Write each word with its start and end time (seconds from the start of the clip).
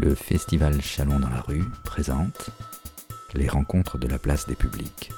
le 0.00 0.14
festival 0.14 0.80
Chalon 0.80 1.20
dans 1.20 1.28
la 1.28 1.42
rue 1.42 1.64
présente 1.84 2.48
les 3.34 3.48
rencontres 3.48 3.98
de 3.98 4.08
la 4.08 4.18
place 4.18 4.46
des 4.46 4.54
publics. 4.54 5.10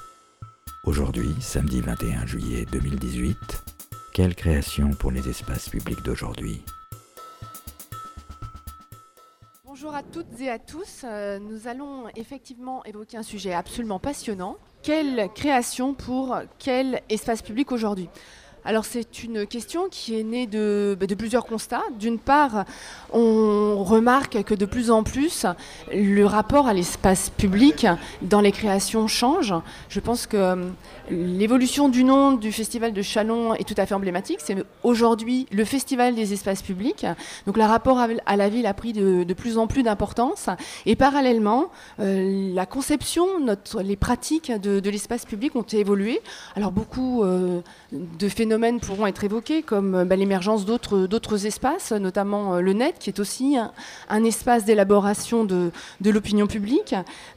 Aujourd'hui, 0.84 1.36
samedi 1.40 1.80
21 1.80 2.26
juillet 2.26 2.66
2018, 2.72 3.36
quelle 4.12 4.34
création 4.34 4.90
pour 4.90 5.12
les 5.12 5.28
espaces 5.28 5.68
publics 5.68 6.02
d'aujourd'hui? 6.02 6.64
Bonjour 9.64 9.94
à 9.94 10.02
toutes 10.02 10.40
et 10.40 10.50
à 10.50 10.58
tous. 10.58 11.04
Euh, 11.04 11.38
nous 11.38 11.68
allons 11.68 12.08
effectivement 12.16 12.84
évoquer 12.84 13.16
un 13.18 13.22
sujet 13.22 13.52
absolument 13.52 14.00
passionnant. 14.00 14.56
Quelle 14.82 15.28
création 15.32 15.94
pour 15.94 16.36
quel 16.58 17.02
espace 17.08 17.42
public 17.42 17.70
aujourd'hui? 17.70 18.08
Alors 18.64 18.84
c'est 18.84 19.24
une 19.24 19.44
question 19.46 19.88
qui 19.90 20.18
est 20.18 20.22
née 20.22 20.46
de, 20.46 20.96
bah, 20.98 21.06
de 21.06 21.14
plusieurs 21.16 21.46
constats. 21.46 21.82
D'une 21.98 22.18
part, 22.18 22.64
on 23.12 23.82
remarque 23.82 24.44
que 24.44 24.54
de 24.54 24.66
plus 24.66 24.90
en 24.90 25.02
plus, 25.02 25.46
le 25.92 26.24
rapport 26.24 26.68
à 26.68 26.72
l'espace 26.72 27.30
public 27.30 27.86
dans 28.22 28.40
les 28.40 28.52
créations 28.52 29.08
change. 29.08 29.52
Je 29.88 29.98
pense 29.98 30.26
que 30.26 30.36
euh, 30.36 30.68
l'évolution 31.10 31.88
du 31.88 32.04
nom 32.04 32.32
du 32.32 32.52
festival 32.52 32.92
de 32.92 33.02
Chalon 33.02 33.54
est 33.54 33.66
tout 33.66 33.74
à 33.76 33.86
fait 33.86 33.94
emblématique. 33.94 34.38
C'est 34.40 34.56
aujourd'hui 34.84 35.46
le 35.50 35.64
festival 35.64 36.14
des 36.14 36.32
espaces 36.32 36.62
publics. 36.62 37.04
Donc 37.46 37.56
le 37.56 37.64
rapport 37.64 37.98
à 37.98 38.36
la 38.36 38.48
ville 38.48 38.66
a 38.66 38.74
pris 38.74 38.92
de, 38.92 39.32
plus 39.34 39.58
en 39.58 39.66
plus 39.66 39.82
d'importance. 39.82 40.48
Et 40.86 40.94
parallèlement, 40.94 41.70
euh, 41.98 42.54
la 42.54 42.66
conception, 42.66 43.26
les 43.82 43.96
pratiques 43.96 44.52
de, 44.52 44.88
l'espace 44.88 45.24
public 45.24 45.56
ont 45.56 45.62
évolué. 45.62 46.20
Alors 46.54 46.70
beaucoup 46.70 47.24
euh, 47.24 47.60
de 47.90 48.28
phénomènes 48.28 48.51
pourront 48.80 49.06
être 49.06 49.24
évoqués, 49.24 49.62
comme 49.62 49.94
euh, 49.94 50.04
bah, 50.04 50.16
l'émergence 50.16 50.64
d'autres 50.64 51.46
espaces, 51.46 51.92
notamment 51.92 52.56
euh, 52.56 52.60
le 52.60 52.72
net, 52.72 52.96
qui 52.98 53.10
est 53.10 53.18
aussi 53.18 53.56
un, 53.56 54.24
espace 54.24 54.64
d'élaboration 54.64 55.44
de, 55.44 55.72
l'opinion 56.04 56.46
publique. 56.46 56.94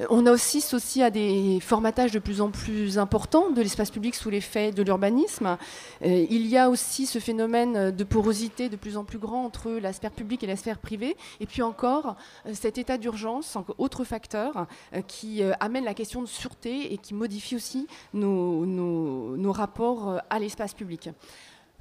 On 0.09 0.25
assiste 0.25 0.73
aussi 0.73 1.01
à 1.01 1.09
des 1.09 1.59
formatages 1.61 2.11
de 2.11 2.19
plus 2.19 2.41
en 2.41 2.49
plus 2.49 2.99
importants 2.99 3.49
de 3.49 3.61
l'espace 3.61 3.89
public 3.89 4.13
sous 4.15 4.29
l'effet 4.29 4.71
de 4.71 4.83
l'urbanisme. 4.83 5.57
Euh, 6.03 6.25
il 6.29 6.47
y 6.47 6.57
a 6.57 6.69
aussi 6.69 7.05
ce 7.05 7.19
phénomène 7.19 7.91
de 7.91 8.03
porosité 8.03 8.69
de 8.69 8.75
plus 8.75 8.97
en 8.97 9.03
plus 9.03 9.17
grand 9.17 9.45
entre 9.45 9.71
la 9.71 9.93
sphère 9.93 10.11
publique 10.11 10.43
et 10.43 10.47
la 10.47 10.57
sphère 10.57 10.77
privée. 10.77 11.15
Et 11.39 11.45
puis 11.45 11.61
encore, 11.61 12.15
cet 12.53 12.77
état 12.77 12.97
d'urgence, 12.97 13.57
autre 13.77 14.03
facteur, 14.03 14.67
qui 15.07 15.41
amène 15.59 15.85
la 15.85 15.93
question 15.93 16.21
de 16.21 16.27
sûreté 16.27 16.93
et 16.93 16.97
qui 16.97 17.13
modifie 17.13 17.55
aussi 17.55 17.87
nos, 18.13 18.65
nos 18.65 19.51
rapports 19.51 20.21
à 20.29 20.39
l'espace 20.39 20.73
public. 20.73 21.04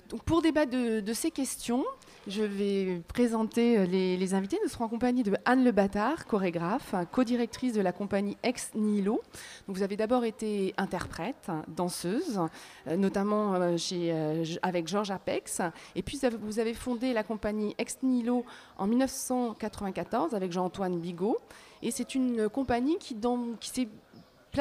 Donc 0.09 0.23
pour 0.25 0.43
débattre 0.43 0.71
de, 0.71 1.13
ces 1.13 1.31
questions, 1.31 1.85
je 2.27 2.43
vais 2.43 3.03
présenter 3.09 3.79
euh, 3.79 3.87
les, 3.87 4.35
invités. 4.35 4.59
Nous 4.63 4.69
serons 4.69 4.85
accompagnés 4.85 5.23
de 5.23 5.35
Anne 5.45 5.65
Le 5.65 5.73
Bâtard, 5.73 6.27
chorégraphe, 6.27 6.95
co-directrice 7.11 7.73
de 7.73 7.81
la 7.81 7.93
compagnie 7.93 8.37
Ex 8.43 8.73
Nihilo. 8.75 9.23
vous 9.67 9.83
avez 9.83 9.97
d'abord 9.97 10.25
été 10.25 10.75
interprète, 10.77 11.51
danseuse, 11.69 12.41
euh, 12.87 12.97
notamment 12.97 13.55
euh, 13.55 14.45
avec 14.63 14.89
Georges 14.89 15.11
Apex. 15.11 15.63
Et 15.97 16.03
puis 16.03 16.21
vous 16.41 16.59
avez 16.59 16.75
fondé 16.75 17.13
la 17.15 17.23
compagnie 17.23 17.75
Ex 17.79 17.99
Nihilo 18.03 18.45
en 18.77 18.87
1994 18.87 20.35
avec 20.35 20.53
Jean-Antoine 20.53 20.99
Bigot. 20.99 21.39
Et 21.83 21.91
c'est 21.91 22.15
une 22.15 22.49
compagnie 22.49 22.99
qui 22.99 23.17
s'est 23.61 23.89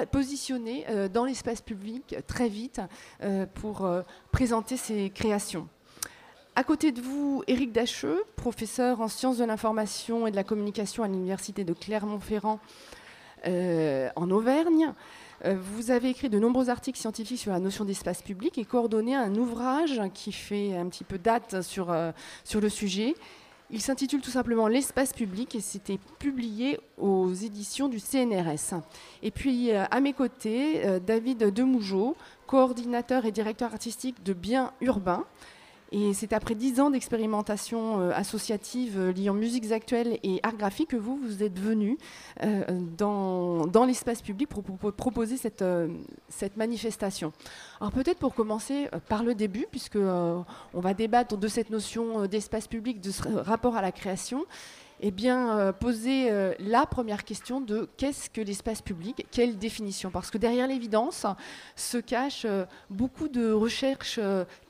positionné 0.01 0.85
euh, 0.89 1.07
dans 1.07 1.25
l'espace 1.25 1.61
public 1.61 2.15
très 2.27 2.49
vite 2.49 2.81
euh, 3.21 3.45
pour 3.45 3.85
euh, 3.85 4.01
présenter 4.31 4.77
ses 4.77 5.09
créations. 5.09 5.67
À 6.55 6.63
côté 6.63 6.91
de 6.91 7.01
vous, 7.01 7.43
Éric 7.47 7.71
Dacheux, 7.71 8.23
professeur 8.35 9.01
en 9.01 9.07
sciences 9.07 9.37
de 9.37 9.45
l'information 9.45 10.27
et 10.27 10.31
de 10.31 10.35
la 10.35 10.43
communication 10.43 11.03
à 11.03 11.07
l'Université 11.07 11.63
de 11.63 11.73
Clermont-Ferrand 11.73 12.59
en 13.45 14.31
Auvergne. 14.31 14.93
Vous 15.43 15.91
avez 15.91 16.11
écrit 16.11 16.29
de 16.29 16.39
nombreux 16.39 16.69
articles 16.69 16.97
scientifiques 16.97 17.39
sur 17.39 17.51
la 17.51 17.59
notion 17.59 17.83
d'espace 17.85 18.21
public 18.21 18.57
et 18.57 18.65
coordonné 18.65 19.15
un 19.15 19.35
ouvrage 19.35 19.99
qui 20.13 20.31
fait 20.31 20.77
un 20.77 20.87
petit 20.87 21.03
peu 21.03 21.17
date 21.17 21.63
sur, 21.63 21.93
sur 22.45 22.61
le 22.61 22.69
sujet 22.69 23.15
il 23.73 23.81
s'intitule 23.81 24.21
tout 24.21 24.29
simplement 24.29 24.67
L'espace 24.67 25.13
public 25.13 25.55
et 25.55 25.59
c'était 25.59 25.99
publié 26.19 26.79
aux 26.97 27.33
éditions 27.33 27.89
du 27.89 27.99
CNRS. 27.99 28.79
Et 29.23 29.31
puis 29.31 29.71
euh, 29.71 29.85
à 29.89 29.99
mes 29.99 30.13
côtés, 30.13 30.85
euh, 30.85 30.99
David 30.99 31.51
Demougeot, 31.51 32.15
coordinateur 32.45 33.25
et 33.25 33.31
directeur 33.31 33.73
artistique 33.73 34.23
de 34.23 34.33
Biens 34.33 34.73
Urbains. 34.79 35.25
Et 35.95 36.15
c'est 36.15 36.33
après 36.33 36.55
dix 36.55 36.79
ans 36.79 36.89
d'expérimentation 36.89 38.01
euh, 38.01 38.11
associative 38.15 38.97
euh, 38.97 39.13
liant 39.13 39.35
musiques 39.35 39.71
actuelles 39.71 40.17
et 40.23 40.39
art 40.41 40.57
graphique 40.57 40.89
que 40.89 40.95
vous, 40.95 41.17
vous 41.17 41.43
êtes 41.43 41.59
venu 41.59 41.99
euh, 42.41 42.63
dans, 42.97 43.67
dans 43.67 43.85
l'espace 43.85 44.23
public 44.23 44.49
pour, 44.49 44.63
proposer 44.93 45.37
cette, 45.37 45.63
cette 46.29 46.57
manifestation. 46.57 47.31
Alors 47.79 47.91
peut-être 47.91 48.17
pour 48.17 48.33
commencer 48.33 48.89
par 49.07 49.23
le 49.23 49.35
début, 49.35 49.67
puisque 49.69 49.97
on 49.97 50.45
va 50.73 50.93
débattre 50.95 51.37
de 51.37 51.47
cette 51.47 51.69
notion 51.69 52.25
d'espace 52.25 52.67
public, 52.67 52.99
de 52.99 53.11
ce 53.11 53.27
rapport 53.27 53.75
à 53.75 53.81
la 53.83 53.91
création 53.91 54.45
eh 55.05 55.11
bien, 55.11 55.59
euh, 55.59 55.73
poser 55.73 56.31
euh, 56.31 56.53
la 56.59 56.85
première 56.85 57.25
question 57.25 57.59
de 57.59 57.89
qu'est-ce 57.97 58.29
que 58.29 58.39
l'espace 58.39 58.81
public? 58.81 59.27
Quelle 59.31 59.57
définition? 59.57 60.09
Parce 60.11 60.31
que 60.31 60.37
derrière 60.37 60.65
l'évidence 60.65 61.25
se 61.75 61.97
cachent 61.97 62.45
euh, 62.45 62.63
beaucoup 62.89 63.27
de 63.27 63.51
recherches 63.51 64.17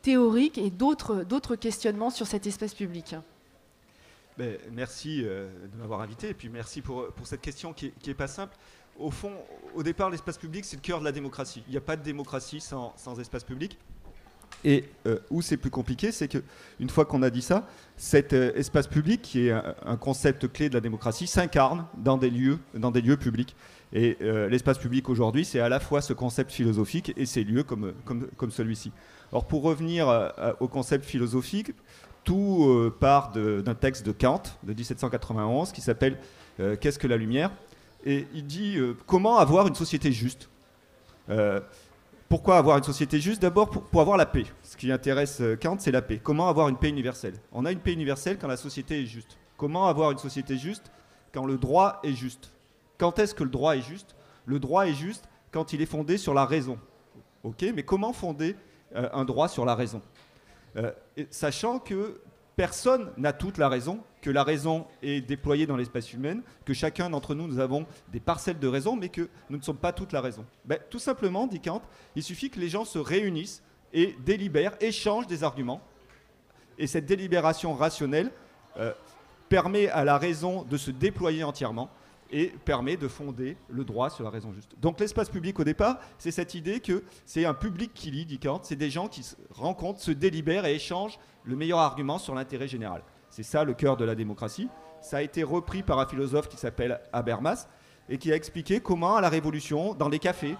théoriques 0.02 0.58
et 0.58 0.72
d'autres 0.72 1.56
questionnements 1.56 2.10
sur 2.10 2.26
cet 2.26 2.48
espace 2.48 2.74
public. 2.74 3.16
Ben, 4.40 4.58
merci 4.72 5.22
de 5.22 5.78
m'avoir 5.78 6.02
invité 6.02 6.30
et 6.30 6.34
puis 6.34 6.50
merci 6.50 6.82
pour, 6.82 7.08
pour 7.10 7.28
cette 7.28 7.42
question 7.42 7.72
qui 7.72 7.94
n'est 8.08 8.14
pas 8.16 8.28
simple. 8.28 8.58
Au 8.98 9.12
fond, 9.12 9.34
au 9.76 9.84
départ, 9.84 10.10
l'espace 10.10 10.40
public, 10.40 10.66
c'est 10.66 10.78
le 10.78 10.82
cœur 10.82 11.00
de 11.00 11.06
la 11.06 11.12
démocratie. 11.12 11.64
Il 11.68 11.72
n'y 11.72 11.78
a 11.78 11.82
pas 11.82 11.96
de 11.96 12.02
démocratie 12.02 12.60
sans, 12.60 12.94
sans 12.98 13.20
espace 13.20 13.44
public. 13.44 13.78
Et 14.66 14.86
euh, 15.08 15.18
où 15.30 15.42
c'est 15.42 15.58
plus 15.58 15.70
compliqué, 15.70 16.12
c'est 16.12 16.28
qu'une 16.28 16.90
fois 16.90 17.06
qu'on 17.06 17.22
a 17.22 17.30
dit 17.30 17.42
ça, 17.42 17.68
cet 17.98 18.34
euh, 18.34 18.54
espace 18.56 18.88
public, 18.88 19.22
qui 19.22 19.48
est 19.48 19.52
un, 19.52 19.98
concept 19.98 20.52
clé 20.52 20.70
de 20.70 20.74
la 20.74 20.80
démocratie, 20.80 21.28
s'incarne 21.28 21.86
dans 21.98 22.18
des 22.18 22.30
lieux, 22.30 22.60
dans 22.74 22.92
des 22.92 23.02
lieux 23.02 23.18
publics. 23.18 23.56
Et 23.92 24.18
euh, 24.22 24.48
l'espace 24.50 24.78
public 24.78 25.10
aujourd'hui, 25.10 25.44
c'est 25.44 25.60
à 25.60 25.70
la 25.70 25.80
fois 25.80 26.02
ce 26.02 26.14
concept 26.14 26.52
philosophique 26.52 27.14
et 27.18 27.26
ces 27.26 27.44
lieux 27.44 27.64
comme, 27.64 27.94
comme, 28.06 28.28
comme 28.38 28.52
celui-ci. 28.52 28.92
Alors 29.32 29.46
pour 29.46 29.64
revenir 29.64 30.32
au 30.60 30.68
concept 30.68 31.06
philosophique, 31.06 31.72
tout 32.24 32.92
part 33.00 33.32
d'un 33.32 33.74
texte 33.74 34.06
de 34.06 34.12
Kant 34.12 34.44
de 34.62 34.74
1791 34.74 35.72
qui 35.72 35.82
s'appelle 35.82 36.20
Qu'est-ce 36.80 37.00
que 37.00 37.08
la 37.08 37.18
lumière? 37.18 37.50
Et 38.06 38.28
il 38.36 38.46
dit 38.46 38.78
comment 39.08 39.40
avoir 39.40 39.68
une 39.68 39.74
société 39.74 40.12
juste? 40.12 40.50
Pourquoi 42.30 42.58
avoir 42.58 42.78
une 42.78 42.84
société 42.84 43.20
juste 43.20 43.42
D'abord 43.42 43.70
pour, 43.70 44.02
avoir 44.02 44.18
la 44.18 44.26
paix? 44.26 44.46
Ce 44.64 44.76
qui 44.76 44.92
intéresse 44.92 45.42
euh, 45.42 45.56
Kant, 45.56 45.78
c'est 45.80 45.92
la 45.92 46.02
paix. 46.02 46.20
Comment 46.22 46.50
avoir 46.50 46.70
une 46.70 46.78
paix 46.78 46.90
universelle? 46.90 47.36
On 47.52 47.66
a 47.66 47.72
une 47.72 47.80
paix 47.80 47.94
universelle 47.94 48.38
quand 48.40 48.48
la 48.48 48.58
société 48.58 49.02
est 49.02 49.06
juste. 49.06 49.38
Comment 49.58 49.88
avoir 49.88 50.12
une 50.12 50.18
société 50.18 50.58
juste 50.58 50.92
quand 51.34 51.46
le 51.46 51.58
droit 51.58 52.00
est 52.04 52.14
juste? 52.14 52.52
Quand 52.98 53.20
est-ce 53.20 53.36
que 53.36 53.44
le 53.44 53.50
droit 53.50 53.76
est 53.76 53.82
juste? 53.82 54.16
Le 54.46 54.60
droit 54.60 54.88
est 54.88 54.94
juste 54.94 55.30
quand 55.52 55.74
il 55.74 55.82
est 55.82 55.86
fondé 55.86 56.18
sur 56.18 56.34
la 56.34 56.46
raison. 56.46 56.80
Ok, 57.44 57.66
mais 57.76 57.84
comment 57.84 58.14
fonder 58.14 58.56
euh, 58.96 59.10
un 59.14 59.26
droit 59.26 59.48
sur 59.48 59.66
la 59.66 59.76
raison? 59.76 60.02
Euh, 60.78 60.92
Sachant 61.30 61.80
que 61.80 62.22
personne 62.56 63.12
n'a 63.18 63.34
toute 63.34 63.58
la 63.58 63.70
raison, 63.70 64.00
que 64.24 64.32
la 64.32 64.44
raison 64.44 64.88
est 65.04 65.22
déployée 65.22 65.68
dans 65.68 65.76
l'espace 65.76 66.14
humain, 66.14 66.40
que 66.66 66.74
chacun 66.74 67.10
d'entre 67.10 67.36
nous, 67.36 67.46
nous 67.46 67.60
avons 67.60 67.86
des 68.12 68.22
parcelles 68.22 68.58
de 68.58 68.68
raison, 68.68 68.96
mais 68.96 69.10
que 69.10 69.30
nous 69.50 69.58
ne 69.58 69.62
sommes 69.62 69.78
pas 69.78 69.92
toute 69.92 70.14
la 70.14 70.22
raison. 70.22 70.46
Ben, 70.64 70.80
tout 70.90 70.98
simplement, 70.98 71.46
dit 71.46 71.60
Kant, 71.60 71.82
il 72.16 72.24
suffit 72.24 72.50
que 72.50 72.60
les 72.60 72.70
gens 72.70 72.86
se 72.86 72.98
réunissent 72.98 73.62
et 73.92 74.16
délibèrent, 74.26 74.78
échangent 74.80 75.28
des 75.28 75.44
arguments. 75.44 75.82
Et 76.78 76.88
cette 76.88 77.06
délibération 77.06 77.74
rationnelle 77.74 78.32
euh, 78.78 78.94
permet 79.50 79.90
à 79.90 80.06
la 80.06 80.18
raison 80.18 80.64
de 80.64 80.78
se 80.78 80.90
déployer 80.90 81.44
entièrement 81.44 81.90
et 82.32 82.48
permet 82.48 82.96
de 82.96 83.10
fonder 83.10 83.58
le 83.70 83.84
droit 83.84 84.10
sur 84.10 84.24
la 84.24 84.30
raison 84.30 84.54
juste. 84.54 84.72
Donc 84.80 85.02
l'espace 85.02 85.30
public 85.30 85.60
au 85.60 85.66
départ, 85.66 86.00
c'est 86.18 86.32
cette 86.32 86.56
idée 86.56 86.80
que 86.80 87.04
c'est 87.26 87.46
un 87.46 87.54
public 87.54 87.92
qui 87.94 88.10
lit, 88.10 88.26
dit 88.26 88.40
Kant, 88.40 88.62
c'est 88.64 88.78
des 88.78 88.90
gens 88.90 89.10
qui 89.10 89.22
se 89.22 89.36
rencontrent, 89.52 90.00
se 90.00 90.12
délibèrent 90.12 90.66
et 90.66 90.76
échangent 90.76 91.20
le 91.44 91.58
meilleur 91.58 91.80
argument 91.80 92.18
sur 92.18 92.34
l'intérêt 92.34 92.70
général. 92.70 93.04
C'est 93.34 93.42
ça 93.42 93.64
le 93.64 93.74
cœur 93.74 93.98
de 93.98 94.06
la 94.06 94.14
démocratie. 94.14 94.70
Ça 95.02 95.18
a 95.18 95.22
été 95.24 95.42
repris 95.42 95.82
par 95.82 95.98
un 95.98 96.06
philosophe 96.06 96.48
qui 96.48 96.58
s'appelle 96.58 97.02
Habermas 97.12 97.68
et 98.08 98.20
qui 98.20 98.32
a 98.32 98.36
expliqué 98.36 98.80
comment 98.80 99.16
à 99.16 99.22
la 99.22 99.30
Révolution, 99.30 99.96
dans 99.96 100.08
les 100.08 100.20
cafés, 100.20 100.56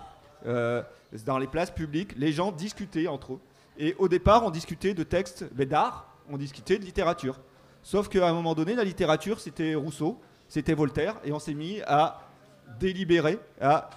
euh, 0.48 0.82
dans 1.24 1.38
les 1.38 1.46
places 1.46 1.70
publiques, 1.70 2.16
les 2.18 2.32
gens 2.32 2.52
discutaient 2.52 3.06
entre 3.06 3.34
eux. 3.34 3.40
Et 3.78 3.94
au 4.00 4.08
départ, 4.08 4.44
on 4.44 4.50
discutait 4.50 4.96
de 4.96 5.04
textes 5.04 5.54
d'art, 5.54 6.18
on 6.28 6.38
discutait 6.38 6.80
de 6.80 6.84
littérature. 6.84 7.40
Sauf 7.84 8.10
qu'à 8.10 8.28
un 8.28 8.34
moment 8.34 8.56
donné, 8.56 8.74
la 8.74 8.84
littérature, 8.84 9.40
c'était 9.40 9.76
Rousseau, 9.76 10.20
c'était 10.48 10.74
Voltaire, 10.74 11.18
et 11.24 11.32
on 11.32 11.38
s'est 11.38 11.54
mis 11.54 11.80
à 11.86 12.22
délibérer, 12.80 13.38
à 13.62 13.92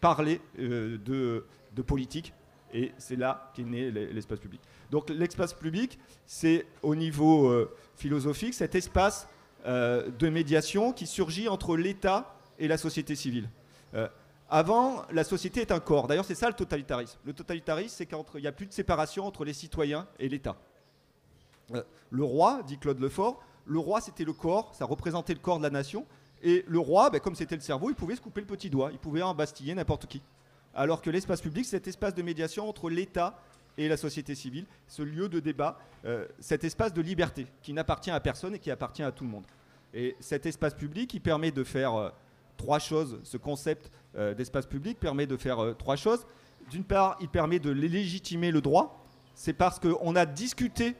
parler 0.00 0.40
euh, 0.58 0.98
de, 0.98 1.82
politique, 1.82 2.34
et 2.72 2.92
c'est 2.98 3.14
là 3.14 3.52
qu'est 3.54 3.62
né 3.62 3.92
l'espace 3.92 4.40
public. 4.40 4.60
Donc 4.90 5.10
l'espace 5.10 5.54
public, 5.54 5.98
c'est 6.26 6.66
au 6.82 6.94
niveau 6.94 7.48
euh, 7.48 7.74
philosophique 7.96 8.54
cet 8.54 8.74
espace 8.74 9.28
de 9.66 10.28
médiation 10.28 10.92
qui 10.92 11.06
surgit 11.06 11.48
entre 11.48 11.76
l'État 11.76 12.36
et 12.58 12.68
la 12.68 12.76
société 12.76 13.14
civile. 13.14 13.48
Avant, 14.50 15.02
la 15.10 15.24
société 15.24 15.62
est 15.62 15.72
un 15.72 15.80
corps. 15.80 16.06
D'ailleurs, 16.06 16.24
c'est 16.24 16.34
ça 16.34 16.48
le 16.48 16.54
totalitarisme. 16.54 17.18
Le 17.24 17.32
totalitarisme, 17.32 17.94
c'est 17.96 18.06
qu'il 18.06 18.40
n'y 18.40 18.46
a 18.46 18.52
plus 18.52 18.66
de 18.66 18.72
séparation 18.72 19.26
entre 19.26 19.44
les 19.44 19.54
citoyens 19.54 20.06
et 20.18 20.28
l'État. 20.28 20.56
le 22.10 22.24
roi, 22.24 22.62
dit 22.66 22.78
Claude 22.78 23.00
Lefort, 23.00 23.42
le 23.66 23.78
roi, 23.78 24.00
c'était 24.00 24.24
le 24.24 24.32
corps, 24.32 24.74
ça 24.74 24.84
représentait 24.84 25.32
le 25.32 25.40
corps 25.40 25.58
de 25.58 25.62
la 25.62 25.70
nation. 25.70 26.06
Et 26.42 26.64
le 26.68 26.78
roi, 26.78 27.08
ben, 27.08 27.20
comme 27.20 27.34
c'était 27.34 27.54
le 27.54 27.62
cerveau, 27.62 27.88
il 27.88 27.96
pouvait 27.96 28.16
se 28.16 28.20
couper 28.20 28.42
le 28.42 28.46
petit 28.46 28.68
doigt, 28.68 28.90
il 28.92 28.98
pouvait 28.98 29.22
embastiller 29.22 29.74
n'importe 29.74 30.06
qui. 30.06 30.22
Alors 30.74 31.00
que 31.00 31.08
l'espace 31.08 31.40
public, 31.40 31.64
c'est 31.64 31.76
cet 31.76 31.88
espace 31.88 32.14
de 32.14 32.22
médiation 32.22 32.68
entre 32.68 32.90
l'État 32.90 33.38
et 33.78 33.88
la 33.88 33.96
société 33.96 34.34
civile, 34.34 34.66
ce 34.86 35.02
lieu 35.02 35.28
de 35.28 35.40
débat, 35.40 35.78
euh, 36.04 36.26
cet 36.38 36.64
espace 36.64 36.92
de 36.92 37.02
liberté 37.02 37.46
qui 37.62 37.72
n'appartient 37.72 38.10
à 38.10 38.20
personne 38.20 38.54
et 38.54 38.58
qui 38.58 38.70
appartient 38.70 39.02
à 39.02 39.12
tout 39.12 39.24
le 39.24 39.30
monde. 39.30 39.44
Et 39.92 40.16
cet 40.20 40.46
espace 40.46 40.74
public, 40.74 41.12
il 41.14 41.20
permet 41.20 41.50
de 41.50 41.64
faire 41.64 41.94
euh, 41.94 42.10
trois 42.56 42.78
choses. 42.78 43.18
Ce 43.24 43.36
concept 43.36 43.90
euh, 44.16 44.34
d'espace 44.34 44.66
public 44.66 44.98
permet 44.98 45.26
de 45.26 45.36
faire 45.36 45.74
trois 45.78 45.96
choses. 45.96 46.26
D'une 46.70 46.84
part, 46.84 47.16
il 47.20 47.28
permet 47.28 47.58
de 47.58 47.70
légitimer 47.70 48.50
le 48.50 48.60
droit. 48.60 49.04
C'est 49.34 49.52
parce 49.52 49.78
qu'on 49.78 50.16
a 50.16 50.26
discuté 50.26 50.94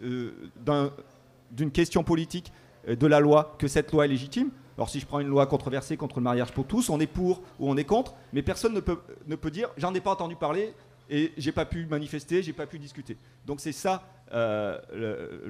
d'une 0.00 1.70
question 1.72 2.04
politique 2.04 2.52
de 2.86 3.06
la 3.06 3.18
loi 3.18 3.56
que 3.58 3.66
cette 3.66 3.90
loi 3.90 4.04
est 4.04 4.08
légitime. 4.08 4.50
Alors 4.76 4.88
si 4.88 5.00
je 5.00 5.06
prends 5.06 5.18
une 5.18 5.26
loi 5.26 5.46
controversée 5.46 5.96
contre 5.96 6.20
le 6.20 6.22
mariage 6.22 6.52
pour 6.52 6.64
tous, 6.64 6.88
on 6.88 7.00
est 7.00 7.08
pour 7.08 7.42
ou 7.58 7.68
on 7.68 7.76
est 7.76 7.84
contre, 7.84 8.14
mais 8.32 8.42
personne 8.42 8.74
ne 8.74 8.78
peut, 8.78 9.00
ne 9.26 9.34
peut 9.34 9.50
dire 9.50 9.70
j'en 9.76 9.92
ai 9.92 10.00
pas 10.00 10.12
entendu 10.12 10.36
parler 10.36 10.72
et 11.10 11.32
j'ai 11.36 11.52
pas 11.52 11.64
pu 11.64 11.86
manifester, 11.86 12.42
j'ai 12.42 12.52
pas 12.52 12.66
pu 12.66 12.78
discuter. 12.78 13.16
Donc 13.46 13.60
c'est 13.60 13.72
ça 13.72 14.02
euh, 14.32 14.78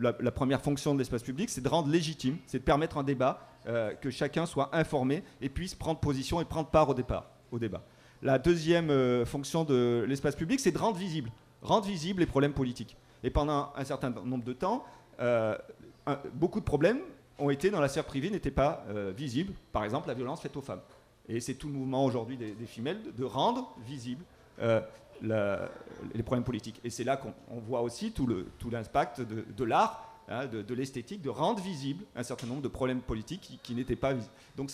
la, 0.01 0.31
première 0.31 0.61
fonction 0.61 0.95
de 0.95 0.99
l'espace 0.99 1.23
public, 1.23 1.51
c'est 1.51 1.61
de 1.61 1.69
rendre 1.69 1.89
légitime, 1.89 2.37
c'est 2.47 2.59
de 2.59 2.65
permettre 2.65 2.99
un 2.99 3.03
débat, 3.03 3.41
euh, 3.67 3.93
que 3.95 4.11
chacun 4.11 4.47
soit 4.47 4.71
informé 4.73 5.25
et 5.41 5.49
puisse 5.49 5.75
prendre 5.75 5.99
position 5.99 6.41
et 6.41 6.45
prendre 6.45 6.69
part 6.69 6.89
au, 6.89 6.95
départ, 6.95 7.27
débat. 7.53 7.83
La 8.23 8.39
deuxième 8.39 8.91
euh, 8.91 9.25
fonction 9.25 9.65
de 9.65 10.05
l'espace 10.09 10.37
public, 10.37 10.61
c'est 10.61 10.71
de 10.71 10.79
rendre 10.79 10.97
visible, 10.97 11.31
rendre 11.63 11.87
visible 11.87 12.21
les 12.21 12.27
problèmes 12.27 12.53
politiques. 12.53 12.97
Et 13.25 13.31
pendant 13.31 13.73
un 13.77 13.85
certain 13.85 14.11
nombre 14.11 14.45
de 14.45 14.53
temps, 14.53 14.85
beaucoup 16.35 16.61
de 16.61 16.65
problèmes 16.65 17.01
ont 17.41 17.51
été 17.51 17.69
dans 17.71 17.81
la 17.81 17.89
sphère 17.89 18.05
privée 18.05 18.31
n'étaient 18.31 18.53
pas 18.53 18.85
visibles. 19.17 19.53
Par 19.73 19.83
exemple, 19.83 20.07
la 20.07 20.15
violence 20.15 20.41
faite 20.41 20.57
aux 20.57 20.63
femmes. 20.63 20.83
Et 21.29 21.41
c'est 21.41 21.55
tout 21.55 21.67
le 21.67 21.73
mouvement 21.75 22.05
aujourd'hui 22.05 22.37
des, 22.37 22.55
femelles 22.67 23.01
de 23.17 23.25
rendre 23.25 23.75
visible 23.85 24.23
les 25.23 26.23
problèmes 26.23 26.45
politiques. 26.45 26.81
Et 26.85 26.91
c'est 26.91 27.05
là 27.05 27.17
qu'on 27.17 27.61
voit 27.61 27.83
aussi 27.83 28.13
tout 28.13 28.27
l'impact 28.71 29.21
de, 29.21 29.65
l'art, 29.65 30.13
hein, 30.29 30.47
de, 30.47 30.75
l'esthétique, 30.75 31.23
de 31.23 31.31
rendre 31.31 31.61
visible 31.61 32.05
un 32.17 32.23
certain 32.23 32.47
nombre 32.47 32.63
de 32.63 32.69
problèmes 32.69 33.01
politiques 33.01 33.59
qui, 33.63 33.75
n'étaient 33.75 33.97
pas 33.97 34.13
visibles. 34.13 34.35
Donc 34.57 34.71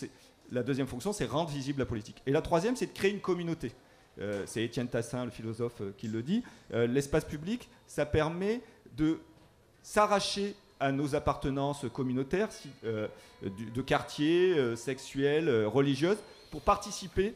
la 0.51 0.63
deuxième 0.63 0.87
fonction, 0.87 1.13
c'est 1.13 1.27
rendre 1.27 1.51
visible 1.51 1.81
la 1.81 1.87
politique. 1.87 2.23
Et 2.27 2.33
la 2.33 2.43
troisième, 2.43 2.77
c'est 2.77 2.87
de 2.87 2.93
créer 2.93 3.11
une 3.11 3.21
communauté. 3.21 3.73
Euh, 4.21 4.45
c'est 4.47 4.63
Étienne 4.63 4.89
Tassin, 4.89 5.25
le 5.25 5.31
philosophe, 5.31 5.83
qui 5.97 6.09
le 6.09 6.23
dit. 6.23 6.43
L'espace 6.73 7.25
public, 7.25 7.69
ça 7.87 8.07
permet 8.07 8.61
de 8.97 9.19
s'arracher 9.83 10.55
à 10.81 10.93
nos 10.93 11.15
appartenances 11.15 11.87
communautaires, 11.93 12.49
euh, 12.85 13.09
de 13.43 13.83
quartier, 13.83 14.53
euh, 14.53 14.77
sexuelles, 14.77 15.49
euh, 15.49 15.69
religieuses, 15.69 16.19
pour 16.51 16.63
participer 16.63 17.35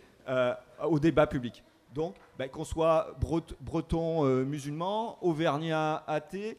au 0.84 0.98
débat 0.98 1.26
public. 1.26 1.64
Donc, 1.98 2.14
ben, 2.38 2.48
qu'on 2.48 2.64
soit 2.64 3.16
breton 3.60 4.24
musulman, 4.44 5.18
auvergnat 5.20 6.04
athée, 6.06 6.56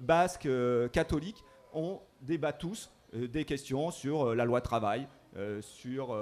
basque 0.00 0.48
catholique, 0.92 1.44
on 1.74 2.00
débat 2.22 2.52
tous 2.52 2.90
des 3.12 3.44
questions 3.44 3.90
sur 3.90 4.34
la 4.34 4.46
loi 4.46 4.62
travail, 4.62 5.06
sur 5.60 6.16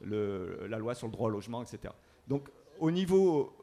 la 0.00 0.78
loi 0.78 0.94
sur 0.94 1.06
le 1.06 1.12
droit 1.12 1.28
au 1.28 1.32
logement, 1.32 1.62
etc. 1.62 1.92
Donc, 2.26 2.48
au 2.80 2.90
niveau 2.90 3.54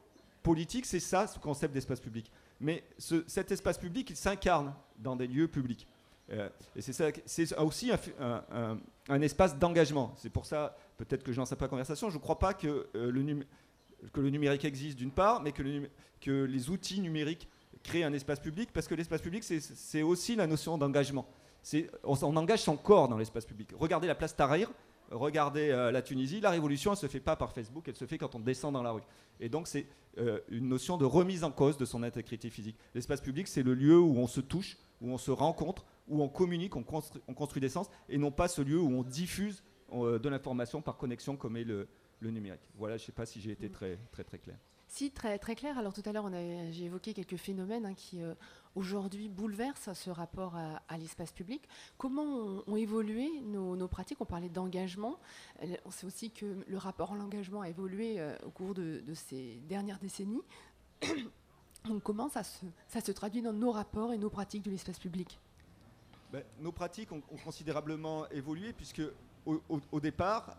politique, 0.44 0.86
c'est 0.86 1.00
ça 1.00 1.26
ce 1.26 1.40
concept 1.40 1.74
d'espace 1.74 2.00
public 2.00 2.30
mais 2.62 2.84
cet 3.26 3.50
espace 3.50 3.76
public, 3.76 4.08
il 4.10 4.16
s'incarne 4.16 4.72
dans 4.96 5.16
des 5.16 5.26
lieux 5.26 5.48
publics. 5.48 5.86
Euh, 6.30 6.48
et 6.76 6.80
c'est 6.80 7.58
aussi 7.58 7.90
un, 8.20 9.20
espace 9.20 9.58
d'engagement. 9.58 10.14
C'est 10.16 10.30
pour 10.30 10.46
ça, 10.46 10.76
peut-être 10.96 11.24
que 11.24 11.32
je 11.32 11.38
lance 11.38 11.52
un 11.52 11.56
peu 11.56 11.64
la 11.64 11.68
conversation, 11.68 12.08
je 12.08 12.16
ne 12.16 12.22
crois 12.22 12.38
pas 12.38 12.54
que, 12.54 12.86
euh, 12.94 13.10
le 13.10 13.44
que, 14.12 14.20
le 14.20 14.30
numérique 14.30 14.64
existe 14.64 14.98
d'une 14.98 15.10
part, 15.10 15.42
mais 15.42 15.52
que, 15.52 16.32
les 16.44 16.70
outils 16.70 17.00
numériques 17.00 17.48
créent 17.82 18.04
un 18.04 18.12
espace 18.12 18.40
public, 18.40 18.70
parce 18.72 18.86
que 18.86 18.94
l'espace 18.94 19.20
public, 19.22 19.42
c'est 19.44 20.02
aussi 20.02 20.36
la 20.36 20.46
notion 20.46 20.78
d'engagement. 20.78 21.26
On, 22.04 22.16
on, 22.22 22.36
engage 22.36 22.60
son 22.62 22.76
corps 22.76 23.08
dans 23.08 23.16
l'espace 23.16 23.44
public. 23.44 23.70
Regardez 23.78 24.06
la 24.08 24.14
place 24.14 24.34
Tahrir, 24.34 24.70
regardez 25.12 25.70
euh, 25.70 25.90
la 25.90 26.02
Tunisie, 26.02 26.40
la 26.40 26.50
révolution, 26.50 26.92
elle 26.92 26.96
ne 26.96 27.00
se 27.00 27.06
fait 27.06 27.20
pas 27.20 27.36
par 27.36 27.52
Facebook, 27.52 27.84
elle 27.86 27.94
se 27.94 28.06
fait 28.06 28.18
quand 28.18 28.34
on 28.34 28.40
descend 28.40 28.72
dans 28.74 28.82
la 28.82 28.92
rue. 28.92 29.02
Et 29.40 29.48
donc, 29.48 29.68
c'est 29.68 29.86
euh, 30.18 30.40
une 30.48 30.68
notion 30.68 30.96
de 30.96 31.04
remise 31.04 31.44
en 31.44 31.50
cause 31.50 31.76
de 31.76 31.84
son 31.84 32.02
intégrité 32.02 32.50
physique. 32.50 32.76
L'espace 32.94 33.20
public, 33.20 33.48
c'est 33.48 33.62
le 33.62 33.74
lieu 33.74 33.98
où 33.98 34.18
on 34.18 34.26
se 34.26 34.40
touche, 34.40 34.76
où 35.00 35.10
on 35.10 35.18
se 35.18 35.30
rencontre, 35.30 35.84
où 36.08 36.22
on 36.22 36.28
communique, 36.28 36.76
on 36.76 36.82
construit, 36.82 37.60
des 37.60 37.68
sens, 37.68 37.88
et 38.08 38.18
non 38.18 38.30
pas 38.30 38.48
ce 38.48 38.62
lieu 38.62 38.78
où 38.78 38.88
on 38.88 39.02
diffuse 39.02 39.62
euh, 39.92 40.18
de 40.18 40.28
l'information 40.28 40.82
par 40.82 40.96
connexion 40.96 41.36
comme 41.36 41.56
est 41.56 41.64
le, 41.64 41.88
le 42.22 42.30
numérique. 42.30 42.70
Voilà, 42.76 42.96
je 42.96 43.02
ne 43.02 43.06
sais 43.06 43.12
pas 43.12 43.26
si 43.26 43.40
j'ai 43.40 43.50
été 43.50 43.68
très, 43.68 43.98
très, 44.12 44.24
très 44.24 44.38
clair. 44.38 44.56
Si, 44.92 45.10
très, 45.10 45.38
très 45.38 45.54
clair. 45.54 45.78
Alors 45.78 45.92
tout 45.94 46.02
à 46.04 46.12
l'heure, 46.12 46.30
j'ai 46.70 46.84
évoqué 46.84 47.14
quelques 47.14 47.36
phénomènes 47.36 47.86
hein, 47.86 47.94
qui 47.94 48.22
euh, 48.22 48.34
aujourd'hui 48.74 49.28
bouleversent 49.28 49.92
ce 49.94 50.10
rapport 50.10 50.54
à, 50.54 50.98
l'espace 50.98 51.32
public. 51.32 51.66
Comment 51.96 52.62
ont, 52.66 52.76
évolué 52.76 53.40
nos, 53.40 53.88
pratiques? 53.88 54.20
On 54.20 54.26
parlait 54.26 54.50
d'engagement. 54.50 55.18
Euh, 55.62 55.76
on 55.86 55.90
sait 55.90 56.06
aussi 56.06 56.30
que 56.30 56.62
le 56.66 56.76
rapport 56.76 57.12
à 57.12 57.16
l'engagement 57.16 57.62
a 57.62 57.70
évolué 57.70 58.20
euh, 58.20 58.36
au 58.44 58.50
cours 58.50 58.74
de, 58.74 59.02
ces 59.14 59.60
dernières 59.66 59.98
décennies. 59.98 60.42
Donc 61.86 62.02
comment 62.02 62.28
ça 62.28 62.44
se, 62.44 62.66
ça 62.86 63.00
se, 63.00 63.12
traduit 63.12 63.40
dans 63.40 63.54
nos 63.54 63.72
rapports 63.72 64.12
et 64.12 64.18
nos 64.18 64.30
pratiques 64.30 64.62
de 64.62 64.70
l'espace 64.70 64.98
public? 64.98 65.40
Ben, 66.30 66.44
Nos 66.60 66.70
pratiques 66.70 67.12
ont, 67.12 67.22
considérablement 67.42 68.28
évolué 68.28 68.74
puisque 68.74 69.02
au, 69.46 70.00
départ, 70.00 70.58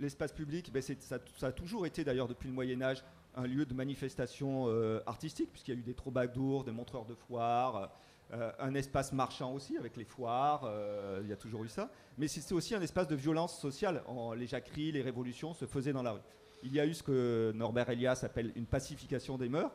l'espace 0.00 0.32
public, 0.32 0.72
ben, 0.72 0.82
ça, 0.82 1.18
a 1.42 1.52
toujours 1.52 1.86
été 1.86 2.04
d'ailleurs 2.04 2.28
depuis 2.28 2.48
le 2.48 2.54
Moyen 2.54 2.80
Âge 2.82 3.02
un 3.34 3.46
lieu 3.46 3.64
de 3.64 3.74
manifestation 3.74 4.66
euh, 4.66 5.00
artistique, 5.06 5.50
puisqu'il 5.52 5.74
y 5.74 5.76
a 5.76 5.80
eu 5.80 5.84
des 5.84 5.94
troubadours, 5.94 6.64
des 6.64 6.72
montreurs 6.72 7.04
de 7.04 7.14
foires, 7.14 7.90
euh, 8.32 8.50
un 8.58 8.74
espace 8.74 9.12
marchand 9.12 9.52
aussi, 9.54 9.76
avec 9.78 9.96
les 9.96 10.04
foires, 10.04 10.62
euh, 10.64 11.20
il 11.22 11.28
y 11.28 11.32
a 11.32 11.36
toujours 11.36 11.64
eu 11.64 11.68
ça. 11.68 11.90
Mais 12.18 12.28
c'est 12.28 12.52
aussi 12.52 12.74
un 12.74 12.82
espace 12.82 13.06
de 13.06 13.14
violence 13.14 13.58
sociale. 13.58 14.02
les 14.36 14.46
jacqueries, 14.46 14.92
les 14.92 15.02
révolutions 15.02 15.54
se 15.54 15.66
faisaient 15.66 15.92
dans 15.92 16.02
la 16.02 16.12
rue. 16.12 16.20
Il 16.64 16.74
y 16.74 16.80
a 16.80 16.86
eu 16.86 16.94
ce 16.94 17.02
que 17.02 17.52
Norbert 17.54 17.88
Elias 17.90 18.20
appelle 18.24 18.52
une 18.56 18.66
pacification 18.66 19.38
des 19.38 19.48
mœurs, 19.48 19.70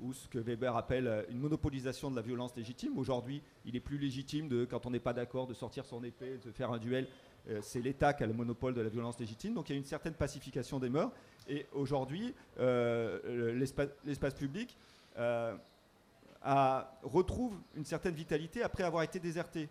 ou 0.00 0.12
ce 0.12 0.28
que 0.28 0.38
Weber 0.38 0.76
appelle 0.76 1.24
une 1.30 1.38
monopolisation 1.38 2.10
de 2.10 2.16
la 2.16 2.22
violence 2.22 2.54
légitime. 2.56 2.98
Aujourd'hui, 2.98 3.40
il 3.64 3.76
est 3.76 3.80
plus 3.80 3.98
légitime, 3.98 4.48
de, 4.48 4.64
quand 4.64 4.84
on 4.84 4.90
n'est 4.90 5.00
pas 5.00 5.12
d'accord, 5.14 5.46
de 5.46 5.54
sortir 5.54 5.86
son 5.86 6.02
épée, 6.04 6.38
de 6.44 6.50
faire 6.50 6.72
un 6.72 6.78
duel. 6.78 7.08
C'est 7.60 7.80
l'État 7.80 8.14
qui 8.14 8.22
a 8.24 8.26
le 8.26 8.32
monopole 8.32 8.74
de 8.74 8.80
la 8.80 8.88
violence 8.88 9.18
légitime. 9.18 9.54
Donc 9.54 9.68
il 9.68 9.72
y 9.72 9.76
a 9.76 9.78
une 9.78 9.84
certaine 9.84 10.14
pacification 10.14 10.78
des 10.78 10.88
mœurs. 10.88 11.12
Et 11.48 11.66
aujourd'hui, 11.72 12.34
euh, 12.58 13.52
l'espace 14.04 14.34
public 14.34 14.76
euh, 15.18 15.54
retrouve 17.02 17.54
une 17.76 17.84
certaine 17.84 18.14
vitalité 18.14 18.62
après 18.62 18.82
avoir 18.82 19.02
été 19.02 19.18
déserté. 19.18 19.68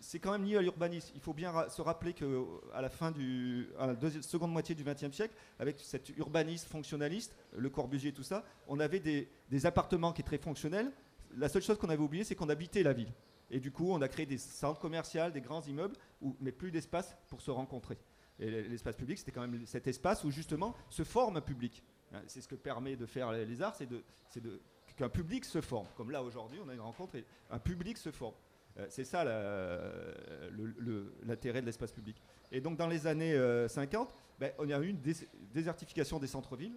C'est 0.00 0.18
quand 0.18 0.32
même 0.32 0.44
lié 0.44 0.56
à 0.56 0.62
l'urbanisme. 0.62 1.12
Il 1.14 1.20
faut 1.20 1.34
bien 1.34 1.68
se 1.68 1.82
rappeler 1.82 2.14
qu'à 2.14 2.80
la 2.80 2.88
fin 2.88 3.10
du, 3.10 3.68
à 3.78 3.88
la 3.88 3.94
seconde 4.22 4.50
moitié 4.50 4.74
du 4.74 4.82
XXe 4.82 5.14
siècle, 5.14 5.34
avec 5.58 5.78
cet 5.80 6.08
urbanisme 6.16 6.68
fonctionnaliste, 6.68 7.36
Le 7.54 7.68
Corbusier, 7.68 8.12
tout 8.12 8.22
ça, 8.22 8.44
on 8.66 8.80
avait 8.80 9.00
des, 9.00 9.28
des 9.50 9.66
appartements 9.66 10.12
qui 10.12 10.22
étaient 10.22 10.36
très 10.36 10.38
fonctionnels. 10.38 10.90
La 11.36 11.50
seule 11.50 11.60
chose 11.60 11.76
qu'on 11.76 11.90
avait 11.90 12.02
oublié, 12.02 12.24
c'est 12.24 12.34
qu'on 12.34 12.48
habitait 12.48 12.82
la 12.82 12.94
ville. 12.94 13.12
Et 13.50 13.60
du 13.60 13.70
coup, 13.70 13.90
on 13.90 14.00
a 14.02 14.08
créé 14.08 14.26
des 14.26 14.38
centres 14.38 14.80
commerciaux, 14.80 15.30
des 15.30 15.40
grands 15.40 15.62
immeubles, 15.62 15.94
mais 16.40 16.52
plus 16.52 16.70
d'espace 16.70 17.16
pour 17.28 17.40
se 17.40 17.50
rencontrer. 17.50 17.98
Et 18.38 18.50
l'espace 18.50 18.96
public, 18.96 19.18
c'était 19.18 19.32
quand 19.32 19.46
même 19.46 19.66
cet 19.66 19.86
espace 19.86 20.22
où 20.24 20.30
justement 20.30 20.74
se 20.90 21.02
forme 21.02 21.38
un 21.38 21.40
public. 21.40 21.82
Hein, 22.12 22.22
c'est 22.26 22.40
ce 22.40 22.48
que 22.48 22.54
permet 22.54 22.96
de 22.96 23.06
faire 23.06 23.32
les 23.32 23.62
arts, 23.62 23.74
c'est 23.74 23.88
de, 23.88 24.60
qu'un 24.96 25.08
public 25.08 25.44
se 25.44 25.60
forme. 25.60 25.86
Comme 25.96 26.10
là 26.10 26.22
aujourd'hui, 26.22 26.58
on 26.64 26.68
a 26.68 26.74
une 26.74 26.80
rencontre 26.80 27.16
et 27.16 27.24
un 27.50 27.58
public 27.58 27.98
se 27.98 28.10
forme. 28.10 28.34
Euh, 28.78 28.86
c'est 28.90 29.04
ça 29.04 29.24
l'intérêt 31.24 31.60
de 31.60 31.66
l'espace 31.66 31.92
public. 31.92 32.20
Et 32.52 32.60
donc 32.60 32.76
dans 32.76 32.86
les 32.86 33.06
années 33.06 33.34
50, 33.68 34.08
euh, 34.08 34.12
ben, 34.38 34.52
on 34.58 34.70
a 34.70 34.78
eu 34.78 34.88
une 34.88 35.00
désertification 35.52 36.18
des 36.18 36.28
centres-villes. 36.28 36.76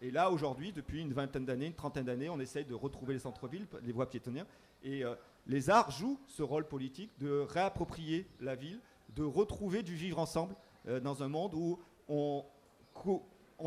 Et 0.00 0.10
là 0.10 0.30
aujourd'hui, 0.30 0.72
depuis 0.72 1.00
une 1.00 1.12
vingtaine 1.12 1.44
d'années, 1.44 1.66
une 1.66 1.74
trentaine 1.74 2.04
d'années, 2.04 2.30
on 2.30 2.40
essaye 2.40 2.64
de 2.64 2.74
retrouver 2.74 3.14
les 3.14 3.20
centres-villes, 3.20 3.66
les 3.82 3.92
voies 3.92 4.08
piétonnières. 4.08 4.46
Et 4.82 5.04
euh, 5.04 5.14
les 5.46 5.70
arts 5.70 5.90
jouent 5.90 6.18
ce 6.26 6.42
rôle 6.42 6.66
politique 6.66 7.10
de 7.18 7.40
réapproprier 7.40 8.26
la 8.40 8.54
ville, 8.54 8.80
de 9.14 9.22
retrouver 9.22 9.82
du 9.82 9.94
vivre 9.94 10.18
ensemble 10.18 10.54
euh, 10.88 11.00
dans 11.00 11.22
un 11.22 11.28
monde 11.28 11.54
où 11.54 11.78
on, 12.08 12.44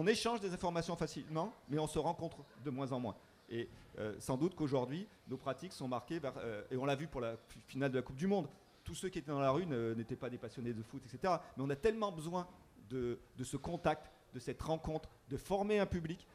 échange 0.07 0.39
des 0.39 0.53
informations 0.53 0.95
facilement, 0.95 1.53
mais 1.69 1.79
on 1.79 1.87
se 1.87 1.99
rencontre 1.99 2.37
de 2.63 2.69
moins 2.69 2.91
en 2.91 2.99
moins. 2.99 3.15
Et 3.49 3.69
euh, 3.99 4.15
sans 4.19 4.37
doute 4.37 4.55
qu'aujourd'hui, 4.55 5.07
nos 5.27 5.37
pratiques 5.37 5.73
sont 5.73 5.87
marquées, 5.87 6.19
euh, 6.23 6.63
et 6.71 6.77
on 6.77 6.85
l'a 6.85 6.95
vu 6.95 7.07
pour 7.07 7.21
la 7.21 7.35
finale 7.67 7.91
de 7.91 7.97
la 7.97 8.01
Coupe 8.01 8.15
du 8.15 8.27
Monde, 8.27 8.47
tous 8.83 8.95
ceux 8.95 9.09
qui 9.09 9.19
étaient 9.19 9.31
dans 9.31 9.39
la 9.39 9.51
rue 9.51 9.65
n'étaient 9.65 10.15
pas 10.15 10.29
des 10.29 10.37
passionnés 10.37 10.73
de 10.73 10.81
foot, 10.81 11.01
etc. 11.05 11.33
Mais 11.57 11.63
on 11.63 11.69
a 11.69 11.75
tellement 11.75 12.11
besoin 12.11 12.47
de, 12.89 13.19
ce 13.43 13.57
contact, 13.57 14.09
de 14.33 14.39
cette 14.39 14.61
rencontre, 14.61 15.09
de 15.29 15.35
former 15.35 15.79
un 15.79 15.85
public, 15.85 16.25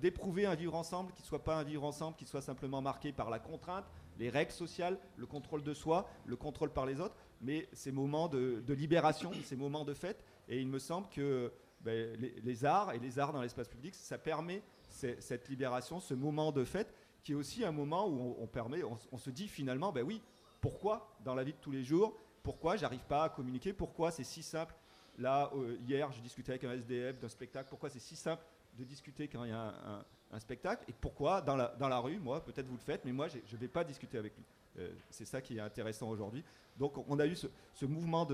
d'éprouver 0.00 0.46
un 0.46 0.56
vivre 0.56 0.74
ensemble 0.74 1.12
qui 1.12 1.22
ne 1.22 1.26
soit 1.26 1.44
pas 1.44 1.54
un 1.54 1.62
vivre 1.62 1.84
ensemble, 1.84 2.16
qui 2.16 2.24
soit 2.24 2.42
simplement 2.42 2.82
marqué 2.82 3.12
par 3.12 3.30
la 3.30 3.38
contrainte, 3.38 3.84
les 4.18 4.30
règles 4.30 4.52
sociales, 4.52 4.98
le 5.16 5.26
contrôle 5.26 5.62
de 5.62 5.74
soi, 5.74 6.08
le 6.26 6.36
contrôle 6.36 6.72
par 6.72 6.86
les 6.86 7.00
autres, 7.00 7.16
mais 7.40 7.68
ces 7.72 7.92
moments 7.92 8.28
de, 8.28 8.62
libération, 8.68 9.32
ces 9.44 9.56
moments 9.56 9.84
de 9.84 9.94
fête. 9.94 10.24
Et 10.48 10.60
il 10.60 10.68
me 10.68 10.78
semble 10.78 11.08
que 11.08 11.52
ben, 11.80 12.16
les, 12.42 12.64
arts 12.64 12.92
et 12.92 12.98
les 12.98 13.18
arts 13.18 13.32
dans 13.32 13.42
l'espace 13.42 13.68
public, 13.68 13.94
ça 13.94 14.18
permet 14.18 14.62
cette 14.88 15.48
libération, 15.48 16.00
ce 16.00 16.14
moment 16.14 16.52
de 16.52 16.64
fête, 16.64 16.94
qui 17.22 17.32
est 17.32 17.36
aussi 17.36 17.64
un 17.64 17.72
moment 17.72 18.08
où 18.08 18.36
on, 18.38 18.46
permet, 18.46 18.82
on 18.82 19.18
se 19.18 19.30
dit 19.30 19.48
finalement, 19.48 19.92
ben 19.92 20.02
oui, 20.02 20.20
pourquoi 20.62 21.12
dans 21.24 21.34
la 21.34 21.42
vie 21.42 21.52
de 21.52 21.58
tous 21.58 21.72
les 21.72 21.82
jours 21.82 22.16
Pourquoi 22.42 22.76
j'arrive 22.76 23.04
pas 23.04 23.24
à 23.24 23.28
communiquer 23.28 23.72
Pourquoi 23.72 24.12
c'est 24.12 24.24
si 24.24 24.42
simple? 24.42 24.74
Là, 25.18 25.50
euh, 25.54 25.76
hier, 25.86 26.10
j'ai 26.12 26.22
discuté 26.22 26.52
avec 26.52 26.64
un 26.64 26.72
SDF 26.72 27.18
d'un 27.18 27.28
spectacle. 27.28 27.68
Pourquoi 27.68 27.90
c'est 27.90 27.98
si 27.98 28.16
simple 28.16 28.42
de 28.78 28.84
discuter 28.84 29.28
quand 29.28 29.44
il 29.44 29.50
y 29.50 29.52
a 29.52 29.60
un, 29.60 30.04
spectacle 30.40 30.84
Et 30.88 30.92
pourquoi 30.92 31.40
dans 31.40 31.56
la, 31.56 31.68
dans 31.78 31.88
la 31.88 31.98
rue, 31.98 32.18
moi, 32.18 32.44
peut-être 32.44 32.66
vous 32.66 32.76
le 32.76 32.80
faites, 32.80 33.04
mais 33.04 33.12
moi, 33.12 33.28
je 33.28 33.38
ne 33.38 33.60
vais 33.60 33.68
pas 33.68 33.84
discuter 33.84 34.18
avec 34.18 34.36
lui. 34.36 34.44
Euh, 34.78 34.92
c'est 35.10 35.24
ça 35.24 35.40
qui 35.40 35.58
est 35.58 35.60
intéressant 35.60 36.08
aujourd'hui. 36.08 36.44
Donc, 36.78 36.94
on 37.08 37.18
a 37.18 37.26
eu 37.26 37.36
ce, 37.36 37.86
mouvement 37.86 38.26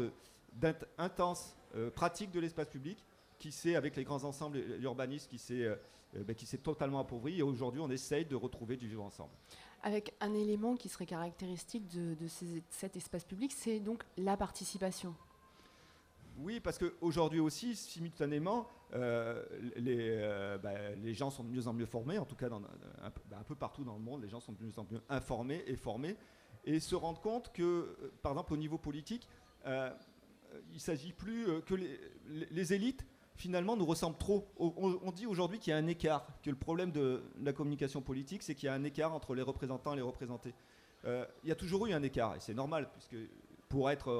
intense 0.96 1.56
euh, 1.74 1.90
pratique 1.90 2.30
de 2.30 2.40
l'espace 2.40 2.68
public 2.68 3.02
qui 3.38 3.52
s'est, 3.52 3.76
avec 3.76 3.96
les 3.96 4.04
grands 4.04 4.24
ensembles, 4.24 4.58
l'urbanisme, 4.58 5.28
qui 5.28 5.38
s'est 5.38 5.68
ben, 6.14 6.34
totalement 6.62 7.00
appauvri. 7.00 7.38
Et 7.38 7.42
aujourd'hui, 7.42 7.80
on 7.80 7.90
essaye 7.90 8.24
de 8.24 8.34
retrouver 8.34 8.76
du 8.76 8.88
vivre 8.88 9.04
ensemble 9.04 9.30
avec 9.82 10.14
un 10.20 10.34
élément 10.34 10.76
qui 10.76 10.88
serait 10.88 11.06
caractéristique 11.06 11.88
de, 11.88 12.16
cet 12.70 12.96
espace 12.96 13.24
public, 13.24 13.52
c'est 13.52 13.80
donc 13.80 14.02
la 14.16 14.36
participation. 14.36 15.14
Oui, 16.38 16.60
parce 16.60 16.78
qu'aujourd'hui 16.78 17.40
aussi, 17.40 17.74
simultanément, 17.74 18.68
euh, 18.94 19.44
euh, 19.76 20.58
bah, 20.58 20.90
les, 21.02 21.12
gens 21.12 21.30
sont 21.30 21.42
de 21.42 21.50
mieux 21.50 21.66
en 21.66 21.72
mieux 21.72 21.86
formés, 21.86 22.18
en 22.18 22.24
tout 22.24 22.36
cas 22.36 22.46
un, 22.46 22.60
bah, 22.60 23.38
un, 23.38 23.42
peu 23.42 23.56
partout 23.56 23.82
dans 23.84 23.94
le 23.94 24.00
monde, 24.00 24.22
les 24.22 24.28
gens 24.28 24.40
sont 24.40 24.52
de 24.52 24.62
mieux 24.62 24.78
en 24.78 24.86
mieux 24.90 25.02
informés 25.08 25.64
et 25.66 25.76
formés, 25.76 26.16
et 26.64 26.78
se 26.78 26.94
rendent 26.94 27.20
compte 27.20 27.52
que, 27.52 27.62
euh, 27.62 28.12
par 28.22 28.32
exemple, 28.32 28.52
au 28.52 28.56
niveau 28.56 28.78
politique, 28.78 29.28
il 29.66 30.74
ne 30.74 30.78
s'agit 30.78 31.12
plus 31.12 31.60
que 31.66 31.74
les 31.74 32.72
élites 32.72 33.04
finalement 33.38 33.76
nous 33.76 33.86
ressemble 33.86 34.16
trop. 34.16 34.48
On, 34.58 35.12
dit 35.12 35.26
aujourd'hui 35.26 35.58
qu'il 35.58 35.70
y 35.70 35.74
a 35.74 35.76
un 35.76 35.86
écart, 35.86 36.26
que 36.42 36.50
le 36.50 36.56
problème 36.56 36.90
de 36.90 37.22
la 37.42 37.52
communication 37.52 38.02
politique, 38.02 38.42
c'est 38.42 38.54
qu'il 38.54 38.66
y 38.66 38.70
a 38.70 38.74
un 38.74 38.84
écart 38.84 39.14
entre 39.14 39.34
les 39.34 39.42
représentants 39.42 39.92
et 39.92 39.96
les 39.96 40.02
représentés. 40.02 40.54
Euh, 41.04 41.24
il 41.44 41.48
y 41.48 41.52
a 41.52 41.54
toujours 41.54 41.86
eu 41.86 41.92
un 41.92 42.02
écart, 42.02 42.34
et 42.34 42.40
c'est 42.40 42.54
normal, 42.54 42.90
puisque 42.92 43.16
pour 43.68 43.90
être 43.90 44.10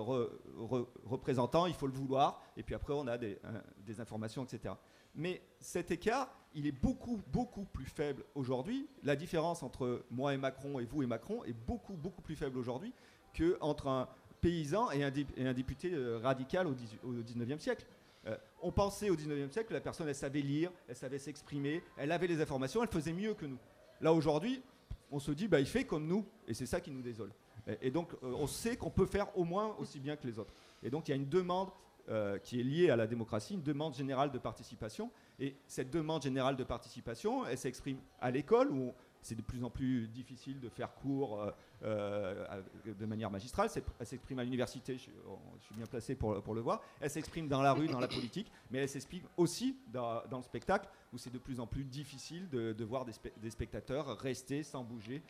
représentant, 1.05 1.67
il 1.67 1.75
faut 1.75 1.87
le 1.87 1.93
vouloir, 1.93 2.43
et 2.57 2.63
puis 2.63 2.75
après 2.75 2.93
on 2.93 3.07
a 3.07 3.17
des, 3.17 3.39
des, 3.79 4.01
informations, 4.01 4.45
etc. 4.45 4.75
Mais 5.15 5.41
cet 5.59 5.91
écart, 5.91 6.31
il 6.55 6.67
est 6.67 6.73
beaucoup, 6.73 7.21
beaucoup 7.33 7.65
plus 7.65 7.87
faible 7.87 8.25
aujourd'hui. 8.35 8.87
La 9.03 9.17
différence 9.17 9.63
entre 9.63 10.05
moi 10.11 10.35
et 10.35 10.37
Macron, 10.37 10.79
et 10.79 10.85
vous 10.85 11.03
et 11.03 11.07
Macron, 11.07 11.45
est 11.45 11.57
beaucoup, 11.67 11.95
beaucoup 11.95 12.23
plus 12.23 12.37
faible 12.37 12.59
aujourd'hui 12.59 12.93
qu'entre 13.35 13.89
un 13.89 14.09
paysan 14.41 14.91
et 14.91 15.03
un, 15.03 15.53
député 15.53 15.93
euh, 15.93 16.19
radical 16.19 16.67
au, 16.67 16.73
au 17.05 17.15
19e 17.15 17.59
siècle. 17.59 17.87
Euh, 18.27 18.37
on 18.63 18.73
pensait 18.73 19.11
au 19.11 19.17
19e 19.17 19.51
siècle 19.51 19.69
que 19.69 19.75
la 19.75 19.81
personne, 19.81 20.09
elle 20.09 20.15
savait 20.15 20.41
lire, 20.41 20.71
elle 20.89 20.97
savait 20.97 21.19
s'exprimer, 21.19 21.83
elle 21.97 22.13
avait 22.13 22.27
les 22.27 22.41
informations, 22.41 22.83
elle 22.83 22.89
faisait 22.89 23.13
mieux 23.13 23.35
que 23.35 23.47
nous. 23.47 23.59
Là, 24.01 24.13
aujourd'hui, 24.13 24.63
on 25.11 25.19
se 25.19 25.33
dit, 25.33 25.49
bah, 25.49 25.61
il 25.61 25.67
fait 25.67 25.85
comme 25.85 26.07
nous, 26.07 26.25
et 26.47 26.55
c'est 26.55 26.67
ça 26.67 26.81
qui 26.81 26.91
nous 26.91 27.03
désole. 27.03 27.33
Et, 27.83 27.91
donc, 27.91 28.13
euh, 28.23 28.33
on 28.39 28.47
sait 28.47 28.77
qu'on 28.77 28.91
peut 28.91 29.07
faire 29.07 29.37
au 29.37 29.45
moins 29.45 29.75
aussi 29.79 30.01
bien 30.01 30.17
que 30.17 30.27
les 30.27 30.39
autres. 30.39 30.53
Et 30.83 30.91
donc, 30.91 31.09
il 31.09 31.11
y 31.11 31.15
a 31.15 31.17
une 31.17 31.29
demande 31.29 31.71
euh, 32.09 32.39
qui 32.39 32.59
est 32.59 32.63
liée 32.63 32.91
à 32.91 32.97
la 32.97 33.07
démocratie, 33.07 33.55
une 33.55 33.63
demande 33.63 33.95
générale 33.95 34.33
de 34.33 34.39
participation. 34.39 35.11
Et 35.39 35.57
cette 35.67 35.91
demande 35.91 36.23
générale 36.23 36.57
de 36.57 36.65
participation, 36.65 37.47
elle 37.47 37.59
s'exprime 37.59 37.99
à 38.21 38.31
l'école, 38.31 38.71
où 38.73 38.95
c'est 39.21 39.35
de 39.35 39.43
plus 39.43 39.63
en 39.63 39.69
plus 39.69 40.09
difficile 40.09 40.61
de 40.61 40.69
faire 40.69 40.95
cours 40.95 41.45
euh, 41.83 42.63
de 42.87 43.05
manière 43.05 43.31
magistrale. 43.31 43.69
Elle 44.01 44.07
s'exprime 44.07 44.39
à 44.39 44.45
l'université, 44.45 44.95
je, 44.95 45.03
suis 45.03 45.75
bien 45.77 45.87
placé 45.87 46.15
pour, 46.15 46.55
le 46.55 46.61
voir. 46.63 46.81
Elle 47.01 47.11
s'exprime 47.11 47.49
dans 47.49 47.61
la 47.61 47.73
rue, 47.75 47.89
dans 47.89 48.01
la 48.01 48.09
politique, 48.09 48.51
mais 48.71 48.79
elle 48.79 48.89
s'exprime 48.89 49.25
aussi 49.37 49.77
dans, 49.93 50.23
le 50.31 50.43
spectacle, 50.43 50.89
où 51.13 51.19
c'est 51.19 51.33
de 51.33 51.39
plus 51.39 51.61
en 51.61 51.67
plus 51.67 51.85
difficile 51.85 52.49
de, 52.49 52.85
voir 52.85 53.05
des, 53.05 53.51
spectateurs 53.51 54.17
rester 54.19 54.63
sans 54.63 54.83
bouger 54.83 55.23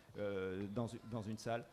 dans 0.70 1.22
une 1.26 1.38
salle 1.38 1.64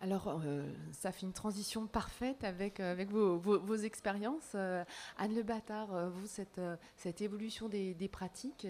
alors, 0.00 0.42
euh, 0.44 0.62
ça 0.92 1.10
fait 1.10 1.22
une 1.22 1.32
transition 1.32 1.86
parfaite 1.86 2.44
avec, 2.44 2.80
euh, 2.80 3.04
vos, 3.08 3.76
expériences. 3.76 4.52
Euh, 4.54 4.84
Anne 5.16 5.34
Le 5.34 5.42
Bâtard, 5.42 6.10
vous, 6.10 6.26
cette, 6.26 7.20
évolution 7.20 7.68
des, 7.68 8.08
pratiques, 8.12 8.66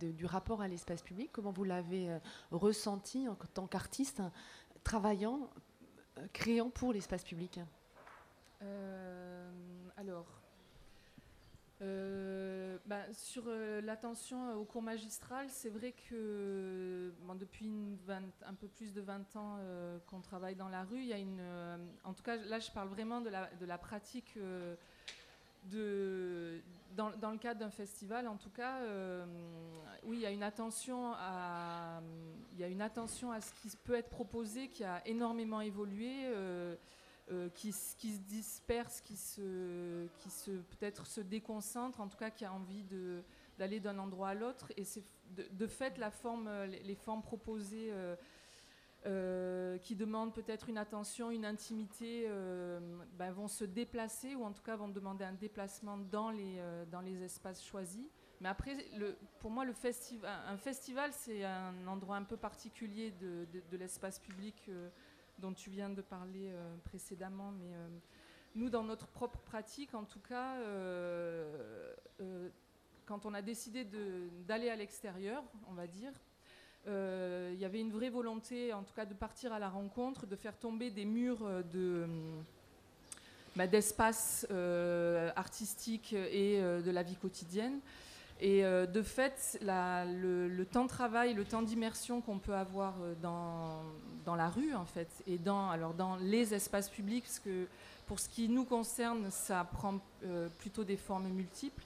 du 0.00 0.26
rapport 0.26 0.60
à 0.60 0.68
l'espace 0.68 1.02
public, 1.02 1.30
comment 1.32 1.52
vous 1.52 1.64
l'avez 1.64 2.18
ressenti 2.50 3.28
en 3.28 3.34
tant 3.34 3.66
qu'artiste, 3.66 4.22
travaillant, 4.84 5.50
créant 6.32 6.70
pour 6.70 6.92
l'espace 6.92 7.24
public? 7.24 7.60
Alors, 9.96 10.26
euh, 11.82 12.78
bah, 12.86 13.02
sur 13.12 13.44
euh, 13.46 13.82
l'attention 13.82 14.54
au 14.54 14.64
cours 14.64 14.80
magistral, 14.80 15.46
c'est 15.50 15.68
vrai 15.68 15.92
que 16.08 17.12
depuis 17.38 17.70
un 18.46 18.54
peu 18.54 18.66
plus 18.66 18.94
de 18.94 19.02
20 19.02 19.36
ans 19.36 19.56
euh, 19.58 19.98
qu'on 20.06 20.20
travaille 20.20 20.54
dans 20.54 20.70
la 20.70 20.84
rue, 20.84 21.00
il 21.00 21.06
y 21.06 21.12
a 21.12 21.18
une. 21.18 21.42
en 22.04 22.14
tout 22.14 22.22
cas, 22.22 22.36
là, 22.36 22.58
je 22.60 22.70
parle 22.70 22.88
vraiment 22.88 23.20
de 23.20 23.28
la, 23.28 23.50
de 23.60 23.66
la 23.66 23.76
pratique. 23.76 24.38
de, 25.64 26.62
dans, 26.96 27.10
dans, 27.10 27.32
le 27.32 27.38
cadre 27.38 27.60
d'un 27.60 27.70
festival, 27.70 28.26
en 28.26 28.36
tout 28.36 28.50
cas, 28.50 28.80
oui, 30.04 30.18
il 30.18 30.22
y 30.22 30.26
a 30.26 30.30
une 30.30 30.44
attention 30.44 31.12
à, 31.14 32.00
il 32.54 32.60
y 32.60 32.64
a 32.64 32.68
une 32.68 32.80
attention 32.80 33.32
à 33.32 33.40
ce 33.40 33.52
qui 33.60 33.76
peut 33.84 33.96
être 33.96 34.08
proposé 34.08 34.68
qui 34.68 34.84
a 34.84 35.06
énormément 35.06 35.60
évolué. 35.60 36.26
Euh, 37.32 37.48
qui, 37.48 37.72
se 37.72 37.96
disperse, 38.28 39.00
qui 39.00 39.16
se, 39.16 40.06
peut-être 40.78 41.06
se 41.06 41.20
déconcentre, 41.20 42.00
en 42.00 42.06
tout 42.06 42.16
cas 42.16 42.30
qui 42.30 42.44
a 42.44 42.52
envie 42.52 42.84
d'aller 43.58 43.80
d'un 43.80 43.98
endroit 43.98 44.28
à 44.28 44.34
l'autre. 44.34 44.70
Et 44.76 44.84
de, 45.50 45.66
fait 45.66 45.98
forme, 46.12 46.48
les, 46.84 46.94
formes 46.94 47.22
proposées 47.22 47.88
euh, 47.90 48.14
euh, 49.06 49.76
qui 49.78 49.96
demandent 49.96 50.32
peut-être 50.34 50.68
une 50.68 50.78
attention, 50.78 51.32
une 51.32 51.44
intimité, 51.44 52.28
ben, 53.18 53.32
vont 53.32 53.48
se 53.48 53.64
déplacer 53.64 54.36
ou 54.36 54.44
en 54.44 54.52
tout 54.52 54.62
cas 54.62 54.76
vont 54.76 54.88
demander 54.88 55.24
un 55.24 55.32
déplacement 55.32 55.98
dans 55.98 56.30
les, 56.30 57.22
espaces 57.24 57.64
choisis. 57.64 58.06
Mais 58.40 58.48
après, 58.48 58.76
pour 59.40 59.50
moi, 59.50 59.64
un 59.66 60.56
festival, 60.58 61.10
c'est 61.12 61.42
un 61.42 61.88
endroit 61.88 62.18
un 62.18 62.24
peu 62.24 62.36
particulier 62.36 63.10
de 63.10 63.76
l'espace 63.76 64.20
public 64.20 64.70
dont 65.38 65.52
tu 65.52 65.70
viens 65.70 65.90
de 65.90 66.02
parler 66.02 66.48
euh, 66.48 66.76
précédemment, 66.84 67.52
mais 67.52 67.74
euh, 67.74 67.88
nous, 68.54 68.70
dans 68.70 68.82
notre 68.82 69.06
propre 69.06 69.38
pratique, 69.40 69.94
en 69.94 70.04
tout 70.04 70.20
cas, 70.20 70.56
euh, 70.56 71.94
quand 73.04 73.26
on 73.26 73.34
a 73.34 73.42
décidé 73.42 73.86
d'aller 74.46 74.70
à 74.70 74.76
l'extérieur, 74.76 75.42
on 75.68 75.74
va 75.74 75.86
dire, 75.86 76.12
il 76.86 77.58
y 77.58 77.64
avait 77.64 77.80
une 77.80 77.90
vraie 77.90 78.10
volonté, 78.10 78.72
en 78.72 78.84
tout 78.84 78.94
cas, 78.94 79.04
de 79.04 79.14
partir 79.14 79.52
à 79.52 79.58
la 79.58 79.68
rencontre, 79.68 80.26
de 80.26 80.36
faire 80.36 80.56
tomber 80.56 80.90
des 80.90 81.04
murs 81.04 81.44
de 81.72 82.06
bah, 83.56 83.66
d'espace 83.66 84.46
artistique 85.34 86.12
et 86.12 86.60
de 86.60 86.90
la 86.90 87.02
vie 87.02 87.16
quotidienne. 87.16 87.80
Et 88.40 88.64
euh, 88.64 88.86
de 88.86 89.02
fait, 89.02 89.58
le, 89.62 90.64
temps 90.64 90.84
de 90.84 90.88
travail, 90.88 91.32
le 91.32 91.44
temps 91.44 91.62
d'immersion 91.62 92.20
qu'on 92.20 92.38
peut 92.38 92.54
avoir 92.54 92.94
euh, 93.00 93.14
dans, 93.22 94.34
la 94.36 94.48
rue, 94.48 94.74
en 94.74 94.84
fait, 94.84 95.08
et 95.26 95.38
dans, 95.38 95.70
alors 95.70 95.94
dans 95.94 96.16
les 96.16 96.52
espaces 96.52 96.90
publics, 96.90 97.24
pour 98.06 98.20
ce 98.20 98.28
qui 98.28 98.48
nous 98.48 98.64
concerne, 98.64 99.30
ça 99.30 99.64
prend 99.64 100.00
euh, 100.24 100.48
plutôt 100.58 100.84
des 100.84 100.96
formes 100.96 101.28
multiples. 101.28 101.82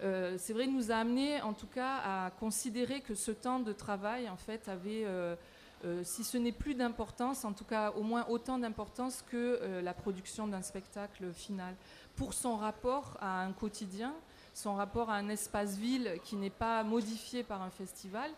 c'est 0.00 0.52
vrai, 0.52 0.66
nous 0.66 0.90
a 0.90 0.96
amené, 0.96 1.40
en 1.40 1.54
tout 1.54 1.66
cas, 1.68 2.00
à 2.04 2.30
considérer 2.38 3.00
que 3.00 3.14
ce 3.14 3.30
temps 3.30 3.60
de 3.60 3.72
travail, 3.72 4.28
en 4.28 4.36
fait, 4.36 4.68
avait, 4.68 5.06
si 6.02 6.22
ce 6.22 6.36
n'est 6.36 6.52
plus 6.52 6.74
d'importance, 6.74 7.46
en 7.46 7.54
tout 7.54 7.64
cas 7.64 7.92
au 7.92 8.02
moins 8.02 8.26
autant 8.28 8.58
d'importance 8.58 9.24
que 9.30 9.80
la 9.82 9.94
production 9.94 10.46
d'un 10.46 10.60
spectacle 10.60 11.32
final, 11.32 11.74
pour 12.14 12.34
son 12.34 12.56
rapport 12.56 13.16
à 13.20 13.40
un 13.40 13.52
quotidien 13.52 14.12
son 14.56 14.74
rapport 14.74 15.10
à 15.10 15.16
un 15.16 15.28
espace 15.28 15.76
ville 15.76 16.18
qui 16.24 16.34
n'est 16.34 16.48
pas 16.48 16.82
modifié 16.82 17.42
par 17.42 17.60
un 17.60 17.68
festival. 17.68 18.30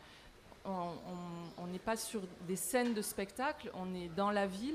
On 0.65 1.67
n'est 1.73 1.79
pas 1.79 1.97
sur 1.97 2.21
des 2.49 2.57
scènes 2.57 2.93
de 2.93 3.03
spectacle, 3.03 3.71
on 3.75 3.95
est 3.95 4.09
dans 4.17 4.33
la 4.33 4.47
ville, 4.47 4.75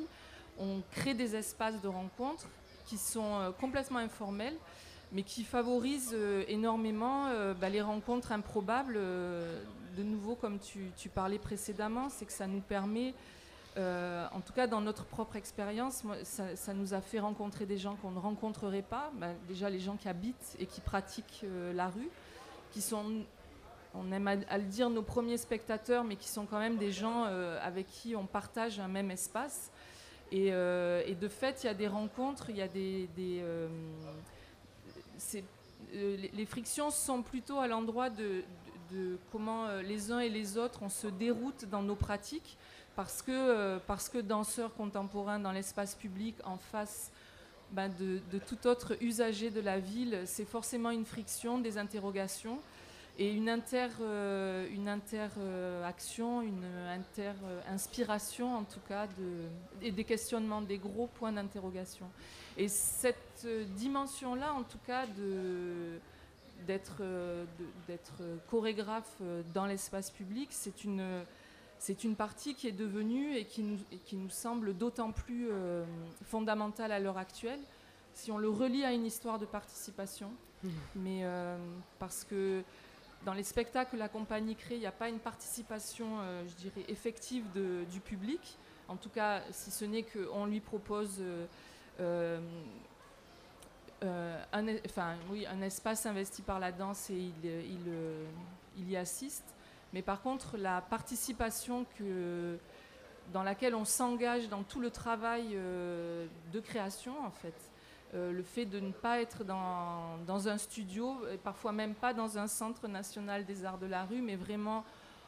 on 0.58 0.82
crée 0.92 1.14
des 1.14 1.36
espaces 1.36 1.82
de 1.82 1.88
rencontres 1.90 2.48
qui 2.86 2.98
sont 2.98 3.40
euh, 3.40 3.52
complètement 3.52 4.00
informels, 4.00 4.56
mais 5.12 5.24
qui 5.24 5.44
favorisent 5.44 6.14
euh, 6.14 6.46
énormément 6.48 7.28
euh, 7.28 7.54
bah, 7.54 7.70
les 7.70 7.82
rencontres 7.82 8.32
improbables. 8.32 8.96
de 8.96 10.04
nouveau, 10.04 10.36
comme 10.36 10.60
tu, 10.60 11.10
parlais 11.10 11.40
précédemment, 11.40 12.08
c'est 12.10 12.26
que 12.26 12.32
ça 12.32 12.48
nous 12.48 12.62
permet 12.62 13.14
Euh, 13.76 14.28
en 14.32 14.42
tout 14.42 14.54
cas, 14.54 14.68
dans 14.68 14.82
notre 14.82 15.06
propre 15.06 15.36
expérience, 15.36 16.04
ça, 16.24 16.74
nous 16.74 16.94
a 16.94 17.02
fait 17.02 17.20
rencontrer 17.20 17.66
des 17.66 17.78
gens 17.78 17.96
qu'on 17.96 18.12
ne 18.12 18.20
rencontrerait 18.20 18.84
pas. 18.84 19.12
Ben, 19.16 19.36
déjà, 19.48 19.70
les 19.70 19.80
gens 19.80 19.96
qui 19.96 20.08
habitent 20.08 20.56
et 20.60 20.66
qui 20.66 20.82
pratiquent 20.82 21.42
euh, 21.44 21.74
la 21.74 21.88
rue, 21.88 22.10
qui 22.72 22.82
sont, 22.82 23.24
on 23.96 24.12
aime 24.12 24.28
à, 24.28 24.58
le 24.58 24.66
dire, 24.66 24.90
nos 24.90 25.02
premiers 25.02 25.38
spectateurs, 25.38 26.04
mais 26.04 26.18
qui 26.18 26.28
sont 26.28 26.46
quand 26.46 26.60
même 26.60 26.78
des 26.78 26.92
gens 26.92 27.26
euh, 27.26 27.60
avec 27.64 27.88
qui 27.88 28.16
on 28.16 28.26
partage 28.26 28.80
un 28.80 28.88
même 28.88 29.10
espace. 29.10 29.72
Et, 30.32 30.50
de 30.50 31.28
fait, 31.28 31.64
il 31.64 31.68
y 31.68 31.70
a 31.70 31.76
des 31.76 31.88
rencontres, 31.88 32.50
il 32.50 32.58
y 32.58 32.62
a 32.64 32.68
des. 32.68 33.08
les 35.94 36.46
frictions 36.48 36.90
sont 36.90 37.22
plutôt 37.22 37.60
à 37.60 37.68
l'endroit 37.68 38.10
de, 38.10 38.44
de, 38.92 39.20
comment 39.32 39.68
les 39.84 40.12
uns 40.12 40.20
et 40.20 40.30
les 40.30 40.58
autres 40.58 40.82
on 40.82 40.90
se 40.90 41.06
déroute 41.06 41.66
dans 41.66 41.84
nos 41.84 41.96
pratiques 41.96 42.58
parce 42.96 43.22
que, 43.22 43.32
euh, 43.32 43.80
parce 43.88 44.10
que 44.10 44.20
danseur 44.20 44.74
contemporain 44.74 45.40
dans 45.40 45.52
l'espace 45.52 45.96
public 45.96 46.36
en 46.44 46.58
face 46.58 47.12
ben, 47.72 47.92
de, 48.00 48.22
tout 48.38 48.68
autre 48.68 48.96
usager 49.02 49.50
de 49.50 49.60
la 49.60 49.80
ville, 49.80 50.22
c'est 50.26 50.46
forcément 50.46 50.92
une 50.92 51.06
friction, 51.06 51.58
des 51.58 51.78
interrogations 51.78 52.60
et 53.18 53.32
une 53.32 53.50
inter, 53.50 53.88
euh, 54.02 54.68
une 54.72 54.88
interaction, 54.88 56.42
une 56.42 56.66
inter-inspiration 56.90 58.58
en 58.58 58.64
tout 58.64 58.80
cas, 58.88 59.08
et 59.82 59.92
des 59.92 60.04
questionnements, 60.04 60.62
des 60.62 60.78
gros 60.78 61.08
points 61.08 61.32
d'interrogation. 61.32 62.06
Et 62.58 62.68
cette 62.68 63.48
dimension-là, 63.76 64.54
en 64.54 64.64
tout 64.64 64.80
cas, 64.86 65.06
de 65.08 66.00
d'être 66.66 67.04
chorégraphe 68.50 69.22
dans 69.54 69.66
l'espace 69.66 70.10
public, 70.10 70.48
c'est 70.52 70.86
une, 70.86 71.26
c'est 71.84 72.06
une 72.06 72.16
partie 72.16 72.56
qui 72.56 72.70
est 72.70 72.72
devenue 72.72 73.36
et 73.36 73.44
qui 73.44 73.62
nous, 73.62 73.78
qui 74.06 74.16
nous 74.16 74.30
semble 74.30 74.74
d'autant 74.74 75.12
plus 75.12 75.50
euh, 75.52 75.84
fondamentale 76.24 76.94
à 76.94 77.00
l'heure 77.00 77.18
actuelle 77.18 77.60
si 78.14 78.32
on 78.32 78.38
le 78.38 78.48
relie 78.48 78.86
à 78.86 78.94
une 78.94 79.06
histoire 79.06 79.38
de 79.38 79.46
participation. 79.46 80.32
Mmh. 80.64 80.70
Mais 80.96 81.20
euh, 81.24 81.58
parce 82.00 82.24
que 82.24 82.64
dans 83.26 83.34
les 83.34 83.44
spectacles 83.44 83.92
que 83.92 83.98
la 83.98 84.08
compagnie 84.08 84.56
crée, 84.56 84.76
il 84.76 84.80
n'y 84.80 84.86
a 84.86 84.94
pas 84.94 85.10
une 85.10 85.20
participation, 85.20 86.22
euh, 86.22 86.48
je 86.48 86.54
dirais, 86.56 86.86
effective 86.88 87.44
du 87.92 88.00
public. 88.00 88.58
En 88.88 88.96
tout 88.96 89.10
cas, 89.10 89.42
si 89.52 89.70
ce 89.70 89.84
n'est 89.84 90.04
qu'on 90.04 90.46
lui 90.46 90.62
propose 90.62 91.22
un, 92.00 92.40
enfin, 94.86 95.16
oui, 95.30 95.46
un 95.48 95.62
espace 95.62 96.06
investi 96.06 96.44
par 96.44 96.62
la 96.62 96.72
danse 96.72 97.10
et 97.10 97.16
il, 97.16 97.46
il, 97.46 97.94
il 98.78 98.90
y 98.90 98.96
assiste. 98.96 99.54
Mais 99.94 100.02
par 100.02 100.22
contre, 100.22 100.58
la 100.58 100.82
participation 100.82 101.86
dans 103.32 103.44
laquelle 103.44 103.76
on 103.76 103.86
s'engage 103.86 104.50
dans 104.50 104.64
tout 104.64 104.80
le 104.80 104.90
travail 104.90 105.52
euh, 105.54 106.28
de 106.52 106.60
création, 106.60 107.14
en 107.26 107.32
fait, 107.32 107.54
euh, 108.14 108.32
le 108.32 108.44
fait 108.44 108.66
de 108.66 108.80
ne 108.80 108.92
pas 108.92 109.22
être 109.22 109.44
dans, 109.44 110.18
dans, 110.26 110.48
un 110.48 110.58
studio, 110.58 111.18
et 111.32 111.38
parfois 111.38 111.72
même 111.72 111.94
pas 111.94 112.14
dans 112.14 112.38
un 112.38 112.48
centre 112.48 112.88
national 112.88 113.46
des 113.46 113.66
arts 113.66 113.78
de 113.78 113.86
la 113.86 114.04
rue, 114.04 114.22
mais 114.22 114.36
vraiment 114.36 114.84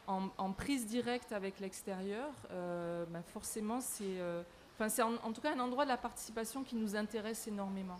en, 0.08 0.52
prise 0.52 0.86
directe 0.86 1.32
avec 1.32 1.58
l'extérieur, 1.58 2.28
euh, 2.52 3.04
ben 3.08 3.22
forcément, 3.22 3.80
c'est 3.80 4.20
Enfin, 4.78 4.90
c'est 4.90 5.02
en, 5.02 5.32
tout 5.32 5.40
cas 5.40 5.54
un 5.54 5.58
endroit 5.58 5.84
de 5.84 5.88
la 5.88 5.96
participation 5.96 6.62
qui 6.62 6.76
nous 6.76 6.96
intéresse 6.96 7.48
énormément. 7.48 7.96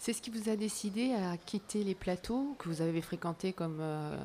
C'est 0.00 0.12
ce 0.12 0.20
qui 0.20 0.30
vous 0.30 0.48
a 0.48 0.56
décidé 0.56 1.14
à 1.14 1.36
quitter 1.36 1.84
les 1.84 1.94
plateaux 1.94 2.56
que 2.58 2.68
vous 2.68 2.82
avez 2.82 3.00
fréquentés 3.00 3.52
comme 3.52 3.78
euh, 3.80 4.16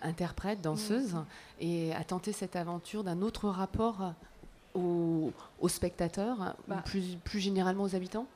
interprète, 0.00 0.62
danseuse, 0.62 1.16
et 1.60 1.94
à 1.94 2.02
tenter 2.02 2.32
cette 2.32 2.56
aventure 2.56 3.04
d'un 3.04 3.20
autre 3.20 3.50
rapport 3.50 4.14
aux, 4.74 5.32
spectateurs, 5.68 6.56
ou 6.66 6.70
bah. 6.70 6.82
plus, 6.86 7.16
plus 7.24 7.40
généralement 7.40 7.84
aux 7.84 7.94
habitants? 7.94 8.26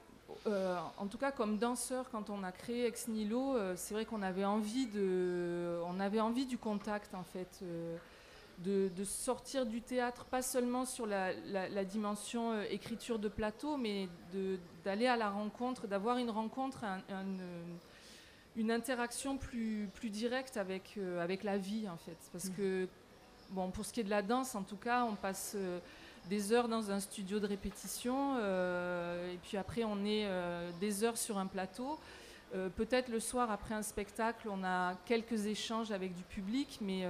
Euh, 0.47 0.77
en 0.99 1.07
tout 1.07 1.17
cas, 1.17 1.33
comme 1.33 1.57
danseur, 1.57 2.11
quand 2.11 2.29
on 2.29 2.45
a 2.45 2.53
créé 2.53 2.85
Ex 2.85 3.09
Nihilo, 3.09 3.57
euh, 3.57 3.73
c'est 3.79 3.95
vrai 3.95 4.05
qu'on 4.05 4.21
avait 4.21 4.45
envie 4.45 4.87
de, 4.87 5.79
on 5.87 5.99
avait 5.99 6.21
envie 6.21 6.45
du 6.45 6.59
contact 6.59 7.15
en 7.15 7.25
fait 7.25 7.65
de, 8.59 9.05
sortir 9.05 9.67
du 9.67 9.81
théâtre, 9.81 10.25
pas 10.25 10.43
seulement 10.43 10.85
sur 10.85 11.07
la, 11.07 11.85
dimension 11.85 12.53
euh, 12.53 12.65
écriture 12.71 13.19
de 13.19 13.29
plateau, 13.29 13.77
mais 13.77 14.09
d'aller 14.85 15.07
à 15.07 15.17
la 15.17 15.31
rencontre, 15.31 15.87
d'avoir 15.87 16.19
une 16.19 16.31
rencontre, 16.31 16.85
une 18.57 18.71
interaction 18.71 19.37
plus, 19.37 19.89
plus 19.95 20.11
directe 20.11 20.57
avec, 20.57 20.95
euh, 20.97 21.23
avec 21.23 21.43
la 21.43 21.59
vie, 21.59 21.89
en 21.89 21.97
fait. 21.97 22.17
Parce 22.33 22.47
mmh. 22.47 22.55
que, 22.55 22.89
bon, 23.51 23.71
pour 23.71 23.85
ce 23.85 23.93
qui 23.93 24.01
est 24.01 24.05
de 24.05 24.11
la 24.11 24.23
danse, 24.23 24.55
en 24.55 24.63
tout 24.63 24.77
cas, 24.77 25.05
on 25.05 25.15
passe 25.15 25.55
euh, 25.57 25.79
des 26.31 26.53
heures 26.53 26.69
dans 26.69 26.91
un 26.91 27.01
studio 27.01 27.41
de 27.41 27.47
répétition, 27.47 28.39
et 28.39 29.37
puis 29.43 29.59
après, 29.59 29.85
on 29.85 30.07
est 30.07 30.27
des 30.81 31.05
heures 31.05 31.19
sur 31.19 31.37
un 31.37 31.47
plateau. 31.47 31.99
Peut-être 32.77 33.11
le 33.11 33.21
soir, 33.21 33.51
après 33.51 33.75
un 33.75 33.83
spectacle, 33.83 34.49
on 34.51 34.65
a 34.65 34.95
quelques 35.05 35.45
échanges 35.45 35.91
avec 35.91 36.15
du 36.15 36.23
public, 36.23 36.79
mais 36.81 37.05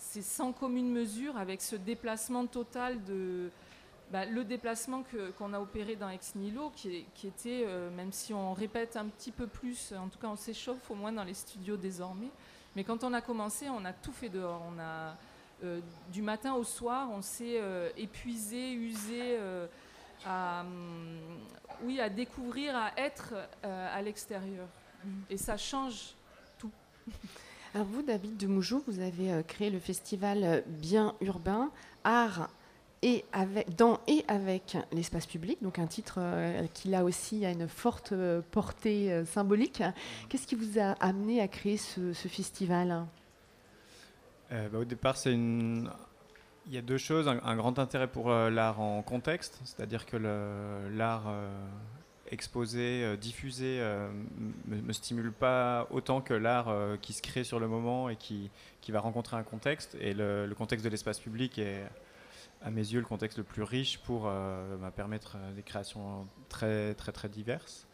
c'est 0.00 0.22
sans 0.22 0.52
commune 0.52 0.90
mesure 0.90 1.36
avec 1.36 1.60
ce 1.60 1.76
déplacement 1.76 2.46
total 2.46 3.04
de. 3.04 3.50
Bah, 4.10 4.24
le 4.24 4.42
déplacement 4.42 5.04
qu'on 5.38 5.52
a 5.52 5.60
opéré 5.60 5.94
dans 5.94 6.08
Ex 6.08 6.34
Nihilo, 6.34 6.72
qui, 6.74 7.06
était, 7.22 7.62
euh, 7.64 7.90
même 7.90 8.10
si 8.10 8.34
on 8.34 8.54
répète 8.54 8.96
un 8.96 9.06
petit 9.06 9.30
peu 9.30 9.46
plus, 9.46 9.92
en 9.92 10.08
tout 10.08 10.18
cas 10.18 10.26
on 10.26 10.34
s'échauffe 10.34 10.90
au 10.90 10.96
moins 10.96 11.12
dans 11.12 11.22
les 11.22 11.34
studios 11.34 11.76
désormais, 11.76 12.30
mais 12.74 12.82
quand 12.82 13.04
on 13.04 13.12
a 13.12 13.20
commencé, 13.20 13.68
on 13.68 13.84
a 13.84 13.92
tout 13.92 14.10
fait 14.10 14.28
dehors. 14.28 14.62
On 14.68 14.80
a, 14.80 15.16
euh, 15.62 15.80
du 16.10 16.22
matin 16.22 16.54
au 16.54 16.64
soir, 16.64 17.08
on 17.12 17.22
s'est 17.22 17.60
euh, 17.60 17.90
épuisé, 17.96 18.72
usé 18.72 19.38
à, 20.26 20.62
hum, 20.62 21.20
oui, 21.84 22.00
à 22.00 22.08
découvrir, 22.08 22.74
à 22.74 22.90
être 22.96 23.34
à 23.62 24.02
l'extérieur. 24.02 24.66
Et 25.28 25.36
ça 25.36 25.56
change 25.56 26.14
tout. 26.58 26.72
Vous, 27.74 28.02
David 28.02 28.36
de 28.36 28.48
Moujou, 28.48 28.82
vous 28.88 28.98
avez 28.98 29.32
euh, 29.32 29.42
créé 29.42 29.70
le 29.70 29.78
festival 29.78 30.42
euh, 30.42 30.60
Bien 30.66 31.14
Urbain, 31.20 31.70
Art 32.02 32.48
et 33.02 33.24
dans 33.78 34.00
et 34.08 34.24
avec 34.28 34.76
l'espace 34.92 35.24
public, 35.24 35.56
donc 35.62 35.78
un 35.78 35.86
titre 35.86 36.16
euh, 36.18 36.66
qui 36.74 36.88
là 36.88 37.04
aussi 37.04 37.46
a 37.46 37.50
une 37.50 37.68
forte 37.68 38.12
portée 38.50 39.24
symbolique. 39.24 39.82
Qu'est-ce 40.28 40.46
qui 40.46 40.56
vous 40.56 40.78
a 40.78 40.92
amené 41.00 41.40
à 41.40 41.48
créer 41.48 41.78
ce, 41.78 42.12
festival? 42.12 43.06
Bah, 44.50 44.78
Au 44.78 44.84
départ, 44.84 45.16
il 45.24 45.88
y 46.68 46.76
a 46.76 46.82
deux 46.82 46.98
choses. 46.98 47.26
Un, 47.26 47.56
grand 47.56 47.78
intérêt 47.78 48.08
pour 48.08 48.28
l'art 48.28 48.80
en 48.80 49.00
contexte, 49.00 49.58
c'est-à-dire 49.64 50.04
que 50.04 50.18
l'art 50.92 51.32
exposé, 52.30 53.02
euh, 53.04 53.16
diffusé, 53.16 53.78
euh, 53.80 54.08
me, 54.66 54.80
me, 54.80 54.92
stimule 54.92 55.32
pas 55.32 55.86
autant 55.90 56.20
que 56.20 56.34
l'art 56.34 56.68
euh, 56.68 56.96
qui 56.96 57.12
se 57.12 57.22
crée 57.22 57.44
sur 57.44 57.58
le 57.58 57.68
moment 57.68 58.08
et 58.08 58.16
qui, 58.16 58.50
qui 58.80 58.92
va 58.92 59.00
rencontrer 59.00 59.36
un 59.36 59.42
contexte. 59.42 59.96
Et 60.00 60.14
le, 60.14 60.52
contexte 60.56 60.84
de 60.84 60.90
l'espace 60.90 61.18
public 61.18 61.58
est, 61.58 61.82
à 62.62 62.70
mes 62.70 62.80
yeux, 62.80 63.00
le 63.00 63.06
contexte 63.06 63.38
le 63.38 63.44
plus 63.44 63.62
riche 63.62 63.98
pour 63.98 64.24
bah, 64.24 64.92
permettre 64.94 65.38
des 65.56 65.62
créations 65.62 66.26
très, 66.48 66.94
très, 66.94 67.10
très 67.10 67.28
diverses. 67.28 67.86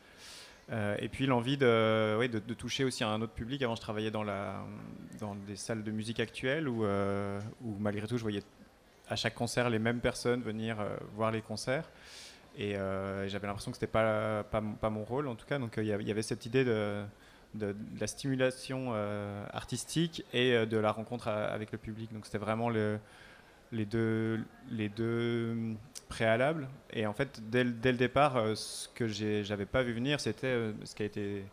et 0.72 1.08
puis 1.08 1.26
l'envie 1.26 1.56
de, 1.56 2.26
de, 2.26 2.54
toucher 2.54 2.82
aussi 2.82 3.04
un 3.04 3.22
autre 3.22 3.32
public. 3.32 3.62
Avant, 3.62 3.76
je 3.76 3.80
travaillais 3.80 4.10
dans, 4.10 4.24
la, 4.24 4.64
dans 5.20 5.36
des 5.36 5.54
salles 5.54 5.84
de 5.84 5.92
musique 5.92 6.18
actuelles 6.18 6.68
où, 6.68 6.84
où 6.84 7.76
malgré 7.78 8.08
tout, 8.08 8.16
je 8.16 8.22
voyais 8.22 8.42
à 9.08 9.14
chaque 9.14 9.34
concert 9.34 9.70
les 9.70 9.78
mêmes 9.78 10.00
personnes 10.00 10.42
venir 10.42 10.78
voir 11.14 11.30
les 11.30 11.42
concerts. 11.42 11.88
Euh, 12.58 13.24
et 13.24 13.28
j'avais 13.28 13.46
l'impression 13.46 13.70
que 13.70 13.76
c'était 13.76 13.86
pas, 13.86 14.44
pas, 14.44 14.90
mon 14.90 15.04
rôle 15.04 15.28
en 15.28 15.34
tout 15.34 15.46
cas. 15.46 15.58
Donc 15.58 15.78
euh, 15.78 15.82
il 15.82 15.88
y 16.06 16.10
avait 16.10 16.22
cette 16.22 16.46
idée 16.46 16.64
de, 16.64 17.02
de, 17.54 17.74
la 18.00 18.06
stimulation 18.06 18.92
euh, 18.92 19.44
artistique 19.52 20.24
et 20.32 20.66
de 20.66 20.76
la 20.76 20.92
rencontre 20.92 21.28
avec 21.28 21.72
le 21.72 21.78
public. 21.78 22.12
Donc 22.12 22.26
c'était 22.26 22.38
vraiment 22.38 22.70
le, 22.70 22.98
les, 23.72 23.84
deux, 23.84 24.40
les 24.70 24.88
deux 24.88 25.56
préalables. 26.08 26.68
Et 26.92 27.06
en 27.06 27.12
fait, 27.12 27.40
dès, 27.50 27.64
dès 27.64 27.92
le 27.92 27.98
départ, 27.98 28.56
ce 28.56 28.88
que 28.88 29.06
j'avais 29.08 29.66
pas 29.66 29.82
vu 29.82 29.92
venir, 29.92 30.20
c'était 30.20 30.72
ce 30.84 30.94
qui 30.94 31.02
a 31.02 31.06
été 31.06 31.44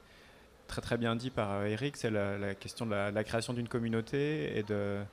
très 0.67 0.81
très 0.81 0.97
bien 0.97 1.15
dit 1.15 1.29
par 1.29 1.65
Eric, 1.65 1.97
c'est 1.97 2.09
la, 2.09 2.37
la, 2.37 2.55
question 2.55 2.85
de 2.85 2.91
la, 2.91 3.11
la 3.11 3.23
création 3.23 3.53
d'une 3.53 3.67
communauté 3.67 4.57
et 4.57 4.63
de 4.63 5.03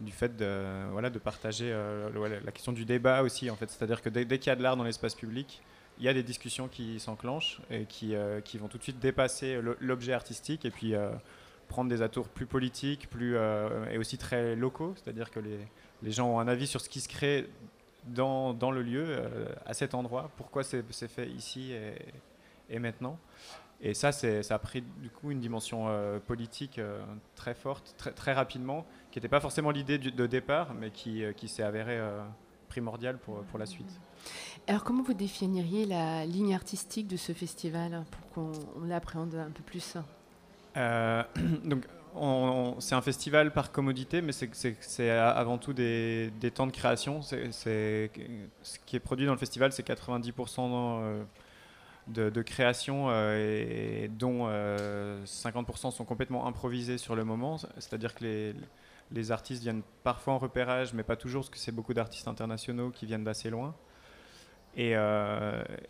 du 0.00 0.12
fait 0.12 0.36
de, 0.36 0.90
voilà, 0.90 1.10
de 1.10 1.18
partager 1.18 1.70
euh, 1.72 2.40
la 2.44 2.52
question 2.52 2.72
du 2.72 2.84
débat 2.84 3.22
aussi. 3.22 3.50
En 3.50 3.56
fait. 3.56 3.70
C'est-à-dire 3.70 4.02
que 4.02 4.08
dès, 4.08 4.26
qu'il 4.38 4.48
y 4.48 4.50
a 4.50 4.56
de 4.56 4.62
l'art 4.62 4.76
dans 4.76 4.84
l'espace 4.84 5.14
public, 5.14 5.62
il 5.98 6.04
y 6.04 6.08
a 6.08 6.14
des 6.14 6.22
discussions 6.22 6.68
qui 6.68 7.00
s'enclenchent 7.00 7.60
et 7.70 7.84
qui, 7.84 8.14
euh, 8.14 8.40
qui, 8.40 8.58
vont 8.58 8.68
tout 8.68 8.78
de 8.78 8.82
suite 8.82 8.98
dépasser 8.98 9.60
l'objet 9.80 10.12
artistique 10.12 10.64
et 10.64 10.70
puis 10.70 10.94
euh, 10.94 11.10
prendre 11.68 11.88
des 11.88 12.02
atours 12.02 12.28
plus 12.28 12.46
politiques 12.46 13.08
plus, 13.08 13.36
et 13.90 13.98
aussi 13.98 14.18
très 14.18 14.54
locaux. 14.54 14.94
C'est-à-dire 14.96 15.30
que 15.30 15.40
les, 15.40 15.58
les, 16.02 16.12
gens 16.12 16.28
ont 16.28 16.38
un 16.38 16.48
avis 16.48 16.66
sur 16.66 16.80
ce 16.80 16.88
qui 16.88 17.00
se 17.00 17.08
crée 17.08 17.48
dans, 18.04 18.52
dans 18.52 18.70
le 18.70 18.82
lieu, 18.82 19.24
à 19.64 19.74
cet 19.74 19.94
endroit, 19.94 20.30
pourquoi 20.36 20.62
c'est 20.62 20.84
fait 21.08 21.28
ici 21.28 21.72
et, 21.72 21.94
et 22.70 22.78
maintenant. 22.78 23.18
Et 23.80 23.92
ça, 23.92 24.10
ça 24.10 24.54
a 24.54 24.58
pris 24.58 24.82
du 25.02 25.10
coup 25.10 25.30
une 25.30 25.40
dimension 25.40 25.86
politique 26.26 26.80
très 27.34 27.54
forte, 27.54 27.94
très, 27.98 28.12
très 28.12 28.32
rapidement, 28.32 28.86
qui 29.10 29.18
n'était 29.18 29.28
pas 29.28 29.40
forcément 29.40 29.70
l'idée 29.70 29.98
de 29.98 30.26
départ, 30.26 30.74
mais 30.74 30.90
qui, 30.90 31.24
euh, 31.24 31.32
qui 31.32 31.48
s'est 31.48 31.62
avérée 31.62 31.98
euh, 31.98 32.22
primordial 32.68 33.18
pour, 33.18 33.42
pour 33.44 33.58
la 33.58 33.64
suite. 33.66 34.00
Alors 34.66 34.84
comment 34.84 35.02
vous 35.02 35.14
définiriez 35.14 35.86
la 35.86 36.26
ligne 36.26 36.54
artistique 36.54 37.06
de 37.06 37.16
ce 37.16 37.32
festival 37.32 38.04
pour 38.10 38.30
qu'on 38.30 38.84
l'appréhende 38.84 39.34
un 39.34 39.50
peu 39.50 39.62
plus? 39.62 39.96
Donc, 41.64 41.86
c'est 42.80 42.94
un 42.94 43.00
festival 43.00 43.52
par 43.52 43.72
commodité, 43.72 44.20
mais 44.20 44.32
c'est 44.32 45.10
avant 45.10 45.56
tout 45.56 45.72
des, 45.72 46.30
temps 46.54 46.66
de 46.66 46.72
création. 46.72 47.22
ce 47.22 48.08
qui 48.84 48.96
est 48.96 49.00
produit 49.00 49.24
dans 49.24 49.32
le 49.32 49.38
festival, 49.38 49.72
c'est 49.72 49.86
90% 49.86 50.60
euh, 50.60 51.24
de, 52.08 52.42
création 52.42 53.06
euh, 53.08 54.04
et 54.04 54.08
dont 54.08 54.48
50% 54.48 54.48
euh, 54.48 55.90
sont 55.90 56.04
complètement 56.04 56.46
improvisés 56.46 56.98
sur 56.98 57.16
le 57.16 57.24
moment. 57.24 57.58
C'est-à-dire 57.78 58.14
que 58.14 58.24
les, 58.24 58.54
les, 59.12 59.32
artistes 59.32 59.62
viennent 59.62 59.82
parfois 60.04 60.34
en 60.34 60.38
repérage, 60.38 60.94
mais 60.94 61.02
pas 61.02 61.16
toujours, 61.16 61.42
parce 61.42 61.50
que 61.50 61.58
c'est 61.58 61.72
beaucoup 61.72 61.94
d'artistes 61.94 62.28
internationaux 62.28 62.90
qui 62.90 63.06
viennent 63.06 63.24
d'assez 63.24 63.50
loin. 63.50 63.74
Et, 64.76 64.94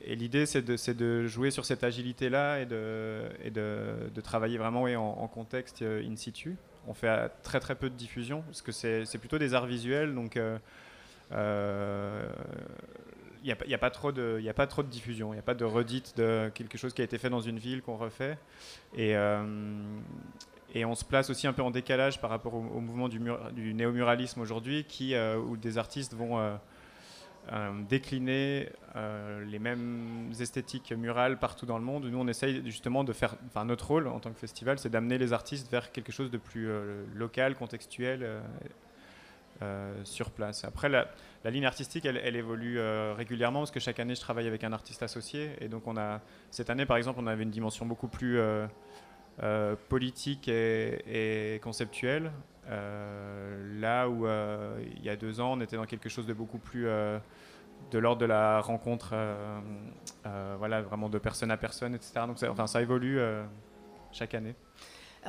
l'idée, 0.06 0.46
c'est 0.46 0.62
de, 0.62 1.26
jouer 1.26 1.50
sur 1.50 1.64
cette 1.64 1.82
agilité-là 1.82 2.60
et, 2.60 2.66
de, 2.66 4.20
travailler 4.22 4.58
vraiment 4.58 4.84
en, 4.84 5.28
contexte 5.28 5.82
in 5.82 6.16
situ. 6.16 6.56
On 6.88 6.94
fait 6.94 7.28
très 7.42 7.58
très 7.58 7.74
peu 7.74 7.90
de 7.90 7.96
diffusion, 7.96 8.42
parce 8.42 8.62
que 8.62 8.72
c'est 8.72 9.18
plutôt 9.18 9.38
des 9.38 9.54
arts 9.54 9.66
visuels, 9.66 10.14
donc 10.14 10.38
n'y 13.46 13.74
a, 13.74 13.78
pas 13.78 13.90
trop 13.90 14.12
de, 14.12 14.42
a 14.46 14.54
pas 14.54 14.66
trop 14.66 14.82
de 14.82 14.88
diffusion, 14.88 15.32
il 15.32 15.36
n'y 15.36 15.40
a 15.40 15.42
pas 15.42 15.54
de 15.54 15.64
redite 15.64 16.16
de 16.16 16.50
quelque 16.54 16.78
chose 16.78 16.94
qui 16.94 17.02
a 17.02 17.04
été 17.04 17.18
fait 17.18 17.30
dans 17.30 17.40
une 17.40 17.58
ville 17.58 17.82
qu'on 17.82 17.96
refait. 17.96 18.38
Et, 18.96 19.14
et 20.74 20.84
on 20.84 20.94
se 20.94 21.04
place 21.04 21.30
aussi 21.30 21.46
un 21.46 21.52
peu 21.52 21.62
en 21.62 21.70
décalage 21.70 22.20
par 22.20 22.30
rapport 22.30 22.54
au, 22.54 22.80
mouvement 22.80 23.08
du, 23.08 23.20
du 23.52 23.74
néomuralisme 23.74 24.40
aujourd'hui, 24.40 24.84
qui, 24.84 25.14
où 25.16 25.56
des 25.56 25.78
artistes 25.78 26.14
vont 26.14 26.58
euh, 27.52 27.70
décliner 27.88 28.68
euh, 28.96 29.44
les 29.44 29.60
mêmes 29.60 30.32
esthétiques 30.40 30.90
murales 30.90 31.38
partout 31.38 31.64
dans 31.64 31.78
le 31.78 31.84
monde. 31.84 32.04
Nous, 32.06 32.18
on 32.18 32.26
essaye 32.26 32.60
justement 32.64 33.04
de 33.04 33.12
faire. 33.12 33.36
Enfin, 33.46 33.64
notre 33.64 33.86
rôle 33.86 34.08
en 34.08 34.18
tant 34.18 34.32
que 34.32 34.38
festival, 34.40 34.80
c'est 34.80 34.88
d'amener 34.88 35.16
les 35.16 35.32
artistes 35.32 35.70
vers 35.70 35.92
quelque 35.92 36.10
chose 36.10 36.32
de 36.32 36.38
plus 36.38 36.68
euh, 36.68 37.04
local, 37.14 37.54
contextuel. 37.54 38.42
Sur 40.04 40.30
place. 40.30 40.64
Après, 40.64 40.88
la, 40.88 41.06
ligne 41.44 41.66
artistique, 41.66 42.04
elle, 42.04 42.36
évolue 42.36 42.78
régulièrement 43.14 43.60
parce 43.60 43.70
que 43.70 43.80
chaque 43.80 44.00
année, 44.00 44.14
je 44.14 44.20
travaille 44.20 44.46
avec 44.46 44.64
un 44.64 44.72
artiste 44.72 45.02
associé. 45.02 45.50
Et 45.60 45.68
donc, 45.68 45.86
on 45.86 45.96
a, 45.96 46.20
cette 46.50 46.70
année, 46.70 46.86
par 46.86 46.96
exemple, 46.96 47.20
on 47.22 47.26
avait 47.26 47.42
une 47.42 47.50
dimension 47.50 47.86
beaucoup 47.86 48.08
plus 48.08 48.38
politique 49.88 50.48
et, 50.48 51.60
conceptuelle. 51.62 52.32
là 52.68 54.08
où 54.08 54.26
il 54.26 55.02
y 55.02 55.08
a 55.08 55.16
deux 55.16 55.40
ans, 55.40 55.52
on 55.52 55.60
était 55.60 55.76
dans 55.76 55.86
quelque 55.86 56.08
chose 56.08 56.26
de 56.26 56.34
beaucoup 56.34 56.58
plus 56.58 56.88
de 57.90 57.98
l'ordre 57.98 58.20
de 58.20 58.26
la 58.26 58.60
rencontre, 58.60 59.10
euh, 59.12 59.60
euh, 60.26 60.56
voilà, 60.58 60.82
vraiment 60.82 61.08
de 61.08 61.18
personne 61.18 61.50
à 61.50 61.56
personne, 61.56 61.94
etc. 61.94 62.12
Donc, 62.26 62.42
enfin, 62.48 62.66
ça 62.66 62.82
évolue 62.82 63.18
euh, 63.18 63.44
chaque 64.12 64.34
année 64.34 64.54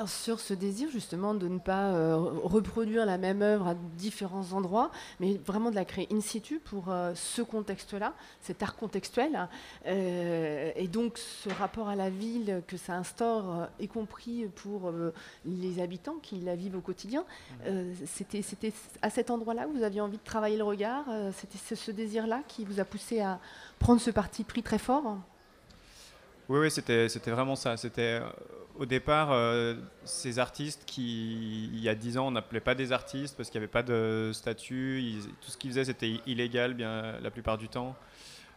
sur 0.05 0.39
ce 0.39 0.53
désir 0.53 0.89
justement 0.91 1.33
de 1.33 1.47
ne 1.47 1.57
pas 1.57 1.91
euh, 1.93 2.15
reproduire 2.43 3.05
la 3.05 3.17
même 3.17 3.41
œuvre 3.41 3.67
à 3.67 3.73
différents 3.73 4.53
endroits, 4.53 4.91
mais 5.19 5.39
vraiment 5.45 5.71
de 5.71 5.75
la 5.75 5.85
créer 5.85 6.07
in 6.11 6.21
situ 6.21 6.59
pour 6.59 6.89
euh, 6.89 7.13
ce 7.15 7.41
contexte-là, 7.41 8.13
cet 8.41 8.61
art 8.61 8.75
contextuel, 8.75 9.47
euh, 9.87 10.71
et 10.75 10.87
donc 10.87 11.17
ce 11.17 11.49
rapport 11.49 11.89
à 11.89 11.95
la 11.95 12.09
ville 12.09 12.61
que 12.67 12.77
ça 12.77 12.93
instaure, 12.93 13.67
y 13.79 13.87
compris 13.87 14.45
pour 14.55 14.91
les 15.45 15.81
habitants 15.81 16.17
qui 16.21 16.39
la 16.41 16.55
vivent 16.55 16.75
au 16.75 16.81
quotidien, 16.81 17.23
c'était 18.05 18.73
à 19.01 19.09
cet 19.09 19.31
endroit-là 19.31 19.65
que 19.65 19.77
vous 19.77 19.83
aviez 19.83 20.01
envie 20.01 20.17
de 20.17 20.23
travailler 20.23 20.57
le 20.57 20.63
regard, 20.63 21.05
c'était 21.33 21.75
ce, 21.75 21.91
désir-là 21.91 22.41
qui 22.47 22.65
vous 22.65 22.79
a 22.79 22.85
poussé 22.85 23.21
à 23.21 23.39
prendre 23.79 24.01
ce 24.01 24.11
parti 24.11 24.43
pris 24.43 24.61
très 24.61 24.77
fort? 24.77 25.17
Oui, 26.49 26.59
oui, 26.59 26.71
c'était 26.71 27.31
vraiment 27.31 27.55
ça. 27.55 27.77
C'était 27.77 28.21
au 28.79 28.85
départ, 28.85 29.31
euh, 29.31 29.75
ces 30.03 30.39
artistes 30.39 30.83
qui, 30.85 31.65
il 31.73 31.79
y 31.79 31.89
a 31.89 31.95
dix 31.95 32.17
ans, 32.17 32.27
on 32.27 32.31
n'appelait 32.31 32.59
pas 32.59 32.75
des 32.75 32.91
artistes 32.91 33.35
parce 33.35 33.49
qu'il 33.49 33.59
n'y 33.59 33.63
avait 33.63 33.71
pas 33.71 33.83
de 33.83 34.31
statut, 34.33 35.03
tout 35.41 35.49
ce 35.49 35.57
qu'ils 35.57 35.71
faisaient 35.71 35.85
c'était 35.85 36.21
illégal 36.25 36.73
bien 36.73 37.19
la 37.19 37.31
plupart 37.31 37.57
du 37.57 37.69
temps. 37.69 37.95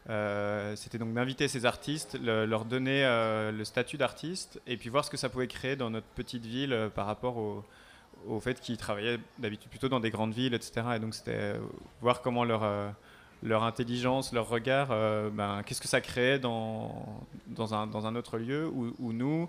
Euh, 0.08 0.76
c'était 0.76 0.98
donc 0.98 1.12
d'inviter 1.14 1.48
ces 1.48 1.66
artistes, 1.66 2.18
leur 2.22 2.64
donner 2.64 3.04
euh, 3.04 3.52
le 3.52 3.64
statut 3.64 3.96
d'artiste 3.96 4.60
et 4.66 4.76
puis 4.76 4.88
voir 4.88 5.04
ce 5.04 5.10
que 5.10 5.16
ça 5.16 5.28
pouvait 5.28 5.46
créer 5.46 5.76
dans 5.76 5.90
notre 5.90 6.06
petite 6.08 6.44
ville 6.44 6.90
par 6.94 7.06
rapport 7.06 7.36
au 8.26 8.40
fait 8.40 8.60
qu'ils 8.60 8.76
travaillaient 8.76 9.18
d'habitude 9.38 9.70
plutôt 9.70 9.88
dans 9.88 10.00
des 10.00 10.10
grandes 10.10 10.34
villes, 10.34 10.54
etc. 10.54 10.82
Et 10.96 10.98
donc 10.98 11.14
c'était 11.14 11.54
voir 12.00 12.20
comment 12.22 12.44
leur 12.44 12.94
leur 13.42 13.64
intelligence, 13.64 14.32
leur 14.32 14.48
regard, 14.48 14.88
ben, 15.32 15.62
qu'est-ce 15.64 15.80
que 15.80 15.88
ça 15.88 16.00
créait 16.00 16.38
dans, 16.38 17.24
dans, 17.46 17.74
un, 17.74 17.86
dans 17.86 18.06
un 18.06 18.14
autre 18.14 18.36
lieu 18.38 18.68
où 18.68 19.12
nous, 19.12 19.48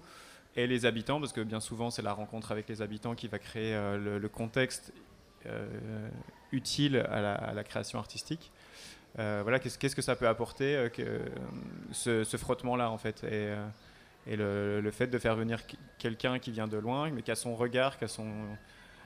et 0.55 0.67
les 0.67 0.85
habitants, 0.85 1.19
parce 1.19 1.33
que 1.33 1.41
bien 1.41 1.59
souvent 1.59 1.89
c'est 1.89 2.01
la 2.01 2.13
rencontre 2.13 2.51
avec 2.51 2.67
les 2.67 2.81
habitants 2.81 3.15
qui 3.15 3.27
va 3.27 3.39
créer 3.39 3.73
euh, 3.73 4.19
le, 4.19 4.29
contexte 4.29 4.93
euh, 5.45 6.09
utile 6.51 6.97
à 6.97 7.53
la, 7.53 7.63
création 7.63 7.99
artistique. 7.99 8.51
Euh, 9.19 9.41
voilà, 9.43 9.59
qu'est-ce 9.59 9.95
que 9.95 10.01
ça 10.01 10.15
peut 10.15 10.27
apporter 10.27 10.89
ce, 11.91 12.37
frottement-là 12.37 12.89
en 12.89 12.97
fait 12.97 13.23
et, 13.23 13.53
et 14.27 14.35
le, 14.35 14.91
fait 14.91 15.07
de 15.07 15.17
faire 15.17 15.35
venir 15.35 15.59
quelqu'un 15.97 16.39
qui 16.39 16.51
vient 16.51 16.67
de 16.67 16.77
loin, 16.77 17.09
mais 17.11 17.21
qui 17.21 17.31
a 17.31 17.35
son 17.35 17.55
regard, 17.55 17.97
qui 17.97 18.03
a 18.03 18.09
son, 18.09 18.29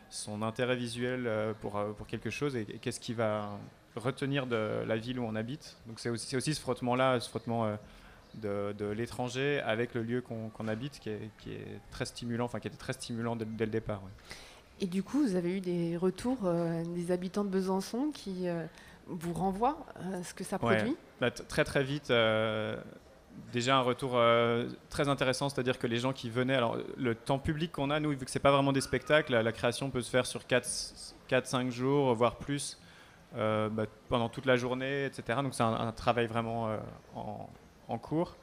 son 0.10 0.42
intérêt 0.42 0.76
visuel 0.76 1.30
pour, 1.62 1.80
pour 1.96 2.08
quelque 2.08 2.32
chose 2.32 2.56
et, 2.56 2.66
qu'est-ce 2.66 3.00
qui 3.00 3.14
va 3.14 3.60
retenir 3.96 4.48
de 4.48 4.84
la 4.86 4.98
ville 4.98 5.20
où 5.20 5.24
on 5.24 5.36
habite. 5.36 5.78
Donc 5.88 6.00
c'est 6.00 6.10
aussi, 6.10 6.36
aussi, 6.36 6.54
ce 6.54 6.62
frottement-là, 6.62 7.20
ce 7.20 7.30
frottement 7.30 7.78
de, 8.42 8.92
l'étranger 8.92 9.62
avec 9.62 9.94
le 9.94 10.04
lieu 10.04 10.22
qu'on 10.22 10.68
habite, 10.68 11.00
qui 11.00 11.10
est, 11.10 11.30
qui 11.40 11.52
est, 11.54 11.80
très 11.92 12.06
stimulant, 12.06 12.46
enfin 12.46 12.60
qui 12.60 12.68
était 12.68 12.78
très 12.78 12.94
stimulant 12.94 13.36
dès, 13.36 13.66
le 13.66 13.72
départ. 13.72 14.02
Et 14.82 14.88
du 14.88 15.04
coup, 15.04 15.22
vous 15.22 15.36
avez 15.36 15.58
eu 15.58 15.62
des 15.62 15.98
retours 15.98 16.40
euh, 16.44 16.84
des 16.96 17.12
habitants 17.12 17.44
de 17.44 17.50
Besançon 17.50 18.12
qui 18.14 18.48
euh, 18.48 18.66
vous 19.08 19.34
renvoient 19.34 19.86
à 19.96 20.24
ce 20.24 20.34
que 20.34 20.44
ça 20.44 20.60
produit? 20.60 20.96
Bah, 21.22 21.32
Très 21.32 21.64
très 21.64 21.84
vite. 21.84 22.12
Euh, 22.12 22.78
déjà 23.54 23.78
un 23.78 23.82
retour 23.82 24.20
très 24.90 25.10
intéressant, 25.10 25.50
c'est-à-dire 25.50 25.78
que 25.78 25.88
les 25.88 25.98
gens 25.98 26.14
qui 26.14 26.30
venaient, 26.30 26.56
alors 26.56 26.78
le 26.98 27.16
temps 27.16 27.40
public 27.40 27.72
qu'on 27.72 27.90
a, 27.90 28.00
nous, 28.00 28.12
vu 28.12 28.18
que 28.18 28.32
c'est 28.32 28.40
pas 28.40 28.52
vraiment 28.52 28.72
des 28.72 28.82
spectacles, 28.82 29.34
la, 29.34 29.52
création 29.52 29.90
peut 29.90 30.02
se 30.02 30.10
faire 30.10 30.26
sur 30.26 30.42
4-5 30.44 31.70
jours, 31.70 32.14
voire 32.16 32.38
plus, 32.38 32.78
bah, 33.36 33.86
pendant 34.10 34.30
toute 34.30 34.46
la 34.46 34.56
journée, 34.56 35.06
etc. 35.06 35.40
Donc 35.44 35.54
c'est 35.54 35.64
un, 35.64 35.92
travail 35.92 36.28
vraiment 36.28 36.70
en, 37.16 37.50
en 37.88 37.98
cours. 37.98 38.36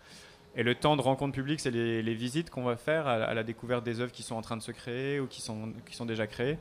Et 0.55 0.63
le 0.63 0.75
temps 0.75 0.97
de 0.97 1.03
rencontre 1.03 1.33
publique, 1.33 1.61
c'est 1.61 1.71
les, 1.71 2.15
visites 2.15 2.51
qu'on 2.51 2.65
va 2.65 2.77
faire 2.77 3.07
à, 3.07 3.33
la 3.33 3.43
découverte 3.43 3.85
des 3.85 4.01
œuvres 4.01 4.13
qui 4.13 4.23
sont 4.23 4.35
en 4.35 4.43
train 4.43 4.57
de 4.57 4.63
se 4.63 4.73
créer 4.73 5.19
ou 5.19 5.27
qui 5.27 5.41
sont, 5.41 6.07
déjà 6.07 6.27
créées. 6.27 6.59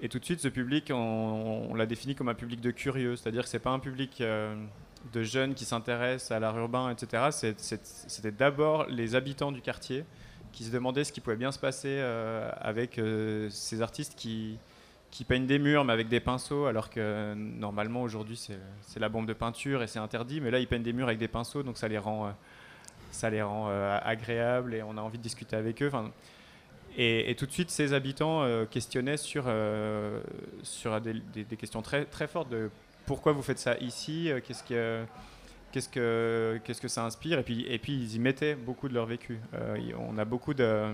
Et 0.00 0.08
tout 0.08 0.18
de 0.18 0.24
suite, 0.24 0.40
ce 0.40 0.48
public, 0.48 0.90
on, 0.92 1.74
l'a 1.74 1.86
défini 1.86 2.14
comme 2.14 2.28
un 2.28 2.34
public 2.34 2.60
de 2.60 2.70
curieux, 2.70 3.16
c'est-à-dire 3.16 3.42
que 3.42 3.48
c'est 3.48 3.58
pas 3.58 3.70
un 3.70 3.78
public 3.78 4.20
euh, 4.20 4.54
de 5.12 5.22
jeunes 5.22 5.54
qui 5.54 5.66
s'intéressent 5.66 6.30
à 6.30 6.40
l'art 6.40 6.58
urbain, 6.58 6.90
etc. 6.90 7.52
C'était 8.06 8.32
d'abord 8.32 8.86
les 8.86 9.14
habitants 9.14 9.52
du 9.52 9.60
quartier 9.60 10.04
qui 10.52 10.64
se 10.64 10.70
demandaient 10.70 11.04
ce 11.04 11.12
qui 11.12 11.20
pouvait 11.20 11.36
bien 11.36 11.52
se 11.52 11.58
passer 11.58 11.98
euh, 11.98 12.50
avec 12.60 12.98
euh, 12.98 13.50
ces 13.50 13.82
artistes 13.82 14.14
qui, 14.14 14.58
qui 15.14 15.22
peignent 15.22 15.46
des 15.46 15.60
murs 15.60 15.84
mais 15.84 15.92
avec 15.92 16.08
des 16.08 16.18
pinceaux, 16.18 16.66
alors 16.66 16.90
que 16.90 17.34
normalement 17.34 18.02
aujourd'hui 18.02 18.36
c'est 18.36 18.98
la 18.98 19.08
bombe 19.08 19.26
de 19.26 19.32
peinture 19.32 19.80
et 19.84 19.86
c'est 19.86 20.00
interdit, 20.00 20.40
mais 20.40 20.50
là 20.50 20.58
ils 20.58 20.66
peignent 20.66 20.82
des 20.82 20.92
murs 20.92 21.06
avec 21.06 21.20
des 21.20 21.28
pinceaux, 21.28 21.62
donc 21.62 21.78
ça 21.78 21.86
les 21.86 21.98
rend, 21.98 22.26
euh, 22.26 22.30
ça 23.12 23.30
les 23.30 23.40
rend 23.40 23.68
euh, 23.68 23.96
agréables 24.02 24.74
et 24.74 24.82
on 24.82 24.98
a 24.98 25.00
envie 25.00 25.18
de 25.18 25.22
discuter 25.22 25.54
avec 25.54 25.82
eux. 25.84 25.92
Et, 26.96 27.30
et, 27.30 27.36
tout 27.36 27.46
de 27.46 27.52
suite, 27.52 27.70
ces 27.70 27.92
habitants 27.92 28.42
euh, 28.42 28.66
questionnaient 28.66 29.16
sur, 29.16 29.44
sur 30.64 31.00
des, 31.00 31.44
questions 31.56 31.80
très, 31.80 32.06
très 32.06 32.26
fortes 32.26 32.50
de 32.50 32.68
pourquoi 33.06 33.30
vous 33.30 33.42
faites 33.42 33.60
ça 33.60 33.76
ici, 33.78 34.30
qu'est-ce 34.44 34.64
que 34.64 35.04
que 35.92 36.60
qu'est-ce 36.64 36.80
que 36.80 36.88
ça 36.88 37.04
inspire, 37.04 37.38
et 37.38 37.44
puis 37.44 37.64
et 37.68 37.78
puis 37.78 37.92
ils 37.92 38.16
y 38.16 38.18
mettaient 38.18 38.56
beaucoup 38.56 38.88
de 38.88 38.94
leur 38.94 39.06
vécu. 39.06 39.38
on 39.96 40.18
a 40.18 40.24
beaucoup 40.24 40.54
de 40.54 40.92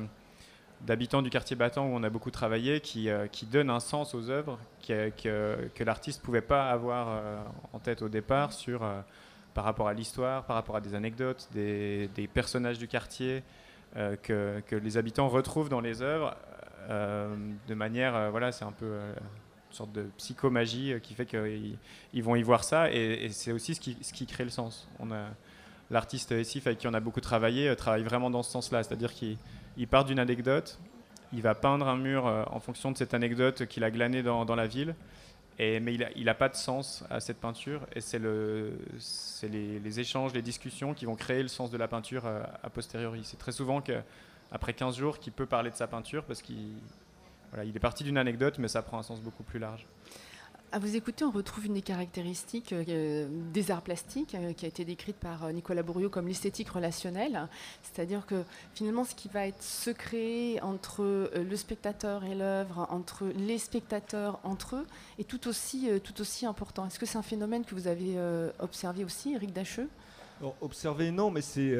d'habitants 0.86 1.22
du 1.22 1.30
quartier 1.30 1.56
battant 1.56 1.86
où 1.86 1.90
on 1.94 2.02
a 2.02 2.10
beaucoup 2.10 2.30
travaillé 2.30 2.80
qui, 2.80 3.10
euh, 3.10 3.26
qui 3.26 3.46
donnent 3.46 3.70
un 3.70 3.80
sens 3.80 4.14
aux 4.14 4.30
œuvres 4.30 4.58
que, 4.86 5.10
que 5.74 5.84
l'artiste 5.84 6.20
ne 6.20 6.24
pouvait 6.24 6.40
pas 6.40 6.70
avoir 6.70 7.08
euh, 7.10 7.38
en 7.72 7.78
tête 7.78 8.02
au 8.02 8.08
départ 8.08 8.52
sur, 8.52 8.82
euh, 8.82 9.00
par 9.54 9.64
rapport 9.64 9.88
à 9.88 9.94
l'histoire, 9.94 10.44
par 10.44 10.56
rapport 10.56 10.76
à 10.76 10.80
des 10.80 10.94
anecdotes, 10.94 11.48
des, 11.52 12.08
des 12.08 12.26
personnages 12.26 12.78
du 12.78 12.88
quartier 12.88 13.42
que, 14.22 14.62
que, 14.68 14.76
les 14.76 14.96
habitants 14.98 15.28
retrouvent 15.28 15.68
dans 15.68 15.80
les 15.80 16.00
œuvres 16.00 16.36
de 16.88 17.74
manière, 17.74 18.30
voilà, 18.30 18.52
c'est 18.52 18.64
un 18.64 18.70
peu 18.70 18.86
une 18.86 19.74
sorte 19.76 19.90
de 19.90 20.04
psychomagie 20.16 20.94
qui 21.02 21.14
fait 21.14 21.26
qu'ils 21.26 21.76
ils 22.12 22.22
vont 22.22 22.36
y 22.36 22.42
voir 22.44 22.62
ça 22.62 22.88
et, 22.92 23.30
c'est 23.30 23.50
aussi 23.50 23.74
ce 23.74 23.80
qui, 23.80 23.96
ce 24.00 24.12
qui 24.12 24.26
crée 24.26 24.44
le 24.44 24.50
sens. 24.50 24.88
L'artiste 25.90 26.30
Essif 26.30 26.68
avec 26.68 26.78
qui 26.78 26.86
on 26.86 26.94
a 26.94 27.00
beaucoup 27.00 27.20
travaillé 27.20 27.74
travaille 27.74 28.04
vraiment 28.04 28.30
dans 28.30 28.44
ce 28.44 28.52
sens-là, 28.52 28.84
c'est-à-dire 28.84 29.12
qu'il 29.12 29.38
il 29.76 29.88
part 29.88 30.04
d'une 30.04 30.18
anecdote, 30.18 30.78
il 31.32 31.42
va 31.42 31.54
peindre 31.54 31.86
un 31.88 31.96
mur 31.96 32.26
euh, 32.26 32.44
en 32.50 32.60
fonction 32.60 32.90
de 32.90 32.96
cette 32.96 33.14
anecdote 33.14 33.66
qu'il 33.66 33.84
a 33.84 33.90
glanée 33.90 34.22
dans, 34.22 34.54
la 34.54 34.66
ville, 34.66 34.94
mais 35.58 35.94
il 36.16 36.24
n'a 36.24 36.34
pas 36.34 36.48
de 36.48 36.54
sens 36.56 37.04
à 37.10 37.20
cette 37.20 37.38
peinture, 37.38 37.86
et 37.94 38.00
c'est 38.00 38.18
le, 38.18 38.78
les, 39.42 40.00
échanges, 40.00 40.32
les 40.32 40.42
discussions 40.42 40.94
qui 40.94 41.04
vont 41.04 41.16
créer 41.16 41.42
le 41.42 41.48
sens 41.48 41.70
de 41.70 41.76
la 41.76 41.86
peinture 41.86 42.26
a, 42.26 42.70
posteriori. 42.70 43.20
C'est 43.24 43.38
très 43.38 43.52
souvent 43.52 43.82
qu'après 43.82 44.72
15 44.72 44.96
jours 44.96 45.18
qu'il 45.18 45.32
peut 45.32 45.46
parler 45.46 45.70
de 45.70 45.76
sa 45.76 45.86
peinture, 45.86 46.24
parce 46.24 46.40
qu'il 46.40 46.74
est 47.58 47.78
parti 47.78 48.04
d'une 48.04 48.16
anecdote, 48.18 48.58
mais 48.58 48.68
ça 48.68 48.80
prend 48.82 48.98
un 48.98 49.02
sens 49.02 49.20
beaucoup 49.20 49.42
plus 49.42 49.58
large. 49.58 49.86
À 50.72 50.78
vous 50.78 50.94
écouter, 50.94 51.24
on 51.24 51.32
retrouve 51.32 51.66
une 51.66 51.74
des 51.74 51.82
caractéristiques 51.82 52.72
euh, 52.72 53.26
des 53.52 53.72
arts 53.72 53.82
plastiques 53.82 54.36
euh, 54.36 54.52
qui 54.52 54.66
a 54.66 54.68
été 54.68 54.84
décrite 54.84 55.16
par 55.16 55.46
euh, 55.46 55.50
Nicolas 55.50 55.82
Bourriot 55.82 56.10
comme 56.10 56.28
l'esthétique 56.28 56.68
relationnelle. 56.68 57.48
C'est-à-dire 57.82 58.24
que 58.24 58.44
finalement, 58.72 59.02
ce 59.02 59.16
qui 59.16 59.26
va 59.26 59.48
être 59.48 59.60
secret 59.64 60.60
entre 60.60 61.28
le 61.34 61.56
spectateur 61.56 62.22
et 62.22 62.36
l'œuvre, 62.36 62.86
entre 62.90 63.24
les 63.34 63.58
spectateurs 63.58 64.38
entre 64.44 64.76
eux, 64.76 64.86
est 65.18 65.28
tout 65.28 65.48
aussi, 65.48 66.46
important. 66.46 66.86
Est-ce 66.86 67.00
que 67.00 67.06
c'est 67.06 67.18
un 67.18 67.22
phénomène 67.22 67.64
que 67.64 67.74
vous 67.74 67.88
avez 67.88 68.16
observé 68.60 69.04
aussi, 69.04 69.34
Eric 69.34 69.52
Dacheux? 69.52 69.88
Observé, 70.60 71.10
non, 71.10 71.30
mais 71.30 71.42
c'est 71.42 71.70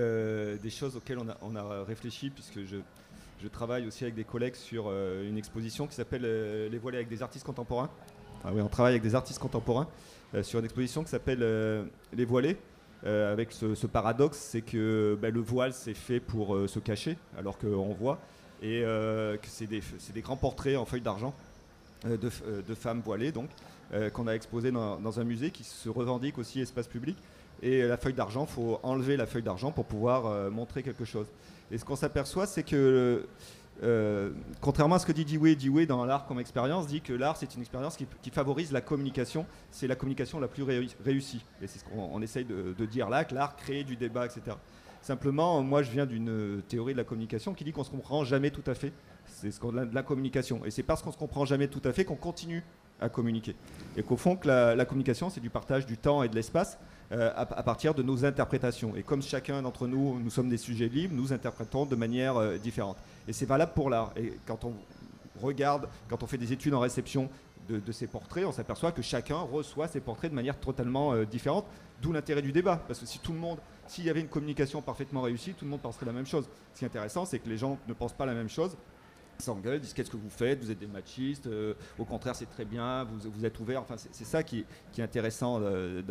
des 0.58 0.70
choses 0.70 0.96
auxquelles 0.96 1.18
on 1.18 1.28
a, 1.28 1.36
on 1.42 1.54
a 1.54 1.84
réfléchi, 1.84 2.30
puisque 2.30 2.64
je, 2.64 2.76
je, 3.40 3.48
travaille 3.48 3.86
aussi 3.86 4.04
avec 4.04 4.14
des 4.14 4.24
collègues 4.24 4.56
sur 4.56 4.90
une 4.90 5.38
exposition 5.38 5.86
qui 5.86 5.94
s'appelle 5.94 6.22
Les 6.22 6.78
voilés 6.78 6.98
avec 6.98 7.08
des 7.08 7.22
artistes 7.22 7.46
contemporains 7.46 7.90
ah 8.44 8.50
oui, 8.54 8.62
on 8.62 8.68
travaille 8.68 8.92
avec 8.92 9.02
des 9.02 9.14
artistes 9.14 9.38
contemporains 9.38 9.86
euh, 10.34 10.42
sur 10.42 10.58
une 10.58 10.64
exposition 10.64 11.02
qui 11.02 11.10
s'appelle 11.10 11.42
euh, 11.42 11.84
Les 12.12 12.24
Voilés. 12.24 12.56
Euh, 13.06 13.32
avec 13.32 13.52
ce, 13.52 13.86
paradoxe, 13.86 14.36
c'est 14.38 14.60
que 14.60 15.18
bah, 15.20 15.30
le 15.30 15.40
voile 15.40 15.72
c'est 15.72 15.94
fait 15.94 16.20
pour 16.20 16.54
se 16.68 16.78
cacher, 16.78 17.16
alors 17.38 17.56
qu'on 17.56 17.94
voit, 17.94 18.18
et 18.62 18.82
que 18.82 19.48
c'est 19.48 19.66
des, 19.66 20.20
grands 20.20 20.36
portraits 20.36 20.76
en 20.76 20.84
feuilles 20.84 21.00
d'argent 21.00 21.32
de, 22.04 22.74
femmes 22.74 23.00
voilées, 23.00 23.32
donc, 23.32 23.48
qu'on 24.12 24.26
a 24.26 24.32
exposé 24.32 24.70
dans, 24.70 25.18
un 25.18 25.24
musée 25.24 25.50
qui 25.50 25.64
se 25.64 25.88
revendique 25.88 26.36
aussi 26.36 26.60
espace 26.60 26.88
public. 26.88 27.16
Et 27.62 27.80
la 27.84 27.96
feuille 27.96 28.12
d'argent, 28.12 28.44
faut 28.44 28.78
enlever 28.82 29.16
la 29.16 29.24
feuille 29.24 29.42
d'argent 29.42 29.72
pour 29.72 29.86
pouvoir 29.86 30.50
montrer 30.50 30.82
quelque 30.82 31.06
chose. 31.06 31.26
Et 31.70 31.78
ce 31.78 31.86
qu'on 31.86 31.96
s'aperçoit, 31.96 32.46
c'est 32.46 32.64
que 32.64 33.26
euh, 33.82 34.30
contrairement 34.60 34.96
à 34.96 34.98
ce 34.98 35.06
que 35.06 35.12
dit 35.12 35.24
Dewey, 35.24 35.56
Dewey 35.56 35.86
dans 35.86 36.04
l'art 36.04 36.26
comme 36.26 36.38
expérience 36.38 36.86
dit 36.86 37.00
que 37.00 37.14
l'art 37.14 37.36
c'est 37.36 37.54
une 37.54 37.62
expérience 37.62 37.96
qui, 37.96 38.30
favorise 38.30 38.72
la 38.72 38.80
communication, 38.80 39.46
c'est 39.70 39.86
la 39.86 39.96
communication 39.96 40.38
la 40.38 40.48
plus 40.48 40.62
réussie. 40.62 41.44
Et 41.62 41.66
c'est 41.66 41.78
ce 41.78 41.84
qu'on 41.84 42.20
essaye 42.20 42.44
de, 42.44 42.86
dire 42.86 43.08
là, 43.08 43.24
que 43.24 43.34
l'art 43.34 43.56
crée 43.56 43.84
du 43.84 43.96
débat, 43.96 44.26
etc. 44.26 44.56
Simplement, 45.02 45.62
moi 45.62 45.82
je 45.82 45.90
viens 45.90 46.04
d'une 46.04 46.62
théorie 46.68 46.92
de 46.92 46.98
la 46.98 47.04
communication 47.04 47.54
qui 47.54 47.64
dit 47.64 47.72
qu'on 47.72 47.84
se 47.84 47.90
comprend 47.90 48.24
jamais 48.24 48.50
tout 48.50 48.68
à 48.70 48.74
fait. 48.74 48.92
C'est 49.26 49.50
ce 49.50 49.58
qu'on 49.58 49.72
de 49.72 49.94
la 49.94 50.02
communication. 50.02 50.64
Et 50.66 50.70
c'est 50.70 50.82
parce 50.82 51.00
qu'on 51.02 51.12
se 51.12 51.18
comprend 51.18 51.44
jamais 51.44 51.68
tout 51.68 51.82
à 51.84 51.92
fait 51.92 52.04
qu'on 52.04 52.16
continue 52.16 52.62
à 53.00 53.08
communiquer. 53.08 53.56
Et 53.96 54.02
qu'au 54.02 54.18
fond, 54.18 54.36
que 54.36 54.46
la 54.46 54.84
communication 54.84 55.30
c'est 55.30 55.40
du 55.40 55.48
partage 55.48 55.86
du 55.86 55.96
temps 55.96 56.22
et 56.22 56.28
de 56.28 56.34
l'espace. 56.34 56.78
Euh, 57.12 57.32
à, 57.34 57.44
partir 57.44 57.92
de 57.92 58.04
nos 58.04 58.24
interprétations. 58.24 58.94
Et 58.94 59.02
comme 59.02 59.20
chacun 59.20 59.62
d'entre 59.62 59.88
nous, 59.88 60.20
nous 60.20 60.30
sommes 60.30 60.48
des 60.48 60.56
sujets 60.56 60.86
libres, 60.86 61.12
nous 61.12 61.32
interprétons 61.32 61.84
de 61.84 61.96
manière 61.96 62.36
euh, 62.36 62.56
différente. 62.56 62.98
Et 63.28 63.32
c'est 63.32 63.46
valable 63.46 63.72
pour 63.74 63.90
l'art. 63.90 64.12
Et 64.16 64.32
quand 64.46 64.64
on 64.64 64.74
regarde, 65.42 65.88
quand 66.08 66.22
on 66.22 66.26
fait 66.26 66.38
des 66.38 66.52
études 66.52 66.74
en 66.74 66.80
réception 66.80 67.28
de, 67.68 67.92
ces 67.92 68.08
portraits, 68.08 68.44
on 68.44 68.52
s'aperçoit 68.52 68.90
que 68.90 69.02
chacun 69.02 69.36
reçoit 69.36 69.86
ces 69.86 70.00
portraits 70.00 70.30
de 70.30 70.34
manière 70.34 70.58
totalement 70.58 71.12
euh, 71.12 71.24
différente, 71.24 71.66
d'où 72.02 72.12
l'intérêt 72.12 72.42
du 72.42 72.50
débat. 72.50 72.82
Parce 72.88 72.98
que 72.98 73.06
si 73.06 73.20
tout 73.20 73.32
le 73.32 73.38
monde, 73.38 73.58
s'il 73.86 74.04
y 74.04 74.10
avait 74.10 74.20
une 74.20 74.28
communication 74.28 74.82
parfaitement 74.82 75.22
réussie, 75.22 75.54
tout 75.54 75.64
le 75.64 75.70
monde 75.70 75.80
penserait 75.80 76.06
la 76.06 76.12
même 76.12 76.26
chose. 76.26 76.48
Ce 76.74 76.80
qui 76.80 76.84
est 76.84 76.88
intéressant, 76.88 77.24
c'est 77.24 77.38
que 77.38 77.48
les 77.48 77.58
gens 77.58 77.78
ne 77.86 77.92
pensent 77.92 78.12
pas 78.12 78.26
la 78.26 78.34
même 78.34 78.48
chose 78.48 78.76
s'engueulent, 79.40 79.80
disent 79.80 79.92
qu'est-ce 79.92 80.10
que 80.10 80.16
vous 80.16 80.30
faites, 80.30 80.62
vous 80.62 80.70
êtes 80.70 80.78
des 80.78 80.86
machistes, 80.86 81.46
euh, 81.46 81.74
au 81.98 82.04
contraire 82.04 82.34
c'est 82.34 82.48
très 82.48 82.64
bien, 82.64 83.04
vous, 83.04 83.44
êtes 83.44 83.58
ouverts. 83.60 83.82
Enfin, 83.82 83.96
c'est 83.96 84.24
ça 84.24 84.42
qui, 84.42 84.64
est 84.98 85.02
intéressant 85.02 85.58
euh, 85.60 86.02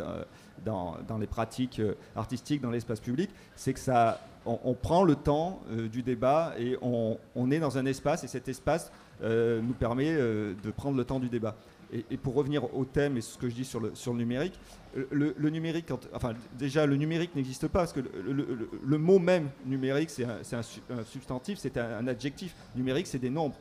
dans, 0.64 1.18
les 1.18 1.26
pratiques 1.26 1.80
euh, 1.80 1.94
artistiques, 2.16 2.60
dans 2.60 2.70
l'espace 2.70 3.00
public, 3.00 3.30
c'est 3.54 3.72
que 3.72 3.80
ça, 3.80 4.20
on, 4.44 4.74
prend 4.74 5.04
le 5.04 5.16
temps 5.16 5.60
du 5.92 6.02
débat 6.02 6.54
et 6.58 6.76
on, 6.82 7.18
est 7.50 7.58
dans 7.58 7.78
un 7.78 7.86
espace 7.86 8.24
et 8.24 8.28
cet 8.28 8.48
espace 8.48 8.90
nous 9.22 9.74
permet 9.78 10.14
de 10.14 10.70
prendre 10.74 10.96
le 10.96 11.04
temps 11.04 11.20
du 11.20 11.28
débat. 11.28 11.56
Et, 11.92 12.16
pour 12.16 12.34
revenir 12.34 12.72
au 12.76 12.84
thème 12.84 13.16
et 13.16 13.20
ce 13.20 13.36
que 13.36 13.48
je 13.48 13.54
dis 13.54 13.64
sur 13.64 13.80
le, 13.80 13.92
numérique, 14.12 14.54
le, 14.94 15.50
numérique, 15.50 15.90
enfin 16.14 16.34
déjà 16.56 16.86
le 16.86 16.94
numérique 16.94 17.34
n'existe 17.34 17.66
pas 17.66 17.80
parce 17.80 17.92
que 17.92 18.00
le, 18.00 18.98
mot 18.98 19.18
même 19.18 19.48
numérique 19.66 20.10
c'est 20.10 20.24
un, 20.24 20.62
substantif, 21.04 21.58
c'est 21.58 21.76
un, 21.78 22.06
adjectif. 22.06 22.54
Numérique 22.76 23.08
c'est 23.08 23.18
des 23.18 23.30
nombres. 23.30 23.56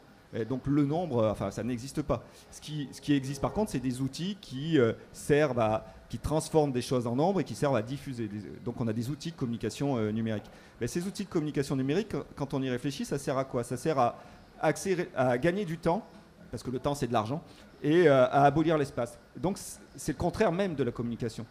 donc 0.47 0.67
le 0.67 0.85
nombre, 0.85 1.27
enfin 1.27 1.49
ça 1.49 1.63
n'existe 1.63 2.03
pas. 2.03 2.23
Ce 2.51 2.61
qui, 2.61 2.87
existe 3.13 3.41
par 3.41 3.51
contre, 3.51 3.71
c'est 3.71 3.79
des 3.79 3.99
outils 3.99 4.37
qui 4.39 4.77
euh, 4.77 4.93
servent 5.11 5.59
à, 5.59 5.87
qui 6.07 6.19
transforment 6.19 6.71
des 6.71 6.83
choses 6.83 7.07
en 7.07 7.15
nombres 7.15 7.39
et 7.39 7.43
qui 7.43 7.55
servent 7.55 7.77
à 7.77 7.81
diffuser. 7.81 8.29
Donc 8.63 8.79
on 8.79 8.87
a 8.87 8.93
des 8.93 9.09
outils 9.09 9.31
de 9.31 9.37
communication 9.37 9.97
euh, 9.97 10.11
numérique. 10.11 10.51
Mais 10.79 10.85
ces 10.85 11.07
outils 11.07 11.23
de 11.23 11.29
communication 11.29 11.75
numérique, 11.75 12.13
quand 12.35 12.53
on 12.53 12.61
y 12.61 12.69
réfléchit, 12.69 13.05
ça 13.05 13.17
sert 13.17 13.39
à 13.39 13.43
quoi? 13.43 13.63
Ça 13.63 13.75
sert 13.75 13.97
à, 13.97 14.19
à 14.61 15.37
gagner 15.39 15.65
du 15.65 15.79
temps 15.79 16.05
parce 16.51 16.63
que 16.63 16.71
le 16.71 16.79
temps 16.79 16.95
c'est 16.95 17.07
de 17.07 17.13
l'argent, 17.13 17.41
et 17.83 18.07
euh, 18.07 18.25
à 18.25 18.45
abolir 18.45 18.77
l'espace. 18.77 19.17
Donc 19.37 19.57
c'est 19.95 20.11
le 20.13 20.17
contraire 20.17 20.51
même 20.51 20.75
de 20.75 20.83
la 20.83 20.91
communication. 20.91 21.45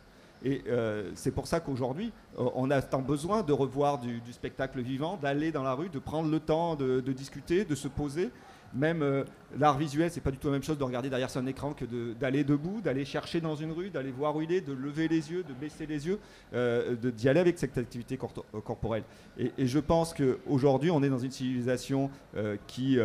Et 0.44 0.62
euh, 0.68 1.10
c'est 1.14 1.32
pour 1.32 1.48
ça 1.48 1.58
qu'aujourd'hui, 1.58 2.12
euh, 2.38 2.48
on 2.54 2.70
a 2.70 2.80
tant 2.80 3.02
besoin 3.02 3.42
de 3.42 3.52
revoir 3.52 3.98
du, 3.98 4.20
spectacle 4.30 4.80
vivant, 4.80 5.18
d'aller 5.20 5.50
dans 5.50 5.64
la 5.64 5.74
rue, 5.74 5.88
de 5.88 5.98
prendre 5.98 6.30
le 6.30 6.38
temps 6.38 6.76
de, 6.76 7.00
discuter, 7.00 7.64
de 7.64 7.74
se 7.74 7.88
poser. 7.88 8.30
Même 8.74 9.24
l'art 9.58 9.78
visuel, 9.78 10.10
c'est 10.10 10.20
pas 10.20 10.30
du 10.30 10.36
tout 10.36 10.48
la 10.48 10.52
même 10.52 10.62
chose 10.62 10.76
de 10.76 10.84
regarder 10.84 11.08
derrière 11.08 11.30
son 11.30 11.46
écran 11.46 11.72
que 11.72 11.86
d'aller 12.12 12.44
debout, 12.44 12.82
d'aller 12.82 13.06
chercher 13.06 13.40
dans 13.40 13.56
une 13.56 13.72
rue, 13.72 13.88
d'aller 13.88 14.10
voir 14.10 14.36
où 14.36 14.42
il 14.42 14.52
est, 14.52 14.60
de 14.60 14.74
lever 14.74 15.08
les 15.08 15.32
yeux, 15.32 15.42
de 15.42 15.54
baisser 15.54 15.86
les 15.86 16.06
yeux, 16.06 16.20
d'y 16.52 17.28
aller 17.30 17.40
avec 17.40 17.58
cette 17.58 17.78
activité 17.78 18.18
corporelle. 18.18 19.04
Et, 19.38 19.66
je 19.66 19.78
pense 19.78 20.12
qu'aujourd'hui, 20.12 20.90
on 20.90 21.02
est 21.02 21.08
dans 21.08 21.18
une 21.18 21.30
civilisation 21.30 22.10
qui 22.66 22.98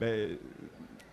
ben, 0.00 0.38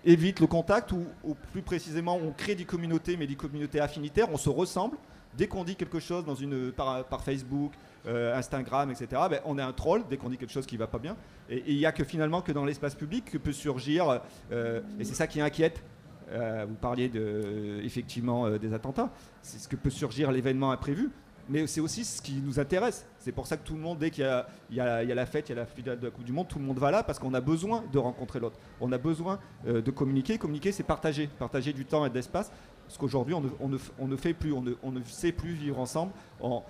évite 0.08 0.39
le 0.39 0.48
contact 0.48 0.93
ou, 0.93 1.36
plus 1.52 1.62
précisément 1.62 2.15
on 2.15 2.32
crée 2.32 2.56
des 2.56 2.65
communautés 2.65 3.17
mais 3.17 3.28
des 3.28 3.36
communautés 3.36 3.80
affinitaires, 3.80 4.28
on 4.32 4.38
se 4.38 4.50
ressemble. 4.50 4.98
Dès 5.38 5.48
qu'on 5.48 5.63
dit 5.63 5.76
quelque 5.76 6.00
chose 6.00 6.26
dans 6.26 6.34
une, 6.34 6.72
par, 6.72 7.22
Facebook, 7.22 7.74
euh, 8.08 8.36
Instagram, 8.36 8.89
etc., 8.89 9.22
ben, 9.30 9.39
on 9.46 9.60
est 9.60 9.62
un 9.62 9.74
troll 9.74 10.04
dès 10.10 10.17
qu'on 10.17 10.30
dit 10.30 10.38
quelque 10.38 10.54
chose 10.54 10.65
qui 10.65 10.76
ne 10.76 10.80
va 10.80 10.88
pas 10.88 10.98
bien. 10.98 11.15
Et 11.48 11.63
il 11.67 11.78
n'y 11.78 11.86
a 11.86 11.91
que 11.91 12.04
finalement 12.04 12.41
que 12.41 12.52
dans 12.52 12.65
l'espace 12.65 12.96
public 12.96 13.26
que 13.26 13.38
peut 13.38 13.52
surgir, 13.52 14.22
euh, 14.52 14.82
et 15.00 15.04
c'est 15.04 15.13
ça 15.13 15.28
qui 15.28 15.39
inquiète, 15.39 15.84
euh, 16.32 16.65
vous 16.67 16.76
parliez 16.76 17.08
de, 17.08 17.80
effectivement 17.84 18.50
des 18.50 18.74
attentats, 18.74 19.12
c'est 19.43 19.60
ce 19.60 19.67
que 19.67 19.76
peut 19.76 19.91
surgir 19.91 20.32
l'événement 20.32 20.72
imprévu, 20.72 21.12
mais 21.49 21.67
c'est 21.67 21.81
aussi 21.81 22.03
ce 22.03 22.21
qui 22.21 22.33
nous 22.33 22.60
intéresse. 22.60 23.05
C'est 23.19 23.31
pour 23.31 23.47
ça 23.47 23.57
que 23.57 23.65
tout 23.65 23.73
le 23.73 23.79
monde, 23.79 23.99
dès 23.99 24.10
qu'il 24.12 24.23
y, 24.71 24.79
a 24.79 25.03
la 25.03 25.25
fête, 25.25 25.49
il 25.49 25.55
y 25.55 25.57
a 25.57 25.62
la 25.62 25.65
finale 25.65 25.99
de 25.99 26.05
la 26.05 26.12
Coupe 26.12 26.23
du 26.23 26.31
Monde, 26.31 26.47
tout 26.47 26.60
le 26.60 26.65
monde 26.65 26.79
va 26.79 26.91
là 26.91 27.03
parce 27.03 27.19
qu'on 27.19 27.33
a 27.33 27.41
besoin 27.41 27.83
de 27.91 27.97
rencontrer 27.97 28.39
l'autre. 28.39 28.57
On 28.79 28.91
a 28.91 28.97
besoin 28.97 29.39
euh, 29.67 29.81
de 29.81 29.91
communiquer. 29.91 30.38
Communiquer, 30.38 30.71
c'est 30.71 30.83
partager. 30.83 31.27
Partager 31.39 31.73
du 31.73 31.86
temps 31.86 32.05
et 32.05 32.10
de 32.10 32.15
l'espace. 32.15 32.51
Parce 32.88 32.97
qu'aujourd'hui, 32.97 33.36
on, 33.36 34.08
ne, 34.08 34.15
fait 34.15 34.34
plus, 34.34 34.54
on 34.54 34.62
ne, 34.62 35.04
sait 35.04 35.34
plus 35.34 35.52
vivre 35.52 35.78
ensemble. 35.78 36.13
On, 36.41 36.63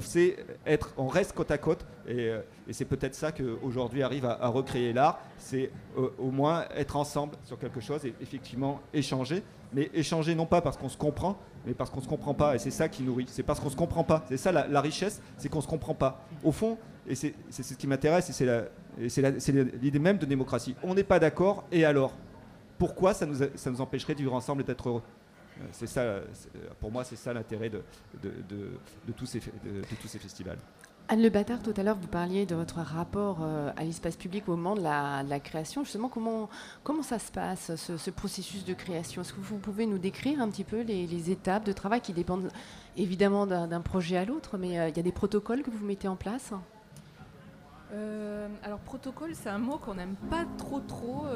sait 0.00 0.36
être, 0.66 0.94
on 0.96 1.06
reste 1.06 1.32
côte 1.32 1.50
à 1.50 1.58
côte. 1.58 1.84
Et, 2.08 2.30
euh, 2.30 2.40
c'est 2.70 2.86
peut-être 2.86 3.14
ça 3.14 3.30
qu'aujourd'hui 3.30 4.02
arrive 4.02 4.24
à, 4.24 4.48
recréer 4.48 4.94
l'art. 4.94 5.20
C'est 5.36 5.70
euh, 5.98 6.08
au 6.18 6.30
moins 6.30 6.64
être 6.74 6.96
ensemble 6.96 7.36
sur 7.44 7.58
quelque 7.58 7.80
chose 7.80 8.06
et 8.06 8.14
effectivement 8.22 8.80
échanger. 8.94 9.42
Mais 9.74 9.90
échanger 9.92 10.34
non 10.34 10.46
pas 10.46 10.62
parce 10.62 10.78
qu'on 10.78 10.88
se 10.88 10.96
comprend, 10.96 11.36
mais 11.66 11.74
parce 11.74 11.90
qu'on 11.90 11.98
ne 11.98 12.04
se 12.04 12.08
comprend 12.08 12.32
pas. 12.32 12.54
Et 12.54 12.58
c'est 12.58 12.70
ça 12.70 12.88
qui 12.88 13.02
nourrit. 13.02 13.26
C'est 13.28 13.42
parce 13.42 13.60
qu'on 13.60 13.66
ne 13.66 13.72
se 13.72 13.76
comprend 13.76 14.04
pas. 14.04 14.24
C'est 14.28 14.38
ça 14.38 14.50
la, 14.50 14.80
richesse, 14.80 15.20
c'est 15.36 15.50
qu'on 15.50 15.58
ne 15.58 15.64
se 15.64 15.68
comprend 15.68 15.94
pas. 15.94 16.26
Au 16.42 16.52
fond, 16.52 16.78
et 17.06 17.14
c'est 17.14 17.34
ce 17.50 17.74
qui 17.74 17.86
m'intéresse, 17.86 18.30
et 18.30 19.10
c'est 19.10 19.52
l'idée 19.82 19.98
même 19.98 20.16
de 20.16 20.24
démocratie. 20.24 20.74
On 20.82 20.94
n'est 20.94 21.04
pas 21.04 21.18
d'accord, 21.18 21.64
et 21.70 21.84
alors? 21.84 22.14
Pourquoi 22.78 23.14
ça 23.14 23.26
nous, 23.26 23.80
empêcherait 23.80 24.14
de 24.14 24.18
vivre 24.18 24.34
ensemble 24.34 24.62
et 24.62 24.64
d'être 24.64 24.88
heureux? 24.88 25.02
C'est 25.72 25.86
ça, 25.86 26.20
pour 26.80 26.90
moi, 26.90 27.04
c'est 27.04 27.16
ça 27.16 27.32
l'intérêt 27.32 27.70
de, 27.70 27.82
de, 28.22 28.32
de, 28.48 29.12
tous 29.12 29.26
ces, 29.26 29.40
tous 29.40 30.08
ces 30.08 30.18
festivals. 30.18 30.58
Anne 31.08 31.20
Le 31.20 31.28
Bâtard, 31.28 31.62
tout 31.62 31.74
à 31.76 31.82
l'heure, 31.82 31.98
vous 32.00 32.08
parliez 32.08 32.46
de 32.46 32.54
votre 32.54 32.78
rapport 32.78 33.40
euh, 33.42 33.70
à 33.76 33.84
l'espace 33.84 34.16
public 34.16 34.48
au 34.48 34.56
moment 34.56 34.74
de 34.74 34.80
la, 34.80 35.38
création. 35.38 35.84
Justement, 35.84 36.08
comment, 36.08 36.48
comment 36.82 37.02
ça 37.02 37.18
se 37.18 37.30
passe, 37.30 37.76
ce, 37.76 38.10
processus 38.10 38.64
de 38.64 38.72
création? 38.72 39.20
Est-ce 39.20 39.34
que 39.34 39.40
vous 39.40 39.58
pouvez 39.58 39.84
nous 39.84 39.98
décrire 39.98 40.40
un 40.40 40.48
petit 40.48 40.64
peu 40.64 40.80
les, 40.80 41.30
étapes 41.30 41.64
de 41.64 41.72
travail 41.72 42.00
qui 42.00 42.14
dépendent 42.14 42.50
évidemment 42.96 43.46
d'un 43.46 43.80
projet 43.82 44.16
à 44.16 44.24
l'autre, 44.24 44.56
mais 44.56 44.78
euh, 44.78 44.88
il 44.88 44.96
y 44.96 45.00
a 45.00 45.02
des 45.02 45.12
protocoles 45.12 45.62
que 45.62 45.70
vous 45.70 45.84
mettez 45.84 46.08
en 46.08 46.16
place? 46.16 46.54
Euh, 47.94 48.48
alors 48.62 48.78
protocole, 48.80 49.30
c'est 49.34 49.48
un 49.48 49.58
mot 49.58 49.78
qu'on 49.78 49.94
n'aime 49.94 50.16
pas 50.30 50.44
trop 50.58 50.80
trop. 50.80 51.26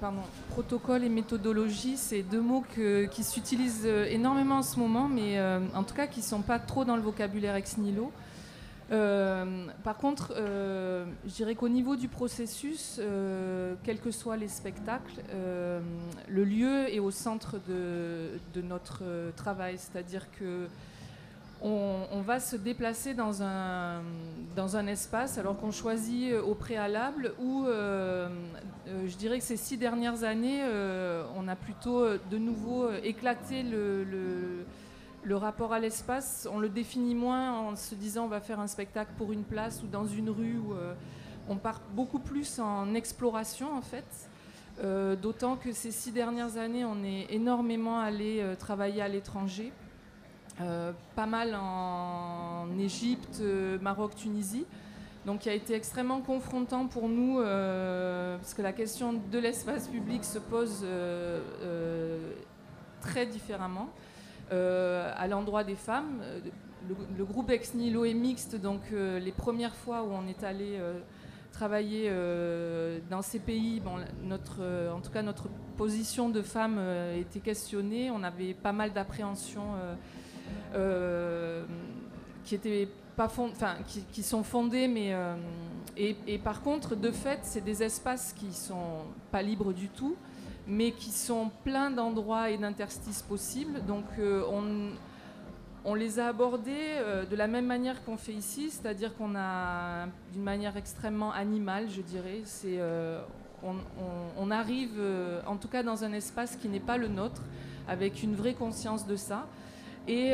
pardon, 0.00 0.20
protocole 0.50 1.04
et 1.04 1.08
méthodologie, 1.08 1.96
c'est 1.96 2.22
deux 2.22 2.40
mots 2.40 2.64
qui 3.10 3.24
s'utilisent 3.24 3.86
énormément 3.86 4.56
en 4.56 4.62
ce 4.62 4.78
moment, 4.78 5.08
mais 5.08 5.40
en 5.74 5.82
tout 5.82 5.94
cas 5.94 6.06
qui 6.06 6.20
ne 6.20 6.24
sont 6.24 6.42
pas 6.42 6.58
trop 6.58 6.84
dans 6.84 6.96
le 6.96 7.02
vocabulaire 7.02 7.54
ex 7.56 7.78
nihilo. 7.78 8.12
Euh, 8.90 9.66
par 9.84 9.96
contre, 9.98 10.32
euh, 10.36 11.04
je 11.26 11.34
dirais 11.34 11.54
qu'au 11.54 11.68
niveau 11.68 11.96
du 11.96 12.08
processus, 12.08 12.98
euh, 12.98 13.74
quels 13.84 14.00
que 14.00 14.10
soient 14.10 14.36
les 14.36 14.48
spectacles, 14.48 15.20
le 16.28 16.44
lieu 16.44 16.92
est 16.92 16.98
au 16.98 17.10
centre 17.10 17.58
de, 17.68 18.38
notre 18.62 19.02
travail. 19.36 19.78
C'est-à-dire 19.78 20.30
que 20.32 20.66
on, 21.62 22.20
va 22.22 22.40
se 22.40 22.56
déplacer 22.56 23.14
dans 23.14 23.42
un, 23.42 24.86
espace 24.86 25.38
alors 25.38 25.58
qu'on 25.58 25.70
choisit 25.70 26.34
au 26.34 26.54
préalable 26.54 27.32
où 27.40 27.66
je 27.66 29.16
dirais 29.16 29.38
que 29.38 29.44
ces 29.44 29.56
six 29.56 29.76
dernières 29.76 30.24
années, 30.24 30.62
on 31.36 31.48
a 31.48 31.56
plutôt 31.56 32.04
de 32.30 32.38
nouveau 32.38 32.90
éclaté 33.02 33.62
le 35.28 35.36
rapport 35.36 35.72
à 35.72 35.78
l'espace, 35.78 36.48
on 36.50 36.58
le 36.58 36.68
définit 36.68 37.14
moins 37.14 37.52
en 37.52 37.76
se 37.76 37.94
disant 37.94 38.24
on 38.24 38.28
va 38.28 38.40
faire 38.40 38.60
un 38.60 38.66
spectacle 38.66 39.12
pour 39.18 39.32
une 39.32 39.44
place 39.44 39.82
ou 39.82 39.86
dans 39.86 40.06
une 40.06 40.30
rue. 40.30 40.60
Euh, 40.72 40.94
on 41.50 41.56
part 41.56 41.80
beaucoup 41.94 42.18
plus 42.18 42.58
en 42.58 42.94
exploration 42.94 43.74
en 43.74 43.82
fait. 43.82 44.06
Euh, 44.82 45.16
d'autant 45.16 45.56
que 45.56 45.72
ces 45.72 45.90
six 45.90 46.12
dernières 46.12 46.56
années, 46.56 46.84
on 46.84 47.02
est 47.04 47.26
énormément 47.30 47.98
allé 47.98 48.38
euh, 48.40 48.54
travailler 48.54 49.02
à 49.02 49.08
l'étranger. 49.08 49.72
Pas 51.14 51.26
mal 51.26 51.54
en 51.54 52.66
Égypte, 52.78 53.42
Maroc, 53.80 54.14
Tunisie. 54.16 54.66
Donc 55.26 55.46
il 55.46 55.50
a 55.50 55.54
été 55.54 55.74
extrêmement 55.74 56.20
confrontant 56.20 56.86
pour 56.86 57.08
nous, 57.08 57.36
parce 57.36 58.54
que 58.54 58.62
la 58.62 58.72
question 58.72 59.14
de 59.30 59.38
l'espace 59.38 59.88
public 59.88 60.24
se 60.24 60.38
pose 60.38 60.84
très 63.00 63.26
différemment. 63.26 63.88
Euh, 64.50 65.12
à 65.14 65.26
l'endroit 65.26 65.62
des 65.62 65.74
femmes. 65.74 66.20
Euh, 66.22 66.40
le, 67.18 67.24
groupe 67.24 67.50
Ex 67.50 67.74
Nihilo 67.74 68.06
est 68.06 68.14
mixte, 68.14 68.56
donc 68.56 68.80
euh, 68.92 69.18
les 69.18 69.32
premières 69.32 69.74
fois 69.74 70.04
où 70.04 70.10
on 70.10 70.26
est 70.26 70.42
allé 70.42 70.78
travailler 71.52 72.10
dans 73.10 73.20
ces 73.20 73.40
pays, 73.40 73.82
en 73.84 75.00
tout 75.00 75.10
cas 75.10 75.22
notre 75.22 75.48
position 75.76 76.28
de 76.28 76.40
femme 76.40 76.80
était 77.16 77.40
questionnée. 77.40 78.10
On 78.10 78.22
avait 78.22 78.54
pas 78.54 78.72
mal 78.72 78.92
d'appréhensions 78.92 79.74
qui 82.44 82.54
étaient 82.54 82.88
pas 83.16 83.26
enfin, 83.38 83.76
qui, 84.12 84.22
sont 84.22 84.42
fondées, 84.44 84.88
mais 84.88 85.14
et, 85.96 86.16
et, 86.26 86.38
par 86.38 86.62
contre, 86.62 86.94
de 86.94 87.10
fait, 87.10 87.40
c'est 87.42 87.64
des 87.64 87.82
espaces 87.82 88.32
qui 88.32 88.52
sont 88.52 89.04
pas 89.32 89.42
libres 89.42 89.72
du 89.72 89.88
tout 89.88 90.16
mais 90.68 90.92
qui 90.92 91.10
sont 91.10 91.50
pleins 91.64 91.90
d'endroits 91.90 92.50
et 92.50 92.58
d'interstices 92.58 93.22
possibles. 93.22 93.82
Donc 93.86 94.04
euh, 94.18 94.44
on, 94.52 94.90
on, 95.84 95.94
les 95.94 96.20
a 96.20 96.28
abordés 96.28 96.72
euh, 96.76 97.24
de 97.24 97.34
la 97.34 97.46
même 97.46 97.66
manière 97.66 98.04
qu'on 98.04 98.18
fait 98.18 98.34
ici, 98.34 98.70
c'est-à-dire 98.70 99.16
qu'on 99.16 99.34
a 99.34 100.06
d'une 100.32 100.42
manière 100.42 100.76
extrêmement 100.76 101.32
animale, 101.32 101.88
je 101.88 102.02
dirais. 102.02 102.42
C'est, 102.44 102.76
euh, 102.78 103.22
on, 104.36 104.50
arrive, 104.50 105.00
en 105.46 105.56
tout 105.56 105.66
cas 105.66 105.82
dans 105.82 106.04
un 106.04 106.12
espace 106.12 106.54
qui 106.54 106.68
n'est 106.68 106.78
pas 106.78 106.96
le 106.96 107.08
nôtre, 107.08 107.42
avec 107.88 108.22
une 108.22 108.36
vraie 108.36 108.54
conscience 108.54 109.06
de 109.06 109.16
ça. 109.16 109.48
Et 110.08 110.32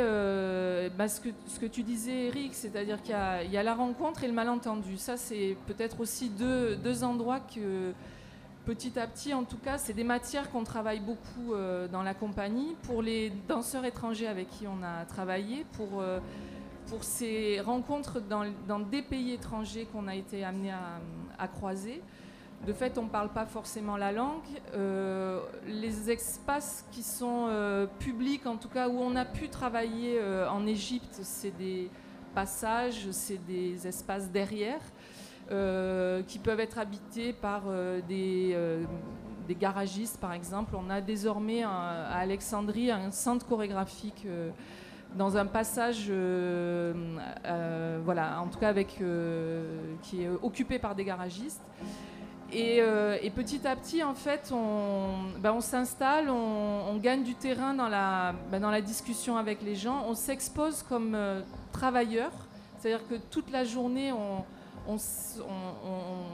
bah, 0.96 1.08
ce, 1.08 1.20
que, 1.20 1.66
tu 1.66 1.82
disais, 1.82 2.26
Eric, 2.26 2.54
c'est-à-dire 2.54 3.02
qu'il 3.02 3.14
y, 3.50 3.56
a 3.56 3.62
la 3.62 3.74
rencontre 3.74 4.22
et 4.22 4.28
le 4.28 4.32
malentendu. 4.32 4.96
Ça, 4.96 5.16
c'est 5.16 5.56
peut-être 5.66 6.00
aussi 6.00 6.30
deux, 6.30 7.04
endroits 7.04 7.40
que 7.40 7.92
petit 8.64 8.98
à 8.98 9.06
petit, 9.06 9.34
en 9.34 9.44
tout 9.44 9.58
cas, 9.58 9.78
c'est 9.78 9.92
des 9.92 10.04
matières 10.04 10.50
qu'on 10.50 10.64
travaille 10.64 11.00
beaucoup 11.00 11.52
euh, 11.52 11.87
dans 11.88 12.02
la 12.02 12.14
compagnie. 12.14 12.76
Pour 12.84 13.02
les 13.02 13.30
danseurs 13.48 13.84
étrangers 13.84 14.26
avec 14.26 14.48
qui 14.50 14.66
on 14.66 14.82
a 14.82 15.04
travaillé, 15.04 15.66
pour, 15.72 16.00
euh, 16.00 16.18
pour 16.87 17.04
ces 17.04 17.60
rencontres 17.60 18.20
dans, 18.20 18.78
des 18.78 19.02
pays 19.02 19.32
étrangers 19.32 19.87
qu'on 19.92 20.08
a 20.08 20.14
été 20.14 20.44
amené 20.44 20.72
à, 21.38 21.48
croiser. 21.48 22.00
De 22.66 22.72
fait, 22.72 22.96
on 22.98 23.05
ne 23.05 23.09
parle 23.09 23.29
pas 23.31 23.46
forcément 23.46 23.96
la 23.96 24.12
langue. 24.12 24.42
Euh, 24.74 25.40
les 25.66 26.11
espaces 26.11 26.87
qui 26.90 27.03
sont 27.03 27.48
publics, 27.98 28.46
en 28.46 28.57
tout 28.57 28.68
cas, 28.68 28.88
où 28.88 28.98
on 28.98 29.16
a 29.16 29.24
pu 29.24 29.48
travailler 29.48 30.20
en 30.50 30.66
Égypte, 30.66 31.20
c'est 31.22 31.57
des 31.57 31.90
passages, 32.35 33.11
c'est 33.11 33.44
des 33.46 33.87
espaces 33.87 34.31
derrière. 34.31 34.81
Euh, 35.50 36.22
qui 36.22 36.38
peuvent 36.38 36.61
être 36.61 36.79
habités 36.79 37.35
par 37.35 37.64
euh, 37.66 38.00
des, 38.09 38.53
euh, 38.55 38.83
des, 39.46 39.55
garagistes, 39.55 40.18
par 40.18 40.33
exemple. 40.33 40.74
On 40.74 40.88
a 40.88 41.03
désormais 41.03 41.62
à 41.62 42.16
Alexandrie 42.16 42.90
un 42.90 43.11
centre 43.11 43.46
chorégraphique 43.46 44.27
dans 45.16 45.37
un 45.37 45.44
passage, 45.44 46.11
voilà, 48.05 48.40
en 48.40 48.48
tout 48.48 48.59
cas 48.59 48.70
avec, 48.70 49.03
qui 50.03 50.22
est 50.22 50.31
occupé 50.42 50.79
par 50.79 50.94
des 50.94 51.05
garagistes. 51.05 51.61
Et, 52.52 53.30
petit 53.35 53.66
à 53.66 53.74
petit, 53.74 54.02
en 54.02 54.14
fait, 54.14 54.50
on, 54.52 55.14
on 55.44 55.61
s'installe, 55.61 56.30
on, 56.30 56.96
gagne 56.96 57.24
du 57.24 57.35
terrain 57.35 57.74
dans 57.74 57.88
la, 57.88 58.35
ben, 58.50 58.61
dans 58.61 58.70
la 58.70 58.80
discussion 58.80 59.37
avec 59.37 59.62
les 59.62 59.74
gens, 59.74 60.04
on 60.07 60.14
s'expose 60.14 60.83
comme 60.88 61.16
travailleurs, 61.72 62.33
c'est-à-dire 62.78 63.07
que 63.09 63.16
toute 63.30 63.50
la 63.50 63.64
journée, 63.64 64.12
on, 64.12 64.98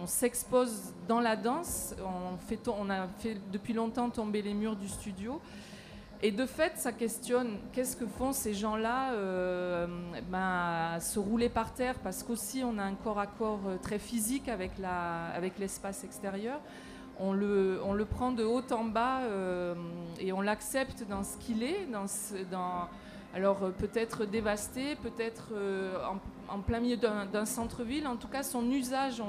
s'expose 0.06 0.92
dans 1.08 1.20
la 1.20 1.36
danse. 1.36 1.94
On, 2.04 2.72
on 2.72 2.90
a 2.90 3.06
fait 3.20 3.36
depuis 3.52 3.72
longtemps 3.72 4.10
tomber 4.10 4.42
les 4.42 4.54
murs 4.54 4.76
du 4.76 4.88
studio. 4.88 5.40
Et 6.22 6.32
de 6.32 6.44
fait, 6.44 6.72
ça 6.76 6.92
questionne 6.92 7.56
qu'est-ce 7.72 7.96
que 7.96 8.06
font 8.06 8.32
ces 8.32 8.52
gens-là 8.52 9.14
euh, 9.14 9.86
ben, 10.30 11.00
se 11.00 11.18
rouler 11.18 11.48
par 11.48 11.72
terre? 11.72 11.94
Parce 12.02 12.22
qu'aussi 12.22 12.62
on 12.62 12.76
a 12.76 12.82
un 12.82 12.94
corps 12.94 13.18
à 13.18 13.26
corps 13.26 13.60
euh, 13.66 13.76
très 13.80 13.98
physique 13.98 14.48
avec, 14.48 14.72
l'espace 15.58 16.04
extérieur. 16.04 16.60
On 17.18 17.32
le, 17.32 17.80
on 17.84 17.96
prend 18.04 18.32
de 18.32 18.44
haut 18.44 18.62
en 18.70 18.84
bas 18.84 19.20
euh, 19.22 19.74
et 20.18 20.32
on 20.32 20.42
l'accepte 20.42 21.06
dans 21.08 21.22
ce 21.22 21.38
qu'il 21.38 21.62
est, 21.62 21.88
alors 23.34 23.70
peut-être 23.78 24.24
dévasté, 24.24 24.96
peut-être 24.96 25.52
en, 26.48 26.58
plein 26.60 26.80
milieu 26.80 26.96
d'un 26.96 27.44
centre-ville. 27.46 28.06
En 28.06 28.16
tout 28.16 28.26
cas, 28.26 28.42
son 28.42 28.68
usage, 28.70 29.22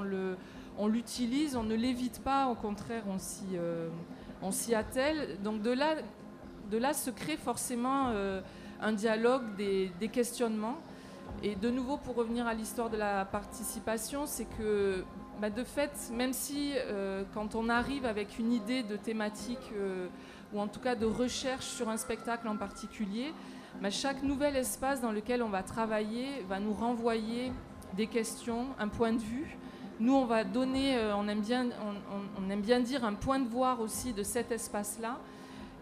on 0.77 0.87
l'utilise, 0.87 1.55
on, 1.55 1.63
ne 1.63 1.75
l'évite 1.75 2.23
pas, 2.23 2.47
au 2.47 2.55
contraire, 2.55 3.03
euh, 3.53 3.89
on 4.41 4.51
s'y 4.51 4.73
attelle. 4.73 5.37
Donc 5.43 5.61
de 5.61 5.71
là, 5.71 5.95
de 6.71 6.77
là 6.77 6.93
se 6.93 7.09
crée 7.09 7.37
forcément 7.37 8.13
un 8.81 8.93
dialogue, 8.93 9.43
des, 9.57 10.09
questionnements. 10.11 10.77
Et 11.43 11.55
de 11.55 11.69
nouveau, 11.69 11.97
pour 11.97 12.15
revenir 12.15 12.47
à 12.47 12.53
l'histoire 12.53 12.89
de 12.89 12.97
la 12.97 13.25
participation, 13.25 14.25
c'est 14.25 14.47
que 14.57 15.03
bah, 15.39 15.49
de 15.49 15.63
fait, 15.63 15.91
même 16.13 16.33
si 16.33 16.73
quand 17.33 17.55
on 17.55 17.69
arrive 17.69 18.05
avec 18.05 18.39
une 18.39 18.51
idée 18.51 18.83
de 18.83 18.95
thématique 18.95 19.71
ou 20.53 20.59
en 20.59 20.67
tout 20.67 20.79
cas 20.79 20.95
de 20.95 21.05
recherche 21.05 21.65
sur 21.65 21.89
un 21.89 21.97
spectacle 21.97 22.47
en 22.47 22.57
particulier, 22.57 23.33
chaque 23.89 24.21
nouvel 24.23 24.55
espace 24.55 25.01
dans 25.01 25.11
lequel 25.11 25.41
on 25.41 25.49
va 25.49 25.63
travailler 25.63 26.43
va 26.47 26.59
nous 26.59 26.73
renvoyer 26.73 27.51
des 27.95 28.07
questions, 28.07 28.67
un 28.79 28.87
point 28.87 29.13
de 29.13 29.19
vue. 29.19 29.57
Nous, 29.99 30.13
on 30.13 30.25
va 30.25 30.43
donner, 30.43 30.97
euh, 30.97 31.15
on, 31.15 31.27
aime 31.27 31.41
bien, 31.41 31.67
on, 32.37 32.49
aime 32.49 32.61
bien 32.61 32.79
dire, 32.79 33.03
un 33.05 33.13
point 33.13 33.39
de 33.39 33.47
voir 33.47 33.81
aussi 33.81 34.13
de 34.13 34.23
cet 34.23 34.51
espace-là. 34.51 35.19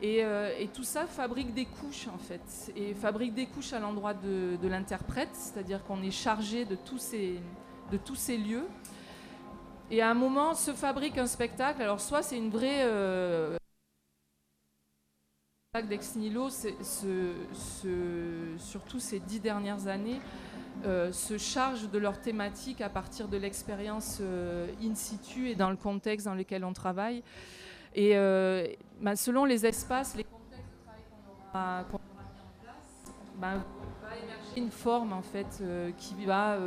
Euh, 0.02 0.54
et, 0.58 0.68
tout 0.68 0.84
ça 0.84 1.06
fabrique 1.08 1.54
des 1.54 1.66
couches, 1.66 2.08
en 2.08 2.18
fait. 2.18 2.72
Et 2.76 2.94
fabrique 2.94 3.34
des 3.34 3.48
couches 3.48 3.74
à 3.74 3.80
l'endroit 3.80 4.14
de, 4.14 4.68
l'interprète, 4.68 5.34
c'est-à-dire 5.34 5.84
qu'on 5.84 6.02
est 6.02 6.12
chargé 6.12 6.66
de 6.66 6.76
tous, 6.76 6.98
ces, 7.00 8.38
lieux. 8.38 8.68
Et 9.92 10.02
à 10.02 10.10
un 10.10 10.14
moment, 10.14 10.54
se 10.54 10.72
fabrique 10.72 11.18
un 11.18 11.28
spectacle. 11.28 11.82
Alors, 11.82 12.00
soit 12.00 12.22
c'est 12.22 12.38
une 12.38 12.50
vraie 12.50 12.84
euh, 12.84 13.58
d'Ex 15.88 16.16
Nihilo, 16.16 16.50
surtout 18.58 19.00
ces 19.00 19.20
dix 19.20 19.40
dernières 19.40 19.88
années, 19.88 20.20
euh, 20.86 21.12
se 21.12 21.38
chargent 21.38 21.90
de 21.90 21.98
leur 21.98 22.22
thématique 22.22 22.80
à 22.80 22.88
partir 22.88 23.28
de 23.28 23.36
l'expérience 23.36 24.20
euh, 24.22 24.72
in 24.82 24.96
situ 24.96 25.50
et 25.50 25.56
dans 25.56 25.70
le 25.70 25.76
contexte 25.76 26.26
dans 26.26 26.36
lequel 26.36 26.64
on 26.64 26.72
travaille. 26.72 27.22
Et 27.96 28.12
euh, 28.16 28.68
bah, 29.02 29.16
selon 29.16 29.46
les 29.46 29.66
espaces, 29.66 30.16
les 30.16 30.24
contextes 30.24 30.64
de 30.74 31.52
travail 31.52 31.84
qu'on 31.92 31.98
aura, 31.98 32.24
mis 32.32 32.40
en 32.40 32.64
place, 32.64 33.14
bah, 33.38 33.54
va 34.02 34.16
émerger 34.18 34.58
une 34.58 34.72
forme 34.72 35.14
en 35.14 35.22
fait 35.22 35.64
qui 35.98 36.26
va. 36.26 36.58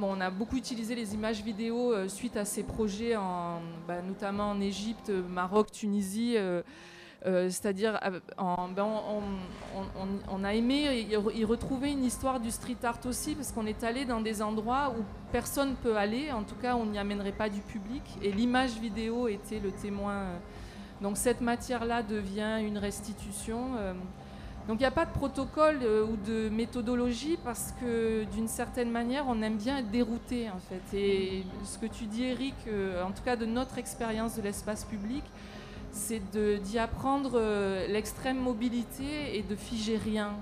on 0.00 0.20
a 0.20 0.30
beaucoup 0.30 0.56
utilisé 0.56 0.94
les 0.94 1.14
images 1.14 1.42
vidéo 1.42 2.08
suite 2.08 2.36
à 2.36 2.44
ces 2.44 2.62
projets, 2.62 3.16
en, 3.16 3.60
bah, 3.86 4.00
notamment 4.02 4.50
en 4.50 4.60
Égypte, 4.60 5.10
Maroc, 5.10 5.70
Tunisie. 5.70 6.34
Euh, 6.36 6.62
c'est-à-dire, 7.24 7.98
euh, 8.04 8.20
ben, 8.74 8.86
on, 10.30 10.44
a 10.44 10.54
aimé 10.54 11.06
y 11.34 11.44
retrouver 11.44 11.92
une 11.92 12.04
histoire 12.04 12.40
du 12.40 12.50
street 12.50 12.78
art 12.82 12.98
aussi, 13.04 13.34
parce 13.34 13.52
qu'on 13.52 13.66
est 13.66 13.84
allé 13.84 14.04
dans 14.04 14.20
des 14.20 14.42
endroits 14.42 14.94
où 14.98 15.02
personne 15.30 15.70
ne 15.70 15.74
peut 15.74 15.96
aller, 15.96 16.32
en 16.32 16.42
tout 16.42 16.56
cas 16.56 16.74
on 16.74 16.86
n'y 16.86 16.98
amènerait 16.98 17.32
pas 17.32 17.48
du 17.48 17.60
public, 17.60 18.02
et 18.22 18.32
l'image 18.32 18.72
vidéo 18.78 19.28
était 19.28 19.60
le 19.60 19.70
témoin. 19.70 20.24
Donc 21.00 21.16
cette 21.16 21.40
matière-là 21.40 22.02
devient 22.02 22.58
une 22.60 22.78
restitution. 22.78 23.76
Donc 24.68 24.76
il 24.76 24.82
n'y 24.82 24.86
a 24.86 24.92
pas 24.92 25.06
de 25.06 25.10
protocole 25.10 25.80
euh, 25.82 26.04
ou 26.04 26.16
de 26.16 26.48
méthodologie 26.48 27.36
parce 27.42 27.74
que 27.80 28.24
d'une 28.32 28.46
certaine 28.46 28.90
manière, 28.90 29.24
on 29.26 29.42
aime 29.42 29.56
bien 29.56 29.78
être 29.78 29.90
dérouté 29.90 30.48
en 30.50 30.58
fait. 30.58 30.96
Et 30.96 31.44
ce 31.64 31.78
que 31.78 31.86
tu 31.86 32.04
dis, 32.04 32.24
Eric, 32.24 32.54
euh, 32.68 33.02
en 33.02 33.10
tout 33.10 33.24
cas 33.24 33.34
de 33.34 33.44
notre 33.44 33.78
expérience 33.78 34.36
de 34.36 34.42
l'espace 34.42 34.84
public, 34.84 35.24
c'est 35.92 36.22
d'y 36.62 36.78
apprendre 36.78 37.32
euh, 37.34 37.86
l'extrême 37.86 38.38
mobilité 38.38 39.36
et 39.36 39.42
de 39.42 39.54
figer 39.54 39.96
rien. 39.96 40.34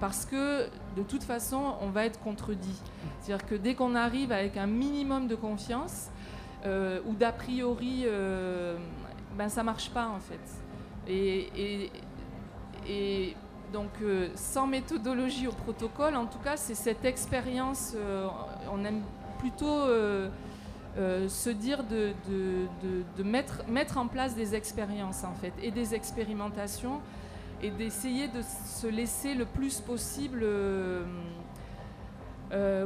parce 0.00 0.24
que 0.24 0.66
de 0.96 1.02
toute 1.02 1.22
façon, 1.22 1.74
on 1.80 1.90
va 1.90 2.04
être 2.04 2.20
contredit. 2.20 2.80
C'est-à-dire 3.20 3.46
que 3.46 3.54
dès 3.54 3.74
qu'on 3.74 3.94
arrive 3.94 4.32
avec 4.32 4.56
un 4.56 4.66
minimum 4.66 5.26
de 5.28 5.34
confiance 5.34 6.08
ou 6.64 7.14
d'a 7.14 7.32
priori, 7.32 8.04
ben 9.36 9.48
ça 9.48 9.62
marche 9.62 9.90
pas 9.90 10.08
en 10.08 10.20
fait. 10.20 10.40
et 11.08 11.90
et 12.88 13.36
donc, 13.72 13.90
euh, 14.02 14.28
sans 14.34 14.66
méthodologie 14.66 15.46
au 15.46 15.52
protocole, 15.52 16.16
en 16.16 16.26
tout 16.26 16.38
cas, 16.38 16.56
c'est 16.56 16.74
cette 16.74 17.04
expérience. 17.04 17.92
Euh, 17.96 18.26
on 18.72 18.84
aime 18.84 19.02
plutôt 19.38 19.84
euh, 20.98 21.28
se 21.28 21.50
dire 21.50 21.84
de, 21.84 22.12
mettre, 23.22 23.62
mettre, 23.68 23.98
en 23.98 24.06
place 24.06 24.34
des 24.34 24.54
expériences, 24.54 25.24
en 25.24 25.34
fait, 25.34 25.52
et 25.62 25.70
des 25.70 25.94
expérimentations, 25.94 27.00
et 27.62 27.70
d'essayer 27.70 28.28
de 28.28 28.42
se 28.42 28.86
laisser 28.86 29.34
le 29.34 29.44
plus 29.44 29.80
possible. 29.80 30.44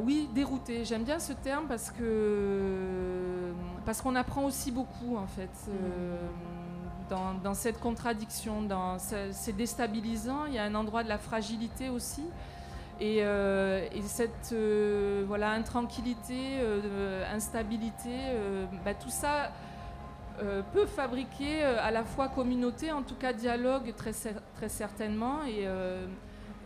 oui, 0.02 0.28
dérouter. 0.34 0.84
J'aime 0.84 1.04
bien 1.04 1.18
ce 1.18 1.32
terme 1.32 1.66
parce 1.68 1.90
que 1.90 3.52
parce 3.84 4.00
qu'on 4.00 4.14
apprend 4.14 4.44
aussi 4.44 4.70
beaucoup 4.70 5.16
en 5.16 5.26
fait. 5.26 5.50
Mmh 5.68 6.52
dans, 7.42 7.54
cette 7.54 7.78
contradiction. 7.80 8.66
c'est 9.32 9.56
déstabilisant. 9.56 10.46
Il 10.46 10.54
y 10.54 10.58
a 10.58 10.64
un 10.64 10.74
endroit 10.74 11.02
de 11.02 11.08
la 11.08 11.18
fragilité 11.18 11.88
aussi. 11.88 12.24
Et, 13.03 13.24
euh, 13.24 13.84
cette 14.03 14.53
euh, 14.53 15.24
voilà, 15.26 15.50
intranquillité, 15.50 16.61
euh, 16.61 17.24
instabilité, 17.34 18.11
bah, 18.84 18.94
tout 18.94 19.11
ça 19.11 19.50
peut 20.72 20.86
fabriquer 20.86 21.62
à 21.62 21.90
la 21.92 22.03
fois 22.03 22.28
communauté, 22.28 22.90
en 22.90 23.03
tout 23.03 23.14
cas 23.14 23.32
dialogue 23.32 23.94
très, 23.96 24.12
très 24.55 24.68
certainement. 24.68 25.44
Et, 25.46 25.68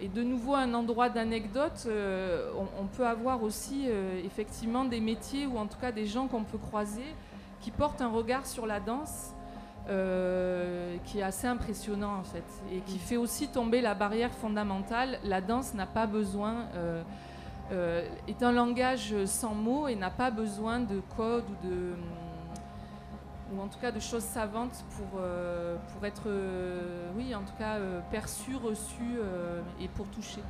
et 0.01 0.09
de 0.09 0.23
nouveau, 0.23 0.55
un 0.55 0.73
endroit 0.73 1.11
d'anecdote, 1.11 1.87
on, 1.87 2.87
peut 2.87 3.07
avoir 3.07 3.43
aussi 3.43 3.87
effectivement 4.25 4.87
des 4.87 5.01
métiers 5.01 5.47
ou 5.47 5.59
en 5.59 5.67
tout 5.67 5.79
cas 5.79 5.93
des 5.93 6.07
gens 6.07 6.27
qu'on 6.27 6.45
peut 6.45 6.59
croiser 6.59 7.15
qui 7.61 7.71
portent 7.71 8.01
un 8.01 8.09
regard 8.09 8.47
sur 8.47 8.67
la 8.67 8.81
danse 8.81 9.35
euh, 9.89 10.97
qui 11.05 11.21
est 11.21 11.23
assez 11.23 11.47
impressionnant 11.47 12.17
en 12.19 12.25
fait 12.25 12.43
et 12.73 12.81
qui 12.81 12.99
fait 12.99 13.17
aussi 13.17 13.47
tomber 13.47 13.81
la 13.81 13.95
barrière 13.95 14.33
fondamentale. 14.33 15.21
La 15.23 15.41
danse 15.41 15.75
n'a 15.75 15.87
pas 15.87 16.07
besoin, 16.07 16.67
euh, 16.75 17.03
euh, 17.71 18.09
est 18.27 18.43
un 18.43 18.51
langage 18.51 19.15
sans 19.27 19.55
mots 19.55 19.87
et 19.87 19.95
n'a 19.95 20.11
pas 20.11 20.33
besoin 20.33 20.81
de 20.81 21.01
code 21.17 21.45
ou 21.49 21.67
de 21.69 21.93
ou 23.55 23.61
en 23.61 23.69
tout 23.69 23.79
cas 23.79 23.93
de 23.93 24.01
choses 24.01 24.25
savantes 24.25 24.85
pour, 24.97 25.21
pour 25.21 26.05
être, 26.05 26.29
oui, 27.17 27.33
en 27.33 27.43
tout 27.43 27.55
cas 27.57 27.77
perçu, 28.11 28.57
reçu 28.57 29.21
et 29.81 29.87
pour 29.87 30.09
toucher. 30.09 30.43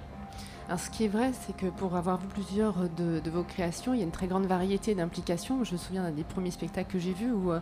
Ce 0.74 0.90
qui 0.90 1.04
est 1.04 1.08
vrai, 1.08 1.30
c'est 1.32 1.56
que 1.56 1.66
pour 1.66 1.94
avoir 1.94 2.18
vu 2.18 2.26
plusieurs 2.26 2.88
de, 2.88 3.30
vos 3.30 3.44
créations, 3.44 3.94
il 3.94 3.98
y 3.98 4.00
a 4.00 4.04
une 4.04 4.10
très 4.10 4.26
grande 4.26 4.46
variété 4.46 4.96
d'implications. 4.96 5.62
Je 5.62 5.72
me 5.72 5.78
souviens 5.78 6.02
d'un 6.02 6.10
des 6.10 6.24
premiers 6.24 6.50
spectacles 6.50 6.92
que 6.92 6.98
j'ai 6.98 7.12
vus 7.12 7.30
où 7.30 7.52
euh, 7.52 7.60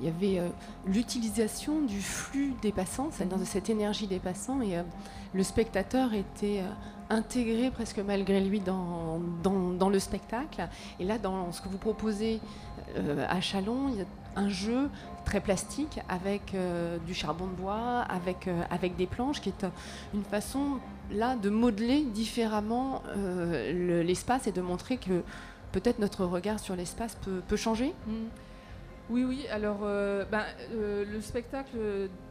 il 0.00 0.06
y 0.06 0.08
avait 0.08 0.40
euh, 0.40 0.48
l'utilisation 0.84 1.80
du 1.80 2.00
flux 2.00 2.54
des 2.60 2.72
passants, 2.72 3.10
c'est-à-dire 3.12 3.38
de 3.38 3.44
cette 3.44 3.70
énergie 3.70 4.08
des 4.08 4.18
passants, 4.18 4.60
et 4.62 4.76
euh, 4.76 4.82
le 5.32 5.44
spectateur 5.44 6.12
était 6.12 6.64
intégré 7.08 7.70
presque 7.70 8.00
malgré 8.00 8.40
lui 8.40 8.58
dans, 8.58 9.20
le 9.88 9.98
spectacle. 10.00 10.68
Et 10.98 11.04
là, 11.04 11.18
dans 11.18 11.52
ce 11.52 11.60
que 11.60 11.68
vous 11.68 11.78
proposez 11.78 12.40
à 12.96 13.40
Chalon, 13.40 13.90
il 13.90 13.98
y 13.98 14.00
a 14.00 14.04
un 14.34 14.48
jeu 14.48 14.90
très 15.24 15.40
plastique 15.40 16.00
avec 16.08 16.56
du 17.06 17.14
charbon 17.14 17.46
de 17.46 17.52
bois, 17.52 18.00
avec 18.00 18.96
des 18.96 19.06
planches, 19.06 19.40
qui 19.40 19.50
est 19.50 19.66
une 20.14 20.24
façon 20.24 20.80
là 21.10 21.36
de 21.36 21.50
modeler 21.50 22.04
différemment 22.04 23.02
euh, 23.16 24.02
l'espace 24.02 24.46
et 24.46 24.52
de 24.52 24.60
montrer 24.60 24.96
que 24.96 25.22
peut-être 25.72 25.98
notre 25.98 26.24
regard 26.24 26.58
sur 26.58 26.76
l'espace 26.76 27.16
peut, 27.48 27.56
changer 27.56 27.94
mm. 28.06 28.12
Oui, 29.10 29.24
oui. 29.24 29.44
Alors, 29.50 29.80
euh, 29.82 30.24
ben, 30.30 30.44
euh, 30.72 31.04
le 31.04 31.20
spectacle 31.20 31.76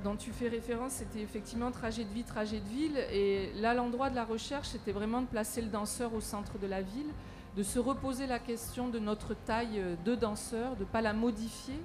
dont 0.05 0.15
tu 0.15 0.31
fais 0.31 0.47
référence, 0.47 0.93
c'était 0.93 1.19
effectivement 1.19 1.71
Trajet 1.71 2.05
de 2.05 2.13
vie, 2.13 2.23
Trajet 2.23 2.61
de 2.61 2.69
ville. 2.69 2.97
Et 3.11 3.51
là, 3.59 3.73
l'endroit 3.73 4.09
de 4.09 4.15
la 4.15 4.23
recherche, 4.23 4.69
c'était 4.69 4.93
vraiment 4.93 5.21
de 5.21 5.27
placer 5.27 5.61
le 5.61 5.67
danseur 5.67 6.13
au 6.13 6.21
centre 6.21 6.57
de 6.57 6.67
la 6.67 6.81
ville, 6.81 7.09
de 7.57 7.63
se 7.63 7.79
reposer 7.79 8.27
la 8.27 8.39
question 8.39 8.87
de 8.87 8.97
notre 8.97 9.33
taille 9.33 9.83
de 10.05 10.15
danseur, 10.15 10.77
de 10.77 10.81
ne 10.81 10.85
pas 10.85 11.01
la 11.01 11.11
modifier, 11.11 11.81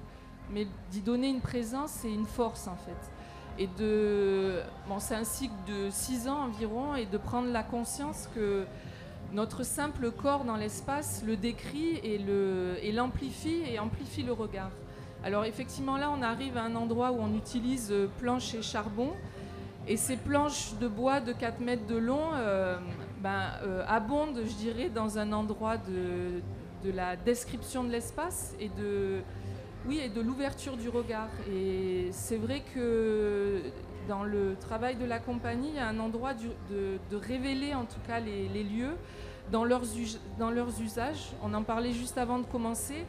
mais 0.53 0.69
d'y 0.93 1.01
donner 1.01 1.29
une 1.29 1.41
présence 1.41 2.05
et 2.05 2.11
une 2.11 2.27
force, 2.27 2.69
en 2.69 2.77
fait 2.77 3.14
et 3.59 3.69
de 3.79 4.61
bon, 4.89 4.99
c'est 4.99 5.15
un 5.15 5.25
cycle 5.25 5.55
de 5.67 5.89
6 5.91 6.29
ans 6.29 6.45
environ 6.45 6.95
et 6.95 7.07
de 7.07 7.19
prendre 7.19 7.51
la 7.51 7.63
conscience 7.63 8.29
que 8.35 8.65
notre 9.33 9.65
simple 9.65 10.11
corps 10.11 10.45
dans 10.45 10.57
l'espace 10.57 11.23
le 11.27 11.37
décrit 11.37 11.99
et 12.03 12.19
le 12.19 12.77
et 12.83 12.93
l'amplifie 12.93 13.63
et 13.69 13.79
amplifie 13.79 14.23
le 14.23 14.33
regard. 14.33 14.71
Alors 15.23 15.45
effectivement 15.45 15.97
là 15.97 16.11
on 16.11 16.23
arrive 16.23 16.57
à 16.57 16.65
un 16.65 16.75
endroit 16.75 17.13
où 17.13 17.19
on 17.21 17.35
utilise 17.35 17.91
euh, 17.91 18.09
planches 18.19 18.55
et 18.55 18.63
charbon 18.63 19.11
et 19.87 19.97
ces 19.97 20.17
planches 20.17 20.75
de 20.81 20.89
bois 20.89 21.21
de 21.21 21.33
4 21.33 21.61
mètres 21.61 21.87
de 21.87 21.97
long 21.97 22.33
euh, 22.35 22.77
ben, 23.21 23.53
euh, 23.63 23.85
abondent 23.87 24.41
je 24.45 24.55
dirais 24.55 24.89
dans 24.89 25.19
un 25.19 25.33
endroit 25.33 25.77
de, 25.77 26.43
de 26.85 26.95
la 26.95 27.17
description 27.17 27.85
de 27.85 27.91
l'espace 27.91 28.55
et 28.61 28.69
de 28.69 29.23
oui, 29.87 30.01
et 30.03 30.09
de 30.09 30.21
l'ouverture 30.21 30.77
du 30.77 30.89
regard. 30.89 31.29
Et 31.53 32.09
c'est 32.13 32.37
vrai 32.37 32.63
que 32.75 33.61
dans 34.09 34.25
le 34.25 34.57
travail 34.61 34.97
de 34.97 35.05
la 35.05 35.19
compagnie, 35.19 35.69
il 35.69 35.77
y 35.77 35.79
a 35.79 35.89
un 35.89 35.99
endroit 35.99 36.33
de, 36.35 37.17
révéler 37.17 37.75
en 37.75 37.85
tout 37.85 38.01
cas 38.07 38.21
les, 38.21 38.65
lieux 38.65 38.97
dans 39.53 39.65
leurs, 39.65 39.85
usages. 40.81 41.33
On 41.43 41.53
en 41.55 41.63
parlait 41.63 41.93
juste 41.93 42.19
avant 42.19 42.39
de 42.39 42.47
commencer. 42.47 43.05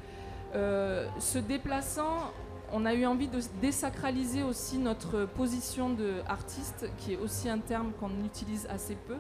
Euh, 0.54 1.08
se 1.20 1.40
déplaçant, 1.40 2.32
on 2.72 2.86
a 2.86 2.94
eu 2.94 3.06
envie 3.06 3.28
de 3.28 3.40
désacraliser 3.62 4.44
aussi 4.44 4.78
notre 4.78 5.26
position 5.26 5.90
d'artiste, 5.90 6.90
qui 6.98 7.14
est 7.14 7.18
aussi 7.18 7.50
un 7.50 7.60
terme 7.60 7.92
qu'on 8.00 8.24
utilise 8.26 8.68
assez 8.70 8.96
peu, 8.96 9.16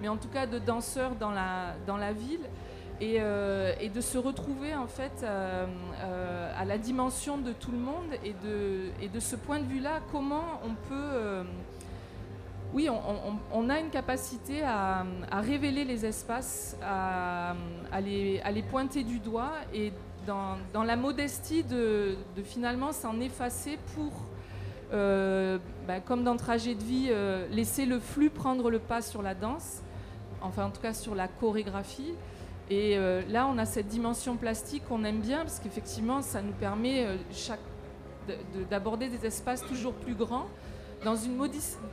mais 0.00 0.08
en 0.08 0.16
tout 0.16 0.28
cas 0.28 0.46
de 0.46 0.58
danseur 0.58 1.12
dans 1.16 1.30
la 1.30 2.12
ville. 2.12 2.46
Euh, 3.02 3.74
et, 3.80 3.88
de 3.88 4.00
se 4.00 4.18
retrouver 4.18 4.74
en 4.74 4.86
fait 4.86 5.22
euh, 5.22 5.66
euh, 6.00 6.52
à 6.56 6.64
la 6.64 6.78
dimension 6.78 7.38
de 7.38 7.52
tout 7.52 7.72
le 7.72 7.78
monde 7.78 8.12
et 8.24 8.34
de, 8.44 8.90
et 9.02 9.08
de 9.08 9.18
ce 9.18 9.34
point 9.34 9.58
de 9.58 9.64
vue-là, 9.64 10.00
comment 10.12 10.60
on 10.64 10.74
peut... 10.88 11.44
oui, 12.72 12.88
on, 13.52 13.68
a 13.68 13.80
une 13.80 13.90
capacité 13.90 14.62
à, 14.62 15.04
révéler 15.40 15.84
les 15.84 16.06
espaces, 16.06 16.76
à, 16.82 17.54
les, 18.00 18.40
à, 18.40 18.52
les, 18.52 18.62
pointer 18.62 19.02
du 19.02 19.18
doigt 19.18 19.52
et 19.72 19.92
dans, 20.26 20.56
dans 20.72 20.84
la 20.84 20.96
modestie 20.96 21.64
de, 21.64 22.16
finalement 22.44 22.92
s'en 22.92 23.20
effacer 23.20 23.76
pour, 23.94 24.12
bah, 24.92 26.00
comme 26.04 26.22
dans 26.22 26.36
Trajet 26.36 26.76
de 26.76 26.82
vie, 26.82 27.10
laisser 27.50 27.86
le 27.86 27.98
flux 27.98 28.30
prendre 28.30 28.70
le 28.70 28.78
pas 28.78 29.02
sur 29.02 29.20
la 29.20 29.34
danse, 29.34 29.82
enfin 30.40 30.66
en 30.66 30.70
tout 30.70 30.80
cas 30.80 30.94
sur 30.94 31.16
la 31.16 31.26
chorégraphie. 31.26 32.14
Et 32.70 32.96
euh, 32.96 33.22
là, 33.28 33.46
on 33.46 33.58
a 33.58 33.66
cette 33.66 33.88
dimension 33.88 34.36
plastique 34.36 34.84
qu'on 34.88 35.04
aime 35.04 35.20
bien 35.20 35.38
parce 35.40 35.60
qu'effectivement, 35.60 36.22
ça 36.22 36.40
nous 36.40 36.52
permet 36.52 37.04
euh, 37.04 37.16
d'aborder 38.70 39.08
des 39.08 39.26
espaces 39.26 39.62
toujours 39.66 39.92
plus 39.92 40.14
grands 40.14 40.46
dans 41.04 41.16
une 41.16 41.36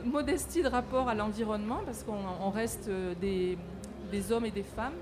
modestie 0.06 0.62
de 0.62 0.68
rapport 0.68 1.08
à 1.08 1.14
l'environnement 1.14 1.80
parce 1.84 2.02
qu'on 2.02 2.50
reste 2.50 2.88
euh, 2.88 3.14
des, 3.20 4.32
hommes 4.32 4.46
et 4.46 4.50
des 4.50 4.62
femmes, 4.62 4.94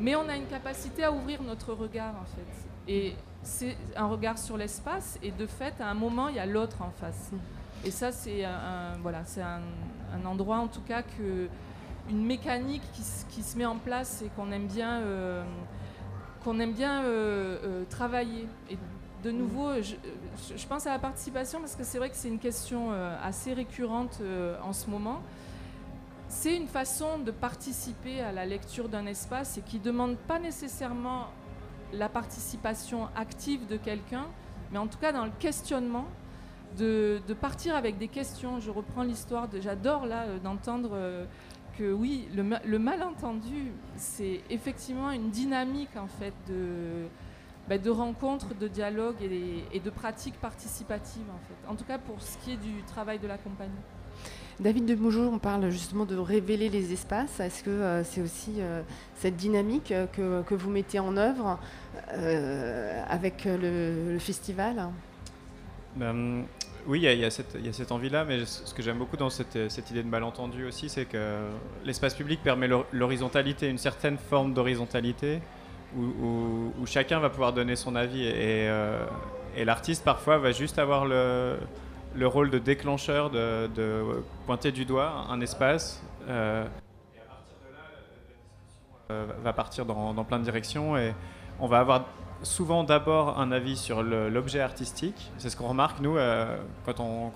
mais 0.00 0.16
on 0.16 0.28
a 0.28 0.36
une 0.36 0.46
capacité 0.46 1.04
à 1.04 1.12
ouvrir 1.12 1.42
notre 1.42 1.72
regard 1.72 2.14
en 2.14 2.24
fait. 2.24 2.92
Et 2.92 3.14
c'est 3.42 3.76
un 3.96 4.06
regard 4.06 4.38
sur 4.38 4.56
l'espace 4.56 5.18
et 5.22 5.30
de 5.30 5.46
fait, 5.46 5.74
à 5.80 5.88
un 5.88 5.94
moment, 5.94 6.28
il 6.28 6.36
y 6.36 6.40
a 6.40 6.46
l'autre 6.46 6.82
en 6.82 6.90
face. 6.90 7.30
Et 7.84 7.90
ça, 7.90 8.10
c'est 8.10 8.44
un, 8.44 8.96
voilà, 9.02 9.24
c'est 9.24 9.42
un, 9.42 9.60
endroit 10.24 10.58
en 10.58 10.68
tout 10.68 10.80
cas 10.80 11.02
que 11.02 11.48
une 12.10 12.24
mécanique 12.24 12.82
qui, 13.28 13.42
se 13.42 13.56
met 13.56 13.66
en 13.66 13.76
place 13.76 14.22
et 14.22 14.28
qu'on 14.36 14.50
aime 14.52 14.66
bien, 14.66 15.00
euh, 15.00 15.42
qu'on 16.42 16.60
aime 16.60 16.72
bien 16.72 17.02
euh, 17.02 17.58
euh, 17.64 17.84
travailler. 17.88 18.46
Et 18.70 18.76
de 19.22 19.30
nouveau, 19.30 19.70
je, 19.80 20.66
pense 20.66 20.86
à 20.86 20.90
la 20.90 20.98
participation 20.98 21.60
parce 21.60 21.76
que 21.76 21.84
c'est 21.84 21.98
vrai 21.98 22.10
que 22.10 22.16
c'est 22.16 22.28
une 22.28 22.38
question 22.38 22.90
assez 23.22 23.54
récurrente 23.54 24.20
en 24.62 24.74
ce 24.74 24.90
moment. 24.90 25.22
C'est 26.28 26.54
une 26.54 26.66
façon 26.66 27.18
de 27.18 27.30
participer 27.30 28.20
à 28.20 28.32
la 28.32 28.44
lecture 28.44 28.90
d'un 28.90 29.06
espace 29.06 29.56
et 29.56 29.62
qui 29.62 29.78
ne 29.78 29.84
demande 29.84 30.16
pas 30.16 30.38
nécessairement 30.38 31.28
la 31.94 32.10
participation 32.10 33.08
active 33.16 33.66
de 33.66 33.78
quelqu'un, 33.78 34.26
mais 34.72 34.78
en 34.78 34.88
tout 34.88 34.98
cas 34.98 35.12
dans 35.12 35.24
le 35.24 35.32
questionnement 35.38 36.04
de, 36.76 37.20
partir 37.40 37.76
avec 37.76 37.96
des 37.96 38.08
questions. 38.08 38.60
Je 38.60 38.70
reprends 38.70 39.04
l'histoire, 39.04 39.48
j'adore 39.58 40.04
là 40.04 40.26
d'entendre 40.42 40.98
que 41.78 41.92
oui, 41.92 42.28
le, 42.34 42.78
malentendu, 42.78 43.72
c'est 43.96 44.40
effectivement 44.50 45.10
une 45.10 45.30
dynamique 45.30 45.96
en 45.96 46.06
fait 46.06 46.34
de, 46.48 47.06
bah, 47.68 47.78
de 47.78 47.90
rencontres, 47.90 48.54
de 48.54 48.68
dialogues 48.68 49.22
et, 49.22 49.80
de 49.80 49.90
pratiques 49.90 50.40
participatives 50.40 51.28
en 51.28 51.40
fait. 51.48 51.72
En 51.72 51.74
tout 51.74 51.84
cas 51.84 51.98
pour 51.98 52.20
ce 52.20 52.38
qui 52.38 52.52
est 52.52 52.56
du 52.56 52.82
travail 52.86 53.18
de 53.18 53.26
la 53.26 53.38
compagnie. 53.38 53.72
David 54.60 54.86
de 54.86 54.94
Mougeot, 54.94 55.28
on 55.32 55.38
parle 55.38 55.68
justement 55.70 56.04
de 56.04 56.16
révéler 56.16 56.68
les 56.68 56.92
espaces. 56.92 57.40
Est-ce 57.40 57.64
que 57.64 57.70
euh, 57.70 58.04
c'est 58.04 58.20
aussi 58.20 58.54
euh, 58.58 58.82
cette 59.16 59.36
dynamique 59.36 59.92
que, 60.12 60.42
que, 60.42 60.54
vous 60.54 60.70
mettez 60.70 61.00
en 61.00 61.16
œuvre 61.16 61.58
euh, 62.12 63.02
avec 63.08 63.46
le, 63.46 64.16
festival? 64.20 64.90
Ben, 65.96 66.44
oui, 66.86 67.00
il 67.02 67.18
y, 67.18 67.24
a 67.24 67.30
cette 67.30 67.92
envie-là, 67.92 68.24
mais 68.24 68.44
ce 68.44 68.74
que 68.74 68.82
j'aime 68.82 68.98
beaucoup 68.98 69.16
dans 69.16 69.30
cette, 69.30 69.54
idée 69.90 70.02
de 70.02 70.08
malentendu 70.08 70.66
aussi, 70.66 70.88
c'est 70.88 71.06
que 71.06 71.46
l'espace 71.84 72.14
public 72.14 72.42
permet 72.42 72.68
l'horizontalité, 72.92 73.68
une 73.68 73.78
certaine 73.78 74.18
forme 74.18 74.52
d'horizontalité, 74.52 75.40
où, 75.96 76.72
chacun 76.86 77.20
va 77.20 77.30
pouvoir 77.30 77.52
donner 77.52 77.76
son 77.76 77.96
avis. 77.96 78.22
Euh, 78.24 79.06
et, 79.56 79.64
l'artiste, 79.64 80.04
parfois, 80.04 80.38
va 80.38 80.52
juste 80.52 80.78
avoir 80.78 81.06
le, 81.06 81.56
rôle 82.22 82.50
de 82.50 82.58
déclencheur, 82.58 83.30
de, 83.30 84.22
pointer 84.46 84.70
du 84.70 84.84
doigt 84.84 85.26
un 85.30 85.40
espace. 85.40 86.02
Euh, 86.28 86.66
et 87.14 87.20
à 87.20 87.24
partir 87.24 87.56
de 87.62 87.72
là, 87.72 87.80
la 87.94 89.22
discussion 89.22 89.42
va 89.42 89.52
partir 89.52 89.86
dans, 89.86 90.12
dans 90.12 90.24
plein 90.24 90.38
de 90.38 90.44
directions. 90.44 90.96
Et 90.98 91.14
on 91.60 91.66
va 91.66 91.78
avoir 91.78 92.04
souvent 92.44 92.84
d'abord 92.84 93.38
un 93.38 93.52
avis 93.52 93.76
sur 93.76 94.02
l'objet 94.02 94.60
artistique. 94.60 95.30
C'est 95.38 95.50
ce 95.50 95.56
qu'on 95.56 95.68
remarque, 95.68 96.00
nous, 96.00 96.16
euh, 96.16 96.56
quand, 96.84 97.00
on, 97.00 97.32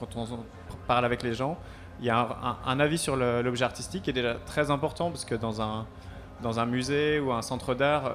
parle 0.87 1.05
avec 1.05 1.23
les 1.23 1.35
gens. 1.35 1.59
Il 2.01 2.07
y 2.07 2.11
a 2.11 2.29
un, 2.65 2.81
avis 2.81 2.99
sur 2.99 3.17
l'objet 3.17 3.65
artistique 3.65 4.05
qui 4.05 4.11
est 4.11 4.15
déjà 4.15 4.35
très 4.35 4.71
important 4.71 5.11
parce 5.11 5.25
que 5.25 5.35
dans 5.35 5.61
un, 5.61 6.67
musée 6.67 7.19
ou 7.19 7.33
un 7.33 7.43
centre 7.43 7.75
d'art, 7.75 8.15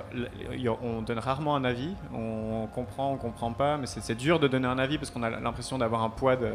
on 0.81 1.01
donne 1.01 1.19
rarement 1.19 1.55
un 1.55 1.65
avis. 1.65 1.93
On 2.13 2.67
comprend, 2.73 3.11
on 3.11 3.17
comprend 3.17 3.51
pas, 3.51 3.77
mais 3.77 3.87
c'est 3.87 4.15
dur 4.15 4.39
de 4.39 4.47
donner 4.47 4.67
un 4.67 4.79
avis 4.79 4.97
parce 4.97 5.11
qu'on 5.11 5.23
a 5.23 5.29
l'impression 5.29 5.77
d'avoir 5.77 6.03
un 6.03 6.09
poids 6.09 6.37
de 6.37 6.51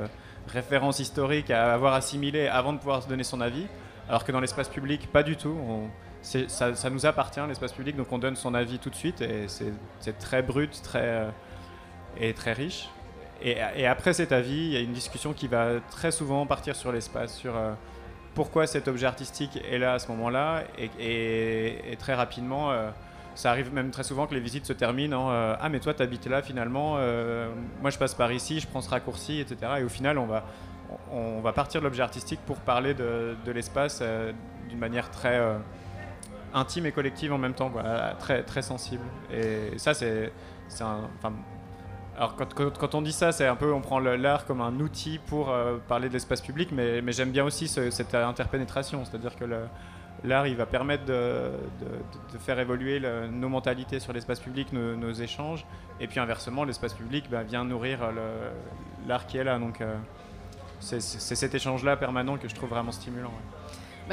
référence 0.49 1.01
historique 1.01 1.51
à 1.51 1.75
avoir 1.75 1.93
assimilé 1.93 2.49
avant 2.49 2.73
de 2.73 2.79
pouvoir 2.79 3.03
se 3.03 3.09
donner 3.09 3.25
son 3.25 3.41
avis. 3.41 3.67
Alors 4.09 4.25
que 4.25 4.33
dans 4.33 4.41
l'espace 4.41 4.71
public, 4.71 5.13
pas 5.13 5.23
du 5.23 5.37
tout. 5.37 5.55
Ça, 6.23 6.91
nous 6.91 7.07
appartient, 7.07 7.41
l'espace 7.49 7.73
public, 7.73 7.97
donc 7.97 8.11
on 8.13 8.19
donne 8.19 8.37
son 8.37 8.55
avis 8.55 8.79
tout 8.79 8.91
de 8.91 8.95
suite 8.95 9.21
et 9.21 9.47
c'est 9.49 10.19
très 10.19 10.43
brut 10.43 10.81
très, 10.83 11.03
euh, 11.03 11.31
et 12.19 12.35
très 12.35 12.53
riche. 12.53 12.89
Et, 13.41 13.87
après 13.87 14.15
cet 14.15 14.33
avis, 14.33 14.57
il 14.57 14.73
y 14.73 14.77
a 14.77 14.81
une 14.81 14.93
discussion 14.93 15.33
qui 15.33 15.47
va 15.47 15.75
très 15.91 16.11
souvent 16.11 16.45
partir 16.45 16.75
sur 16.75 16.91
l'espace, 16.91 17.37
sur 17.37 17.57
euh, 17.57 17.73
pourquoi 18.35 18.67
cet 18.67 18.89
objet 18.89 19.07
artistique 19.07 19.61
est 19.71 19.79
là 19.79 19.95
à 19.95 19.99
ce 20.01 20.09
moment-là. 20.09 20.65
Et, 20.99 21.97
très 22.01 22.15
rapidement, 22.15 22.73
euh, 22.73 22.91
ça 23.37 23.53
arrive 23.53 23.73
même 23.73 23.93
très 23.93 24.03
souvent 24.03 24.27
que 24.27 24.35
les 24.35 24.41
visites 24.41 24.67
se 24.67 24.73
terminent 24.73 25.29
en 25.29 25.31
Ah, 25.31 25.69
mais 25.71 25.79
toi, 25.79 25.95
tu 25.95 26.03
habites 26.03 26.27
là 26.27 26.43
finalement, 26.43 26.99
moi 27.81 27.91
je 27.91 27.99
passe 27.99 28.15
par 28.15 28.33
ici, 28.33 28.59
je 28.59 28.67
prends 28.67 28.81
ce 28.81 28.91
raccourci, 28.91 29.39
etc. 29.39 29.75
Et 29.79 29.85
au 29.85 29.89
final, 29.89 30.19
on 30.19 30.27
va, 30.27 30.45
on 31.13 31.41
va 31.41 31.53
partir 31.53 31.81
de 31.81 31.85
l'objet 31.85 32.03
artistique 32.03 32.41
pour 32.45 32.57
parler 32.57 32.95
de 32.95 33.53
l'espace 33.53 34.03
d'une 34.69 34.79
manière 34.81 35.13
très 35.13 35.41
intime 36.55 36.87
et 36.87 36.93
collective 36.93 37.33
en 37.33 37.39
même 37.39 37.55
temps, 37.55 37.73
très, 38.19 38.43
très 38.43 38.63
sensible. 38.63 39.05
Et 39.33 39.79
ça, 39.79 39.95
c'est. 39.95 40.33
Enfin, 40.71 41.09
alors 42.19 42.35
quand, 42.35 42.73
quand, 42.77 42.95
on 42.97 43.03
dit 43.03 43.13
ça, 43.13 43.31
c'est 43.31 43.47
un 43.47 43.55
peu, 43.55 43.73
on 43.73 43.81
prend 43.81 44.01
l'art 44.01 44.45
comme 44.45 44.61
un 44.61 44.81
outil 44.81 45.21
pour 45.27 45.51
euh, 45.51 45.77
parler 45.87 46.09
de 46.09 46.15
l'espace 46.15 46.41
public, 46.41 46.71
mais, 46.73 47.01
mais 47.01 47.13
j'aime 47.13 47.31
bien 47.31 47.45
aussi 47.45 47.69
cette 47.69 48.13
interpénétration, 48.13 49.05
c'est-à-dire 49.05 49.37
que 49.37 49.45
l'art, 50.25 50.49
il 50.49 50.57
va 50.57 50.67
permettre 50.67 51.05
de, 51.05 51.53
faire 52.41 52.59
évoluer 52.59 53.01
nos 53.31 53.49
mentalités 53.49 54.01
sur 54.01 54.13
l'espace 54.13 54.41
public, 54.41 54.73
nos, 54.73 55.13
échanges, 55.13 55.65
et 56.01 56.09
puis 56.09 56.19
inversement, 56.19 56.65
l'espace 56.65 56.95
public 56.95 57.27
bah, 57.31 57.45
vient 57.45 57.65
nourrir 57.65 58.01
l'art 59.07 59.27
qui 59.29 59.39
est 59.39 59.45
là. 59.45 59.61
Donc 59.61 59.81
euh, 59.81 59.95
c'est 60.81 61.01
cet 61.01 61.55
échange-là 61.55 61.97
permanent 61.97 62.37
que 62.37 62.49
je 62.49 62.55
trouve 62.57 62.71
vraiment 62.71 62.93
stimulant. 62.93 63.33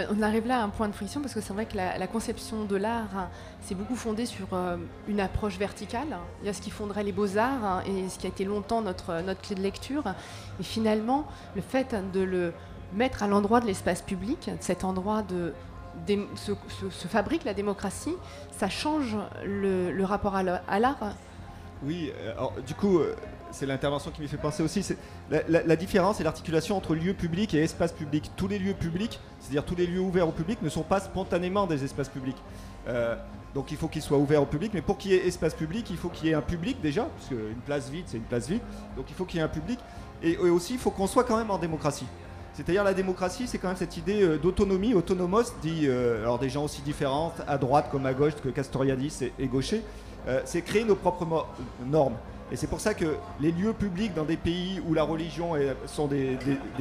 On 0.10 0.22
arrive 0.22 0.48
là 0.48 0.60
à 0.60 0.64
un 0.64 0.70
point 0.70 0.88
de 0.88 0.93
friction 0.93 1.22
parce 1.22 1.34
que 1.34 1.41
c'est 1.41 1.54
vrai 1.54 1.66
que 1.66 1.76
la, 1.76 2.08
conception 2.08 2.66
de 2.66 2.76
l'art, 2.76 3.16
hein, 3.16 3.30
c'est 3.62 3.76
beaucoup 3.76 3.96
fondé 3.96 4.26
sur 4.26 4.48
euh, 4.54 4.78
une 5.08 5.20
approche 5.20 5.58
verticale. 5.58 6.18
Il 6.41 6.48
y 6.48 6.50
a 6.50 6.54
ce 6.54 6.62
qui 6.62 6.70
fonderait 6.70 7.04
les 7.04 7.12
beaux-arts 7.12 7.64
hein, 7.64 7.84
et 7.86 8.10
ce 8.10 8.20
qui 8.20 8.26
a 8.26 8.30
été 8.30 8.46
longtemps 8.46 8.82
notre, 8.82 9.22
notre 9.22 9.41
clé 9.41 9.56
de 9.56 9.62
lecture. 9.62 10.04
Et 10.60 10.64
finalement, 10.64 11.26
le 11.56 11.62
fait 11.62 11.96
de 12.14 12.22
le 12.22 12.54
mettre 12.93 13.24
à 13.24 13.28
l'endroit 13.28 13.60
de 13.60 13.66
l'espace 13.66 14.02
public, 14.02 14.50
cet 14.60 14.84
endroit 14.84 15.24
de, 15.24 15.54
se, 16.36 17.08
fabrique 17.08 17.43
la 17.43 17.54
démocratie, 17.54 18.16
ça 18.52 18.70
change 18.70 19.18
le, 19.43 20.04
rapport 20.04 20.36
à 20.36 20.43
l'art. 20.80 21.16
Oui, 21.84 22.12
euh, 22.18 22.34
du 22.66 22.74
coup, 22.74 23.00
euh, 23.00 23.16
c'est 23.56 23.66
l'intervention 23.66 24.12
qui 24.12 24.22
m'y 24.22 24.28
fait 24.28 24.38
penser 24.38 24.62
aussi. 24.62 24.86
La, 25.30 25.76
différence 25.76 26.20
et 26.20 26.24
l'articulation 26.24 26.76
entre 26.76 26.93
lieu 26.93 27.14
public 27.14 27.53
et 27.53 27.64
espace 27.64 27.93
public. 27.93 28.32
Tous 28.36 28.47
les 28.47 28.60
lieux 28.60 28.74
publics, 28.74 29.20
c'est-à-dire 29.39 29.64
tous 29.64 29.76
les 29.76 29.88
lieux 29.88 30.01
ouverts 30.01 30.28
au 30.28 30.34
public, 30.34 30.62
ne 30.62 30.70
sont 30.70 30.84
pas 30.84 30.99
spontanément 30.99 31.66
des 31.66 31.84
espaces 31.84 32.10
publics. 32.10 32.38
Euh, 32.88 33.16
donc 33.53 33.72
il 33.72 33.78
faut 33.78 33.88
qu'ils 33.88 34.01
soient 34.01 34.18
ouverts 34.18 34.41
au 34.41 34.45
public, 34.45 34.72
mais 34.74 34.82
pour 34.82 34.97
qu'il 34.97 35.12
y 35.12 35.16
ait 35.16 35.26
espace 35.26 35.53
public, 35.53 35.89
il 35.89 35.97
faut 35.97 36.10
qu'il 36.10 36.28
y 36.28 36.32
ait 36.32 36.36
un 36.36 36.41
public 36.41 36.82
déjà, 36.82 37.03
parce 37.06 37.30
qu'une 37.30 37.62
place 37.66 37.89
vide, 37.89 38.03
c'est 38.08 38.18
une 38.18 38.24
place 38.24 38.49
vide. 38.49 38.62
Donc 38.97 39.06
il 39.10 39.16
faut 39.16 39.24
qu'il 39.24 39.38
y 39.38 39.39
ait 39.39 39.45
un 39.45 39.49
public. 39.49 39.80
Et, 40.22 40.38
aussi, 40.38 40.74
il 40.74 40.80
faut 40.80 40.91
qu'on 40.91 41.08
soit 41.08 41.24
quand 41.24 41.38
même 41.38 41.51
en 41.51 41.58
démocratie. 41.58 42.08
C'est-à-dire 42.53 42.84
la 42.84 42.93
démocratie, 42.93 43.47
c'est 43.47 43.58
quand 43.58 43.68
même 43.68 43.78
cette 43.78 43.97
idée 43.97 44.22
euh, 44.22 44.38
d'autonomie, 44.38 44.93
autonomos, 44.93 45.53
dit 45.62 45.86
euh, 45.86 46.22
alors 46.22 46.39
des 46.39 46.49
gens 46.49 46.66
aussi 46.66 46.82
différents, 46.82 47.34
à 47.47 47.58
droite 47.58 47.88
comme 47.91 48.06
à 48.06 48.14
gauche, 48.14 48.34
que 48.43 48.49
Castoriadis 48.49 49.18
et, 49.22 49.34
et 49.39 49.47
Gaucher, 49.47 49.82
c'est 50.43 50.64
créer 50.64 50.84
nos 50.84 50.95
propres 50.95 51.45
normes. 51.86 52.16
Et 52.52 52.56
c'est 52.56 52.68
pour 52.68 52.80
ça 52.80 52.93
que 52.93 53.16
les 53.39 53.52
lieux 53.52 53.74
publics 53.74 54.14
dans 54.14 54.24
des 54.24 54.38
pays 54.38 54.80
où 54.88 54.93
la 54.93 55.04
religion 55.04 55.54
sont 55.88 56.08
des, 56.08 56.38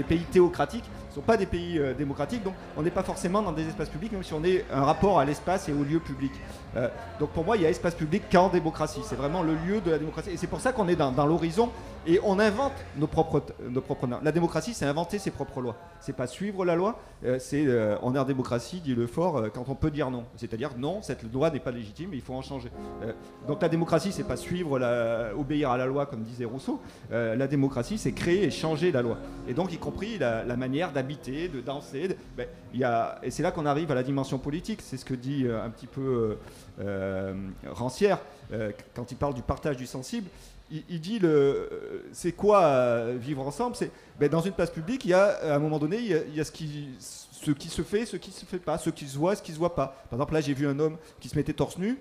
pays 0.07 0.25
théocratiques 0.31 0.85
ne 1.09 1.15
sont 1.15 1.27
pas 1.27 1.37
des 1.37 1.47
pays 1.47 1.79
euh, 1.79 1.95
démocratiques, 1.95 2.43
donc 2.43 2.55
on 2.77 2.83
n'est 2.83 2.91
pas 2.91 3.03
forcément 3.03 3.41
dans 3.41 3.53
des 3.53 3.69
espaces 3.69 3.89
publics, 3.89 4.12
même 4.12 4.25
si 4.25 4.35
on 4.35 4.43
est 4.43 4.65
un 4.73 4.83
rapport 4.83 5.19
à 5.19 5.25
l'espace 5.25 5.69
et 5.69 5.73
aux 5.73 5.85
lieux 5.85 6.01
publics. 6.01 6.35
Euh, 6.77 6.89
donc 7.21 7.31
pour 7.31 7.45
moi, 7.45 7.57
il 7.57 7.62
y 7.62 7.67
a 7.67 7.71
espace 7.71 7.95
public 7.95 8.25
qu'en 8.31 8.49
démocratie. 8.49 9.01
C'est 9.05 9.17
vraiment 9.17 9.43
le 9.43 9.55
lieu 9.55 9.81
de 9.81 9.91
la 9.91 9.99
démocratie. 9.99 10.31
Et 10.31 10.37
c'est 10.37 10.47
pour 10.47 10.61
ça 10.61 10.73
qu'on 10.73 10.89
est 10.89 10.97
dans, 10.97 11.27
l'horizon 11.27 11.71
et 12.07 12.21
on 12.23 12.39
invente 12.39 12.73
nos 12.97 13.07
propres, 13.07 13.43
nos 13.69 13.81
propres 13.81 14.07
normes. 14.07 14.25
La 14.25 14.33
démocratie, 14.33 14.75
c'est 14.75 14.85
inventer 14.85 15.19
ses 15.19 15.31
propres 15.31 15.61
lois. 15.61 15.77
C'est 16.01 16.15
pas 16.15 16.27
suivre 16.27 16.65
la 16.65 16.75
loi. 16.75 16.99
Euh, 17.25 17.39
c'est 17.39 17.65
euh, 17.67 17.97
on 18.03 18.15
est 18.15 18.19
en 18.19 18.25
démocratie, 18.25 18.81
dit 18.81 18.95
le 18.95 19.07
fort, 19.07 19.45
quand 19.55 19.65
on 19.69 19.75
peut 19.75 19.91
dire 19.91 20.11
non. 20.11 20.25
C'est-à-dire 20.37 20.71
non, 20.77 21.01
cette 21.03 21.23
loi 21.33 21.51
n'est 21.51 21.61
pas 21.61 21.71
légitime, 21.71 22.11
il 22.12 22.21
faut 22.21 22.35
en 22.35 22.43
changer. 22.43 22.71
donc 23.47 23.62
la 23.62 23.69
démocratie, 23.69 24.12
c'est 24.12 24.25
pas 24.25 24.37
suivre, 24.37 24.79
la, 24.79 25.31
obéir 25.37 25.54
à 25.63 25.77
la 25.77 25.87
loi, 25.87 26.07
comme 26.07 26.23
disait 26.23 26.45
Rousseau. 26.45 26.81
la 27.11 27.47
démocratie, 27.47 27.99
c'est 27.99 28.13
créer 28.13 28.45
et 28.45 28.51
changer 28.51 28.91
la 28.91 29.03
loi. 29.03 29.19
Et 29.49 29.55
donc 29.55 29.73
y 29.73 29.79
compris 29.79 30.19
la, 30.19 30.57
manière 30.57 30.93
d'habiter, 30.93 31.49
de 31.49 31.61
danser. 31.61 32.17
ben, 32.37 32.47
y 32.73 32.85
a, 32.85 33.19
et 33.23 33.31
c'est 33.31 33.43
là 33.43 33.51
qu'on 33.51 33.67
arrive 33.67 33.91
à 33.91 33.95
la 33.95 34.03
dimension 34.03 34.39
politique. 34.39 34.81
C'est 34.83 34.97
ce 34.97 35.05
que 35.05 35.15
dit 35.15 35.47
un 35.49 35.71
petit 35.71 35.87
peu 35.87 36.37
Rancière 37.71 38.19
quand 38.95 39.11
il 39.11 39.17
parle 39.17 39.35
du 39.35 39.43
partage 39.43 39.77
du 39.77 39.87
sensible 39.87 40.29
il, 40.89 41.01
dit 41.01 41.19
le, 41.19 42.05
c'est 42.13 42.33
quoi 42.33 42.63
euh, 42.65 43.17
vivre 43.19 43.47
ensemble? 43.47 43.77
C'est 43.77 43.91
ben, 44.19 44.29
dans 44.29 44.41
une 44.41 44.53
place 44.53 44.71
publique, 44.71 45.05
il 45.05 45.11
y 45.11 45.15
a 45.15 45.53
à 45.53 45.57
un 45.57 45.59
moment 45.59 45.79
donné, 45.79 45.99
il 45.99 46.35
y 46.35 46.41
a, 46.41 46.45
ce 46.45 46.53
qui 46.53 46.89
ce 46.99 47.51
qui 47.51 47.69
se 47.69 47.83
fait, 47.83 48.07
ce 48.07 48.17
qui 48.17 48.31
se 48.31 48.45
fait 48.45 48.59
pas, 48.59 48.79
ce 48.79 48.91
qui 48.91 49.07
se 49.07 49.19
voit, 49.19 49.37
ce 49.37 49.43
qui 49.43 49.53
se 49.53 49.59
voit 49.59 49.75
pas. 49.75 49.89
Par 50.09 50.19
exemple, 50.19 50.35
là, 50.35 50.41
j'ai 50.41 50.55
vu 50.55 50.67
un 50.67 50.79
homme 50.79 50.97
qui 51.21 51.29
se 51.29 51.37
mettait 51.37 51.53
torse 51.53 51.79
nu, 51.79 51.99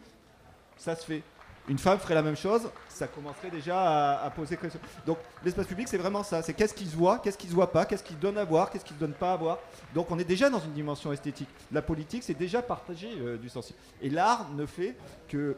ça 0.77 0.95
se 0.95 1.05
fait. 1.05 1.21
Une 1.69 1.77
femme 1.77 1.97
ferait 1.97 2.15
la 2.15 2.21
même 2.21 2.35
chose, 2.35 2.69
ça 2.89 3.07
commencerait 3.07 3.49
déjà 3.49 4.21
à, 4.21 4.29
poser 4.29 4.57
question. 4.57 4.79
Donc 5.05 5.17
l'espace 5.45 5.65
public, 5.65 5.87
c'est 5.87 5.97
vraiment 5.97 6.21
ça. 6.23 6.41
C'est 6.41 6.53
qu'est-ce 6.53 6.73
qui 6.73 6.85
se 6.85 6.95
voit, 6.95 7.19
qu'est-ce 7.19 7.37
qui 7.37 7.47
se 7.47 7.53
voit 7.53 7.71
pas, 7.71 7.85
qu'est-ce 7.85 8.03
qui 8.03 8.15
donne 8.15 8.37
à 8.37 8.43
voir, 8.43 8.69
qu'est-ce 8.69 8.83
qui 8.83 8.93
ne 8.93 8.99
donne 8.99 9.13
pas 9.13 9.33
à 9.33 9.37
voir. 9.37 9.59
Donc 9.95 10.11
on 10.11 10.19
est 10.19 10.25
déjà 10.25 10.49
dans 10.49 10.59
une 10.59 10.73
dimension 10.73 11.13
esthétique. 11.13 11.47
La 11.71 11.81
politique, 11.81 12.23
c'est 12.23 12.33
déjà 12.33 12.61
partager 12.61 13.09
euh, 13.17 13.37
du 13.37 13.47
sens. 13.47 13.73
Et 14.01 14.09
l'art 14.09 14.49
ne 14.53 14.65
fait 14.65 14.97
que 15.29 15.55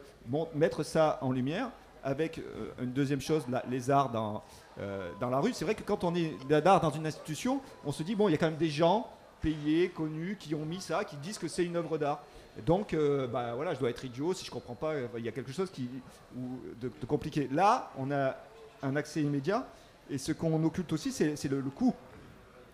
mettre 0.53 0.84
ça 0.84 1.18
en 1.22 1.32
lumière 1.32 1.72
avec 2.03 2.38
euh, 2.38 2.72
une 2.84 2.91
deuxième 2.91 3.20
chose, 3.20 3.43
les 3.68 3.89
arts 3.89 4.12
dans, 4.12 4.43
euh, 4.80 5.12
dans 5.20 5.32
la 5.32 5.39
rue. 5.39 5.53
C'est 5.53 5.66
vrai 5.66 5.74
que 5.74 5.82
quand 5.82 6.03
on 6.03 6.14
est 6.14 6.34
d'art 6.47 6.80
dans 6.80 6.91
une 6.91 7.08
institution, 7.08 7.62
on 7.84 7.91
se 7.91 8.03
dit, 8.03 8.14
bon, 8.14 8.30
il 8.30 8.34
y 8.34 8.36
a 8.36 8.38
quand 8.38 8.45
même 8.45 8.58
des 8.58 8.70
gens 8.70 9.10
payés, 9.41 9.89
connus, 9.89 10.38
qui 10.39 10.53
ont 10.53 10.66
mis 10.66 10.82
ça, 10.82 11.03
qui 11.03 11.18
disent 11.18 11.39
que 11.39 11.47
c'est 11.47 11.66
une 11.66 11.76
œuvre 11.76 11.97
d'art. 11.97 12.22
Donc, 12.66 12.93
euh, 12.93 13.28
bah, 13.28 13.53
voilà, 13.56 13.74
je 13.74 13.80
dois 13.80 13.89
être 13.89 14.03
idiot 14.06 14.34
si 14.34 14.45
je 14.45 14.51
comprends 14.51 14.76
pas. 14.76 14.93
Il 15.18 15.26
y 15.26 15.28
a 15.28 15.32
quelque 15.32 15.51
chose 15.51 15.70
qui, 15.72 15.89
de, 16.34 16.89
compliqué. 17.06 17.49
Là, 17.51 17.91
on 17.97 18.12
a 18.12 18.36
un 18.84 18.95
accès 18.95 19.22
immédiat. 19.22 19.68
Et 20.10 20.18
ce 20.18 20.32
qu'on 20.32 20.64
occulte 20.64 20.93
aussi, 20.93 21.12
c'est 21.12 21.47
le, 21.49 21.60
le, 21.60 21.70
coût. 21.70 21.93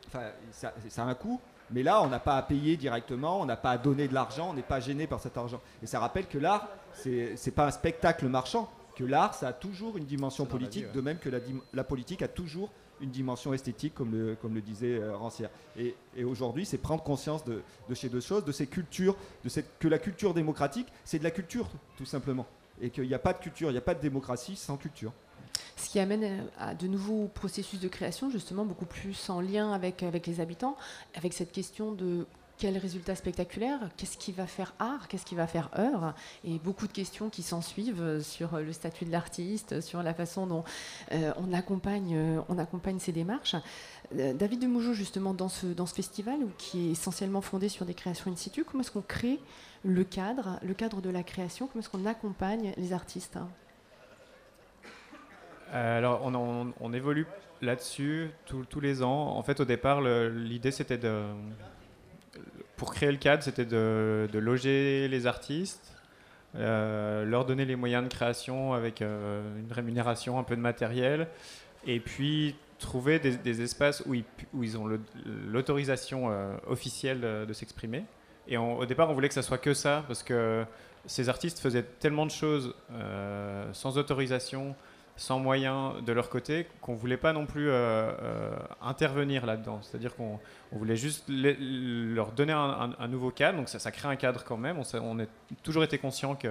Enfin, 0.07 0.25
ça, 0.51 0.73
ça, 0.89 1.03
a 1.03 1.05
un 1.05 1.15
coût. 1.15 1.39
Mais 1.71 1.83
là, 1.83 2.01
on 2.01 2.07
n'a 2.07 2.19
pas 2.19 2.37
à 2.37 2.41
payer 2.41 2.75
directement, 2.75 3.39
on 3.39 3.45
n'a 3.45 3.55
pas 3.55 3.71
à 3.71 3.77
donner 3.77 4.07
de 4.07 4.13
l'argent, 4.13 4.49
on 4.49 4.53
n'est 4.53 4.61
pas 4.61 4.79
gêné 4.79 5.07
par 5.07 5.21
cet 5.21 5.37
argent. 5.37 5.61
Et 5.81 5.87
ça 5.87 5.99
rappelle 5.99 6.27
que 6.27 6.37
l'art, 6.37 6.67
c'est 6.93 7.55
pas 7.55 7.67
un 7.67 7.71
spectacle 7.71 8.27
marchand, 8.27 8.69
que 8.95 9.03
l'art, 9.05 9.33
ça 9.33 9.49
a 9.49 9.53
toujours 9.53 9.97
une 9.97 10.05
dimension 10.05 10.45
politique, 10.45 10.91
de 10.91 11.01
même 11.01 11.17
que 11.17 11.29
la, 11.73 11.83
politique 11.83 12.21
a 12.21 12.27
toujours 12.27 12.69
une 13.01 13.09
dimension 13.09 13.53
esthétique, 13.53 13.93
comme 13.93 14.11
le, 14.11 14.35
comme 14.35 14.53
le 14.53 14.61
disait 14.61 14.99
euh, 14.99 15.15
Rancière. 15.15 15.49
Et, 15.77 15.95
aujourd'hui, 16.23 16.65
c'est 16.65 16.77
prendre 16.77 17.03
conscience 17.03 17.43
de, 17.43 17.61
ces 17.93 18.09
deux 18.09 18.21
choses, 18.21 18.45
de 18.45 18.51
ces 18.51 18.67
cultures, 18.67 19.15
de 19.43 19.49
cette, 19.49 19.77
que 19.79 19.87
la 19.87 19.99
culture 19.99 20.33
démocratique, 20.33 20.87
c'est 21.03 21.19
de 21.19 21.23
la 21.23 21.31
culture, 21.31 21.67
tout 21.97 22.05
simplement. 22.05 22.45
Et 22.81 22.89
qu'il 22.89 23.07
n'y 23.07 23.13
a 23.13 23.19
pas 23.19 23.33
de 23.33 23.39
culture, 23.39 23.69
il 23.69 23.73
n'y 23.73 23.77
a 23.77 23.81
pas 23.81 23.95
de 23.95 24.01
démocratie 24.01 24.55
sans 24.55 24.77
culture. 24.77 25.13
Ce 25.75 25.89
qui 25.89 25.99
amène 25.99 26.23
euh, 26.23 26.43
à 26.59 26.75
de 26.75 26.87
nouveaux 26.87 27.27
processus 27.27 27.79
de 27.79 27.87
création, 27.87 28.29
justement, 28.29 28.65
beaucoup 28.65 28.85
plus 28.85 29.29
en 29.29 29.41
lien 29.41 29.71
avec, 29.71 30.03
avec 30.03 30.27
les 30.27 30.39
habitants, 30.39 30.77
avec 31.15 31.33
cette 31.33 31.51
question 31.51 31.91
de 31.91 32.25
quel 32.61 32.77
résultat 32.77 33.15
spectaculaire 33.15 33.79
Qu'est-ce 33.97 34.19
qui 34.19 34.31
va 34.31 34.45
faire 34.45 34.75
art 34.77 35.07
Qu'est-ce 35.07 35.25
qui 35.25 35.33
va 35.33 35.47
faire 35.47 35.71
heure 35.79 36.13
Et 36.43 36.59
beaucoup 36.59 36.85
de 36.85 36.91
questions 36.91 37.31
qui 37.31 37.41
s'en 37.41 37.59
suivent 37.59 38.21
sur 38.21 38.55
le 38.59 38.71
statut 38.71 39.03
de 39.03 39.11
l'artiste, 39.11 39.81
sur 39.81 40.03
la 40.03 40.13
façon 40.13 40.45
dont 40.45 40.63
euh, 41.11 41.33
on, 41.37 41.53
accompagne, 41.53 42.13
euh, 42.15 42.99
ces 42.99 43.11
démarches. 43.11 43.55
Euh, 44.15 44.33
David 44.35 44.61
de 44.61 44.67
Mougeot, 44.67 44.93
justement, 44.93 45.33
dans 45.33 45.49
ce, 45.49 45.73
festival, 45.87 46.37
qui 46.59 46.89
est 46.89 46.91
essentiellement 46.91 47.41
fondé 47.41 47.67
sur 47.67 47.83
des 47.83 47.95
créations 47.95 48.31
in 48.31 48.35
situ, 48.35 48.63
comment 48.63 48.81
est-ce 48.81 48.91
qu'on 48.91 49.01
crée 49.01 49.39
le 49.83 50.03
cadre, 50.03 50.59
le 50.61 50.75
cadre 50.75 51.01
de 51.01 51.09
la 51.09 51.23
création 51.23 51.65
Comment 51.65 51.81
est-ce 51.81 51.89
qu'on 51.89 52.05
accompagne 52.05 52.73
les 52.77 52.93
artistes? 52.93 53.39
Alors, 55.73 56.21
on, 56.23 56.73
on 56.79 56.93
évolue 56.93 57.25
là-dessus 57.63 58.29
tous 58.45 58.79
les 58.79 59.01
ans. 59.01 59.35
En 59.35 59.41
fait, 59.41 59.59
au 59.59 59.65
départ, 59.65 60.01
l'idée, 60.01 60.69
c'était 60.69 60.99
de, 60.99 61.23
pour 62.81 62.95
créer 62.95 63.11
le 63.11 63.19
cadre, 63.19 63.43
c'était 63.43 63.63
de, 63.63 64.27
loger 64.33 65.07
les 65.07 65.27
artistes, 65.27 65.95
euh, 66.55 67.23
leur 67.25 67.45
donner 67.45 67.63
les 67.63 67.75
moyens 67.75 68.03
de 68.03 68.09
création 68.09 68.73
avec 68.73 69.03
euh, 69.03 69.59
une 69.59 69.71
rémunération, 69.71 70.39
un 70.39 70.43
peu 70.43 70.55
de 70.55 70.61
matériel, 70.61 71.27
et 71.85 71.99
puis 71.99 72.55
trouver 72.79 73.19
des, 73.19 73.61
espaces 73.61 74.01
où 74.07 74.15
ils, 74.63 74.77
ont 74.79 74.89
l'autorisation 75.47 76.31
euh, 76.31 76.55
officielle 76.65 77.21
de 77.21 77.53
s'exprimer. 77.53 78.03
Et 78.47 78.57
au 78.57 78.83
départ, 78.87 79.11
on 79.11 79.13
voulait 79.13 79.27
que 79.27 79.35
ça 79.35 79.43
soit 79.43 79.59
que 79.59 79.75
ça, 79.75 80.03
parce 80.07 80.23
que 80.23 80.65
ces 81.05 81.29
artistes 81.29 81.59
faisaient 81.59 81.85
tellement 81.99 82.25
de 82.25 82.31
choses 82.31 82.73
sans 83.73 83.99
autorisation, 83.99 84.75
sans 85.21 85.37
moyens 85.37 86.03
de 86.03 86.11
leur 86.13 86.29
côté, 86.29 86.65
qu'on 86.81 86.93
ne 86.93 86.97
voulait 86.97 87.15
pas 87.15 87.31
non 87.31 87.45
plus 87.45 87.69
euh, 87.69 87.73
euh, 87.73 88.55
intervenir 88.81 89.45
là-dedans. 89.45 89.79
C'est-à-dire 89.83 90.15
qu'on 90.15 90.39
voulait 90.71 90.95
juste 90.95 91.25
leur 91.29 92.31
donner 92.31 92.53
un, 92.53 93.07
nouveau 93.07 93.29
cadre, 93.29 93.59
donc 93.59 93.69
ça, 93.69 93.91
crée 93.91 94.07
un 94.07 94.15
cadre 94.15 94.43
quand 94.43 94.57
même. 94.57 94.79
On, 94.79 95.19
a 95.19 95.25
toujours 95.61 95.83
été 95.83 95.99
conscient 95.99 96.35
que, 96.35 96.49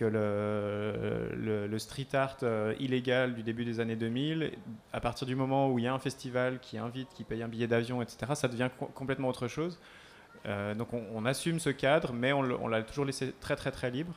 le, 0.00 1.76
street 1.78 2.08
art 2.14 2.38
euh, 2.42 2.74
illégal 2.80 3.34
du 3.34 3.42
début 3.42 3.66
des 3.66 3.80
années 3.80 3.96
2000, 3.96 4.52
à 4.94 5.00
partir 5.00 5.26
du 5.26 5.36
moment 5.36 5.70
où 5.70 5.78
il 5.78 5.84
y 5.84 5.88
a 5.88 5.92
un 5.92 5.98
festival 5.98 6.60
qui 6.60 6.78
invite, 6.78 7.10
qui 7.10 7.22
paye 7.22 7.42
un 7.42 7.48
billet 7.48 7.66
d'avion, 7.66 8.00
etc., 8.00 8.32
ça 8.34 8.48
devient 8.48 8.70
complètement 8.94 9.28
autre 9.28 9.46
chose. 9.46 9.78
donc 10.46 10.94
on, 10.94 11.04
on, 11.14 11.26
assume 11.26 11.60
ce 11.60 11.68
cadre, 11.68 12.14
mais 12.14 12.32
on 12.32 12.66
l'a 12.66 12.82
toujours 12.82 13.04
laissé 13.04 13.34
très 13.40 13.56
très 13.56 13.70
très 13.70 13.90
libre. 13.90 14.14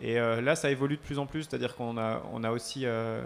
Et 0.00 0.18
euh, 0.18 0.40
là, 0.40 0.56
ça 0.56 0.70
évolue 0.70 0.96
de 0.96 1.02
plus 1.02 1.18
en 1.18 1.26
plus, 1.26 1.42
c'est-à-dire 1.42 1.74
qu'on 1.74 1.96
a, 1.96 2.50
aussi 2.50 2.82
euh, 2.84 3.22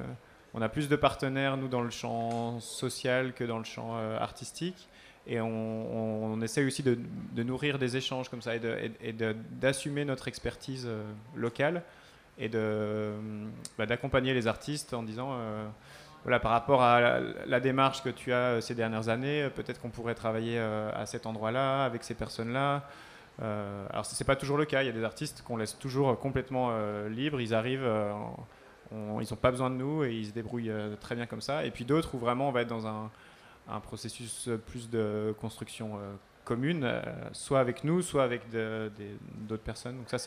on 0.54 0.62
a 0.62 0.68
plus 0.68 0.88
de 0.88 0.96
partenaires, 0.96 1.56
nous, 1.56 1.68
dans 1.68 1.82
le 1.82 1.90
champ 1.90 2.60
social 2.60 3.34
que 3.34 3.44
dans 3.44 3.58
le 3.58 3.64
champ 3.64 3.96
euh, 3.96 4.18
artistique. 4.18 4.88
Et 5.26 5.40
on, 5.40 6.32
on, 6.32 6.40
essaie 6.40 6.64
aussi 6.64 6.82
de, 6.82 6.98
nourrir 7.36 7.78
des 7.78 7.96
échanges 7.96 8.28
comme 8.28 8.42
ça 8.42 8.56
et 8.56 9.12
d'assumer 9.52 10.04
notre 10.04 10.26
expertise 10.26 10.88
locale 11.36 11.84
et 12.38 12.48
bah, 12.48 13.86
d'accompagner 13.86 14.34
les 14.34 14.48
artistes 14.48 14.94
en 14.94 15.04
disant 15.04 15.38
voilà, 16.24 16.40
par 16.40 16.50
rapport 16.50 16.82
à 16.82 17.20
la, 17.46 17.60
démarche 17.60 18.02
que 18.02 18.08
tu 18.08 18.32
as 18.32 18.60
ces 18.60 18.74
dernières 18.74 19.10
années, 19.10 19.48
peut-être 19.54 19.80
qu'on 19.80 19.90
pourrait 19.90 20.16
travailler 20.16 20.58
à 20.58 21.06
cet 21.06 21.26
endroit-là, 21.26 21.84
avec 21.84 22.02
ces 22.02 22.14
personnes-là. 22.14 22.82
Euh, 23.40 23.86
alors 23.90 24.04
c'est 24.04 24.24
pas 24.24 24.36
toujours 24.36 24.58
le 24.58 24.64
cas, 24.64 24.82
il 24.82 24.86
y 24.86 24.90
a 24.90 24.92
des 24.92 25.04
artistes 25.04 25.42
qu'on 25.42 25.56
laisse 25.56 25.78
toujours 25.78 26.18
complètement 26.18 26.68
euh, 26.70 27.08
libres, 27.08 27.40
ils 27.40 27.54
arrivent, 27.54 27.84
euh, 27.84 28.12
ils 28.92 28.96
n'ont 28.98 29.36
pas 29.40 29.50
besoin 29.50 29.70
de 29.70 29.76
nous 29.76 30.04
et 30.04 30.12
ils 30.12 30.26
se 30.26 30.32
débrouillent 30.32 30.72
très 31.00 31.14
bien 31.14 31.26
comme 31.26 31.40
ça. 31.40 31.64
Et 31.64 31.70
puis 31.70 31.84
d'autres 31.84 32.14
où 32.14 32.18
vraiment 32.18 32.48
on 32.48 32.52
va 32.52 32.62
être 32.62 32.68
dans 32.68 32.86
un, 32.86 33.10
processus 33.80 34.50
plus 34.66 34.90
de 34.90 35.34
construction 35.40 35.98
commune, 36.44 36.86
soit 37.32 37.60
avec 37.60 37.84
nous, 37.84 38.02
soit 38.02 38.22
avec 38.22 38.42
d'autres 38.50 39.62
personnes. 39.62 39.96
Donc 39.96 40.10
ça 40.10 40.18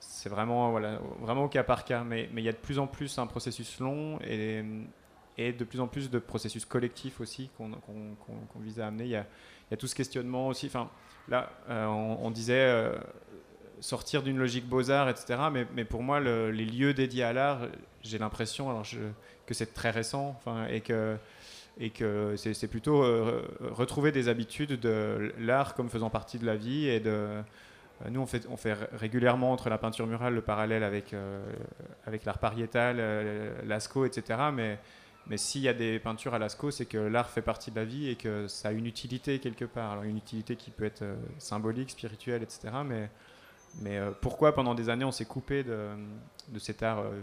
c'est 0.00 0.28
vraiment, 0.28 0.70
voilà, 0.70 0.98
vraiment 1.20 1.44
au 1.44 1.48
cas 1.48 1.62
par 1.62 1.84
cas, 1.84 2.02
mais, 2.02 2.28
il 2.34 2.42
y 2.42 2.48
a 2.48 2.52
de 2.52 2.56
plus 2.56 2.80
en 2.80 2.88
plus 2.88 3.18
un 3.18 3.26
processus 3.26 3.78
long 3.78 4.18
et, 4.26 4.64
de 5.52 5.64
plus 5.64 5.80
en 5.80 5.86
plus 5.86 6.10
de 6.10 6.18
processus 6.18 6.64
collectifs 6.64 7.20
aussi 7.20 7.50
qu'on 7.56 8.60
vise 8.60 8.80
à 8.80 8.88
amener. 8.88 9.04
Il 9.04 9.10
y, 9.10 9.16
a, 9.16 9.76
tout 9.76 9.86
ce 9.86 9.94
questionnement 9.94 10.48
aussi. 10.48 10.68
Là, 11.28 11.50
euh, 11.70 11.86
on, 11.86 12.30
disait 12.30 12.54
euh, 12.54 12.94
sortir 13.80 14.22
d'une 14.22 14.38
logique 14.38 14.68
beaux-arts, 14.68 15.08
etc. 15.08 15.38
Mais, 15.74 15.84
pour 15.84 16.02
moi, 16.02 16.20
les 16.20 16.64
lieux 16.64 16.92
dédiés 16.92 17.24
à 17.24 17.32
l'art, 17.32 17.60
j'ai 18.02 18.18
l'impression 18.18 18.82
que 19.46 19.54
c'est 19.54 19.72
très 19.72 19.90
récent 19.90 20.38
et 20.70 20.80
que, 20.80 21.16
c'est 22.36 22.68
plutôt 22.68 23.02
euh, 23.02 23.42
retrouver 23.72 24.12
des 24.12 24.28
habitudes 24.28 24.78
de 24.78 25.32
l'art 25.38 25.74
comme 25.74 25.88
faisant 25.88 26.10
partie 26.10 26.38
de 26.38 26.46
la 26.46 26.56
vie. 26.56 26.88
Et 26.88 27.00
de, 27.00 27.26
nous, 28.10 28.20
on 28.20 28.26
fait, 28.26 28.46
on 28.50 28.58
fait 28.58 28.74
régulièrement 28.92 29.52
entre 29.52 29.70
la 29.70 29.78
peinture 29.78 30.06
murale 30.06 30.34
le 30.34 30.42
parallèle 30.42 30.82
avec, 30.82 31.14
avec 32.06 32.26
l'art 32.26 32.38
pariétal, 32.38 33.00
l'asco, 33.64 34.04
etc. 34.04 34.38
Mais 34.52 34.78
mais 35.26 35.38
s'il 35.38 35.62
y 35.62 35.68
a 35.68 35.74
des 35.74 35.98
peintures 35.98 36.34
à 36.34 36.38
Lascaux, 36.38 36.70
c'est 36.70 36.84
que 36.84 36.98
l'art 36.98 37.30
fait 37.30 37.40
partie 37.42 37.70
de 37.70 37.76
la 37.76 37.84
vie 37.84 38.10
et 38.10 38.16
que 38.16 38.46
ça 38.46 38.68
a 38.68 38.72
une 38.72 38.86
utilité 38.86 39.38
quelque 39.38 39.64
part. 39.64 39.92
Alors 39.92 40.04
une 40.04 40.18
utilité 40.18 40.56
qui 40.56 40.70
peut 40.70 40.84
être 40.84 41.02
euh, 41.02 41.16
symbolique, 41.38 41.90
spirituelle, 41.90 42.42
etc. 42.42 42.68
Mais, 42.84 43.08
euh, 43.98 44.10
pourquoi 44.20 44.54
pendant 44.54 44.74
des 44.74 44.90
années 44.90 45.04
on 45.04 45.12
s'est 45.12 45.24
coupé 45.24 45.64
de, 45.64 45.88
cet 46.58 46.82
art 46.82 47.00
euh, 47.00 47.20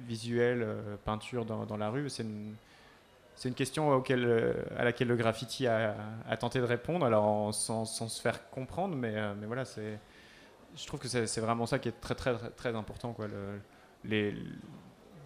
visuel, 0.00 0.66
peinture 1.04 1.46
dans, 1.46 1.76
la 1.78 1.88
rue? 1.88 2.10
C'est 2.10 2.24
une, 2.24 3.54
question 3.54 3.92
à 3.92 4.84
laquelle 4.84 5.08
le 5.08 5.16
graffiti 5.16 5.66
a, 5.66 5.96
tenté 6.38 6.58
de 6.60 6.64
répondre, 6.64 7.06
alors 7.06 7.54
sans, 7.54 7.86
se 7.86 8.20
faire 8.20 8.50
comprendre, 8.50 8.94
mais, 8.94 9.14
voilà, 9.46 9.64
je 9.64 10.86
trouve 10.86 11.00
que 11.00 11.08
c'est, 11.08 11.40
vraiment 11.40 11.64
ça 11.64 11.78
qui 11.78 11.88
est 11.88 12.00
très 12.00 12.14
très 12.14 12.36
très, 12.50 12.76
important. 12.76 13.16
Les, 14.04 14.34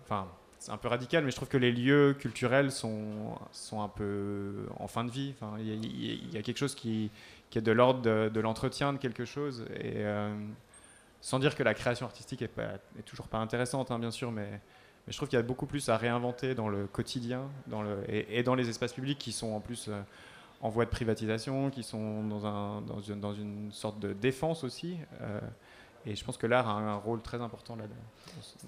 enfin, 0.04 0.28
c'est 0.62 0.70
un 0.70 0.76
peu 0.76 0.86
radical, 0.86 1.24
mais 1.24 1.32
je 1.32 1.36
trouve 1.36 1.48
que 1.48 1.56
les 1.56 1.72
lieux 1.72 2.14
culturels 2.16 2.70
sont, 2.70 3.34
sont 3.50 3.82
un 3.82 3.88
peu 3.88 4.66
en 4.78 4.86
fin 4.86 5.02
de 5.02 5.10
vie. 5.10 5.34
Il 5.58 6.32
y, 6.32 6.38
a 6.38 6.42
quelque 6.42 6.56
chose 6.56 6.76
qui, 6.76 7.10
qui 7.50 7.58
est 7.58 7.62
de 7.62 7.72
l'ordre 7.72 8.00
de, 8.00 8.40
l'entretien 8.40 8.92
de 8.92 8.98
quelque 8.98 9.24
chose. 9.24 9.64
Et 9.74 9.96
euh, 9.96 10.32
sans 11.20 11.40
dire 11.40 11.56
que 11.56 11.64
la 11.64 11.74
création 11.74 12.06
artistique 12.06 12.42
est, 12.42 12.48
pas, 12.48 12.74
est 12.96 13.02
toujours 13.04 13.26
pas 13.26 13.38
intéressante, 13.38 13.90
hein, 13.90 13.98
bien 13.98 14.12
sûr, 14.12 14.30
mais, 14.30 14.50
mais 14.50 15.12
je 15.12 15.16
trouve 15.16 15.28
qu'il 15.28 15.36
y 15.36 15.40
a 15.40 15.42
beaucoup 15.42 15.66
plus 15.66 15.88
à 15.88 15.96
réinventer 15.96 16.54
dans 16.54 16.68
le 16.68 16.86
quotidien 16.86 17.50
dans 17.66 17.82
le, 17.82 17.98
et, 18.08 18.44
dans 18.44 18.54
les 18.54 18.68
espaces 18.68 18.92
publics 18.92 19.18
qui 19.18 19.32
sont 19.32 19.54
en 19.54 19.60
plus 19.60 19.88
euh, 19.88 20.00
en 20.60 20.68
voie 20.68 20.84
de 20.84 20.90
privatisation, 20.90 21.70
qui 21.70 21.82
sont 21.82 22.22
dans, 22.22 22.46
un, 22.46 22.82
dans, 22.82 23.00
une, 23.00 23.18
dans 23.18 23.34
une 23.34 23.72
sorte 23.72 23.98
de 23.98 24.12
défense 24.12 24.62
aussi. 24.62 24.96
Euh, 25.22 25.40
et 26.06 26.16
je 26.16 26.24
pense 26.24 26.36
que 26.36 26.46
l'art 26.46 26.68
a 26.68 26.72
un 26.72 26.94
rôle 26.96 27.20
très 27.22 27.40
important 27.40 27.76
là-dedans. 27.76 27.94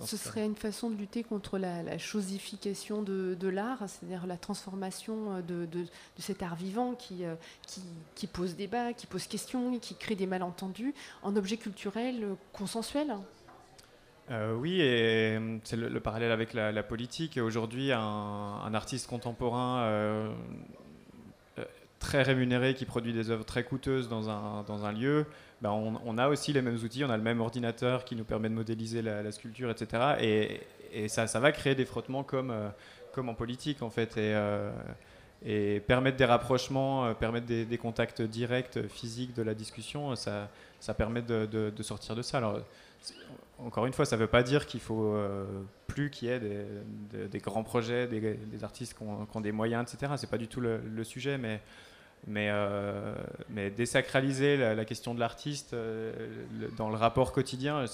Ce 0.05 0.17
serait 0.17 0.45
une 0.45 0.55
façon 0.55 0.91
de 0.91 0.97
lutter 0.97 1.25
contre 1.25 1.59
la, 1.59 1.99
chosification 1.99 3.03
de, 3.03 3.49
l'art, 3.49 3.89
c'est-à-dire 3.89 4.27
la 4.27 4.37
transformation 4.37 5.41
de, 5.41 5.67
de, 5.67 5.87
cet 6.19 6.43
art 6.43 6.55
vivant 6.55 6.95
qui, 6.95 7.25
euh, 7.25 7.35
qui, 7.67 7.83
qui, 8.15 8.27
pose 8.27 8.57
débat, 8.57 8.93
qui 8.93 9.07
pose 9.07 9.27
question, 9.27 9.79
qui 9.79 9.97
crée 9.97 10.15
des 10.15 10.27
malentendus, 10.27 10.95
en 11.23 11.37
objet 11.37 11.57
culturel 11.57 12.37
consensuel 12.53 13.15
euh, 14.31 14.55
oui, 14.55 14.81
et 14.81 15.37
euh, 15.37 15.59
c'est 15.65 15.77
le, 15.77 16.01
parallèle 16.01 16.33
avec 16.33 16.55
la, 16.55 16.83
politique. 16.83 17.39
Aujourd'hui, 17.43 17.93
un, 17.93 18.75
artiste 18.75 19.07
contemporain 19.07 19.83
euh, 19.83 20.33
très 22.05 22.23
rémunéré 22.23 22.75
qui 22.75 22.85
produit 22.85 23.15
des 23.15 23.31
œuvres 23.31 23.47
très 23.47 23.65
coûteuses 23.65 24.09
dans 24.11 24.29
un, 24.29 24.63
dans 24.65 24.85
un 24.85 24.93
lieu, 24.93 25.25
ben 25.63 25.71
on, 25.71 26.19
a 26.19 26.29
aussi 26.29 26.53
les 26.53 26.61
mêmes 26.61 26.77
outils, 26.77 27.03
on 27.03 27.09
a 27.09 27.17
le 27.17 27.23
même 27.23 27.41
ordinateur 27.41 28.05
qui 28.05 28.15
nous 28.15 28.25
permet 28.25 28.51
de 28.51 28.55
modéliser 28.55 29.01
la, 29.01 29.33
sculpture, 29.33 29.71
etc. 29.71 30.17
Et, 30.21 30.61
et, 30.93 31.09
ça, 31.09 31.27
ça 31.27 31.41
va 31.41 31.51
créer 31.51 31.75
des 31.75 31.87
frottements 31.87 32.23
comme, 32.23 32.51
euh, 32.51 32.69
comme 33.15 33.31
en 33.31 33.35
politique, 33.35 33.81
en 33.81 33.89
fait. 33.89 34.11
Et, 34.19 34.35
euh, 34.35 34.71
et 35.47 35.81
permettre 35.81 36.19
des 36.19 36.27
rapprochements, 36.27 37.07
euh, 37.07 37.15
permettre 37.15 37.47
des, 37.47 37.79
contacts 37.79 38.21
directs, 38.21 38.87
physiques 38.89 39.35
de 39.35 39.43
la 39.43 39.55
discussion, 39.55 40.15
ça, 40.17 40.51
ça 40.81 40.93
permet 40.93 41.23
de, 41.23 41.47
de, 41.47 41.83
sortir 41.83 42.15
de 42.15 42.21
ça. 42.21 42.39
Alors, 42.39 42.61
encore 43.59 43.87
une 43.87 43.95
fois, 43.95 44.05
ça 44.05 44.17
ne 44.17 44.21
veut 44.21 44.27
pas 44.27 44.43
dire 44.43 44.67
qu'il 44.67 44.81
faut 44.81 45.17
plus 45.87 46.11
qu'il 46.11 46.29
y 46.29 46.31
ait 46.31 46.41
des, 46.41 47.39
grands 47.39 47.63
projets, 47.63 48.07
des, 48.07 48.65
artistes 48.65 48.97
qui 48.99 49.03
ont, 49.03 49.41
des 49.41 49.53
moyens, 49.53 49.91
etc. 49.91 50.13
C'est 50.17 50.31
pas 50.31 50.39
du 50.39 50.49
tout 50.49 50.61
le, 50.61 50.79
le 50.79 51.05
sujet, 51.05 51.39
mais 51.39 51.61
mais, 52.27 52.49
euh, 52.51 53.15
mais 53.51 53.71
désacraliser 53.71 54.57
la, 54.57 54.85
question 54.85 55.15
de 55.15 55.21
l'artiste 55.21 55.75
euh, 55.75 56.13
dans 56.77 56.89
le 56.89 56.97
rapport 56.97 57.33
quotidien, 57.33 57.85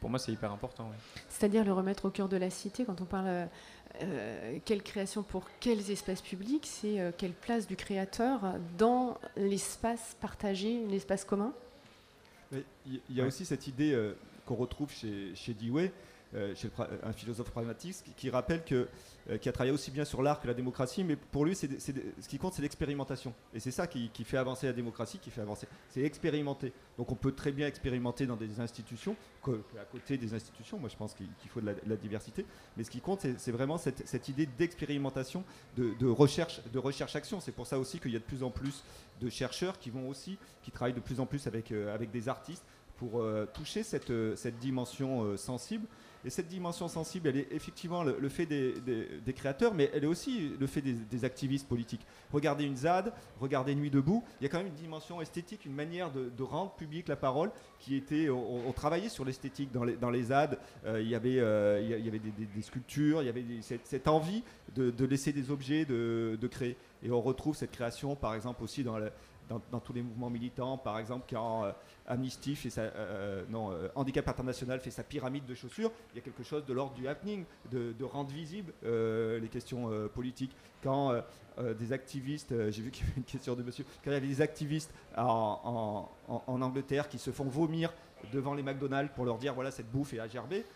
pour 0.00 0.10
moi, 0.10 0.18
c'est 0.18 0.32
hyper 0.32 0.52
important. 0.52 0.90
C'est-à-dire 1.28 1.64
le 1.64 1.72
remettre 1.72 2.06
au 2.06 2.10
cœur 2.10 2.28
de 2.28 2.36
la 2.36 2.50
cité 2.50 2.84
quand 2.84 3.00
on 3.00 3.06
parle 3.06 3.48
quelle 4.64 4.82
création 4.82 5.22
pour 5.22 5.44
quels 5.60 5.92
espaces 5.92 6.20
publics 6.20 6.66
C'est 6.66 7.14
quelle 7.16 7.32
place 7.32 7.68
du 7.68 7.76
créateur 7.76 8.40
dans 8.76 9.18
l'espace 9.36 10.16
partagé, 10.20 10.84
l'espace 10.90 11.24
commun? 11.24 11.52
Il 12.52 13.00
y 13.10 13.20
a 13.20 13.24
aussi 13.24 13.44
cette 13.44 13.68
idée 13.68 13.96
qu'on 14.46 14.56
retrouve 14.56 14.90
chez, 14.90 15.32
chez 15.36 15.54
Dewey, 15.54 15.92
chez 16.54 16.70
un 17.02 17.12
philosophe 17.12 17.50
pragmatiste, 17.50 18.06
qui 18.16 18.30
rappelle 18.30 18.64
que 18.64 18.88
euh, 19.30 19.38
qui 19.38 19.48
a 19.48 19.52
travaillé 19.52 19.72
aussi 19.72 19.90
bien 19.90 20.04
sur 20.04 20.22
l'art 20.22 20.38
que 20.38 20.46
la 20.46 20.52
démocratie, 20.52 21.02
mais 21.02 21.16
pour 21.16 21.46
lui, 21.46 21.56
ce 21.56 22.28
qui 22.28 22.38
compte, 22.38 22.52
c'est 22.52 22.60
l'expérimentation. 22.60 23.32
Et 23.54 23.60
c'est 23.60 23.70
ça 23.70 23.86
qui, 23.86 24.10
fait 24.22 24.36
avancer 24.36 24.66
la 24.66 24.74
démocratie, 24.74 25.18
qui 25.18 25.30
fait 25.30 25.40
avancer. 25.40 25.66
C'est 25.88 26.02
expérimenter. 26.02 26.74
Donc 26.98 27.10
on 27.10 27.14
peut 27.14 27.32
très 27.32 27.50
bien 27.50 27.66
expérimenter 27.66 28.26
dans 28.26 28.36
des 28.36 28.60
institutions, 28.60 29.16
à 29.46 29.84
côté 29.90 30.18
des 30.18 30.34
institutions, 30.34 30.78
moi 30.78 30.90
je 30.90 30.96
pense 30.96 31.14
qu'il 31.14 31.28
faut 31.48 31.62
de 31.62 31.74
la, 31.86 31.96
diversité, 31.96 32.44
mais 32.76 32.84
ce 32.84 32.90
qui 32.90 33.00
compte, 33.00 33.26
c'est 33.38 33.52
vraiment 33.52 33.78
cette, 33.78 34.28
idée 34.28 34.46
d'expérimentation, 34.46 35.42
de, 35.76 36.06
recherche, 36.06 36.60
de 36.70 36.78
recherche-action. 36.78 37.40
C'est 37.40 37.52
pour 37.52 37.66
ça 37.66 37.78
aussi 37.78 38.00
qu'il 38.00 38.12
y 38.12 38.16
a 38.16 38.20
de 38.20 38.24
plus 38.24 38.42
en 38.42 38.50
plus 38.50 38.84
de 39.22 39.30
chercheurs 39.30 39.78
qui 39.78 39.88
vont 39.88 40.08
aussi, 40.08 40.36
qui 40.62 40.70
travaillent 40.70 40.92
de 40.92 41.00
plus 41.00 41.20
en 41.20 41.26
plus 41.26 41.46
avec, 41.46 41.72
euh, 41.72 41.94
avec 41.94 42.10
des 42.10 42.28
artistes 42.28 42.64
pour 42.96 43.20
euh, 43.20 43.46
toucher 43.54 43.82
cette, 43.82 44.12
cette 44.36 44.58
dimension 44.58 45.34
sensible. 45.38 45.86
Et 46.24 46.30
cette 46.30 46.48
dimension 46.48 46.88
sensible, 46.88 47.28
elle 47.28 47.36
est 47.36 47.48
effectivement 47.52 48.02
le, 48.02 48.28
fait 48.28 48.46
des, 48.46 49.32
créateurs, 49.34 49.74
mais 49.74 49.90
elle 49.92 50.04
est 50.04 50.08
aussi 50.08 50.52
le 50.58 50.66
fait 50.66 50.80
des, 50.80 51.24
activistes 51.24 51.68
politiques. 51.68 52.06
Regardez 52.32 52.64
une 52.64 52.76
ZAD, 52.76 53.12
regardez 53.40 53.74
Nuit 53.74 53.90
debout, 53.90 54.24
il 54.40 54.44
y 54.44 54.46
a 54.46 54.48
quand 54.48 54.58
même 54.58 54.68
une 54.68 54.74
dimension 54.74 55.20
esthétique, 55.20 55.64
une 55.64 55.74
manière 55.74 56.10
de, 56.10 56.42
rendre 56.42 56.72
publique 56.72 57.08
la 57.08 57.16
parole 57.16 57.50
qui 57.78 57.96
était. 57.96 58.28
On, 58.28 58.72
travaillait 58.72 59.08
sur 59.08 59.24
l'esthétique 59.24 59.70
dans 59.72 60.10
les, 60.10 60.22
ZAD, 60.22 60.58
euh, 60.84 61.00
il 61.00 61.08
y 61.08 61.14
avait, 61.14 61.38
euh, 61.38 62.00
des, 62.54 62.62
sculptures, 62.62 63.22
il 63.22 63.26
y 63.26 63.28
avait 63.28 63.44
cette, 63.62 64.08
envie 64.08 64.42
de, 64.74 65.04
laisser 65.04 65.32
des 65.32 65.50
objets, 65.50 65.84
de, 65.84 66.48
créer. 66.50 66.76
Et 67.02 67.10
on 67.10 67.20
retrouve 67.20 67.54
cette 67.54 67.70
création, 67.72 68.16
par 68.16 68.34
exemple, 68.34 68.62
aussi 68.62 68.82
dans, 68.82 68.98
dans, 69.48 69.80
tous 69.80 69.92
les 69.92 70.02
mouvements 70.02 70.30
militants, 70.30 70.78
par 70.78 70.98
exemple, 70.98 71.26
quand. 71.28 71.64
Euh, 71.64 71.72
Amnesty 72.06 72.54
fait 72.54 72.68
sa, 72.68 72.82
euh, 72.82 72.90
euh, 72.96 73.44
non, 73.48 73.72
Handicap 73.94 74.28
International 74.28 74.78
fait 74.78 74.90
sa 74.90 75.02
pyramide 75.02 75.46
de 75.46 75.54
chaussures, 75.54 75.90
il 76.12 76.16
y 76.16 76.18
a 76.18 76.22
quelque 76.22 76.42
chose 76.42 76.66
de 76.66 76.72
l'ordre 76.74 76.92
du 76.92 77.08
happening, 77.08 77.46
de, 77.70 78.04
rendre 78.04 78.30
visibles 78.30 78.74
les 78.82 79.48
questions 79.50 79.90
politiques. 80.12 80.54
Quand 80.82 81.14
des 81.78 81.92
activistes, 81.94 82.54
j'ai 82.70 82.82
vu 82.82 82.90
qu'il 82.90 83.06
y 83.06 83.08
avait 83.08 83.16
une 83.16 83.24
question 83.24 83.54
de 83.54 83.62
monsieur, 83.62 83.84
quand 84.04 84.10
il 84.10 84.12
y 84.12 84.16
avait 84.16 84.26
des 84.26 84.42
activistes 84.42 84.92
en, 85.16 86.10
Angleterre 86.46 87.08
qui 87.08 87.18
se 87.18 87.30
font 87.30 87.44
vomir 87.44 87.94
devant 88.34 88.52
les 88.52 88.62
McDonald's 88.62 89.12
pour 89.14 89.24
leur 89.24 89.38
dire 89.38 89.54
voilà 89.54 89.70
cette 89.70 89.90
bouffe 89.90 90.12
est 90.12 90.18
à 90.18 90.28
gerber, 90.28 90.66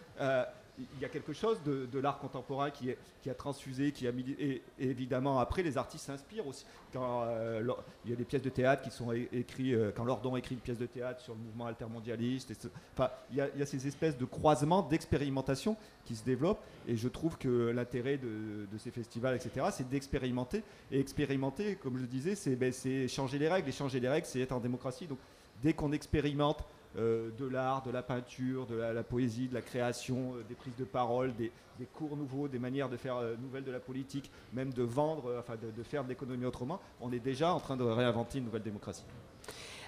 il 0.79 1.01
y 1.01 1.05
a 1.05 1.09
quelque 1.09 1.33
chose 1.33 1.59
de, 1.65 1.99
l'art 1.99 2.19
contemporain 2.19 2.71
qui, 2.71 2.91
est, 2.91 2.99
qui, 3.23 3.31
a 3.31 3.35
transfusé, 3.35 3.93
qui 3.93 4.07
a 4.07 4.13
mis, 4.13 4.25
et, 4.39 4.63
évidemment 4.79 5.39
après 5.41 5.63
les 5.63 5.77
artistes 5.77 6.07
s'inspirent 6.07 6.47
aussi. 6.47 6.65
Quand 6.93 7.25
euh, 7.25 7.63
il 8.05 8.11
y 8.11 8.15
a 8.15 8.17
des 8.17 8.25
pièces 8.25 8.43
de 8.43 8.49
théâtre 8.49 8.83
qui 8.83 8.91
sont 8.91 9.13
écrites, 9.13 9.75
euh, 9.75 9.91
quand 9.95 10.05
Lordon 10.05 10.37
écrit 10.37 10.55
une 10.55 10.61
pièce 10.61 10.79
de 10.79 10.87
théâtre 10.87 11.21
sur 11.21 11.35
le 11.35 11.41
mouvement 11.41 11.67
altermondialiste, 11.67 12.53
enfin 12.95 13.11
il 13.31 13.37
y, 13.37 13.41
a, 13.41 13.67
ces 13.67 13.87
espèces 13.87 14.17
de 14.17 14.25
croisements, 14.25 14.83
d'expérimentation 14.83 15.77
qui 16.05 16.17
se 16.17 16.25
développent, 16.25 16.63
et 16.87 16.97
je 16.97 17.09
trouve 17.09 17.37
que 17.37 17.71
l'intérêt 17.71 18.19
de, 18.19 18.67
ces 18.79 18.91
festivals, 18.91 19.35
etc., 19.35 19.67
c'est 19.73 19.89
d'expérimenter, 19.89 20.63
et 20.91 21.01
expérimenter, 21.01 21.77
comme 21.77 21.97
je 21.97 22.03
le 22.03 22.09
disais, 22.09 22.35
c'est 22.35 22.57
ben, 22.57 22.73
changer 23.09 23.39
les 23.39 23.49
règles, 23.49 23.69
et 23.69 23.73
changer 23.73 24.01
les 24.01 24.09
règles, 24.09 24.27
c'est 24.27 24.41
être 24.41 24.53
en 24.53 24.61
démocratie. 24.61 25.07
Donc 25.07 25.19
dès 25.63 25.73
qu'on 25.73 25.93
expérimente 25.93 26.65
euh, 26.97 27.31
de 27.39 27.47
l'art, 27.47 27.83
de 27.83 27.91
la 27.91 28.03
peinture, 28.03 28.67
de 28.67 28.75
la, 28.75 29.03
poésie, 29.03 29.47
de 29.47 29.55
la 29.55 29.61
création, 29.61 30.35
euh, 30.35 30.45
des 30.49 30.55
prises 30.55 30.77
de 30.77 30.85
parole, 30.85 31.35
des, 31.35 31.53
cours 31.93 32.17
nouveaux, 32.17 32.49
des 32.49 32.59
manières 32.59 32.89
de 32.89 32.97
faire 32.97 33.17
euh, 33.17 33.37
nouvelle 33.37 33.63
de 33.63 33.71
la 33.71 33.79
politique, 33.79 34.31
même 34.55 34.73
de 34.73 34.83
vendre, 34.83 35.37
enfin 35.39 35.55
de, 35.57 35.83
faire 35.83 36.03
de 36.03 36.09
l'économie 36.09 36.47
autrement, 36.47 36.81
on 37.01 37.13
est 37.13 37.21
déjà 37.21 37.53
en 37.53 37.61
train 37.61 37.77
de 37.77 37.85
réinventer 37.85 38.39
une 38.39 38.47
nouvelle 38.47 38.63
démocratie. 38.63 39.05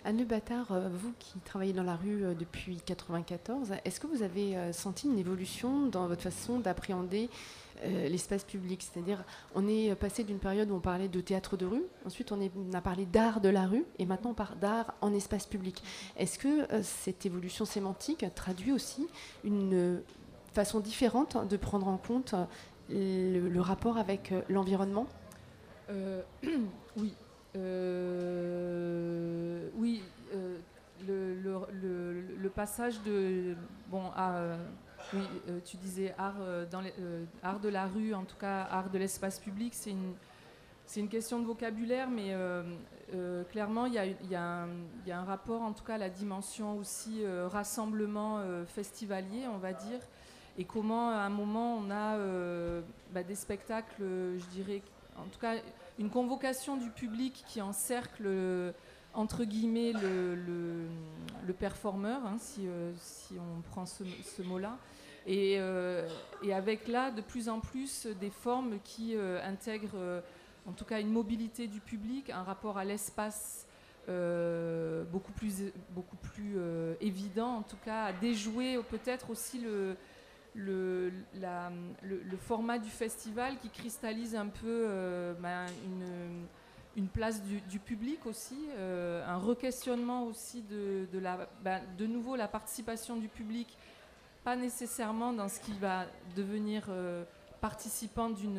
Anne 0.05 0.25
Bâtard, 0.25 0.67
vous 0.91 1.13
qui 1.19 1.39
travaillez 1.41 1.73
dans 1.73 1.83
la 1.83 1.97
rue 1.97 2.35
depuis 2.39 2.73
1994, 2.73 3.73
est-ce 3.85 4.01
que 4.01 4.07
vous 4.07 4.23
avez 4.23 4.73
senti 4.73 5.09
une 5.09 5.19
évolution 5.19 5.89
dans 5.89 6.07
votre 6.07 6.23
façon 6.23 6.59
d'appréhender 6.59 7.29
euh, 7.85 8.09
l'espace 8.09 8.45
public. 8.45 8.83
C'est-à-dire, 8.83 9.25
on 9.55 9.67
est 9.69 9.95
passé 9.95 10.25
d'une 10.25 10.39
période 10.39 10.71
où 10.71 10.75
on 10.75 10.81
parlait 10.81 11.09
de 11.09 11.21
théâtre 11.21 11.57
de 11.57 11.67
rue, 11.67 11.83
ensuite 12.05 12.33
on, 12.33 12.41
a 12.73 12.81
parlé 12.81 13.07
d'art 13.07 13.41
de 13.41 13.49
la 13.49 13.67
rue, 13.67 13.85
et 13.99 14.07
maintenant 14.07 14.31
on 14.31 14.35
parle 14.35 14.59
d'art 14.59 14.95
en 15.01 15.15
espace 15.15 15.47
public. 15.47 15.83
Est-ce 16.17 16.39
que 16.39 16.73
euh, 16.73 16.83
cette 16.83 17.25
évolution 17.27 17.65
sémantique 17.65 18.25
traduit 18.35 18.73
aussi 18.73 19.09
une 19.45 20.03
façon 20.53 20.81
différente 20.81 21.49
de 21.49 21.57
prendre 21.57 21.89
en 21.89 21.97
compte 21.97 22.35
euh, 22.91 23.49
le, 23.49 23.61
rapport 23.61 23.99
avec 23.99 24.33
l'environnement? 24.49 25.07
Oui. 26.97 27.15
oui. 29.77 30.03
Le, 31.07 32.49
passage 32.55 33.01
de 33.03 33.57
bon 33.91 34.03
à 34.15 34.57
oui, 35.13 35.23
euh, 35.49 35.59
tu 35.65 35.77
disais 35.77 36.15
art, 36.19 36.37
euh, 36.41 36.67
dans 36.71 36.83
euh, 36.83 37.25
art 37.43 37.61
de 37.61 37.69
la 37.69 37.87
rue, 37.87 38.15
en 38.15 38.25
tout 38.25 38.37
cas 38.37 38.63
art 38.71 38.91
de 38.91 38.99
l'espace 38.99 39.39
public, 39.39 39.75
c'est 39.75 39.91
une, 39.91 41.09
question 41.09 41.41
de 41.41 41.47
vocabulaire, 41.47 42.09
mais 42.09 42.35
clairement, 43.51 43.87
il 43.87 43.95
y, 43.95 44.35
a 44.35 44.67
un 45.09 45.25
rapport, 45.25 45.63
en 45.63 45.73
tout 45.73 45.85
cas, 45.85 45.95
à 45.95 45.99
la 45.99 46.11
dimension 46.11 46.79
aussi 46.79 47.23
rassemblement 47.47 48.41
festivalier, 48.67 49.47
on 49.47 49.59
va 49.59 49.73
dire, 49.73 50.01
et 50.59 50.65
comment, 50.65 51.11
à 51.11 51.21
un 51.21 51.29
moment, 51.29 51.77
on 51.77 51.91
a 51.93 52.17
bah, 53.13 53.23
des 53.23 53.37
spectacles, 53.37 54.03
je 54.03 54.45
dirais, 54.51 54.83
en 55.17 55.27
tout 55.27 55.39
cas, 55.39 55.55
une 56.01 56.11
convocation 56.11 56.77
du 56.77 56.91
public 56.91 57.45
qui 57.47 57.61
encercle 57.61 58.27
entre 59.15 59.45
guillemets 59.45 59.93
le, 59.93 60.35
le, 61.47 61.53
performeur, 61.53 62.21
hein, 62.25 62.37
si, 62.39 62.69
on 63.39 63.61
prend 63.71 63.87
ce 63.87 64.43
mot-là, 64.43 64.77
euh, 65.29 66.09
et, 66.43 66.53
avec 66.53 66.89
là, 66.89 67.11
de 67.11 67.21
plus 67.21 67.49
en 67.49 67.61
plus, 67.61 68.07
des 68.21 68.31
formes 68.31 68.79
qui 68.83 69.15
euh, 69.15 69.41
intègrent 69.45 69.91
euh, 69.97 70.21
en 70.67 70.73
tout 70.73 70.85
cas 70.85 71.01
une 71.01 71.11
mobilité 71.11 71.67
du 71.67 71.81
public, 71.81 72.31
un 72.31 72.43
rapport 72.43 72.79
à 72.79 72.85
l'espace 72.85 73.67
beaucoup 75.13 75.31
plus, 75.31 75.73
beaucoup 75.91 76.17
plus 76.17 76.57
évident, 77.01 77.59
en 77.59 77.63
tout 77.63 77.77
cas 77.85 78.07
à 78.07 78.13
déjouer 78.13 78.77
peut-être 78.91 79.31
aussi 79.31 79.61
le, 79.61 79.97
le, 80.57 81.13
le, 82.03 82.37
format 82.37 82.81
du 82.81 82.91
festival 82.91 83.57
qui 83.59 83.69
cristallise 83.69 84.35
un 84.35 84.49
peu 84.49 84.89
ben, 85.41 85.65
une, 85.85 86.47
une, 86.97 87.07
place 87.07 87.41
du, 87.45 87.79
public 87.79 88.27
aussi, 88.27 88.59
un 88.77 89.37
requestionnement 89.37 90.25
aussi 90.25 90.63
de, 90.63 91.07
de, 91.13 91.19
la, 91.21 91.49
ben, 91.63 91.81
de 91.97 92.07
nouveau 92.07 92.35
la 92.35 92.49
participation 92.49 93.17
du 93.17 93.29
public 93.29 93.79
pas 94.45 94.57
nécessairement 94.57 95.33
dans 95.33 95.49
ce 95.49 95.61
qui 95.61 95.73
va 95.73 96.07
devenir 96.37 96.85
euh, 96.89 97.25
participant 97.61 98.31
d'une 98.31 98.59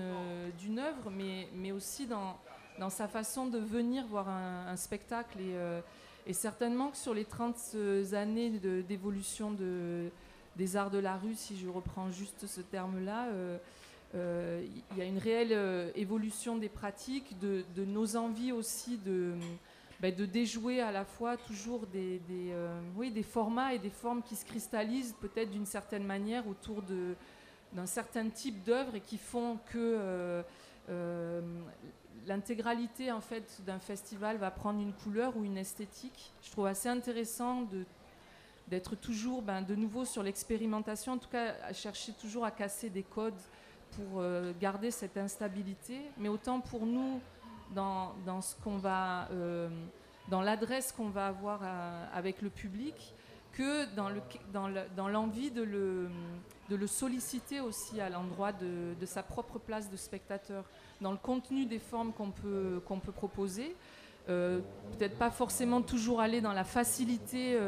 œuvre, 0.80 1.10
mais, 1.12 1.48
mais 1.56 1.72
aussi 1.72 2.06
dans, 2.06 2.38
dans 2.80 2.90
sa 2.90 3.08
façon 3.08 3.48
de 3.48 3.58
venir 3.58 4.06
voir 4.06 4.30
un, 4.30 4.76
spectacle. 4.76 5.40
Et, 5.40 5.56
euh, 5.56 5.82
et, 6.28 6.34
certainement 6.34 6.90
que 6.90 6.98
sur 6.98 7.14
les 7.14 7.26
30 7.26 7.76
années 8.14 8.52
d'évolution 8.88 9.52
de, 9.52 10.10
des 10.56 10.76
arts 10.76 10.92
de 10.92 11.00
la 11.00 11.18
rue, 11.18 11.36
si 11.36 11.58
je 11.58 11.68
reprends 11.68 12.12
juste 12.12 12.46
ce 12.46 12.62
terme-là, 12.62 13.28
euh, 14.14 14.66
il 14.92 14.98
y 14.98 15.02
a 15.02 15.06
une 15.06 15.18
réelle 15.18 15.92
évolution 15.96 16.58
des 16.58 16.70
pratiques, 16.70 17.40
de, 17.40 17.64
de 17.76 17.86
nos 17.86 18.18
envies 18.18 18.52
aussi 18.52 18.98
de 18.98 19.34
ben, 20.02 20.16
de 20.16 20.26
déjouer 20.26 20.82
à 20.82 20.92
la 20.92 21.06
fois 21.06 21.38
toujours 21.38 21.86
des, 21.86 22.20
euh, 22.32 22.82
oui, 22.96 23.12
des 23.12 23.22
formats 23.22 23.76
et 23.76 23.78
des 23.78 23.92
formes 23.92 24.24
qui 24.24 24.36
se 24.36 24.44
cristallisent 24.44 25.16
peut-être 25.22 25.52
d'une 25.52 25.68
certaine 25.68 26.04
manière 26.04 26.48
autour 26.48 26.82
d'un 26.82 27.86
certain 27.86 28.28
type 28.30 28.64
d'œuvre 28.64 28.96
et 28.96 29.02
qui 29.02 29.20
font 29.20 29.60
que 29.68 29.78
euh, 29.78 30.42
euh, 30.90 31.42
l'intégralité 32.26 33.12
en 33.12 33.22
fait 33.22 33.62
d'un 33.64 33.78
festival 33.78 34.38
va 34.38 34.50
prendre 34.50 34.82
une 34.82 34.94
couleur 34.94 35.38
ou 35.38 35.44
une 35.44 35.58
esthétique. 35.58 36.34
Je 36.42 36.50
trouve 36.50 36.66
assez 36.66 36.90
intéressant 36.90 37.62
de 37.62 37.86
d'être 38.68 38.96
toujours 38.96 39.42
ben, 39.42 39.62
de 39.62 39.76
nouveau 39.76 40.06
sur 40.06 40.24
l'expérimentation, 40.24 41.14
en 41.14 41.18
tout 41.18 41.30
cas 41.30 41.56
à 41.62 41.74
chercher 41.74 42.14
toujours 42.14 42.46
à 42.46 42.52
casser 42.52 42.90
des 42.90 43.04
codes 43.04 43.42
pour 43.92 44.24
garder 44.62 44.92
cette 44.92 45.18
instabilité, 45.18 46.00
mais 46.18 46.30
autant 46.30 46.62
pour 46.62 46.86
nous 46.86 47.20
dans, 47.74 48.14
euh, 48.26 49.70
dans 50.30 50.42
l'adresse 50.42 50.92
qu'on 50.92 51.10
va 51.10 51.28
avoir 51.28 51.62
euh, 51.64 52.06
avec 52.14 52.42
le 52.42 52.50
public, 52.50 53.14
que 53.54 53.94
dans, 53.96 54.10
le, 54.10 54.22
dans, 54.96 55.08
l'envie 55.10 55.52
de 55.52 55.62
le, 55.62 56.88
solliciter 56.88 57.60
aussi 57.60 58.00
à 58.00 58.10
l'endroit 58.10 58.54
de, 58.54 59.06
sa 59.06 59.24
propre 59.24 59.60
place 59.60 59.90
de 59.90 59.98
spectateur, 59.98 60.64
dans 61.02 61.12
le 61.12 61.18
contenu 61.18 61.66
des 61.66 61.80
formes 61.80 62.14
qu'on 62.14 62.32
peut, 62.32 62.82
qu'on 62.86 63.00
peut 63.00 63.12
proposer. 63.12 63.76
Euh, 64.30 64.60
peut-être 64.98 65.18
pas 65.18 65.32
forcément 65.32 65.82
toujours 65.82 66.22
aller 66.22 66.42
dans 66.42 66.54
la 66.54 66.64
facilité 66.64 67.60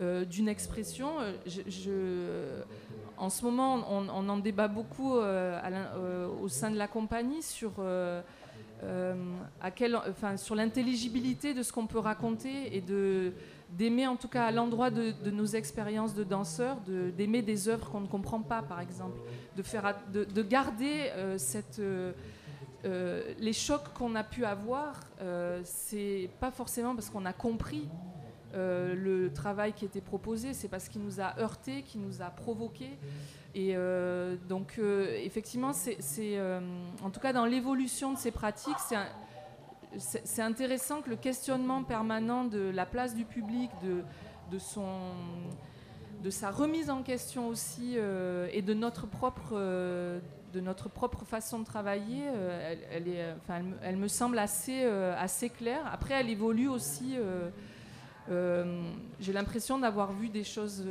d'une 0.00 0.48
expression. 0.48 1.18
En 3.16 3.30
ce 3.30 3.44
moment, 3.44 3.84
on, 3.88 4.28
en 4.28 4.38
débat 4.38 4.68
beaucoup 4.68 5.12
au 5.14 6.48
sein 6.48 6.70
de 6.72 6.76
la 6.76 6.88
compagnie 6.88 7.42
sur 7.42 7.74
enfin, 9.62 10.36
sur 10.36 10.54
l'intelligibilité 10.54 11.54
de 11.54 11.62
ce 11.62 11.72
qu'on 11.72 11.86
peut 11.86 11.98
raconter 11.98 12.76
et 12.76 12.82
d'aimer 13.70 14.06
en 14.06 14.16
tout 14.16 14.28
cas 14.28 14.44
à 14.44 14.50
l'endroit 14.50 14.90
de, 14.90 15.30
nos 15.30 15.46
expériences 15.46 16.14
de 16.14 16.24
danseurs, 16.24 16.78
d'aimer 17.16 17.42
des 17.42 17.68
œuvres 17.68 17.90
qu'on 17.90 18.00
ne 18.00 18.06
comprend 18.06 18.40
pas 18.40 18.62
par 18.62 18.80
exemple, 18.80 19.18
de, 19.56 20.42
garder 20.42 21.10
euh, 21.16 21.38
euh, 21.78 22.12
euh, 22.84 23.34
les 23.38 23.52
chocs 23.52 23.92
qu'on 23.94 24.14
a 24.14 24.24
pu 24.24 24.44
avoir, 24.44 25.00
c'est 25.64 26.30
pas 26.40 26.50
forcément 26.50 26.94
parce 26.94 27.10
qu'on 27.10 27.24
a 27.24 27.32
compris 27.32 27.88
le 28.54 29.28
travail 29.34 29.72
qui 29.74 29.84
était 29.84 30.00
proposé, 30.00 30.54
c'est 30.54 30.68
parce 30.68 30.88
qu'il 30.88 31.02
nous 31.02 31.20
a 31.20 31.38
heurté, 31.38 31.82
qu'il 31.82 32.00
nous 32.00 32.22
a 32.22 32.30
provoqué. 32.30 32.90
Et 33.58 33.74
donc 34.48 34.78
effectivement, 34.78 35.72
c'est 35.72 36.38
en 37.02 37.10
tout 37.10 37.20
cas 37.20 37.32
dans 37.32 37.46
l'évolution 37.46 38.12
de 38.12 38.18
ces 38.18 38.30
pratiques, 38.30 38.76
c'est 39.98 40.42
intéressant 40.42 41.02
que 41.02 41.10
le 41.10 41.16
questionnement 41.16 41.82
permanent 41.82 42.44
de 42.44 42.70
la 42.70 42.86
place 42.86 43.14
du 43.14 43.24
public, 43.24 43.70
de, 43.82 44.58
sa 46.30 46.50
remise 46.50 46.90
en 46.90 47.02
question 47.02 47.48
aussi 47.48 47.94
euh, 47.96 48.48
et 48.52 48.62
de 48.62 48.74
notre 48.74 49.06
propre, 49.06 49.52
euh, 49.54 50.20
façon 51.26 51.60
de 51.60 51.64
travailler, 51.64 52.24
euh, 52.26 52.74
elle, 53.82 53.96
me 53.96 54.08
semble 54.08 54.38
assez 54.38 55.50
claire. 55.50 55.82
Après, 55.92 56.14
elle 56.14 56.30
évolue 56.30 56.68
aussi. 56.68 57.16
J'ai 58.28 59.32
l'impression 59.32 59.78
d'avoir 59.78 60.12
vu 60.12 60.28
des 60.28 60.44
choses 60.44 60.84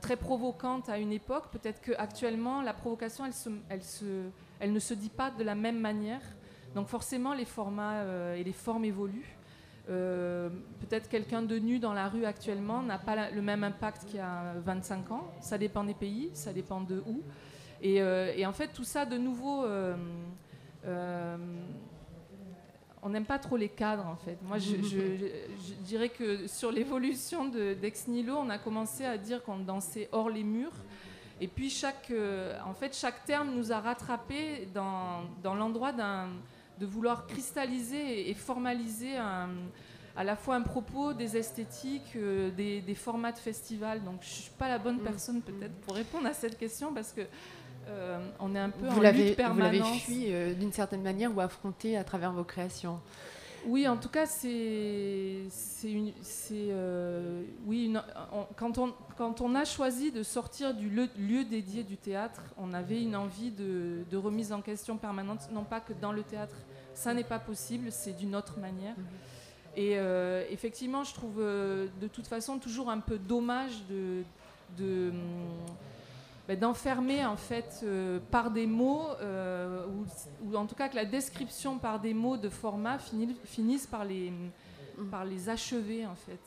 très 0.00 0.16
provocantes 0.16 0.88
à 0.88 0.98
une 0.98 1.12
époque. 1.12 1.50
Peut-être 1.50 1.80
qu'actuellement, 1.80 2.62
la 2.62 2.74
provocation, 2.74 3.24
elle, 3.68 4.72
ne 4.72 4.78
se 4.78 4.94
dit 4.94 5.08
pas 5.08 5.30
de 5.30 5.44
la 5.44 5.54
même 5.54 5.78
manière. 5.78 6.22
Donc 6.74 6.88
forcément, 6.88 7.34
les 7.34 7.44
formats 7.44 8.00
euh, 8.00 8.34
et 8.34 8.44
les 8.44 8.52
formes 8.52 8.84
évoluent. 8.84 9.36
Euh, 9.90 10.48
peut-être 10.80 11.08
quelqu'un 11.08 11.42
de 11.42 11.58
nu 11.58 11.80
dans 11.80 11.92
la 11.92 12.08
rue 12.08 12.24
actuellement 12.24 12.82
n'a 12.82 12.98
pas 12.98 13.30
le 13.30 13.42
même 13.42 13.64
impact 13.64 14.04
qu'il 14.06 14.16
y 14.16 14.20
a 14.20 14.54
25 14.64 15.10
ans. 15.10 15.32
Ça 15.40 15.58
dépend 15.58 15.84
des 15.84 15.94
pays, 15.94 16.30
ça 16.34 16.52
dépend 16.52 16.80
de 16.80 17.02
où. 17.06 17.20
Et, 17.82 18.00
euh, 18.00 18.32
en 18.46 18.52
fait, 18.52 18.68
tout 18.68 18.84
ça, 18.84 19.04
de 19.04 19.18
nouveau, 19.18 19.64
on 23.02 23.08
n'aime 23.08 23.24
pas 23.24 23.38
trop 23.38 23.56
les 23.56 23.68
cadres, 23.68 24.06
en 24.06 24.16
fait. 24.16 24.38
Moi, 24.42 24.58
je, 24.58 24.76
dirais 25.80 26.08
que 26.08 26.46
sur 26.46 26.70
l'évolution 26.70 27.46
d'Ex 27.46 28.08
Nilo, 28.08 28.36
on 28.36 28.50
a 28.50 28.58
commencé 28.58 29.04
à 29.04 29.18
dire 29.18 29.42
qu'on 29.42 29.58
dansait 29.58 30.08
hors 30.12 30.30
les 30.30 30.44
murs. 30.44 30.72
Et 31.40 31.48
puis, 31.48 31.68
chaque, 31.68 32.12
en 32.64 32.74
fait, 32.74 32.96
chaque 32.96 33.24
terme 33.24 33.54
nous 33.54 33.72
a 33.72 33.80
rattrapés 33.80 34.68
dans, 34.72 35.24
dans 35.42 35.54
l'endroit 35.54 35.92
de 35.92 36.86
vouloir 36.86 37.26
cristalliser 37.26 38.30
et 38.30 38.34
formaliser 38.34 39.16
à 40.16 40.24
la 40.24 40.36
fois 40.36 40.56
un 40.56 40.62
propos, 40.62 41.12
des 41.12 41.36
esthétiques, 41.36 42.16
euh, 42.16 42.50
des, 42.50 42.94
formats 42.94 43.32
de 43.32 43.38
festival. 43.38 44.02
Donc 44.04 44.20
je 44.20 44.28
ne 44.28 44.34
suis 44.42 44.50
pas 44.50 44.68
la 44.68 44.78
bonne 44.78 44.96
mm. 44.96 45.04
personne 45.04 45.42
peut-être 45.42 45.74
pour 45.80 45.94
répondre 45.94 46.26
à 46.26 46.34
cette 46.34 46.58
question 46.58 46.92
parce 46.92 47.12
que 47.12 47.22
euh, 47.88 48.18
on 48.40 48.54
est 48.54 48.58
un 48.58 48.70
peu 48.70 48.86
vous 48.86 48.98
en 48.98 49.10
lutte 49.10 49.36
permanente. 49.36 49.72
Vous 49.74 49.82
l'avez 49.82 49.98
fui 49.98 50.24
euh, 50.28 50.54
d'une 50.54 50.72
certaine 50.72 51.02
manière 51.02 51.34
ou 51.34 51.40
affronté 51.40 51.96
à 51.96 52.04
travers 52.04 52.32
vos 52.32 52.44
créations 52.44 53.00
oui, 53.64 53.86
en 53.86 53.96
tout 53.96 54.08
cas, 54.08 54.26
c'est, 54.26 55.36
c'est, 55.48 55.94
oui, 57.64 57.94
quand, 58.56 58.76
on, 58.78 58.92
quand 59.16 59.40
on 59.40 59.54
a 59.54 59.64
choisi 59.64 60.10
de 60.10 60.24
sortir 60.24 60.74
du 60.74 60.90
lieu, 60.90 61.44
dédié 61.44 61.84
du 61.84 61.96
théâtre, 61.96 62.42
on 62.58 62.74
avait 62.74 63.00
une 63.00 63.14
envie 63.14 63.52
de, 63.52 64.02
de, 64.10 64.16
remise 64.16 64.52
en 64.52 64.62
question 64.62 64.96
permanente, 64.96 65.48
non 65.52 65.62
pas 65.62 65.78
que 65.78 65.92
dans 65.92 66.10
le 66.10 66.24
théâtre, 66.24 66.56
ça 66.92 67.14
n'est 67.14 67.22
pas 67.22 67.38
possible, 67.38 67.92
c'est 67.92 68.16
d'une 68.16 68.34
autre 68.34 68.58
manière. 68.58 68.96
Mhm. 68.98 69.04
Et 69.76 69.96
euh, 69.96 70.44
effectivement, 70.50 71.04
je 71.04 71.14
trouve 71.14 71.38
euh, 71.38 71.86
de 72.00 72.06
toute 72.06 72.26
façon 72.26 72.58
toujours 72.58 72.90
un 72.90 73.00
peu 73.00 73.18
dommage 73.18 73.72
de, 73.88 75.10
hum, 75.10 75.14
ben, 76.48 76.58
d'enfermer 76.58 77.24
en 77.24 77.36
fait 77.36 77.80
euh, 77.84 78.18
par 78.30 78.50
des 78.50 78.66
mots, 78.66 79.06
ou, 80.44 80.56
en 80.56 80.66
tout 80.66 80.74
cas 80.74 80.88
que 80.88 80.96
la 80.96 81.04
description 81.04 81.78
par 81.78 82.00
des 82.00 82.14
mots 82.14 82.36
de 82.36 82.48
format 82.48 82.98
finisse, 83.44 83.86
par 83.86 84.04
les, 84.04 84.30
mhm. 84.30 85.10
par 85.10 85.24
les 85.24 85.48
achever 85.48 86.06
en 86.06 86.14
fait. 86.14 86.40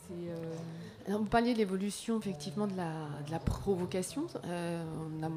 vous 1.08 1.24
parliez 1.24 1.52
de 1.52 1.58
l'évolution 1.58 2.18
effectivement 2.18 2.66
de 2.66 2.76
la, 2.76 2.92
de 3.26 3.30
la 3.30 3.38
provocation. 3.38 4.26
On 4.44 5.22
a 5.22 5.30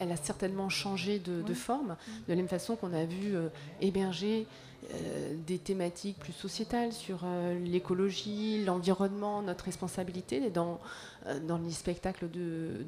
elle 0.00 0.10
a 0.10 0.16
certainement 0.16 0.68
changé 0.70 1.18
de, 1.18 1.54
forme, 1.54 1.96
de 2.26 2.32
la 2.32 2.36
même 2.36 2.48
façon 2.48 2.74
qu'on 2.74 2.94
a 2.94 3.04
vu 3.04 3.36
euh, 3.36 3.48
émerger 3.82 4.46
euh, 4.94 5.34
des 5.46 5.58
thématiques 5.58 6.18
plus 6.18 6.32
sociétales 6.32 6.92
sur 6.92 7.20
euh, 7.24 7.58
l'écologie, 7.58 8.64
l'environnement, 8.64 9.42
notre 9.42 9.66
responsabilité 9.66 10.48
dans, 10.48 10.80
dans 11.46 11.58
les 11.58 11.70
spectacles 11.70 12.30
de, 12.30 12.86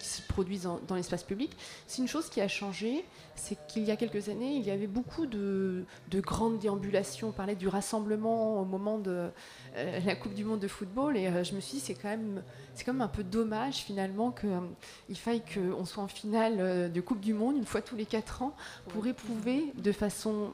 qui 0.00 0.06
se 0.06 0.22
produisent 0.22 0.68
dans 0.86 0.94
l'espace 0.94 1.22
public. 1.22 1.56
C'est 1.86 2.02
une 2.02 2.08
chose 2.08 2.28
qui 2.28 2.40
a 2.40 2.48
changé, 2.48 3.04
c'est 3.36 3.56
qu'il 3.68 3.84
y 3.84 3.90
a 3.90 3.96
quelques 3.96 4.28
années, 4.28 4.56
il 4.56 4.64
y 4.64 4.70
avait 4.70 4.86
beaucoup 4.86 5.26
de, 5.26 5.84
grandes 6.14 6.58
déambulations. 6.58 7.28
On 7.28 7.32
parlait 7.32 7.54
du 7.54 7.68
rassemblement 7.68 8.60
au 8.60 8.64
moment 8.64 8.98
de 8.98 9.30
la 9.76 10.16
Coupe 10.16 10.34
du 10.34 10.44
Monde 10.44 10.60
de 10.60 10.68
football 10.68 11.16
et 11.16 11.44
je 11.44 11.54
me 11.54 11.60
suis 11.60 11.78
dit 11.78 11.80
c'est 11.80 11.94
quand 11.94 12.08
même 12.08 12.42
c'est 12.74 12.84
quand 12.84 12.92
même 12.92 13.02
un 13.02 13.08
peu 13.08 13.24
dommage 13.24 13.76
finalement 13.76 14.32
qu'il 14.32 15.16
faille 15.16 15.42
qu'on 15.54 15.84
soit 15.84 16.02
en 16.02 16.08
finale 16.08 16.92
de 16.92 17.00
Coupe 17.00 17.20
du 17.20 17.34
Monde 17.34 17.56
une 17.56 17.66
fois 17.66 17.82
tous 17.82 17.96
les 17.96 18.06
quatre 18.06 18.42
ans 18.42 18.54
pour 18.88 19.06
éprouver 19.06 19.72
de 19.76 19.92
façon 19.92 20.52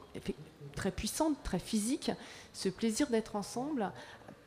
très 0.75 0.91
puissante, 0.91 1.41
très 1.43 1.59
physique, 1.59 2.11
ce 2.53 2.69
plaisir 2.69 3.07
d'être 3.07 3.35
ensemble 3.35 3.91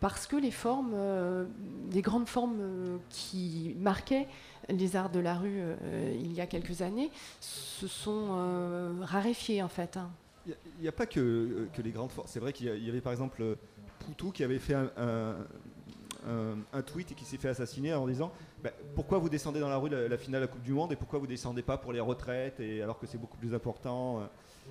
parce 0.01 0.27
que 0.27 0.37
les 0.37 0.51
formes, 0.51 0.93
euh, 0.95 1.45
les 1.93 2.03
grandes 2.03 2.29
formes 2.29 2.59
euh, 2.61 2.99
qui 3.09 3.77
marquaient 3.79 4.29
les 4.69 4.97
arts 4.97 5.11
de 5.11 5.19
la 5.19 5.35
rue 5.35 5.61
euh, 5.61 6.15
il 6.15 6.33
y 6.33 6.41
a 6.41 6.47
quelques 6.47 6.83
années 6.83 7.11
se 7.41 7.87
sont 7.87 8.97
raréfiées 9.01 9.63
en 9.63 9.69
fait. 9.69 9.97
Hein. 9.97 10.11
Il 10.47 10.55
n'y 10.83 10.89
a, 10.89 10.93
pas 10.93 11.07
que, 11.07 11.69
les 11.83 11.91
grandes 11.91 12.11
formes. 12.11 12.27
C'est 12.29 12.41
vrai 12.41 12.53
qu'il 12.53 12.67
y, 12.67 12.89
avait 12.89 13.01
par 13.01 13.13
exemple 13.13 13.57
Poutou 13.99 14.31
qui 14.31 14.45
avait 14.45 14.59
fait 14.59 14.75
un, 14.75 15.37
tweet 16.87 17.13
et 17.13 17.15
qui 17.15 17.25
s'est 17.25 17.37
fait 17.37 17.49
assassiner 17.49 17.93
en 17.93 18.07
disant 18.07 18.33
bah, 18.63 18.71
pourquoi 18.95 19.19
vous 19.19 19.29
descendez 19.29 19.61
dans 19.61 19.69
la 19.69 19.77
rue 19.77 19.91
la, 19.91 20.17
finale 20.17 20.41
de 20.41 20.47
la 20.47 20.53
Coupe 20.53 20.63
du 20.63 20.73
Monde 20.73 20.93
et 20.93 20.97
pourquoi 20.97 21.19
vous 21.19 21.27
descendez 21.27 21.63
pas 21.63 21.77
pour 21.77 21.93
les 21.93 22.01
retraites 22.01 22.61
et 22.61 22.83
alors 22.83 22.99
que 22.99 23.07
c'est 23.07 23.19
beaucoup 23.19 23.37
plus 23.37 23.55
important. 23.55 24.29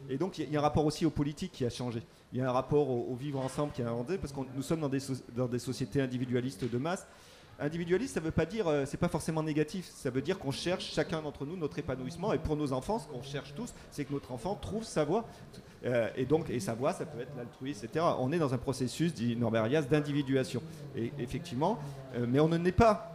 Et 0.09 0.17
donc 0.17 0.37
il 0.37 0.51
y, 0.51 0.55
a 0.55 0.59
un 0.59 0.61
rapport 0.61 0.85
aussi 0.85 1.05
aux 1.05 1.09
politiques 1.09 1.51
qui 1.51 1.65
a 1.65 1.69
changé. 1.69 2.01
Il 2.31 2.39
y 2.39 2.41
a 2.41 2.49
un 2.49 2.51
rapport 2.51 2.89
au, 2.89 3.15
vivre 3.15 3.39
ensemble 3.39 3.73
qui 3.73 3.81
a 3.81 3.89
inventé 3.89 4.17
parce 4.17 4.33
que 4.33 4.39
nous 4.55 4.61
sommes 4.61 4.79
dans 4.79 4.89
des, 4.89 4.99
dans 5.35 5.47
des 5.47 5.59
sociétés 5.59 6.01
individualistes 6.01 6.69
de 6.69 6.77
masse. 6.77 7.07
Individualiste, 7.59 8.13
ça 8.13 8.19
veut 8.19 8.31
pas 8.31 8.45
dire, 8.45 8.67
euh, 8.67 8.85
c'est 8.85 8.97
pas 8.97 9.07
forcément 9.07 9.41
négatif. 9.41 9.89
Ça 9.91 10.11
veut 10.11 10.21
dire 10.21 10.37
qu'on 10.37 10.51
cherche 10.51 10.93
chacun 10.93 11.23
d'entre 11.23 11.45
nous 11.45 11.57
notre 11.57 11.79
épanouissement. 11.79 12.31
Et 12.33 12.37
pour 12.37 12.55
nos 12.55 12.71
enfants, 12.71 12.99
ce 12.99 13.07
qu'on 13.07 13.23
cherche 13.23 13.55
tous, 13.55 13.73
c'est 13.89 14.05
que 14.05 14.13
notre 14.13 14.31
enfant 14.31 14.55
trouve 14.55 14.83
sa 14.83 15.03
voie. 15.03 15.25
Euh, 15.85 16.09
et 16.15 16.25
donc, 16.25 16.49
et 16.49 16.59
sa 16.59 16.73
voie, 16.73 16.93
ça 16.93 17.05
peut 17.05 17.19
être 17.19 17.35
l'altruisme, 17.37 17.85
etc. 17.85 18.05
On 18.19 18.31
est 18.31 18.39
dans 18.39 18.53
un 18.53 18.57
processus, 18.57 19.13
dit 19.13 19.35
Norbert 19.35 19.67
d'individuation. 19.89 20.61
Et 20.95 21.11
effectivement, 21.19 21.79
euh, 22.15 22.25
mais 22.27 22.39
on 22.39 22.47
ne 22.47 22.57
naît 22.57 22.71
pas 22.71 23.13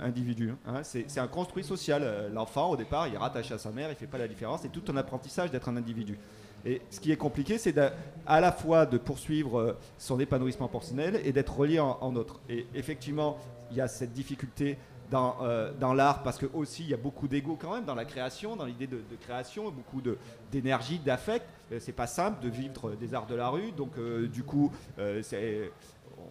individu. 0.00 0.54
Hein. 0.66 0.80
C'est 0.82 1.18
un 1.18 1.28
construit 1.28 1.62
social. 1.62 2.04
L'enfant, 2.32 2.70
au 2.70 2.76
départ, 2.76 3.06
il 3.06 3.14
est 3.14 3.18
rattaché 3.18 3.54
à 3.54 3.58
sa 3.58 3.70
mère, 3.70 3.90
il 3.90 3.94
fait 3.94 4.08
pas 4.08 4.18
la 4.18 4.26
différence. 4.26 4.62
C'est 4.62 4.72
tout 4.72 4.82
un 4.88 4.96
apprentissage 4.96 5.52
d'être 5.52 5.68
un 5.68 5.76
individu. 5.76 6.18
Et 6.64 6.82
ce 6.90 6.98
qui 6.98 7.12
est 7.12 7.16
compliqué, 7.16 7.58
c'est 7.58 7.78
à 8.26 8.40
la 8.40 8.50
fois 8.50 8.86
de 8.86 8.98
poursuivre 8.98 9.76
son 9.98 10.18
épanouissement 10.18 10.66
personnel 10.66 11.20
et 11.24 11.30
d'être 11.30 11.56
relié 11.56 11.78
en 11.78 12.16
autre. 12.16 12.40
Et 12.48 12.66
effectivement, 12.74 13.38
il 13.70 13.76
y 13.76 13.80
a 13.80 13.86
cette 13.86 14.12
difficulté 14.12 14.78
dans, 15.10 15.36
euh, 15.42 15.72
dans 15.78 15.92
l'art 15.92 16.22
parce 16.22 16.38
que 16.38 16.46
aussi 16.54 16.82
il 16.84 16.90
y 16.90 16.94
a 16.94 16.98
beaucoup 16.98 17.28
d'ego 17.28 17.56
quand 17.60 17.74
même 17.74 17.84
dans 17.84 17.94
la 17.94 18.04
création, 18.04 18.56
dans 18.56 18.64
l'idée 18.64 18.86
de, 18.86 19.02
création, 19.20 19.70
beaucoup 19.70 20.02
d'énergie, 20.50 20.98
d'affect. 20.98 21.46
Euh, 21.70 21.78
c'est 21.80 21.92
pas 21.92 22.06
simple 22.06 22.42
de 22.42 22.48
vivre 22.48 22.92
des 22.92 23.14
arts 23.14 23.26
de 23.26 23.34
la 23.34 23.48
rue, 23.48 23.72
donc 23.72 23.92
euh, 23.98 24.26
du 24.28 24.42
coup 24.42 24.72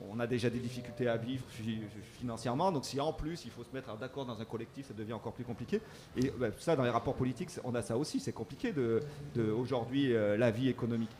on 0.09 0.19
a 0.19 0.27
déjà 0.27 0.49
des 0.49 0.59
difficultés 0.59 1.07
à 1.07 1.17
vivre 1.17 1.43
financièrement, 2.19 2.71
donc 2.71 2.85
si 2.85 2.99
en 2.99 3.13
plus 3.13 3.45
il 3.45 3.51
faut 3.51 3.63
se 3.63 3.73
mettre 3.73 3.95
d'accord 3.97 4.25
dans 4.25 4.39
un 4.39 4.45
collectif, 4.45 4.87
ça 4.87 4.93
devient 4.93 5.13
encore 5.13 5.33
plus 5.33 5.43
compliqué. 5.43 5.81
Et 6.17 6.31
bah, 6.39 6.47
ça, 6.59 6.75
dans 6.75 6.83
les 6.83 6.89
rapports 6.89 7.15
politiques, 7.15 7.49
on 7.63 7.75
a 7.75 7.81
ça 7.81 7.97
aussi, 7.97 8.19
c'est 8.19 8.31
compliqué 8.31 8.71
de, 8.71 9.01
de 9.35 9.51
aujourd'hui 9.51 10.13
la 10.13 10.51
vie 10.51 10.69
économique. 10.69 11.11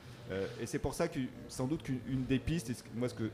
et 0.61 0.65
c'est 0.65 0.79
pour 0.79 0.93
ça 0.93 1.07
que 1.07 1.19
sans 1.47 1.67
doute 1.67 1.83
qu'une 1.83 2.25
des 2.27 2.39
pistes, 2.39 2.69
et 2.69 2.75
moi 2.95 3.09
ce 3.09 3.15
que 3.15 3.29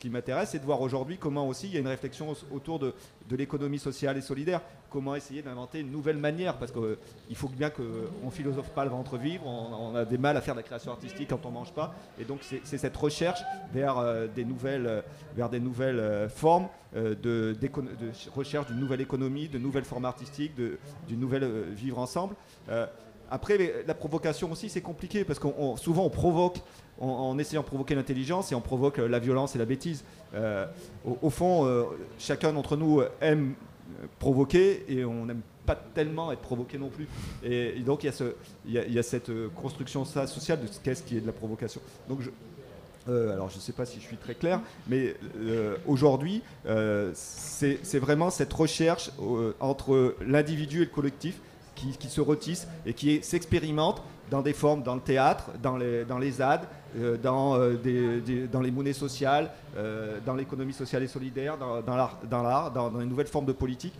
qui 0.00 0.10
m'intéresse, 0.10 0.50
c'est 0.50 0.58
de 0.58 0.64
voir 0.64 0.80
aujourd'hui 0.80 1.18
comment 1.18 1.46
aussi 1.46 1.68
il 1.68 1.74
y 1.74 1.76
a 1.76 1.80
une 1.80 1.86
réflexion 1.86 2.34
autour 2.50 2.80
de, 2.80 2.94
l'économie 3.30 3.78
sociale 3.78 4.16
et 4.16 4.22
solidaire. 4.22 4.62
Comment 4.90 5.14
essayer 5.14 5.42
d'inventer 5.42 5.80
une 5.80 5.92
nouvelle 5.92 6.16
manière, 6.16 6.56
parce 6.58 6.72
qu'il 6.72 6.82
euh, 6.82 6.96
faut 7.34 7.48
bien 7.48 7.70
qu'on 7.70 7.82
ne 8.24 8.30
philosophe 8.30 8.70
pas 8.70 8.84
le 8.84 8.90
ventre 8.90 9.18
vivre, 9.18 9.46
on, 9.46 9.94
a 9.94 10.04
des 10.04 10.18
mal 10.18 10.36
à 10.36 10.40
faire 10.40 10.54
de 10.54 10.60
la 10.60 10.64
création 10.64 10.90
artistique 10.90 11.28
quand 11.28 11.44
on 11.44 11.50
ne 11.50 11.54
mange 11.54 11.72
pas. 11.72 11.94
Et 12.18 12.24
donc 12.24 12.40
c'est 12.42 12.78
cette 12.78 12.96
recherche 12.96 13.40
vers 13.72 13.98
euh, 13.98 14.26
des 14.26 14.44
nouvelles, 14.44 14.86
euh, 14.86 15.02
vers 15.36 15.48
des 15.48 15.60
nouvelles 15.60 16.28
formes 16.28 16.68
de, 16.94 17.14
de, 17.22 17.70
recherche 18.34 18.66
d'une 18.66 18.80
nouvelle 18.80 19.00
économie, 19.00 19.48
de 19.48 19.58
nouvelles 19.58 19.84
formes 19.84 20.06
artistiques, 20.06 20.54
d'une 20.56 21.20
nouvelle 21.20 21.48
vivre 21.72 21.98
ensemble. 21.98 22.34
Après, 23.30 23.84
la 23.86 23.94
provocation 23.94 24.50
aussi, 24.50 24.68
c'est 24.68 24.80
compliqué 24.80 25.24
parce 25.24 25.38
qu'on 25.38 25.76
souvent 25.76 26.04
on 26.04 26.10
provoque 26.10 26.58
en, 27.00 27.38
essayant 27.38 27.62
de 27.62 27.66
provoquer 27.66 27.94
l'intelligence 27.94 28.52
et 28.52 28.54
on 28.54 28.60
provoque 28.60 28.98
la 28.98 29.18
violence 29.18 29.56
et 29.56 29.58
la 29.58 29.64
bêtise. 29.64 30.04
Euh, 30.34 30.66
au, 31.22 31.30
fond, 31.30 31.64
euh, 31.66 31.84
chacun 32.18 32.52
d'entre 32.52 32.76
nous 32.76 33.02
aime 33.20 33.54
provoquer 34.18 34.84
et 34.88 35.04
on 35.04 35.26
n'aime 35.26 35.40
pas 35.66 35.74
tellement 35.74 36.30
être 36.32 36.40
provoqué 36.40 36.78
non 36.78 36.88
plus. 36.88 37.08
Et, 37.42 37.80
donc 37.80 38.04
il 38.04 38.12
y, 38.68 38.98
a 38.98 39.02
cette 39.02 39.30
construction 39.54 40.04
sociale 40.04 40.60
de 40.60 40.66
ce 40.66 40.78
qu'est-ce 40.80 41.02
qui 41.02 41.16
est 41.16 41.20
de 41.20 41.26
la 41.26 41.32
provocation. 41.32 41.80
Donc 42.08 42.20
je, 42.20 42.30
euh, 43.08 43.32
alors 43.32 43.48
je 43.48 43.56
ne 43.56 43.60
sais 43.60 43.72
pas 43.72 43.86
si 43.86 43.98
je 43.98 44.04
suis 44.04 44.16
très 44.16 44.34
clair, 44.34 44.60
mais 44.86 45.16
aujourd'hui, 45.86 46.42
c'est 47.14 47.98
vraiment 47.98 48.30
cette 48.30 48.52
recherche 48.52 49.10
entre 49.58 50.16
l'individu 50.26 50.82
et 50.82 50.84
le 50.84 50.90
collectif 50.90 51.40
qui, 51.98 52.08
se 52.08 52.20
retissent 52.20 52.68
et 52.86 52.94
qui 52.94 53.22
s'expérimentent 53.22 54.02
dans 54.30 54.42
des 54.42 54.52
formes, 54.52 54.82
dans 54.82 54.94
le 54.94 55.00
théâtre, 55.00 55.50
dans 55.62 55.76
les, 55.76 56.04
dans 56.04 56.20
euh, 56.20 56.58
dans, 57.22 57.56
euh, 57.56 57.74
des, 57.76 58.46
dans 58.46 58.60
les 58.60 58.70
monnaies 58.70 58.92
sociales, 58.92 59.50
euh, 59.76 60.18
dans 60.24 60.34
l'économie 60.34 60.72
sociale 60.72 61.02
et 61.02 61.08
solidaire, 61.08 61.56
dans, 61.58 61.96
l'art, 61.96 62.70
dans, 62.72 62.98
les 62.98 63.06
nouvelles 63.06 63.26
formes 63.26 63.46
de 63.46 63.52
politique. 63.52 63.94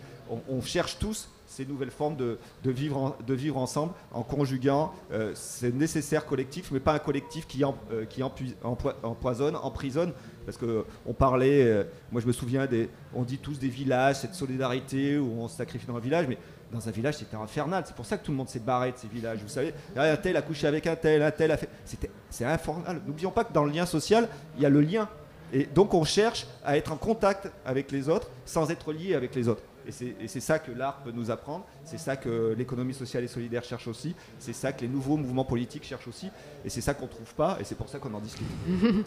On, 0.49 0.61
cherche 0.61 0.97
tous 0.97 1.27
ces 1.45 1.65
nouvelles 1.65 1.91
formes 1.91 2.15
de, 2.15 2.37
vivre, 2.63 3.57
ensemble 3.57 3.91
en 4.13 4.23
conjuguant 4.23 4.93
ces 5.33 5.73
nécessaires 5.73 6.25
collectifs, 6.25 6.71
mais 6.71 6.79
pas 6.79 6.93
un 6.93 6.99
collectif 6.99 7.45
qui 7.47 7.65
empoisonne, 7.65 9.57
emprisonne. 9.57 10.13
Parce 10.45 10.57
qu'on 10.57 11.13
parlait, 11.13 11.85
moi 12.13 12.21
je 12.21 12.27
me 12.27 12.31
souviens, 12.31 12.65
des, 12.65 12.89
on 13.13 13.23
dit 13.23 13.39
tous 13.39 13.59
des 13.59 13.67
villages, 13.67 14.21
cette 14.21 14.35
solidarité 14.35 15.17
où 15.17 15.41
on 15.41 15.49
se 15.49 15.57
sacrifie 15.57 15.85
dans 15.85 15.97
un 15.97 15.99
village, 15.99 16.27
mais 16.29 16.37
dans 16.71 16.87
un 16.87 16.91
village, 16.91 17.15
c'était 17.17 17.35
infernal. 17.35 17.83
C'est 17.85 17.95
pour 17.95 18.05
ça 18.05 18.17
que 18.17 18.25
tout 18.25 18.31
le 18.31 18.37
monde 18.37 18.49
s'est 18.49 18.59
barré 18.59 18.91
de 18.91 18.97
ces 18.97 19.07
villages. 19.07 19.39
Vous 19.41 19.49
savez, 19.49 19.73
un 19.95 20.15
tel 20.17 20.37
a 20.37 20.41
couché 20.41 20.67
avec 20.67 20.87
un 20.87 20.95
tel, 20.95 21.21
un 21.21 21.31
tel 21.31 21.51
a 21.51 21.57
fait. 21.57 21.69
C'était, 21.85 22.09
c'est 22.29 22.45
infernal. 22.45 23.01
N'oublions 23.05 23.31
pas 23.31 23.43
que 23.43 23.53
dans 23.53 23.65
le 23.65 23.71
lien 23.71 23.85
social, 23.85 24.27
il 24.55 24.63
y 24.63 24.65
a 24.65 24.69
le 24.69 24.81
lien. 24.81 25.09
Et 25.53 25.65
donc, 25.65 25.93
on 25.93 26.05
cherche 26.05 26.47
à 26.63 26.77
être 26.77 26.91
en 26.91 26.97
contact 26.97 27.51
avec 27.65 27.91
les 27.91 28.07
autres 28.07 28.29
sans 28.45 28.71
être 28.71 28.93
lié 28.93 29.15
avec 29.15 29.35
les 29.35 29.47
autres. 29.47 29.63
Et 29.87 30.27
c'est 30.27 30.39
ça 30.39 30.59
que 30.59 30.71
l'art 30.71 31.01
peut 31.03 31.11
nous 31.11 31.31
apprendre, 31.31 31.65
c'est 31.83 31.97
ça 31.97 32.15
que 32.15 32.53
l'économie 32.57 32.93
sociale 32.93 33.23
et 33.23 33.27
solidaire 33.27 33.63
cherche 33.63 33.87
aussi, 33.87 34.15
c'est 34.39 34.53
ça 34.53 34.71
que 34.71 34.81
les 34.81 34.87
nouveaux 34.87 35.17
mouvements 35.17 35.45
politiques 35.45 35.83
cherchent 35.83 36.07
aussi, 36.07 36.27
et 36.63 36.69
c'est 36.69 36.81
ça 36.81 36.93
qu'on 36.93 37.05
ne 37.05 37.11
trouve 37.11 37.33
pas, 37.35 37.57
et 37.59 37.63
c'est 37.63 37.75
pour 37.75 37.89
ça 37.89 37.99
qu'on 37.99 38.13
en 38.13 38.19
discute. 38.19 38.45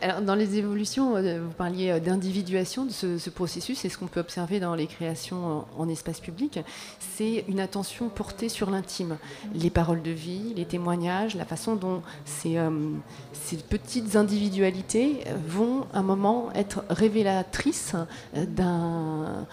Alors, 0.00 0.22
dans 0.22 0.34
les 0.34 0.56
évolutions, 0.56 1.16
euh, 1.16 1.40
vous 1.42 1.52
parliez 1.52 1.90
euh, 1.90 2.00
d'individuation 2.00 2.86
de 2.86 2.90
ce, 2.90 3.30
processus, 3.30 3.84
et 3.84 3.88
ce 3.88 3.98
qu'on 3.98 4.06
peut 4.06 4.20
observer 4.20 4.60
dans 4.60 4.74
les 4.74 4.86
créations 4.86 5.66
en, 5.76 5.88
espace 5.88 6.20
public, 6.20 6.60
c'est 6.98 7.44
une 7.48 7.60
attention 7.60 8.08
portée 8.08 8.48
sur 8.48 8.70
l'intime, 8.70 9.18
les 9.54 9.70
paroles 9.70 10.02
de 10.02 10.10
vie, 10.10 10.54
les 10.56 10.64
témoignages, 10.64 11.34
la 11.34 11.44
façon 11.44 11.76
dont 11.76 12.02
ces, 12.24 12.56
euh, 12.56 12.70
ces 13.32 13.56
petites 13.56 14.16
individualités 14.16 15.24
vont 15.46 15.86
à 15.92 15.98
un 15.98 16.02
moment 16.02 16.50
être 16.54 16.84
révélatrices 16.88 17.94
d'un 18.34 19.46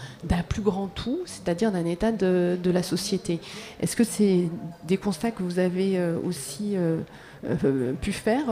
plus 0.47 0.60
grand 0.61 0.87
tout, 0.87 1.19
c'est-à-dire 1.25 1.71
d'un 1.71 1.85
état 1.85 2.11
de, 2.11 2.71
la 2.71 2.83
société. 2.83 3.39
Est-ce 3.79 3.95
que 3.95 4.03
c'est 4.03 4.49
des 4.85 4.97
constats 4.97 5.31
que 5.31 5.43
vous 5.43 5.59
avez 5.59 5.97
euh, 5.97 6.17
aussi 6.25 6.77
euh, 6.77 6.99
euh, 7.45 7.93
pu 7.93 8.11
faire 8.11 8.45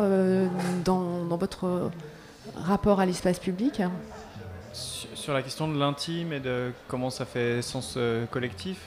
dans, 0.84 1.38
votre 1.38 1.92
rapport 2.56 3.00
à 3.00 3.06
l'espace 3.06 3.40
public? 3.40 3.82
Sur 4.74 5.34
la 5.34 5.42
question 5.42 5.68
de 5.68 5.78
l'intime 5.78 6.34
et 6.34 6.40
de 6.40 6.72
comment 6.88 7.10
ça 7.10 7.26
fait 7.26 7.62
sens 7.62 7.98
collectif, 8.32 8.78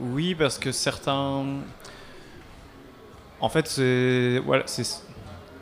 oui, 0.00 0.34
parce 0.34 0.58
que 0.58 0.72
certains... 0.72 1.44
En 3.40 3.48
fait, 3.48 3.66
c'est 3.66 4.40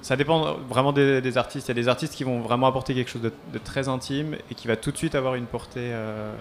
ça 0.02 0.16
dépend 0.16 0.54
vraiment 0.68 0.92
des, 0.92 1.38
artistes. 1.38 1.68
Il 1.68 1.70
y 1.70 1.78
a 1.78 1.82
des 1.82 1.88
artistes 1.88 2.14
qui 2.14 2.24
vont 2.24 2.40
vraiment 2.40 2.66
apporter 2.66 2.94
quelque 2.94 3.10
chose 3.10 3.22
de, 3.22 3.58
très 3.58 3.88
intime 3.88 4.36
et 4.50 4.54
qui 4.54 4.66
va 4.66 4.76
tout 4.76 4.90
de 4.90 4.96
suite 4.96 5.14
avoir 5.14 5.34
une 5.34 5.46
portée 5.46 5.90
euh, 5.92 6.34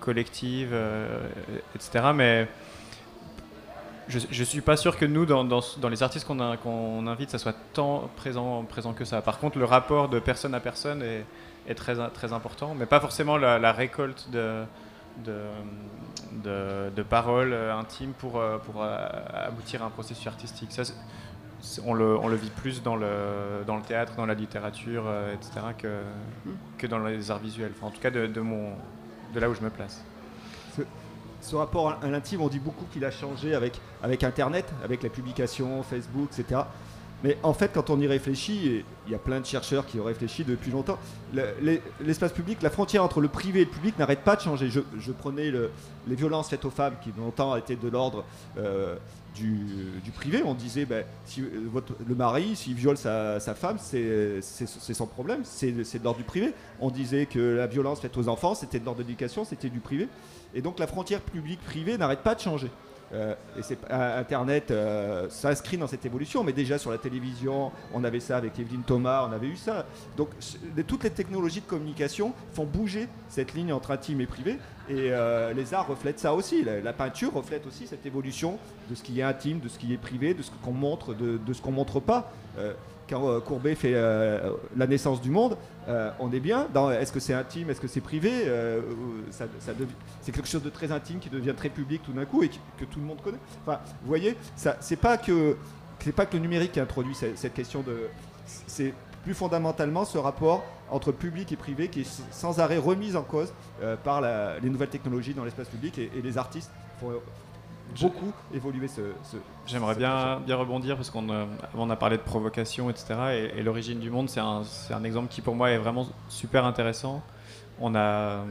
collective, 0.00 0.70
euh, 0.72 1.18
etc. 1.74 2.06
Mais 2.14 2.48
je 4.08 4.18
ne 4.18 4.44
suis 4.44 4.60
pas 4.60 4.76
sûr 4.76 4.96
que 4.96 5.04
nous, 5.04 5.26
dans, 5.26 5.60
les 5.90 6.02
artistes 6.02 6.26
qu'on 6.26 7.06
invite, 7.06 7.30
ça 7.30 7.38
soit 7.38 7.56
tant 7.72 8.10
présent, 8.16 8.64
que 8.96 9.04
ça. 9.04 9.20
Par 9.22 9.38
contre, 9.38 9.58
le 9.58 9.64
rapport 9.64 10.08
de 10.08 10.18
personne 10.18 10.54
à 10.54 10.60
personne 10.60 11.02
est, 11.02 11.74
très, 11.74 12.32
important, 12.32 12.74
mais 12.78 12.86
pas 12.86 13.00
forcément 13.00 13.36
la, 13.36 13.72
récolte 13.72 14.28
de, 14.30 14.64
paroles 17.08 17.54
intimes 17.54 18.12
pour, 18.12 18.40
aboutir 18.42 19.82
à 19.82 19.86
un 19.86 19.90
processus 19.90 20.26
artistique. 20.26 20.70
On 21.84 21.94
le, 21.94 22.16
on 22.16 22.28
le, 22.28 22.36
vit 22.36 22.50
plus 22.50 22.82
dans 22.82 22.96
le, 22.96 23.62
dans 23.66 23.76
le 23.76 23.82
théâtre, 23.82 24.14
dans 24.16 24.26
la 24.26 24.34
littérature, 24.34 25.04
euh, 25.06 25.34
etc., 25.34 25.52
que, 25.78 26.02
mm. 26.46 26.50
que 26.78 26.86
dans 26.86 26.98
les 26.98 27.30
arts 27.30 27.38
visuels. 27.38 27.72
en 27.82 27.90
tout 27.90 28.00
cas, 28.00 28.10
de, 28.10 28.26
de, 28.26 28.40
mon, 28.40 28.72
de 29.34 29.40
là 29.40 29.48
où 29.48 29.54
je 29.54 29.60
me 29.60 29.70
place. 29.70 30.04
Ce, 31.40 31.56
rapport 31.56 31.98
à 32.02 32.06
l'intime, 32.06 32.40
on 32.40 32.48
dit 32.48 32.60
beaucoup 32.60 32.84
qu'il 32.92 33.04
a 33.04 33.10
changé 33.10 33.54
avec, 33.54 33.80
avec 34.02 34.22
Internet, 34.22 34.72
avec 34.84 35.02
la 35.02 35.08
publication, 35.08 35.82
Facebook, 35.82 36.28
etc. 36.38 36.62
Mais 37.24 37.38
en 37.42 37.52
fait, 37.52 37.70
quand 37.72 37.90
on 37.90 38.00
y 38.00 38.06
réfléchit, 38.06 38.66
et 38.68 38.84
il 39.06 39.12
y 39.12 39.14
a 39.14 39.18
plein 39.18 39.40
de 39.40 39.46
chercheurs 39.46 39.86
qui 39.86 40.00
ont 40.00 40.04
réfléchi 40.04 40.44
depuis 40.44 40.70
longtemps, 40.70 40.98
l'espace 42.00 42.32
public, 42.32 42.62
la 42.62 42.70
frontière 42.70 43.04
entre 43.04 43.20
le 43.20 43.28
privé 43.28 43.60
et 43.62 43.64
le 43.64 43.70
public 43.70 43.98
n'arrête 43.98 44.20
pas 44.20 44.36
de 44.36 44.40
changer. 44.40 44.70
Je, 44.70 45.12
prenais 45.12 45.50
le, 45.50 45.70
les 46.08 46.16
violences 46.16 46.48
faites 46.48 46.64
aux 46.64 46.70
femmes, 46.70 46.94
qui 47.02 47.12
longtemps 47.16 47.54
étaient 47.56 47.76
de 47.76 47.88
l'ordre 47.88 48.24
euh, 48.58 48.96
du, 49.34 50.10
privé. 50.14 50.42
On 50.44 50.54
disait, 50.54 50.84
ben, 50.84 51.04
euh, 51.38 51.80
le 52.06 52.14
mari, 52.14 52.56
s'il 52.56 52.74
viole 52.74 52.96
sa, 52.96 53.38
femme, 53.54 53.76
c'est 53.78 54.40
son 54.40 55.06
problème, 55.06 55.42
c'est 55.44 55.72
de 55.72 56.04
l'ordre 56.04 56.18
du 56.18 56.24
privé. 56.24 56.54
On 56.80 56.90
disait 56.90 57.26
que 57.26 57.56
la 57.56 57.66
violence 57.68 58.00
faite 58.00 58.16
aux 58.16 58.28
enfants, 58.28 58.54
c'était 58.54 58.80
de 58.80 58.84
l'ordre 58.84 58.98
de 58.98 59.04
l'éducation, 59.04 59.44
c'était 59.44 59.70
du 59.70 59.80
privé. 59.80 60.08
Et 60.54 60.60
donc 60.60 60.78
la 60.78 60.86
frontière 60.86 61.20
publique-privée 61.20 61.96
n'arrête 61.98 62.20
pas 62.20 62.34
de 62.34 62.40
changer. 62.40 62.70
Euh, 63.14 63.34
et 63.58 63.62
c'est 63.62 63.78
Internet 63.90 64.70
euh, 64.70 65.28
s'inscrit 65.28 65.76
dans 65.76 65.86
cette 65.86 66.06
évolution, 66.06 66.44
mais 66.44 66.52
déjà 66.52 66.78
sur 66.78 66.90
la 66.90 66.98
télévision, 66.98 67.70
on 67.92 68.04
avait 68.04 68.20
ça 68.20 68.36
avec 68.36 68.58
Evelyne 68.58 68.82
Thomas, 68.82 69.26
on 69.28 69.32
avait 69.32 69.48
eu 69.48 69.56
ça. 69.56 69.86
Donc 70.16 70.30
toutes 70.86 71.04
les 71.04 71.10
technologies 71.10 71.60
de 71.60 71.66
communication 71.66 72.32
font 72.52 72.64
bouger 72.64 73.08
cette 73.28 73.54
ligne 73.54 73.72
entre 73.72 73.90
intime 73.90 74.20
et 74.20 74.26
privé, 74.26 74.58
et 74.88 75.10
euh, 75.10 75.52
les 75.52 75.74
arts 75.74 75.88
reflètent 75.88 76.20
ça 76.20 76.34
aussi. 76.34 76.64
La, 76.64 76.92
peinture 76.92 77.32
reflète 77.34 77.66
aussi 77.66 77.86
cette 77.86 78.04
évolution 78.06 78.58
de 78.88 78.94
ce 78.94 79.02
qui 79.02 79.20
est 79.20 79.22
intime, 79.22 79.60
de 79.60 79.68
ce 79.68 79.78
qui 79.78 79.92
est 79.92 79.98
privé, 79.98 80.34
de 80.34 80.42
ce 80.42 80.50
qu'on 80.62 80.72
montre, 80.72 81.14
de, 81.14 81.38
de, 81.38 81.52
ce 81.52 81.60
qu'on 81.60 81.72
montre 81.72 82.00
pas 82.00 82.32
quand 83.08 83.28
euh, 83.28 83.40
Courbet 83.40 83.74
fait 83.74 83.94
euh, 83.94 84.52
la 84.76 84.86
naissance 84.86 85.20
du 85.20 85.30
monde, 85.30 85.56
euh, 85.88 86.10
on 86.18 86.32
est 86.32 86.40
bien 86.40 86.68
est-ce 86.92 87.12
que 87.12 87.20
c'est 87.20 87.34
intime, 87.34 87.70
est-ce 87.70 87.80
que 87.80 87.88
c'est 87.88 88.00
privé 88.00 88.30
C'est 90.20 90.32
quelque 90.32 90.48
chose 90.48 90.62
de 90.62 90.70
très 90.70 90.92
intime 90.92 91.18
qui 91.18 91.30
devient 91.30 91.54
très 91.56 91.68
public 91.68 92.02
tout 92.04 92.12
d'un 92.12 92.24
coup 92.24 92.42
et 92.42 92.48
que, 92.48 92.84
tout 92.84 93.00
le 93.00 93.06
monde 93.06 93.20
connaît. 93.22 93.38
Vous 93.66 93.74
voyez, 94.06 94.36
c'est 94.56 94.96
pas 94.96 95.16
que 95.16 95.56
pas 96.16 96.26
que 96.26 96.36
le 96.36 96.42
numérique 96.42 96.72
qui 96.72 96.80
introduit 96.80 97.14
cette, 97.14 97.54
question 97.54 97.82
de. 97.82 98.08
C'est 98.66 98.92
plus 99.22 99.34
fondamentalement 99.34 100.04
ce 100.04 100.18
rapport 100.18 100.64
entre 100.90 101.12
public 101.12 101.52
et 101.52 101.56
privé 101.56 101.86
qui 101.88 102.00
est 102.00 102.22
sans 102.32 102.58
arrêt 102.58 102.78
remis 102.78 103.14
en 103.14 103.22
cause 103.22 103.52
par 104.02 104.20
les 104.20 104.68
nouvelles 104.68 104.88
technologies 104.88 105.34
dans 105.34 105.44
l'espace 105.44 105.68
public 105.68 105.98
et, 105.98 106.10
les 106.22 106.38
artistes 106.38 106.70
beaucoup 108.00 108.32
évolué 108.54 108.88
ce. 108.88 109.00
J'aimerais 109.66 109.94
bien, 109.94 110.40
bien 110.44 110.56
rebondir 110.56 110.96
parce 110.96 111.10
qu'on 111.10 111.28
euh, 111.30 111.44
on 111.76 111.90
a 111.90 111.96
parlé 111.96 112.16
de 112.16 112.22
provocation, 112.22 112.90
etc. 112.90 113.50
Et, 113.56 113.62
l'origine 113.62 113.98
du 113.98 114.10
monde, 114.10 114.28
c'est 114.28 114.40
un, 114.40 114.62
un, 114.90 115.04
exemple 115.04 115.28
qui 115.28 115.40
pour 115.40 115.54
moi 115.54 115.70
est 115.70 115.78
vraiment 115.78 116.06
super 116.28 116.64
intéressant. 116.64 117.22
On 117.80 117.94
a. 117.94 118.00
Euh, 118.00 118.44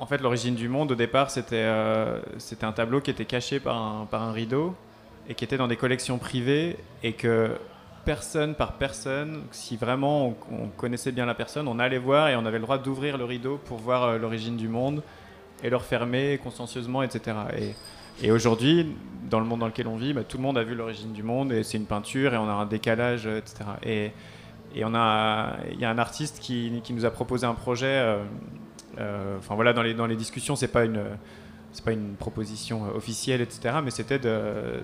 en 0.00 0.06
fait, 0.06 0.18
l'origine 0.18 0.54
du 0.54 0.68
monde, 0.68 0.92
au 0.92 0.94
départ, 0.94 1.30
c'était 1.30 1.56
euh, 1.56 2.20
un 2.62 2.72
tableau 2.72 3.00
qui 3.00 3.10
était 3.10 3.24
caché 3.24 3.58
par 3.58 3.76
un, 3.76 4.06
par 4.06 4.22
un 4.22 4.32
rideau 4.32 4.76
et 5.28 5.34
qui 5.34 5.44
était 5.44 5.56
dans 5.56 5.66
des 5.66 5.76
collections 5.76 6.18
privées 6.18 6.76
et 7.02 7.14
que 7.14 7.56
personne 8.04 8.54
par 8.54 8.74
personne, 8.74 9.42
si 9.50 9.76
vraiment 9.76 10.34
on, 10.50 10.68
connaissait 10.68 11.12
bien 11.12 11.26
la 11.26 11.34
personne, 11.34 11.66
on 11.68 11.78
allait 11.78 11.98
voir 11.98 12.28
et 12.28 12.36
on 12.36 12.46
avait 12.46 12.58
le 12.58 12.64
droit 12.64 12.78
d'ouvrir 12.78 13.18
le 13.18 13.24
rideau 13.24 13.60
pour 13.64 13.78
voir 13.78 14.18
l'origine 14.18 14.56
du 14.56 14.68
monde 14.68 15.02
et 15.62 15.70
le 15.70 15.76
refermer 15.76 16.38
consciencieusement, 16.42 17.02
etc. 17.02 17.36
Et 18.22 18.30
aujourd'hui, 18.30 18.94
dans 19.30 19.40
le 19.40 19.46
monde 19.46 19.60
dans 19.60 19.66
lequel 19.66 19.86
on 19.86 19.96
vit, 19.96 20.12
bah, 20.12 20.24
tout 20.24 20.36
le 20.36 20.42
monde 20.42 20.58
a 20.58 20.64
vu 20.64 20.74
l'origine 20.74 21.12
du 21.12 21.22
monde 21.22 21.52
et 21.52 21.62
c'est 21.62 21.78
une 21.78 21.86
peinture 21.86 22.34
et 22.34 22.36
on 22.36 22.48
a 22.48 22.52
un 22.52 22.66
décalage, 22.66 23.26
etc. 23.26 23.64
Et, 23.82 24.04
et 24.04 24.12
il 24.74 24.80
y 24.80 24.82
a 24.82 25.90
un 25.90 25.98
artiste 25.98 26.40
qui, 26.40 26.82
nous 26.90 27.04
a 27.04 27.10
proposé 27.10 27.46
un 27.46 27.54
projet. 27.54 28.16
Enfin 28.98 29.54
voilà, 29.54 29.72
dans 29.72 30.06
les, 30.06 30.16
discussions, 30.16 30.56
c'est 30.56 30.68
pas 30.68 30.84
une 30.84 31.02
pas 31.84 31.92
une 31.92 32.14
proposition 32.14 32.86
euh, 32.86 32.96
officielle, 32.96 33.40
etc., 33.40 33.76
mais 33.82 33.90
c'était 33.90 34.18
de, 34.18 34.80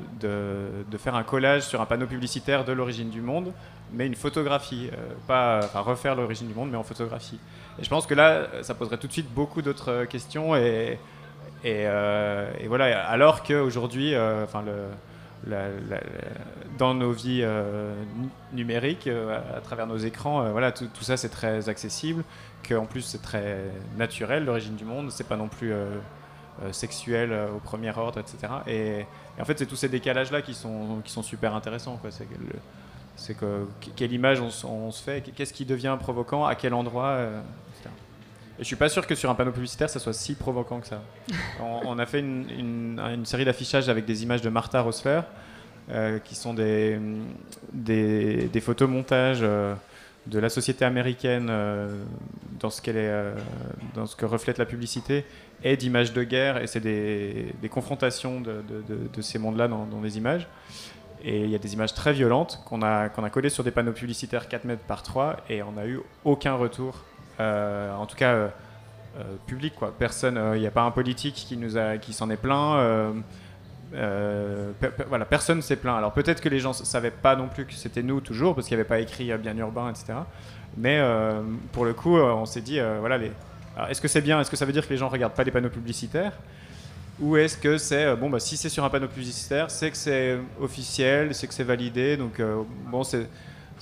faire 0.98 1.14
un 1.14 1.22
collage 1.22 1.62
sur 1.62 1.80
un 1.80 1.86
panneau 1.86 2.06
publicitaire 2.06 2.64
de 2.64 2.72
l'origine 2.72 3.10
du 3.10 3.20
monde, 3.20 3.52
mais 3.92 4.06
une 4.06 4.14
photographie, 4.14 4.90
euh, 4.92 5.14
pas 5.26 5.60
refaire 5.74 6.14
l'origine 6.14 6.48
du 6.48 6.54
monde, 6.54 6.70
mais 6.70 6.76
en 6.76 6.82
photographie. 6.82 7.38
Et 7.78 7.84
je 7.84 7.90
pense 7.90 8.06
que 8.06 8.14
là, 8.14 8.46
ça 8.62 8.74
poserait 8.74 8.98
tout 8.98 9.06
de 9.06 9.12
suite 9.12 9.32
beaucoup 9.32 9.62
d'autres 9.62 10.04
questions, 10.04 10.54
et, 10.56 10.98
et, 11.64 11.84
euh, 11.86 12.50
voilà, 12.66 13.06
alors 13.06 13.42
qu'aujourd'hui, 13.42 14.14
enfin 14.16 14.62
le, 15.46 15.54
dans 16.78 16.94
nos 16.94 17.12
vies 17.12 17.44
numériques, 18.52 19.08
à 19.08 19.60
travers 19.60 19.86
nos 19.86 19.98
écrans, 19.98 20.50
voilà, 20.50 20.72
tout, 20.72 20.88
ça 21.00 21.16
c'est 21.16 21.28
très 21.28 21.68
accessible, 21.68 22.24
qu'en 22.68 22.86
plus 22.86 23.02
c'est 23.02 23.22
très 23.22 23.58
naturel, 23.96 24.44
l'origine 24.44 24.76
du 24.76 24.84
monde, 24.84 25.10
c'est 25.10 25.28
pas 25.28 25.36
non 25.36 25.48
plus 25.48 25.72
euh, 26.62 26.70
sexuel 26.70 27.32
euh, 27.32 27.50
au 27.50 27.58
premier 27.58 27.90
ordre, 27.90 28.20
etc. 28.20 28.52
Et, 28.68 29.04
en 29.40 29.44
fait, 29.44 29.58
c'est 29.58 29.66
tous 29.66 29.74
ces 29.74 29.88
décalages-là 29.88 30.40
qui 30.40 30.54
sont, 30.54 31.00
qui 31.04 31.10
sont 31.10 31.24
super 31.24 31.52
intéressants. 31.52 32.00
C'est 33.16 33.34
que, 33.34 33.66
quelle 33.96 34.12
image 34.12 34.40
on, 34.40 34.92
se 34.92 35.02
fait, 35.02 35.20
qu'est-ce 35.34 35.52
qui 35.52 35.64
devient 35.64 35.96
provoquant, 35.98 36.46
à 36.46 36.54
quel 36.54 36.72
endroit, 36.72 37.08
euh. 37.08 37.40
Et 38.58 38.62
je 38.62 38.64
suis 38.64 38.76
pas 38.76 38.88
sûr 38.88 39.06
que 39.06 39.14
sur 39.14 39.30
un 39.30 39.34
panneau 39.34 39.52
publicitaire, 39.52 39.90
ça 39.90 39.98
soit 39.98 40.12
si 40.12 40.34
provoquant 40.34 40.80
que 40.80 40.86
ça. 40.86 41.02
on, 41.60 41.98
a 41.98 42.06
fait 42.06 42.20
une, 42.20 43.00
une, 43.00 43.26
série 43.26 43.44
d'affichages 43.44 43.88
avec 43.88 44.04
des 44.04 44.22
images 44.22 44.42
de 44.42 44.48
Martha 44.48 44.80
Rosler, 44.80 45.20
qui 46.24 46.34
sont 46.34 46.54
des, 46.54 46.98
des, 47.72 48.48
des 48.48 48.60
photomontages 48.60 49.40
de 49.40 50.38
la 50.38 50.48
société 50.48 50.84
américaine 50.84 51.52
dans 52.58 52.70
ce 52.70 52.80
qu'elle 52.80 52.96
est, 52.96 53.34
dans 53.94 54.06
ce 54.06 54.16
que 54.16 54.24
reflète 54.24 54.56
la 54.56 54.64
publicité 54.64 55.26
et 55.64 55.76
d'images 55.76 56.12
de 56.12 56.22
guerre, 56.22 56.62
et 56.62 56.66
c'est 56.66 56.80
des, 56.80 57.68
confrontations 57.70 58.40
de, 58.40 59.22
ces 59.22 59.38
mondes-là 59.38 59.66
dans, 59.66 60.00
les 60.02 60.18
images. 60.18 60.46
Et 61.26 61.40
il 61.40 61.50
y 61.50 61.54
a 61.54 61.58
des 61.58 61.72
images 61.72 61.94
très 61.94 62.12
violentes 62.12 62.60
qu'on 62.66 62.82
a, 62.82 63.08
qu'on 63.08 63.24
a 63.24 63.30
collées 63.30 63.48
sur 63.48 63.64
des 63.64 63.70
panneaux 63.70 63.92
publicitaires 63.92 64.46
4 64.46 64.64
mètres 64.64 64.82
par 64.82 65.02
3, 65.02 65.36
et 65.48 65.62
on 65.62 65.72
n'a 65.72 65.86
eu 65.86 66.00
aucun 66.24 66.54
retour, 66.54 66.96
euh, 66.96 67.13
en 67.38 68.06
tout 68.06 68.16
cas 68.16 68.32
euh, 68.32 68.48
euh, 69.18 69.22
public. 69.46 69.74
Quoi. 69.74 69.94
Personne, 69.98 70.40
il 70.54 70.60
n'y 70.60 70.66
a 70.66 70.70
pas 70.70 70.82
un 70.82 70.90
politique 70.90 71.34
qui, 71.34 71.56
nous 71.56 71.76
a, 71.76 71.98
qui 71.98 72.12
s'en 72.12 72.30
est 72.30 72.36
plaint. 72.36 73.14
voilà, 73.92 75.24
personne 75.24 75.62
s'est 75.62 75.76
plaint. 75.76 75.96
Alors 75.96 76.12
peut-être 76.12 76.40
que 76.40 76.48
les 76.48 76.60
gens 76.60 76.70
ne 76.70 76.84
savaient 76.84 77.10
pas 77.10 77.36
non 77.36 77.48
plus 77.48 77.64
que 77.64 77.74
c'était 77.74 78.02
nous 78.02 78.20
toujours, 78.20 78.54
parce 78.54 78.66
qu'il 78.66 78.76
n'y 78.76 78.80
avait 78.80 78.88
pas 78.88 79.00
écrit 79.00 79.36
bien 79.38 79.56
urbain, 79.56 79.90
etc. 79.90 80.14
Mais 80.76 81.00
pour 81.72 81.84
le 81.84 81.94
coup, 81.94 82.16
on 82.16 82.46
s'est 82.46 82.60
dit, 82.60 82.80
voilà, 83.00 83.18
est-ce 83.88 84.00
que 84.00 84.08
c'est 84.08 84.20
bien? 84.20 84.40
Est-ce 84.40 84.50
que 84.50 84.56
ça 84.56 84.64
veut 84.64 84.72
dire 84.72 84.86
que 84.86 84.92
les 84.92 84.98
gens 84.98 85.08
regardent 85.08 85.34
pas 85.34 85.44
les 85.44 85.50
panneaux 85.50 85.68
publicitaires? 85.68 86.32
Ou 87.20 87.36
est-ce 87.36 87.56
que 87.56 87.78
c'est 87.78 88.04
euh, 88.04 88.16
bon 88.16 88.28
bah 88.28 88.40
si 88.40 88.56
c'est 88.56 88.68
sur 88.68 88.84
un 88.84 88.90
panneau 88.90 89.06
publicitaire, 89.06 89.70
c'est 89.70 89.90
que 89.90 89.96
c'est 89.96 90.36
officiel, 90.60 91.34
c'est 91.34 91.46
que 91.46 91.54
c'est 91.54 91.64
validé, 91.64 92.16
donc 92.16 92.40
euh, 92.40 92.62
bon 92.90 93.04
c'est 93.04 93.28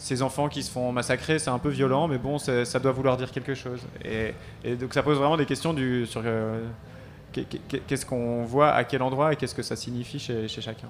ces 0.03 0.22
enfants 0.22 0.48
qui 0.48 0.62
se 0.62 0.70
font 0.70 0.90
massacrer, 0.92 1.38
c'est 1.38 1.50
un 1.50 1.59
peu 1.59 1.68
violent, 1.68 2.09
mais 2.09 2.18
bon, 2.18 2.38
ça 2.38 2.78
doit 2.80 2.92
vouloir 2.92 3.16
dire 3.16 3.30
quelque 3.30 3.55
chose. 3.55 3.80
Et, 4.05 4.34
donc 4.76 4.94
ça 4.94 5.03
pose 5.03 5.18
vraiment 5.18 5.36
des 5.36 5.46
questions 5.46 5.74
sur 6.07 6.22
euh, 6.24 6.66
qu'est-ce 7.32 8.05
qu'on 8.05 8.44
voit, 8.44 8.72
à 8.72 8.84
quel 8.84 9.03
endroit 9.03 9.32
et 9.32 9.36
qu'est-ce 9.36 9.55
que 9.55 9.62
ça 9.62 9.76
signifie 9.76 10.18
chez, 10.18 10.48
chacun. 10.48 10.88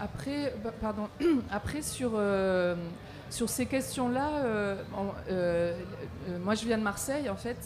Après, 0.00 0.54
bah, 0.64 0.72
pardon, 0.80 1.08
après 1.50 1.82
sur, 1.82 2.12
sur 3.30 3.48
ces 3.48 3.66
questions-là, 3.66 4.76
moi 6.40 6.54
je 6.54 6.64
viens 6.64 6.78
de 6.78 6.82
Marseille 6.82 7.28
en 7.28 7.36
fait, 7.36 7.58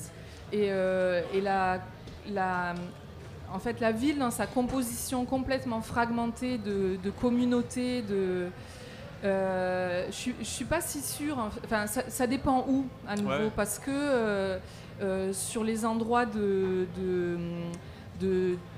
et, 0.52 0.68
euh, 0.70 1.22
la, 1.42 2.74
en 3.52 3.58
fait, 3.58 3.80
la 3.80 3.92
ville, 3.92 4.18
dans 4.18 4.30
sa 4.30 4.46
composition 4.46 5.24
complètement 5.24 5.80
fragmentée 5.80 6.58
de, 6.58 7.10
communautés, 7.20 8.02
de, 8.02 8.48
euh, 9.24 10.06
je 10.10 10.30
ne 10.38 10.44
suis 10.44 10.64
pas 10.64 10.80
si 10.80 11.00
sûre. 11.00 11.38
Enfin, 11.64 11.86
ça, 11.86 12.26
dépend 12.26 12.64
où, 12.68 12.86
à 13.08 13.16
nouveau, 13.16 13.50
parce 13.54 13.78
que 13.78 13.90
euh, 13.90 15.32
sur 15.32 15.64
les 15.64 15.84
endroits 15.84 16.26
de, 16.26 16.86
de, 16.98 17.36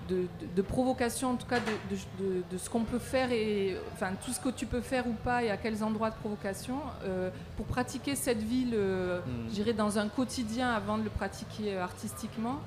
de, 0.09 0.62
provocation, 0.62 1.30
en 1.32 1.36
tout 1.36 1.47
cas 1.47 1.61
de, 1.61 2.59
ce 2.59 2.70
qu'on 2.70 2.84
peut 2.84 2.99
faire, 2.99 3.30
et 3.32 3.76
enfin 3.93 4.12
tout 4.24 4.32
ce 4.32 4.41
que 4.41 4.49
tu 4.49 4.66
peux 4.66 4.80
faire 4.80 5.07
ou 5.07 5.12
pas, 5.12 5.43
et 5.43 5.51
à 5.51 5.57
quels 5.57 5.82
endroits 5.84 6.11
de 6.11 6.16
provocation, 6.16 6.76
euh, 7.05 7.30
pour 7.57 7.66
pratiquer 7.66 8.14
cette 8.14 8.43
ville, 8.43 8.74
euh, 8.74 9.20
hmm. 9.20 9.72
dans 9.76 9.99
un 9.99 10.09
quotidien 10.09 10.70
avant 10.70 10.99
de 10.99 11.05
le 11.05 11.11
pratiquer 11.11 11.74
euh, 11.74 11.82
artistiquement. 11.82 12.61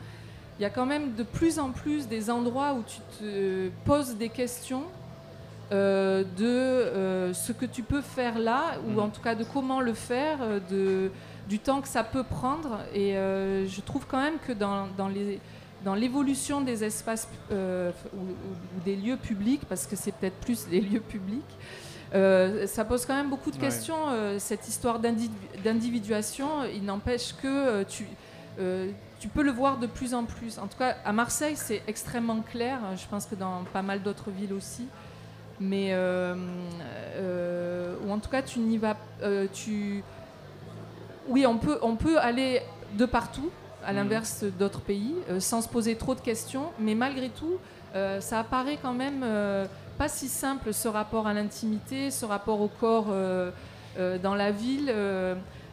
Il 0.60 0.64
y 0.64 0.66
a 0.66 0.70
quand 0.70 0.86
même 0.86 1.16
de 1.16 1.24
plus 1.24 1.58
en 1.60 1.72
plus 1.72 2.08
des 2.08 2.30
endroits 2.30 2.74
où 2.74 2.84
tu 2.84 3.00
te 3.20 3.70
poses 3.86 4.16
des 4.16 4.30
questions 4.30 4.84
de 5.72 7.32
ce 7.34 7.52
que 7.52 7.66
tu 7.66 7.82
peux 7.82 8.02
faire 8.02 8.38
là, 8.38 8.76
ou 8.86 8.92
hmm. 8.92 9.00
en 9.00 9.10
tout 9.10 9.22
cas 9.22 9.36
de 9.36 9.44
comment 9.44 9.82
le 9.82 9.94
faire, 9.94 10.40
de, 10.70 11.10
du 11.48 11.60
temps 11.60 11.82
que 11.82 11.88
ça 11.88 12.04
peut 12.04 12.24
prendre. 12.24 12.80
Et 12.94 13.14
je 13.14 13.82
trouve 13.82 14.06
quand 14.08 14.22
même 14.22 14.38
que 14.46 14.52
dans, 14.54 14.88
dans 14.98 15.08
les 15.08 15.40
dans 15.84 15.96
l'évolution 15.96 16.62
des 16.62 16.84
espaces 16.84 17.28
euh, 17.52 17.92
ou, 18.16 18.80
des 18.86 18.96
lieux 18.96 19.18
publics, 19.18 19.62
parce 19.68 19.88
que 19.88 19.96
c'est 19.96 20.12
peut-être 20.12 20.40
plus 20.40 20.68
des 20.68 20.82
lieux 20.82 21.00
publics, 21.00 21.44
euh, 22.14 22.68
ça 22.68 22.84
pose 22.84 23.06
quand 23.06 23.16
même 23.16 23.30
beaucoup 23.30 23.52
de 23.52 23.58
questions. 23.58 24.10
Euh, 24.10 24.38
cette 24.38 24.68
histoire 24.68 25.00
d'individuation, 25.00 26.66
il 26.66 26.84
n'empêche 26.84 27.34
que 27.42 27.84
tu, 27.84 28.06
tu 29.20 29.28
peux 29.30 29.44
le 29.44 29.52
voir 29.52 29.78
de 29.78 29.88
plus 29.88 30.14
en 30.14 30.26
plus. 30.26 30.58
En 30.58 30.68
tout 30.68 30.78
cas, 30.78 30.98
à 31.06 31.14
Marseille, 31.14 31.56
c'est 31.56 31.82
extrêmement 31.88 32.42
clair. 32.42 32.80
Je 32.98 33.08
pense 33.08 33.26
que 33.26 33.36
dans 33.36 33.64
pas 33.72 33.82
mal 33.82 34.04
d'autres 34.04 34.30
villes 34.30 34.54
aussi. 34.54 34.88
Mais, 35.62 35.96
ou 38.04 38.12
en 38.12 38.20
tout 38.20 38.30
cas, 38.30 38.42
tu 38.42 38.60
n'y 38.60 38.78
vas. 38.78 38.98
tu, 39.54 40.04
oui, 41.28 41.46
on 41.46 41.58
peut, 41.58 41.80
on 41.82 41.96
peut 41.96 42.20
aller 42.20 42.62
de 42.98 43.06
partout 43.06 43.50
à 43.86 43.94
mm. 43.94 43.96
l'inverse 43.96 44.44
d'autres 44.60 44.82
pays, 44.82 45.16
euh, 45.30 45.40
sans 45.40 45.62
se 45.62 45.70
poser 45.70 45.96
trop 45.96 46.16
de 46.16 46.22
questions. 46.22 46.72
Mais 46.80 46.96
malgré 46.96 47.30
tout, 47.30 47.58
euh, 47.96 48.22
ça 48.22 48.40
apparaît 48.40 48.78
quand 48.82 48.94
même 48.94 49.22
euh, 49.24 49.66
pas 49.98 50.08
si 50.08 50.28
simple 50.28 50.74
ce 50.74 50.88
rapport 50.88 51.28
à 51.28 51.34
l'intimité, 51.34 52.12
ce 52.12 52.26
rapport 52.26 52.62
au 52.62 52.68
corps 52.68 53.08
dans 54.24 54.36
la 54.36 54.52
ville. 54.52 54.92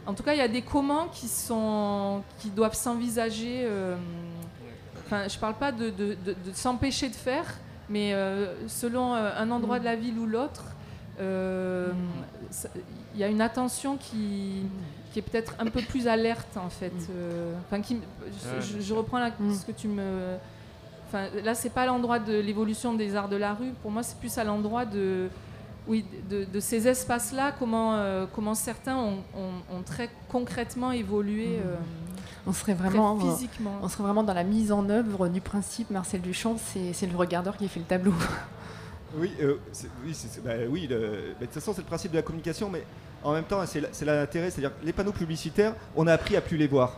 en 0.05 0.13
tout 0.13 0.23
cas, 0.23 0.33
il 0.33 0.37
y 0.37 0.41
a 0.41 0.47
des 0.47 0.61
comment 0.61 1.07
qui, 1.07 1.27
sont, 1.27 2.21
qui 2.37 2.49
doivent 2.49 2.75
s'envisager. 2.75 3.67
Enfin, 5.05 5.27
je 5.27 5.35
ne 5.35 5.39
parle 5.39 5.55
pas 5.55 5.71
de, 5.71 5.89
de, 5.89 6.15
s'empêcher 6.53 7.09
de 7.09 7.15
faire, 7.15 7.45
mais 7.89 8.13
selon 8.67 9.13
un 9.13 9.51
endroit 9.51 9.79
de 9.79 9.85
la 9.85 9.95
ville 9.95 10.17
ou 10.19 10.25
l'autre, 10.25 10.63
il 11.19 13.19
y 13.19 13.23
a 13.23 13.27
une 13.27 13.41
attention 13.41 13.97
qui 13.97 14.63
qui 15.11 15.19
est 15.19 15.21
peut-être 15.21 15.55
un 15.59 15.65
peu 15.65 15.81
plus 15.81 16.07
alerte 16.07 16.57
en 16.57 16.69
fait. 16.69 16.93
Mm. 16.93 17.07
Euh, 17.11 17.53
enfin, 17.65 17.81
qui, 17.81 17.99
je, 18.79 18.93
reprends 18.93 19.19
là, 19.19 19.31
mm. 19.37 19.53
ce 19.53 19.65
que 19.65 19.71
tu 19.71 19.87
me. 19.87 20.37
Enfin, 21.07 21.27
là, 21.43 21.55
c'est 21.55 21.71
pas 21.71 21.85
l'endroit 21.85 22.19
de 22.19 22.39
l'évolution 22.39 22.93
des 22.93 23.15
arts 23.15 23.29
de 23.29 23.35
la 23.35 23.53
rue. 23.53 23.71
Pour 23.81 23.89
moi, 23.89 24.03
c'est 24.03 24.17
plus 24.17 24.37
à 24.37 24.43
l'endroit 24.43 24.85
de, 24.85 25.29
oui, 25.87 26.05
de, 26.29 26.59
ces 26.59 26.87
espaces-là, 26.87 27.51
comment, 27.57 27.95
euh, 27.95 28.27
comment 28.31 28.53
certains 28.53 28.97
ont, 28.97 29.81
très 29.85 30.09
concrètement 30.27 30.91
évolué. 30.91 31.57
Mm. 31.57 31.61
Euh, 31.65 31.75
on 32.49 32.53
serait 32.53 32.73
vraiment 32.73 33.17
physiquement. 33.19 33.79
on 33.83 33.87
serait 33.89 34.03
vraiment 34.03 34.23
dans 34.23 34.33
la 34.33 34.43
mise 34.43 34.71
en 34.71 34.89
œuvre 34.89 35.27
du 35.27 35.39
principe. 35.39 35.91
Marcel 35.91 36.21
Duchamp, 36.21 36.57
c'est 36.57 37.07
le 37.07 37.15
regardeur 37.15 37.55
qui 37.57 37.67
fait 37.67 37.79
le 37.79 37.85
tableau. 37.85 38.13
Oui, 39.17 39.31
oui, 39.41 40.15
bah, 40.43 40.51
oui 40.69 40.87
bah, 40.87 40.95
de 40.95 41.45
toute 41.45 41.53
façon, 41.53 41.73
c'est 41.73 41.81
le 41.81 41.87
principe 41.87 42.11
de 42.11 42.17
la 42.17 42.21
communication, 42.21 42.69
mais 42.69 42.83
en 43.23 43.33
même 43.33 43.43
temps, 43.43 43.59
c'est 43.65 44.05
l'intérêt, 44.05 44.51
c'est-à-dire 44.51 44.71
les 44.83 44.93
panneaux 44.93 45.11
publicitaires, 45.11 45.73
on 45.95 46.05
a 46.07 46.13
appris 46.13 46.35
à 46.35 46.41
plus 46.41 46.57
les 46.57 46.67
voir. 46.67 46.97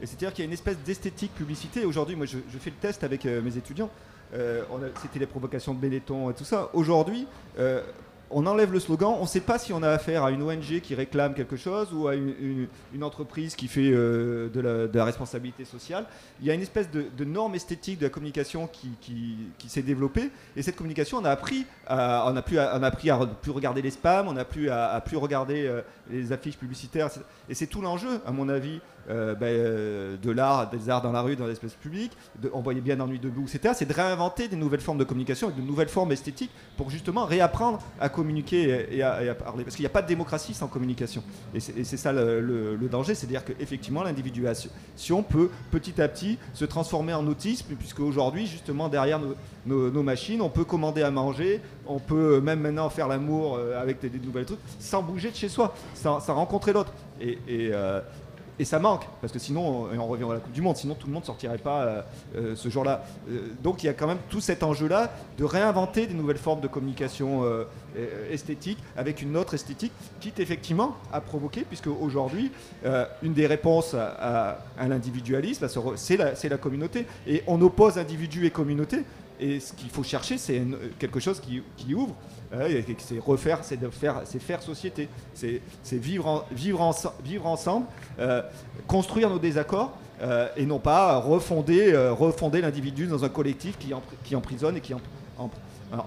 Et 0.00 0.06
c'est-à-dire 0.06 0.32
qu'il 0.32 0.44
y 0.44 0.46
a 0.46 0.48
une 0.48 0.52
espèce 0.52 0.78
d'esthétique 0.78 1.34
publicité. 1.34 1.84
Aujourd'hui, 1.84 2.14
moi, 2.14 2.26
je, 2.26 2.38
fais 2.58 2.70
le 2.70 2.76
test 2.76 3.02
avec 3.02 3.26
euh, 3.26 3.42
mes 3.42 3.56
étudiants. 3.56 3.90
Euh, 4.34 4.62
C'était 5.02 5.18
les 5.18 5.26
provocations 5.26 5.74
de 5.74 5.80
Benetton 5.80 6.30
et 6.30 6.34
tout 6.34 6.44
ça. 6.44 6.70
Aujourd'hui, 6.74 7.26
euh, 7.58 7.82
on 8.30 8.46
enlève 8.46 8.72
le 8.72 8.80
slogan, 8.80 9.14
on 9.18 9.22
ne 9.22 9.26
sait 9.26 9.40
pas 9.40 9.58
si 9.58 9.72
on 9.72 9.82
a 9.82 9.88
affaire 9.88 10.24
à 10.24 10.30
une 10.30 10.42
ONG 10.42 10.80
qui 10.82 10.94
réclame 10.94 11.34
quelque 11.34 11.56
chose 11.56 11.92
ou 11.92 12.08
à 12.08 12.14
une, 12.14 12.68
entreprise 13.02 13.54
qui 13.54 13.68
fait 13.68 13.90
euh, 13.92 14.48
de, 14.48 14.98
la, 14.98 15.04
responsabilité 15.04 15.64
sociale. 15.64 16.04
Il 16.40 16.46
y 16.46 16.50
a 16.50 16.54
une 16.54 16.60
espèce 16.60 16.90
de, 16.90 17.24
norme 17.24 17.54
esthétique 17.54 17.98
de 17.98 18.04
la 18.04 18.10
communication 18.10 18.68
qui, 18.68 19.68
s'est 19.68 19.82
développée 19.82 20.30
et 20.56 20.62
cette 20.62 20.76
communication, 20.76 21.18
on 21.18 21.24
a 21.24 21.30
appris 21.30 21.64
à, 21.86 22.30
on 22.30 22.42
plus, 22.42 22.58
on 22.58 22.82
a 22.82 22.86
appris 22.86 23.10
à 23.10 23.18
plus 23.18 23.50
regarder 23.50 23.82
les 23.82 23.90
spams, 23.90 24.28
on 24.28 24.36
a 24.36 24.44
plus 24.44 24.70
à, 24.70 25.00
plus 25.04 25.16
regarder 25.16 25.66
euh, 25.66 25.80
les 26.10 26.32
affiches 26.32 26.56
publicitaires 26.56 27.08
et 27.48 27.54
c'est 27.54 27.66
tout 27.66 27.80
l'enjeu, 27.80 28.20
à 28.26 28.32
mon 28.32 28.48
avis, 28.48 28.80
euh, 29.10 29.34
ben, 29.34 29.46
euh, 29.46 30.16
de 30.22 30.30
l'art, 30.30 30.68
des 30.68 30.90
arts 30.90 31.00
dans 31.00 31.12
la 31.12 31.22
rue, 31.22 31.34
dans 31.34 31.46
l'espace 31.46 31.72
public, 31.74 32.12
de, 32.42 32.50
on 32.52 32.60
voyait 32.60 32.80
bien 32.80 32.96
dans 32.96 33.06
Nuit 33.06 33.18
debout, 33.18 33.46
etc. 33.48 33.74
C'est 33.76 33.88
de 33.88 33.92
réinventer 33.94 34.48
des 34.48 34.56
nouvelles 34.56 34.80
formes 34.80 34.98
de 34.98 35.04
communication 35.04 35.48
et 35.48 35.52
de 35.52 35.62
nouvelles 35.62 35.88
formes 35.88 36.12
esthétiques 36.12 36.50
pour 36.76 36.90
justement 36.90 37.24
réapprendre 37.24 37.78
à 38.00 38.08
communiquer 38.10 38.86
et 38.90 39.02
à, 39.02 39.34
parler. 39.34 39.64
Parce 39.64 39.76
qu'il 39.76 39.82
n'y 39.82 39.88
a 39.88 39.90
pas 39.90 40.02
de 40.02 40.08
démocratie 40.08 40.52
sans 40.52 40.68
communication. 40.68 41.22
Et 41.54 41.60
c'est 41.60 41.96
ça 41.96 42.12
le, 42.12 42.88
danger, 42.90 43.14
c'est-à-dire 43.14 43.44
qu'effectivement 43.44 44.02
l'individuation 44.02 45.22
peut 45.22 45.50
petit 45.70 46.00
à 46.00 46.08
petit 46.08 46.38
se 46.52 46.64
transformer 46.64 47.14
en 47.14 47.26
autisme, 47.26 47.74
puisque 47.78 48.00
aujourd'hui, 48.00 48.46
justement, 48.46 48.88
derrière 48.88 49.20
nos, 49.66 50.02
machines, 50.02 50.42
on 50.42 50.50
peut 50.50 50.64
commander 50.64 51.02
à 51.02 51.10
manger, 51.10 51.60
on 51.86 51.98
peut 51.98 52.40
même 52.40 52.60
maintenant 52.60 52.90
faire 52.90 53.08
l'amour 53.08 53.56
euh, 53.56 53.80
avec 53.80 54.00
des, 54.00 54.10
nouvelles 54.18 54.46
trucs, 54.46 54.60
sans 54.78 55.02
bouger 55.02 55.30
de 55.30 55.36
chez 55.36 55.48
soi, 55.48 55.74
sans, 55.94 56.18
rencontrer 56.18 56.72
l'autre. 56.72 56.92
Et 57.20 57.38
ça 58.64 58.78
manque, 58.78 59.04
parce 59.20 59.32
que 59.32 59.38
sinon, 59.38 59.88
on, 59.92 60.06
revient 60.06 60.24
à 60.24 60.34
la 60.34 60.40
Coupe 60.40 60.52
du 60.52 60.62
Monde, 60.62 60.76
sinon 60.76 60.94
tout 60.94 61.06
le 61.06 61.12
monde 61.12 61.22
ne 61.22 61.26
sortirait 61.26 61.58
pas 61.58 61.82
euh, 61.82 62.02
euh, 62.36 62.56
ce 62.56 62.68
jour-là. 62.68 63.04
Euh, 63.30 63.48
donc 63.62 63.82
il 63.82 63.86
y 63.86 63.88
a 63.88 63.94
quand 63.94 64.06
même 64.06 64.18
tout 64.28 64.40
cet 64.40 64.62
enjeu-là 64.62 65.12
de 65.38 65.44
réinventer 65.44 66.06
des 66.06 66.14
nouvelles 66.14 66.38
formes 66.38 66.60
de 66.60 66.68
communication 66.68 67.44
esthétique 68.30 68.78
avec 68.96 69.22
une 69.22 69.36
autre 69.36 69.54
esthétique, 69.54 69.92
quitte 70.20 70.40
effectivement 70.40 70.96
à 71.12 71.20
provoquer, 71.20 71.62
puisque 71.62 71.86
aujourd'hui, 71.88 72.50
une 73.22 73.32
des 73.32 73.46
réponses 73.46 73.94
à, 73.94 74.58
l'individualisme, 74.88 75.66
c'est 75.96 76.16
la, 76.16 76.32
la 76.42 76.58
communauté. 76.58 77.06
Et 77.26 77.42
on 77.46 77.60
oppose 77.60 77.98
individu 77.98 78.46
et 78.46 78.50
communauté. 78.50 79.04
Et 79.40 79.60
ce 79.60 79.72
qu'il 79.72 79.90
faut 79.90 80.02
chercher, 80.02 80.38
c'est 80.38 80.62
quelque 80.98 81.20
chose 81.20 81.40
qui, 81.40 81.62
qui 81.76 81.94
ouvre 81.94 82.14
c'est 82.98 83.18
refaire, 83.18 83.58
c'est 83.62 83.78
faire, 83.92 84.22
faire 84.26 84.62
société, 84.62 85.08
c'est 85.34 85.60
vivre, 85.92 86.46
vivre, 86.50 86.94
vivre 87.22 87.46
ensemble, 87.46 87.86
euh, 88.18 88.42
construire 88.86 89.28
nos 89.30 89.38
désaccords 89.38 89.96
euh, 90.22 90.48
et 90.56 90.66
non 90.66 90.78
pas 90.78 91.18
refonder, 91.18 91.92
euh, 91.92 92.12
refonder 92.12 92.60
l'individu 92.60 93.06
dans 93.06 93.24
un 93.24 93.28
collectif 93.28 93.78
qui, 93.78 93.92
qui 94.24 94.34
emprisonne 94.34 94.76
et 94.76 94.80
qui 94.80 94.94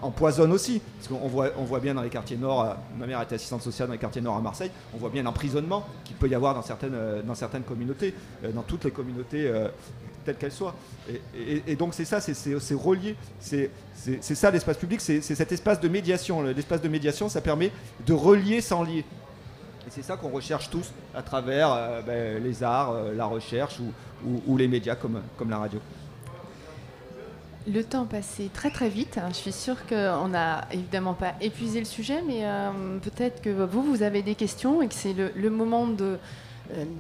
empoisonne 0.01 0.51
aussi. 0.51 0.81
Parce 0.97 1.07
qu'on 1.07 1.27
voit, 1.27 1.49
on 1.57 1.63
voit 1.63 1.79
bien 1.79 1.93
dans 1.93 2.01
les 2.01 2.09
quartiers 2.09 2.37
nord, 2.37 2.75
ma 2.97 3.05
mère 3.05 3.21
était 3.21 3.35
assistante 3.35 3.61
sociale 3.61 3.87
dans 3.87 3.93
les 3.93 3.99
quartiers 3.99 4.21
nord 4.21 4.35
à 4.35 4.41
Marseille, 4.41 4.71
on 4.93 4.97
voit 4.97 5.09
bien 5.09 5.23
l'emprisonnement 5.23 5.85
qu'il 6.03 6.15
peut 6.15 6.27
y 6.27 6.35
avoir 6.35 6.55
dans 6.55 6.63
certaines, 6.63 7.21
dans 7.25 7.35
certaines 7.35 7.63
communautés, 7.63 8.13
dans 8.53 8.63
toutes 8.63 8.85
les 8.85 8.91
communautés 8.91 9.51
telle 10.25 10.35
qu'elle 10.35 10.51
soit. 10.51 10.75
Et, 11.67 11.75
donc 11.75 11.93
c'est 11.93 12.05
ça, 12.05 12.19
c'est 12.21 12.73
relié. 12.73 13.15
C'est 13.39 13.69
ça 14.21 14.51
l'espace 14.51 14.77
public, 14.77 15.01
c'est 15.01 15.21
cet 15.21 15.51
espace 15.51 15.79
de 15.79 15.87
médiation. 15.87 16.41
L'espace 16.43 16.81
de 16.81 16.89
médiation, 16.89 17.29
ça 17.29 17.41
permet 17.41 17.71
de 18.05 18.13
relier 18.13 18.61
sans 18.61 18.83
lier. 18.83 19.05
Et 19.87 19.89
c'est 19.89 20.03
ça 20.03 20.15
qu'on 20.15 20.29
recherche 20.29 20.69
tous 20.69 20.91
à 21.15 21.21
travers 21.21 21.73
euh, 21.73 22.01
ben, 22.01 22.43
les 22.43 22.63
arts, 22.63 22.91
euh, 22.91 23.13
la 23.15 23.25
recherche 23.25 23.79
ou, 23.79 24.57
les 24.57 24.67
médias 24.67 24.95
comme, 24.95 25.21
comme 25.37 25.49
la 25.49 25.57
radio. 25.57 25.79
Le 27.67 27.83
temps 27.83 28.05
passait 28.05 28.49
très 28.53 28.69
très 28.69 28.89
vite. 28.89 29.19
Je 29.29 29.33
suis 29.33 29.51
sûre 29.51 29.77
qu'on 29.87 30.27
n'a 30.27 30.67
évidemment 30.71 31.13
pas 31.13 31.33
épuisé 31.41 31.79
le 31.79 31.85
sujet, 31.85 32.21
mais 32.25 32.45
euh, 32.45 32.99
peut-être 33.01 33.41
que 33.41 33.49
vous, 33.49 33.83
vous 33.83 34.03
avez 34.03 34.21
des 34.21 34.35
questions 34.35 34.81
et 34.81 34.87
que 34.87 34.93
c'est 34.93 35.13
le, 35.13 35.31
le, 35.35 35.49
moment 35.49 35.87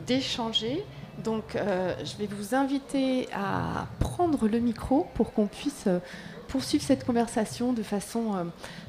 d'échanger. 0.07 0.83
Donc, 1.23 1.55
euh, 1.55 1.93
je 2.03 2.17
vais 2.17 2.27
vous 2.27 2.55
inviter 2.55 3.27
à 3.33 3.87
prendre 3.99 4.47
le 4.47 4.59
micro 4.59 5.07
pour 5.13 5.33
qu'on 5.33 5.47
puisse 5.47 5.85
euh, 5.87 5.99
poursuivre 6.47 6.83
cette 6.83 7.05
conversation 7.05 7.73
de 7.73 7.83
façon 7.83 8.35
euh, 8.35 8.43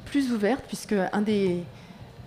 plus 0.04 0.32
ouverte, 0.32 0.64
puisque 0.66 0.94
un 0.94 1.22
des, 1.22 1.62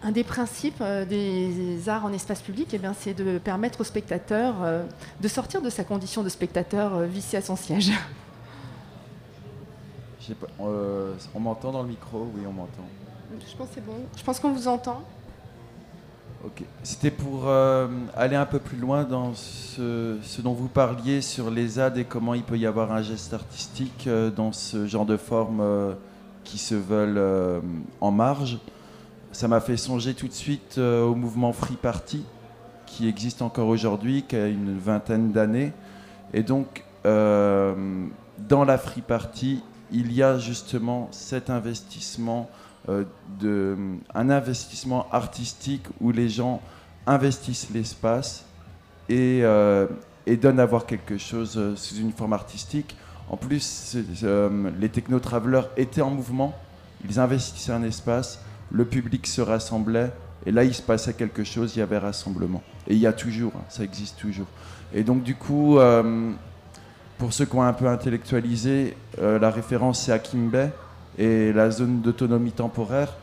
un 0.03 0.11
des 0.11 0.23
principes 0.23 0.84
des 1.10 1.90
arts 1.90 2.06
en 2.06 2.14
espace 2.14 2.41
public, 2.41 2.73
eh 2.73 2.80
c'est 2.98 3.14
de 3.14 3.38
permettre 3.38 3.82
au 3.82 3.84
spectateur 3.84 4.56
de 5.19 5.27
sortir 5.27 5.61
de 5.61 5.69
sa 5.69 5.84
condition 5.84 6.23
de 6.23 6.30
spectateur 6.30 7.02
vicié 7.02 7.38
à 7.38 7.41
son 7.41 7.56
siège. 7.56 7.91
on 10.60 11.40
m'entend 11.40 11.72
dans 11.72 11.84
le 11.84 11.90
micro? 11.90 12.27
Oui, 12.36 12.44
on 12.48 12.53
m'entend. 12.53 12.86
Je 13.40 13.56
pense 13.56 13.68
c'est 13.73 13.86
bon. 13.86 13.98
Je 14.15 14.23
pense 14.23 14.40
qu'on 14.40 14.52
vous 14.52 14.68
entend. 14.68 15.03
C'était 16.84 17.12
pour 17.12 17.48
euh, 17.48 17.88
aller 18.16 18.36
un 18.36 18.46
peu 18.46 18.60
plus 18.60 18.78
loin 18.78 19.04
dans 19.04 19.34
ce, 19.34 20.18
dont 20.42 20.54
vous 20.54 20.68
parliez 20.68 21.22
sur 21.22 21.50
les 21.50 21.68
ZAD 21.68 21.98
et 21.98 22.04
comment 22.04 22.34
il 22.34 22.44
peut 22.44 22.58
y 22.58 22.66
avoir 22.66 22.92
un 22.92 23.02
geste 23.02 23.34
artistique 23.34 24.06
euh, 24.08 24.30
dans 24.30 24.52
ce 24.52 24.86
genre 24.86 25.06
de 25.06 25.18
formes 25.18 25.62
euh, 25.62 25.94
qui 26.44 26.58
se 26.58 26.76
veulent 26.76 27.62
en 28.02 28.12
marge. 28.12 28.60
Ça 29.32 29.48
m'a 29.48 29.60
fait 29.60 29.78
songer 29.78 30.14
tout 30.14 30.28
de 30.28 30.34
suite 30.34 30.78
au 30.78 31.16
mouvement 31.16 31.52
Free 31.54 31.76
Party 31.76 32.24
qui 32.86 33.08
existe 33.10 33.42
encore 33.42 33.68
aujourd'hui, 33.68 34.24
qui 34.28 34.36
a 34.36 34.48
une 34.48 34.78
vingtaine 34.78 35.32
d'années. 35.32 35.74
Et 36.34 36.44
donc, 36.44 36.86
dans 37.04 38.64
la 38.64 38.78
Free 38.78 39.02
Party, 39.02 39.64
il 39.92 40.14
y 40.14 40.22
a 40.22 40.38
justement 40.38 41.08
cet 41.10 41.50
investissement 41.50 42.48
de, 42.88 43.78
un 44.14 44.30
investissement 44.30 45.07
artistique 45.12 45.86
où 45.99 46.12
les 46.12 46.30
gens 46.30 46.62
investissent 47.07 47.70
l'espace 47.74 48.45
et, 49.10 49.41
euh, 49.44 49.88
donnent 50.41 50.60
à 50.60 50.66
voir 50.66 50.86
quelque 50.86 51.18
chose 51.18 51.56
euh, 51.57 51.76
sous 51.76 51.95
une 51.95 52.12
forme 52.12 52.34
artistique. 52.34 52.95
En 53.30 53.38
plus, 53.38 53.98
les 54.80 54.90
techno-travelers 54.90 55.70
étaient 55.78 56.02
en 56.02 56.12
mouvement, 56.12 56.53
ils 57.07 57.20
investissaient 57.20 57.72
un 57.72 57.84
espace, 57.84 58.40
le 58.72 58.86
public 58.86 59.26
se 59.26 59.41
rassemblait, 59.41 60.12
et 60.45 60.52
là, 60.52 60.64
il 60.64 60.76
se 60.76 60.84
passait 60.84 61.14
quelque 61.14 61.44
chose, 61.44 61.76
il 61.76 61.80
y 61.80 61.82
avait 61.82 61.98
rassemblement. 61.98 62.62
Et 62.88 62.94
il 62.94 62.99
y 62.99 63.07
a 63.07 63.14
toujours, 63.14 63.52
hein, 63.56 63.64
ça 63.68 63.84
existe 63.84 64.20
toujours. 64.20 64.45
Et 64.94 65.03
donc, 65.03 65.24
du 65.24 65.34
coup, 65.34 65.80
pour 67.18 67.34
ceux 67.34 67.45
qui 67.45 67.56
ont 67.56 67.64
un 67.64 67.74
peu 67.74 67.88
intellectualisé, 67.88 68.95
la 69.20 69.49
référence 69.49 70.03
c'est 70.03 70.12
Akimbe, 70.12 70.70
et 71.18 71.54
la 71.54 71.72
zone 71.72 72.02
d'autonomie 72.02 72.52
temporaire. 72.52 73.14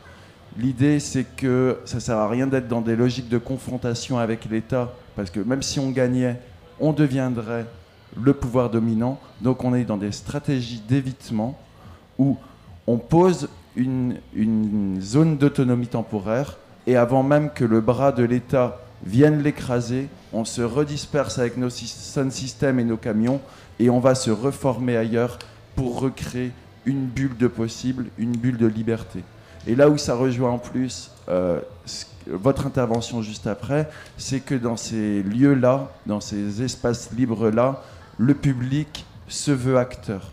L'idée, 0.57 0.99
c'est 0.99 1.23
que 1.23 1.79
ça 1.85 1.95
ne 1.95 2.01
sert 2.01 2.17
à 2.17 2.27
rien 2.27 2.47
d'être 2.47 2.67
dans 2.67 2.81
des 2.81 2.95
logiques 2.95 3.29
de 3.29 3.37
confrontation 3.37 4.19
avec 4.19 4.45
l'État, 4.45 4.93
parce 5.15 5.29
que 5.29 5.39
même 5.39 5.63
si 5.63 5.79
on 5.79 5.89
gagnait, 5.89 6.39
on 6.79 6.93
deviendrait 6.93 7.65
le 8.21 8.33
pouvoir 8.33 8.69
dominant. 8.69 9.19
Donc 9.41 9.63
on 9.63 9.73
est 9.73 9.83
dans 9.83 9.97
des 9.97 10.11
stratégies 10.11 10.81
d'évitement 10.87 11.57
où 12.17 12.37
on 12.87 12.97
pose 12.97 13.49
une, 13.75 14.19
zone 15.01 15.37
d'autonomie 15.37 15.87
temporaire 15.87 16.57
et 16.85 16.95
avant 16.95 17.23
même 17.23 17.49
que 17.51 17.65
le 17.65 17.81
bras 17.81 18.11
de 18.11 18.23
l'État 18.23 18.81
vienne 19.05 19.41
l'écraser, 19.41 20.07
on 20.31 20.45
se 20.45 20.61
redisperse 20.61 21.39
avec 21.39 21.57
nos 21.57 21.69
sound 21.69 22.31
systems 22.31 22.79
et 22.79 22.83
nos 22.83 22.97
camions 22.97 23.41
et 23.79 23.89
on 23.89 23.99
va 23.99 24.15
se 24.15 24.31
reformer 24.31 24.95
ailleurs 24.95 25.39
pour 25.75 25.99
recréer 25.99 26.51
une 26.85 27.05
bulle 27.05 27.37
de 27.37 27.47
possible, 27.47 28.05
une 28.17 28.35
bulle 28.35 28.57
de 28.57 28.67
liberté. 28.67 29.23
Et 29.65 29.75
là 29.75 29.89
où 29.89 29.97
ça 29.97 30.15
rejoint 30.15 30.51
en 30.51 30.57
plus 30.57 31.11
euh, 31.29 31.61
votre 32.27 32.67
intervention 32.67 33.21
juste 33.21 33.47
après, 33.47 33.89
c'est 34.17 34.39
que 34.39 34.55
dans 34.55 34.77
ces 34.77 35.23
lieux-là, 35.23 35.91
dans 36.05 36.19
ces 36.19 36.61
espaces 36.61 37.11
libres-là, 37.11 37.81
le 38.17 38.33
public 38.33 39.05
se 39.27 39.51
veut 39.51 39.77
acteur. 39.77 40.31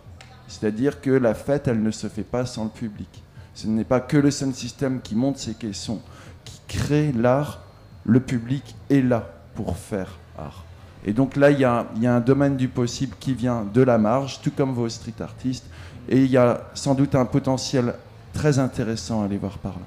C'est-à-dire 0.48 1.00
que 1.00 1.10
la 1.10 1.34
fête, 1.34 1.68
elle 1.68 1.82
ne 1.82 1.90
se 1.90 2.08
fait 2.08 2.24
pas 2.24 2.44
sans 2.44 2.64
le 2.64 2.70
public. 2.70 3.22
Ce 3.54 3.66
n'est 3.66 3.84
pas 3.84 4.00
que 4.00 4.16
le 4.16 4.30
sound 4.30 4.54
system 4.54 5.00
qui 5.00 5.14
monte 5.14 5.38
ces 5.38 5.54
questions, 5.54 6.00
qui 6.44 6.60
crée 6.66 7.12
l'art. 7.12 7.60
Le 8.04 8.20
public 8.20 8.74
est 8.88 9.02
là 9.02 9.30
pour 9.54 9.76
faire 9.76 10.18
art. 10.38 10.64
Et 11.04 11.12
donc 11.12 11.36
là, 11.36 11.50
il 11.50 11.58
y, 11.58 11.60
y 11.60 12.06
a 12.06 12.14
un 12.14 12.20
domaine 12.20 12.56
du 12.56 12.68
possible 12.68 13.14
qui 13.20 13.34
vient 13.34 13.64
de 13.72 13.82
la 13.82 13.98
marge, 13.98 14.40
tout 14.42 14.50
comme 14.50 14.72
vos 14.72 14.88
street 14.88 15.14
artistes, 15.20 15.66
et 16.08 16.18
il 16.18 16.30
y 16.30 16.36
a 16.36 16.62
sans 16.74 16.94
doute 16.94 17.14
un 17.14 17.24
potentiel 17.24 17.94
très 18.32 18.58
intéressant 18.58 19.22
à 19.22 19.24
aller 19.26 19.36
voir 19.36 19.58
par 19.58 19.72
là. 19.72 19.86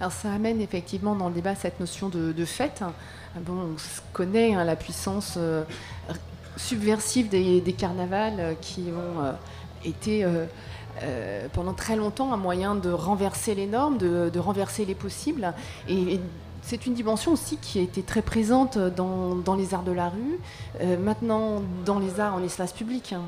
Alors 0.00 0.12
ça 0.12 0.32
amène 0.32 0.60
effectivement 0.60 1.16
dans 1.16 1.28
le 1.28 1.34
débat 1.34 1.54
cette 1.54 1.80
notion 1.80 2.08
de, 2.08 2.44
fête. 2.44 2.82
Bon, 3.40 3.52
on 3.52 3.76
connaît 4.12 4.54
hein, 4.54 4.64
la 4.64 4.76
puissance 4.76 5.34
euh, 5.36 5.64
subversive 6.56 7.28
des, 7.28 7.74
carnavals 7.76 8.38
euh, 8.38 8.54
qui 8.60 8.84
ont 8.88 9.24
euh, 9.24 9.32
été 9.84 10.26
pendant 11.52 11.72
très 11.72 11.94
longtemps 11.94 12.32
un 12.32 12.36
moyen 12.36 12.74
de 12.74 12.90
renverser 12.90 13.54
les 13.54 13.66
normes, 13.66 13.98
de, 13.98 14.38
renverser 14.38 14.84
les 14.84 14.94
possibles. 14.94 15.52
Et, 15.88 16.20
c'est 16.60 16.84
une 16.84 16.92
dimension 16.92 17.32
aussi 17.32 17.56
qui 17.56 17.78
a 17.78 17.82
été 17.82 18.02
très 18.02 18.20
présente 18.20 18.76
dans, 18.76 19.56
les 19.56 19.72
arts 19.72 19.84
de 19.84 19.92
la 19.92 20.10
rue, 20.10 20.38
maintenant 20.98 21.62
dans 21.86 21.98
les 21.98 22.20
arts 22.20 22.34
en 22.34 22.42
espace 22.42 22.72
public. 22.72 23.14
Hein. 23.14 23.22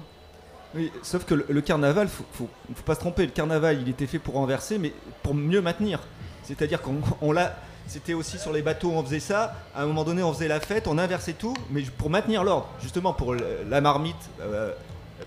Oui, 0.75 0.93
sauf 1.03 1.25
que 1.25 1.35
le, 1.35 1.61
carnaval, 1.61 2.07
il 2.07 2.11
faut, 2.11 2.49
faut, 2.75 2.83
pas 2.85 2.95
se 2.95 3.01
tromper, 3.01 3.27
le 3.27 3.33
carnaval, 3.33 3.81
il 3.83 3.89
était 3.89 4.07
fait 4.07 4.21
pour 4.21 4.35
renverser, 4.35 4.79
mais 4.79 4.93
pour 5.23 5.35
mieux 5.35 5.61
maintenir. 5.61 6.01
C'est-à-dire 6.45 6.81
qu'on 6.81 7.33
l'a. 7.33 7.57
C'était 7.87 8.15
aussi 8.15 8.39
sur 8.39 8.53
les 8.53 8.63
bateaux, 8.63 8.93
on 8.95 9.03
faisait 9.03 9.19
ça. 9.19 9.55
À 9.75 9.83
un 9.83 9.87
moment 9.87 10.05
donné, 10.05 10.23
on 10.23 10.33
faisait 10.33 10.47
la 10.47 10.61
fête, 10.61 10.87
on 10.87 10.97
inversait 10.97 11.33
tout, 11.33 11.55
mais 11.71 11.83
pour 11.83 12.09
maintenir 12.09 12.45
l'ordre, 12.45 12.69
justement 12.81 13.13
pour 13.13 13.35
la 13.35 13.81
marmite, 13.81 14.31
euh, 14.41 14.73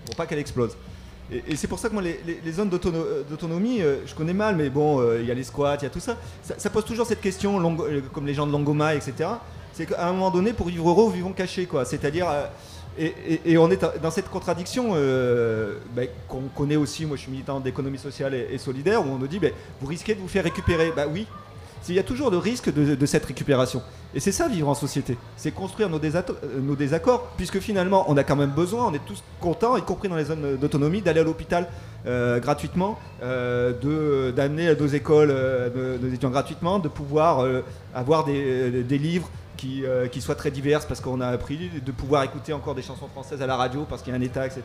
pour 0.06 0.16
pas 0.16 0.24
qu'elle 0.24 0.38
explose. 0.38 0.74
Et, 1.30 1.56
c'est 1.56 1.68
pour 1.68 1.78
ça 1.78 1.90
que 1.90 1.94
moi, 1.94 2.02
les, 2.02 2.52
zones 2.52 2.70
d'autonomie, 2.70 3.82
euh, 3.82 4.06
je 4.06 4.14
connais 4.14 4.32
mal, 4.32 4.56
mais 4.56 4.70
bon, 4.70 5.00
euh, 5.00 5.20
il 5.20 5.26
y 5.26 5.30
a 5.30 5.34
les 5.34 5.44
squats, 5.44 5.76
il 5.80 5.84
y 5.84 5.86
a 5.86 5.90
tout 5.90 6.00
ça. 6.00 6.16
ça. 6.42 6.70
pose 6.70 6.86
toujours 6.86 7.06
cette 7.06 7.20
question, 7.20 7.76
comme 8.12 8.26
les 8.26 8.34
gens 8.34 8.46
de 8.46 8.52
Longoma, 8.52 8.94
etc. 8.94 9.28
C'est 9.74 9.84
qu'à 9.84 10.08
un 10.08 10.12
moment 10.12 10.30
donné, 10.30 10.54
pour 10.54 10.68
vivre 10.68 10.88
heureux, 10.88 11.12
vivons 11.12 11.32
cachés, 11.32 11.66
quoi. 11.66 11.84
C'est-à-dire, 11.84 12.28
et, 12.98 13.58
on 13.58 13.70
est 13.70 13.84
dans 14.02 14.10
cette 14.10 14.28
contradiction 14.28 14.90
euh, 14.94 15.78
ben, 15.94 16.08
qu'on 16.28 16.42
connaît 16.54 16.76
aussi. 16.76 17.06
Moi, 17.06 17.16
je 17.16 17.22
suis 17.22 17.30
militant 17.30 17.60
d'économie 17.60 17.98
sociale 17.98 18.34
et, 18.34 18.58
solidaire, 18.58 19.04
où 19.04 19.10
on 19.10 19.18
nous 19.18 19.26
dit 19.26 19.38
ben, 19.38 19.52
vous 19.80 19.86
risquez 19.86 20.14
de 20.14 20.20
vous 20.20 20.28
faire 20.28 20.44
récupérer. 20.44 20.92
Bah 20.94 21.06
oui, 21.10 21.26
il 21.88 21.94
y 21.94 21.98
a 21.98 22.02
toujours 22.02 22.30
le 22.30 22.38
risque 22.38 22.72
de, 22.72 23.06
cette 23.06 23.24
récupération. 23.24 23.82
Et 24.14 24.20
c'est 24.20 24.32
ça 24.32 24.48
vivre 24.48 24.68
en 24.68 24.74
société, 24.74 25.16
c'est 25.36 25.50
construire 25.50 25.88
nos, 25.90 26.00
nos, 26.60 26.76
désaccords, 26.76 27.32
puisque 27.36 27.58
finalement 27.58 28.04
on 28.08 28.16
a 28.16 28.24
quand 28.24 28.36
même 28.36 28.52
besoin, 28.52 28.86
on 28.86 28.94
est 28.94 29.04
tous 29.04 29.22
contents, 29.40 29.76
y 29.76 29.82
compris 29.82 30.08
dans 30.08 30.16
les 30.16 30.26
zones 30.26 30.56
d'autonomie, 30.56 31.02
d'aller 31.02 31.20
à 31.20 31.24
l'hôpital 31.24 31.68
euh, 32.06 32.38
gratuitement, 32.38 32.98
euh, 33.22 34.30
d'amener 34.32 34.74
nos 34.76 34.86
écoles 34.86 35.30
euh, 35.32 35.98
nos 35.98 36.08
étudiants 36.08 36.30
gratuitement, 36.30 36.78
de 36.78 36.88
pouvoir 36.88 37.44
avoir 37.94 38.24
des 38.24 38.98
livres 38.98 39.28
euh, 39.84 40.08
qui, 40.08 40.20
soient 40.20 40.34
très 40.34 40.50
diverses 40.50 40.86
parce 40.86 41.00
qu'on 41.00 41.20
a 41.20 41.28
appris 41.28 41.70
de 41.84 41.92
pouvoir 41.92 42.22
écouter 42.22 42.52
encore 42.52 42.74
des 42.74 42.82
chansons 42.82 43.08
françaises 43.08 43.42
à 43.42 43.46
la 43.46 43.56
radio 43.56 43.86
parce 43.88 44.02
qu'il 44.02 44.12
y 44.12 44.16
a 44.16 44.18
un 44.18 44.22
État, 44.22 44.46
etc. 44.46 44.62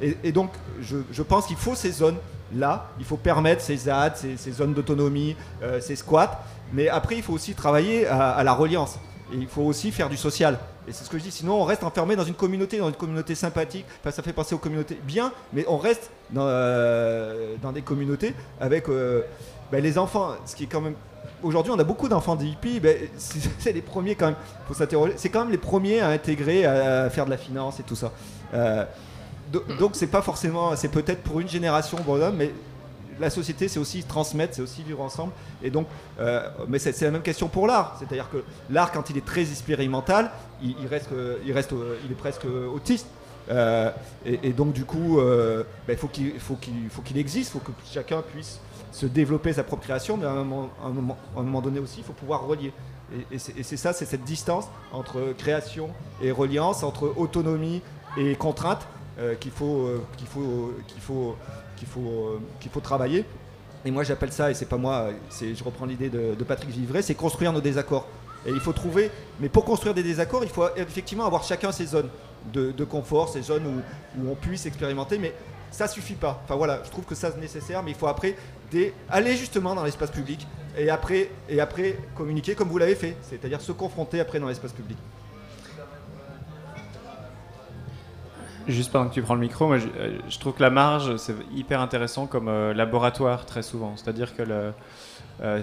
Et, 0.00 0.30
donc, 0.30 0.50
je, 0.80 1.22
pense 1.22 1.46
qu'il 1.46 1.56
faut 1.56 1.74
ces 1.74 1.90
zones-là, 1.90 2.90
il 2.98 3.04
faut 3.06 3.16
permettre 3.16 3.62
ces 3.62 3.76
ZAD, 3.76 4.16
ces, 4.16 4.52
zones 4.52 4.74
d'autonomie, 4.74 5.36
euh, 5.62 5.80
ces 5.80 5.96
squats, 5.96 6.44
mais 6.72 6.88
après, 6.88 7.16
il 7.16 7.22
faut 7.22 7.32
aussi 7.32 7.54
travailler 7.54 8.06
à, 8.06 8.44
la 8.44 8.52
reliance. 8.52 8.98
Et 9.32 9.36
il 9.36 9.48
faut 9.48 9.62
aussi 9.62 9.90
faire 9.90 10.10
du 10.10 10.18
social. 10.18 10.58
Et 10.86 10.92
c'est 10.92 11.04
ce 11.04 11.10
que 11.10 11.18
je 11.18 11.24
dis, 11.24 11.32
sinon 11.32 11.60
on 11.60 11.64
reste 11.64 11.82
enfermé 11.82 12.14
dans 12.14 12.24
une 12.24 12.34
communauté, 12.34 12.78
dans 12.78 12.88
une 12.88 12.94
communauté 12.94 13.34
sympathique. 13.34 13.86
Ça 14.04 14.22
fait 14.22 14.34
penser 14.34 14.54
aux 14.54 14.58
communautés 14.58 15.00
bien, 15.02 15.32
mais 15.52 15.64
on 15.66 15.78
reste 15.78 16.10
dans, 16.30 16.46
euh, 16.46 17.56
des 17.74 17.82
communautés 17.82 18.34
avec 18.60 18.86
ben, 18.86 19.82
les 19.82 19.98
enfants, 19.98 20.36
ce 20.44 20.54
qui 20.54 20.64
est 20.64 20.68
quand 20.68 20.82
même 20.82 20.94
aujourd'hui, 21.42 21.72
on 21.74 21.78
a 21.78 21.84
beaucoup 21.84 22.08
d'enfants 22.08 22.36
de 22.36 22.44
ben, 22.80 22.96
c'est 23.58 23.72
les 23.72 23.82
premiers 23.82 24.14
quand 24.14 24.26
même. 24.26 24.36
Faut 24.68 24.74
s'interroger. 24.74 25.14
C'est 25.16 25.28
quand 25.28 25.40
même 25.40 25.50
les 25.50 25.58
premiers 25.58 26.00
à 26.00 26.08
intégrer, 26.08 26.64
à 26.64 27.10
faire 27.10 27.24
de 27.24 27.30
la 27.30 27.36
finance 27.36 27.80
et 27.80 27.82
tout 27.82 27.96
ça. 27.96 28.12
Euh, 28.54 28.84
donc 29.78 29.92
c'est 29.94 30.08
pas 30.08 30.22
forcément, 30.22 30.74
c'est 30.76 30.88
peut-être 30.88 31.22
pour 31.22 31.40
une 31.40 31.48
génération 31.48 31.98
bonhomme, 32.04 32.36
mais 32.36 32.52
la 33.18 33.30
société, 33.30 33.68
c'est 33.68 33.78
aussi 33.78 34.02
transmettre, 34.02 34.54
c'est 34.54 34.62
aussi 34.62 34.82
vivre 34.82 35.00
ensemble. 35.00 35.32
Et 35.62 35.70
donc, 35.70 35.86
euh, 36.20 36.48
mais 36.68 36.78
c'est 36.78 37.00
la 37.02 37.10
même 37.10 37.22
question 37.22 37.48
pour 37.48 37.66
l'art. 37.66 37.96
C'est-à-dire 37.98 38.28
que 38.30 38.44
l'art, 38.68 38.92
quand 38.92 39.08
il 39.08 39.16
est 39.16 39.24
très 39.24 39.42
expérimental, 39.42 40.30
il, 40.62 40.86
reste, 40.86 41.08
il 41.46 41.52
reste, 41.52 41.72
il 42.04 42.12
est 42.12 42.16
presque 42.16 42.44
autiste. 42.44 43.06
Euh, 43.48 43.90
et, 44.26 44.52
donc 44.52 44.72
du 44.72 44.84
coup, 44.84 45.18
ben, 45.18 45.64
il 45.88 45.96
faut 45.96 46.08
qu'il 46.08 46.40
faut 46.40 47.02
qu'il 47.02 47.18
existe, 47.18 47.50
il 47.54 47.60
faut 47.60 47.64
que 47.64 47.72
chacun 47.90 48.20
puisse 48.20 48.60
se 48.96 49.04
développer 49.04 49.52
sa 49.52 49.62
propre 49.62 49.82
création, 49.82 50.16
mais 50.16 50.24
à 50.24 50.30
un 50.30 50.42
moment, 50.42 51.60
donné 51.60 51.80
aussi, 51.80 51.98
il 51.98 52.04
faut 52.04 52.14
pouvoir 52.14 52.46
relier. 52.46 52.72
Et, 53.30 53.38
c'est 53.38 53.76
ça, 53.76 53.92
c'est 53.92 54.06
cette 54.06 54.24
distance 54.24 54.68
entre 54.90 55.34
création 55.36 55.90
et 56.22 56.30
reliance, 56.30 56.82
entre 56.82 57.12
autonomie 57.14 57.82
et 58.16 58.34
contrainte 58.36 58.88
euh, 59.18 59.34
qu'il 59.34 59.50
faut, 59.50 59.82
euh, 59.82 60.02
faut, 60.30 60.72
faut, 61.00 61.36
faut, 61.86 62.00
euh, 62.00 62.40
faut 62.72 62.80
travailler. 62.80 63.26
Et 63.84 63.90
moi, 63.90 64.02
j'appelle 64.02 64.32
ça, 64.32 64.50
et 64.50 64.54
c'est 64.54 64.64
pas 64.64 64.78
moi, 64.78 65.10
je 65.30 65.62
reprends 65.62 65.84
l'idée 65.84 66.08
de, 66.08 66.42
Patrick 66.44 66.70
Vivray, 66.70 67.02
c'est 67.02 67.14
construire 67.14 67.52
nos 67.52 67.60
désaccords. 67.60 68.06
Et 68.46 68.50
il 68.50 68.60
faut 68.60 68.72
trouver, 68.72 69.10
mais 69.40 69.50
pour 69.50 69.66
construire 69.66 69.92
des 69.92 70.02
désaccords, 70.02 70.42
il 70.42 70.48
faut 70.48 70.64
effectivement 70.74 71.26
avoir 71.26 71.44
chacun 71.44 71.70
ses 71.70 71.84
zones 71.84 72.08
de, 72.50 72.84
confort, 72.84 73.28
ces 73.28 73.42
zones 73.42 73.66
où, 73.66 74.22
où 74.22 74.30
on 74.30 74.36
puisse 74.36 74.64
expérimenter, 74.64 75.18
mais 75.18 75.34
ça 75.70 75.88
suffit 75.88 76.14
pas. 76.14 76.40
Enfin 76.44 76.56
voilà, 76.56 76.80
je 76.84 76.90
trouve 76.90 77.04
que 77.04 77.14
ça 77.14 77.30
c'est 77.32 77.40
nécessaire, 77.40 77.82
mais 77.82 77.92
il 77.92 77.96
faut 77.96 78.06
après 78.06 78.36
aller 79.08 79.36
justement 79.36 79.74
dans 79.74 79.84
l'espace 79.84 80.10
public 80.10 80.46
et 80.76 80.90
après, 80.90 81.30
et 81.48 81.60
après 81.60 81.98
communiquer 82.14 82.54
comme 82.54 82.68
vous 82.68 82.78
l'avez 82.78 82.94
fait, 82.94 83.16
c'est-à-dire 83.22 83.60
se 83.60 83.72
confronter 83.72 84.20
après 84.20 84.40
dans 84.40 84.48
l'espace 84.48 84.72
public. 84.72 84.98
Juste 88.68 88.90
pendant 88.90 89.08
que 89.08 89.14
tu 89.14 89.22
prends 89.22 89.34
le 89.34 89.40
micro, 89.40 89.68
moi, 89.68 89.78
je, 89.78 89.86
euh, 89.96 90.18
trouve 90.40 90.54
que 90.54 90.62
la 90.62 90.70
marge, 90.70 91.16
c'est 91.18 91.36
hyper 91.54 91.80
intéressant 91.80 92.26
comme 92.26 92.48
euh, 92.48 92.74
laboratoire 92.74 93.46
très 93.46 93.62
souvent. 93.62 93.96
C'est-à-dire 93.96 94.34
que 94.34 94.42
euh, 95.40 95.62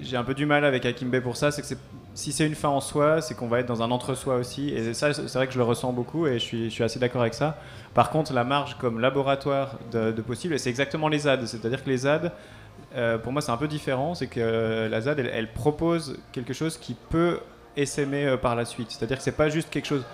j'ai 0.00 0.16
un 0.16 0.24
peu 0.24 0.34
du 0.34 0.44
mal 0.44 0.64
avec 0.64 0.84
Akimbe 0.84 1.20
pour 1.20 1.36
ça, 1.36 1.52
c'est 1.52 1.62
que 1.62 1.80
si 2.14 2.32
c'est 2.32 2.46
une 2.46 2.54
fin 2.54 2.68
en 2.68 2.80
soi, 2.80 3.22
c'est 3.22 3.34
qu'on 3.34 3.48
va 3.48 3.60
être 3.60 3.66
dans 3.66 3.82
un 3.82 3.90
entre-soi 3.90 4.36
aussi. 4.36 4.68
Et 4.70 4.92
ça, 4.92 5.14
c'est 5.14 5.32
vrai 5.32 5.46
que 5.46 5.52
je 5.52 5.58
le 5.58 5.64
ressens 5.64 5.92
beaucoup 5.92 6.26
et 6.26 6.38
je 6.38 6.68
suis, 6.68 6.82
assez 6.82 6.98
d'accord 6.98 7.22
avec 7.22 7.34
ça. 7.34 7.58
Par 7.94 8.10
contre, 8.10 8.32
la 8.32 8.44
marge 8.44 8.76
comme 8.78 9.00
laboratoire 9.00 9.78
de, 9.90 10.12
possible, 10.20 10.58
c'est 10.58 10.70
exactement 10.70 11.08
les 11.08 11.20
ZAD. 11.20 11.46
C'est-à-dire 11.46 11.82
que 11.82 11.88
les 11.88 11.98
ZAD, 11.98 12.32
euh, 12.94 13.18
pour 13.18 13.32
moi, 13.32 13.40
c'est 13.40 13.52
un 13.52 13.56
peu 13.56 13.68
différent. 13.68 14.14
C'est 14.14 14.26
que 14.26 14.88
la 14.90 15.00
ZAD, 15.00 15.20
elle, 15.20 15.52
propose 15.52 16.18
quelque 16.32 16.52
chose 16.52 16.76
qui 16.76 16.94
peut 16.94 17.40
essaimer 17.76 18.26
euh, 18.26 18.36
par 18.36 18.56
la 18.56 18.66
suite. 18.66 18.90
C'est-à-dire 18.90 19.16
que 19.16 19.22
c'est 19.22 19.32
pas 19.32 19.48
juste 19.48 19.70
quelque 19.70 19.86
chose 19.86 20.04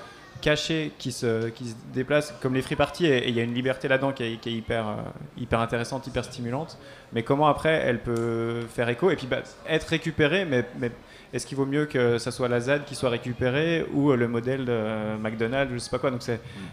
caché 0.41 0.93
qui 0.99 1.13
se, 1.13 1.49
qui 1.49 1.69
se 1.69 1.75
déplace 1.93 2.35
comme 2.41 2.55
les 2.55 2.63
free 2.63 2.77
parties 2.77 3.07
et 3.07 3.29
il 3.29 3.35
y 3.35 3.41
a 3.41 3.43
une 3.43 3.55
liberté 3.55 3.89
là-dedans 3.89 4.13
qui, 4.13 4.23
est, 4.23 4.47
hyper, 4.47 4.89
euh, 4.89 4.95
hyper 5.37 5.61
intéressante, 5.61 6.07
hyper 6.07 6.25
stimulante. 6.25 6.79
Mais 7.13 7.23
comment 7.23 7.49
après 7.49 7.73
elle 7.73 8.01
peut 8.01 8.63
faire 8.69 8.89
écho? 8.89 9.11
Et 9.11 9.17
puis 9.17 9.27
bah, 9.27 9.39
être 9.67 9.85
récupérée, 9.85 10.45
mais, 10.45 10.65
mais 10.79 10.91
est-ce 11.33 11.47
qu'il 11.47 11.59
vaut 11.59 11.67
mieux 11.67 11.87
que 11.87 12.19
ça 12.19 12.31
soit 12.31 12.49
la 12.49 12.61
ZAD 12.61 12.85
qui 12.85 12.95
soit 12.95 13.11
récupérée 13.11 13.85
ou 13.93 14.11
euh, 14.11 14.17
le 14.17 14.29
modèle 14.29 14.65
de 14.65 14.73
euh, 14.73 15.19
McDonald's, 15.19 15.73
je 15.73 15.79
sais 15.79 15.91
pas 15.91 15.99
quoi? 15.99 16.11
Donc 16.11 16.23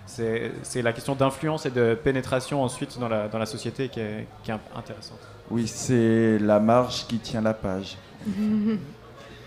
c'est 0.06 0.82
la 0.82 0.94
question 0.94 1.16
d'influence 1.16 1.66
et 1.66 1.72
de 1.72 1.98
pénétration 2.02 2.64
ensuite 2.64 2.98
dans 3.00 3.10
la, 3.10 3.28
dans 3.28 3.40
la 3.40 3.46
société 3.46 3.90
qui 3.90 4.00
est, 4.00 4.28
qui 4.44 4.52
est 4.52 4.56
intéressante. 4.76 5.20
Oui, 5.52 5.68
c'est 5.68 6.40
la 6.40 6.60
marge 6.60 7.06
qui 7.08 7.20
tient 7.20 7.42
la 7.42 7.54
page. 7.54 7.98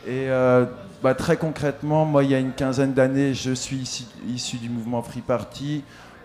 et 0.07 0.31
euh, 0.31 0.67
bah, 1.03 1.15
très 1.15 1.37
concrètement, 1.37 2.05
moi, 2.05 2.25
il 2.25 2.31
y 2.31 2.35
a 2.35 2.39
une 2.39 2.53
quinzaine 2.53 2.93
d'années, 2.93 3.35
je 3.35 3.53
suis 3.53 4.07
issu 4.27 4.57
du 4.57 4.69
mouvement 4.69 5.03
Free 5.03 5.21
Party 5.21 5.83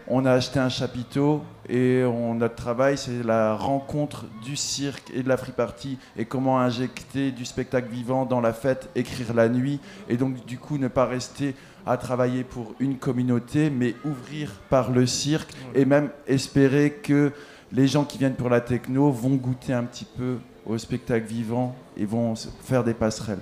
on 0.07 0.25
a 0.25 0.31
acheté 0.31 0.59
un 0.59 0.69
chapiteau 0.69 1.43
et 1.69 2.03
on, 2.03 2.35
notre 2.35 2.55
travail, 2.55 2.97
c'est 2.97 3.23
la 3.23 3.55
rencontre 3.55 4.25
du 4.43 4.55
cirque 4.55 5.11
et 5.13 5.23
de 5.23 5.29
la 5.29 5.37
free 5.37 5.53
party 5.53 5.97
et 6.17 6.25
comment 6.25 6.59
injecter 6.59 7.31
du 7.31 7.45
spectacle 7.45 7.89
vivant 7.89 8.25
dans 8.25 8.41
la 8.41 8.53
fête, 8.53 8.89
écrire 8.95 9.33
la 9.33 9.47
nuit 9.47 9.79
et 10.09 10.17
donc 10.17 10.45
du 10.45 10.57
coup 10.57 10.77
ne 10.77 10.87
pas 10.87 11.05
rester 11.05 11.55
à 11.85 11.97
travailler 11.97 12.43
pour 12.43 12.75
une 12.79 12.97
communauté 12.97 13.69
mais 13.69 13.95
ouvrir 14.03 14.51
par 14.69 14.91
le 14.91 15.05
cirque 15.05 15.53
et 15.73 15.85
même 15.85 16.09
espérer 16.27 16.91
que 16.91 17.31
les 17.71 17.87
gens 17.87 18.03
qui 18.03 18.17
viennent 18.17 18.35
pour 18.35 18.49
la 18.49 18.61
techno 18.61 19.09
vont 19.09 19.35
goûter 19.35 19.73
un 19.73 19.83
petit 19.83 20.05
peu 20.05 20.37
au 20.65 20.77
spectacle 20.77 21.25
vivant 21.25 21.75
et 21.97 22.05
vont 22.05 22.35
faire 22.35 22.83
des 22.83 22.93
passerelles. 22.93 23.39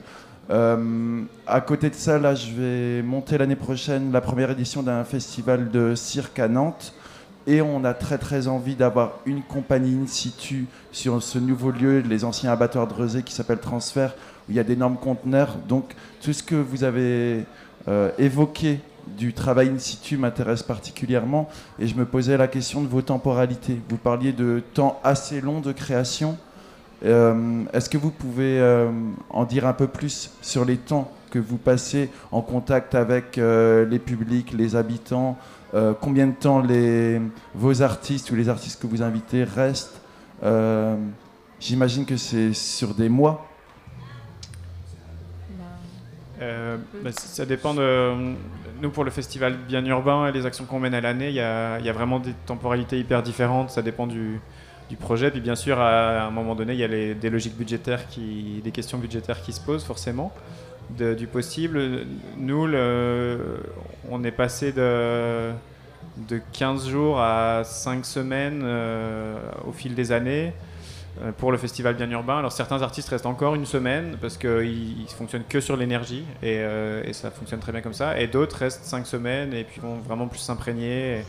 Euh, 0.50 1.22
à 1.48 1.62
côté 1.62 1.90
de 1.90 1.96
ça, 1.96 2.20
là, 2.20 2.36
je 2.36 2.52
vais 2.52 3.02
monter 3.04 3.38
l'année 3.38 3.56
prochaine 3.56 4.12
la 4.12 4.22
première 4.22 4.52
édition 4.52 4.84
d'un 4.84 5.04
festival 5.04 5.70
de 5.70 5.96
cirque 5.96 6.40
à 6.40 6.48
Nantes. 6.48 6.94
Et 7.48 7.62
on 7.62 7.84
a 7.86 7.94
très 7.94 8.20
très 8.20 8.48
envie 8.48 8.76
d'avoir 8.76 9.14
une 9.26 9.42
compagnie 9.42 9.96
in 9.96 10.06
situ 10.06 10.68
sur 10.92 11.24
ce 11.24 11.40
nouveau 11.40 11.72
lieu, 11.72 12.00
les 12.00 12.24
anciens 12.24 12.52
abattoirs 12.52 12.88
de 12.88 12.94
Rezé 12.94 13.24
qui 13.24 13.34
s'appelle 13.34 13.58
Transfert, 13.58 14.14
où 14.48 14.52
il 14.52 14.56
y 14.56 14.60
a 14.60 14.64
d'énormes 14.64 14.98
conteneurs. 14.98 15.56
Donc 15.68 15.96
tout 16.22 16.34
ce 16.34 16.44
que 16.44 16.56
vous 16.56 16.84
avez 16.84 17.46
euh, 17.88 18.12
évoqué 18.20 18.80
du 19.18 19.34
travail 19.34 19.70
in 19.70 19.80
situ 19.80 20.18
m'intéresse 20.18 20.62
particulièrement. 20.62 21.50
Et 21.80 21.88
je 21.88 21.96
me 21.96 22.06
posais 22.06 22.38
la 22.38 22.48
question 22.48 22.82
de 22.82 22.88
vos 22.88 23.02
temporalités. 23.02 23.82
Vous 23.90 23.98
parliez 23.98 24.34
de 24.34 24.62
temps 24.76 25.00
assez 25.04 25.42
long 25.42 25.62
de 25.62 25.72
création. 25.72 26.38
Euh, 27.04 27.64
est-ce 27.74 27.90
que 27.90 27.98
vous 27.98 28.12
pouvez 28.12 28.60
euh, 28.60 28.92
en 29.30 29.46
dire 29.46 29.66
un 29.66 29.74
peu 29.74 29.88
plus 29.88 30.32
sur 30.42 30.66
les 30.66 30.78
temps 30.78 31.12
que 31.32 31.40
vous 31.40 31.58
passez 31.58 32.10
en 32.32 32.42
contact 32.42 32.94
avec 32.94 33.38
euh, 33.38 33.86
les 33.86 34.00
publics, 34.00 34.54
les 34.54 34.76
habitants 34.76 35.38
Combien 36.02 36.28
de 36.28 36.34
temps 36.34 36.62
vos 37.56 37.82
artistes 37.82 38.30
ou 38.30 38.36
les 38.36 38.50
artistes 38.50 38.82
que 38.82 38.88
vous 38.88 39.02
invitez 39.02 39.46
restent 39.46 40.02
J'imagine 41.62 42.06
que 42.06 42.18
c'est 42.18 42.52
sur 42.52 42.94
des 42.94 43.08
mois. 43.08 43.48
Bah, 46.42 47.12
ça 47.14 47.46
dépend 47.46 47.74
de. 47.74 48.34
Nous, 48.82 48.90
pour 48.90 49.06
le 49.06 49.12
festival 49.12 49.56
bien 49.66 49.86
urbain 49.86 50.28
et 50.28 50.34
les 50.34 50.46
actions 50.46 50.66
qu'on 50.66 50.80
mène 50.82 50.94
à 50.94 51.00
l'année, 51.00 51.30
il 51.30 51.36
y 51.36 51.40
a, 51.40 51.94
vraiment 51.94 52.20
des 52.20 52.34
temporalités 52.46 53.00
hyper 53.00 53.24
différentes. 53.24 53.70
Ça 53.70 53.82
dépend 53.82 54.08
du, 54.08 54.42
du 54.92 54.98
projet. 54.98 55.32
Puis 55.32 55.42
bien 55.42 55.56
sûr, 55.56 55.80
à, 55.80 56.24
un 56.28 56.32
moment 56.32 56.54
donné, 56.54 56.74
il 56.74 56.80
y 56.80 56.84
a 56.84 56.88
les, 56.88 57.16
des 57.16 57.30
logiques 57.30 57.58
budgétaires, 57.58 58.08
qui, 58.08 58.62
des 58.64 58.72
questions 58.72 58.98
budgétaires 58.98 59.42
qui 59.42 59.54
se 59.54 59.62
posent 59.62 59.84
forcément 59.84 60.32
du 60.98 61.28
possible. 61.28 62.06
Nous, 62.38 62.68
on 64.10 64.24
est 64.24 64.32
passé 64.32 64.72
de, 64.74 65.52
de 66.18 66.42
15 66.52 66.90
jours 66.90 67.20
à 67.20 67.64
5 67.64 68.06
semaines 68.06 68.62
euh, 68.64 69.38
au 69.66 69.72
fil 69.72 69.96
des 69.96 70.12
années. 70.12 70.54
euh, 71.22 71.32
pour 71.34 71.52
le 71.52 71.58
festival 71.58 71.96
bien 71.96 72.10
urbain. 72.10 72.40
Alors 72.40 72.52
certains 72.54 72.82
artistes 72.82 73.10
restent 73.10 73.26
encore 73.26 73.54
une 73.56 73.66
semaine 73.66 74.18
parce 74.22 74.38
qu'ils 74.38 75.04
ne 75.04 75.08
fonctionnent 75.18 75.44
que 75.48 75.60
sur 75.60 75.76
l'énergie 75.76 76.24
et, 76.42 76.60
euh, 76.60 77.04
et, 77.06 77.12
ça 77.14 77.32
fonctionne 77.32 77.60
très 77.60 77.74
bien 77.74 77.82
comme 77.82 77.94
ça. 77.94 78.18
Et 78.20 78.28
d'autres 78.28 78.58
restent 78.58 78.86
cinq 78.86 79.06
semaines 79.06 79.54
et 79.54 79.66
puis 79.66 79.82
vont 79.82 79.98
vraiment 79.98 80.28
plus 80.28 80.40
s'imprégner. 80.40 81.24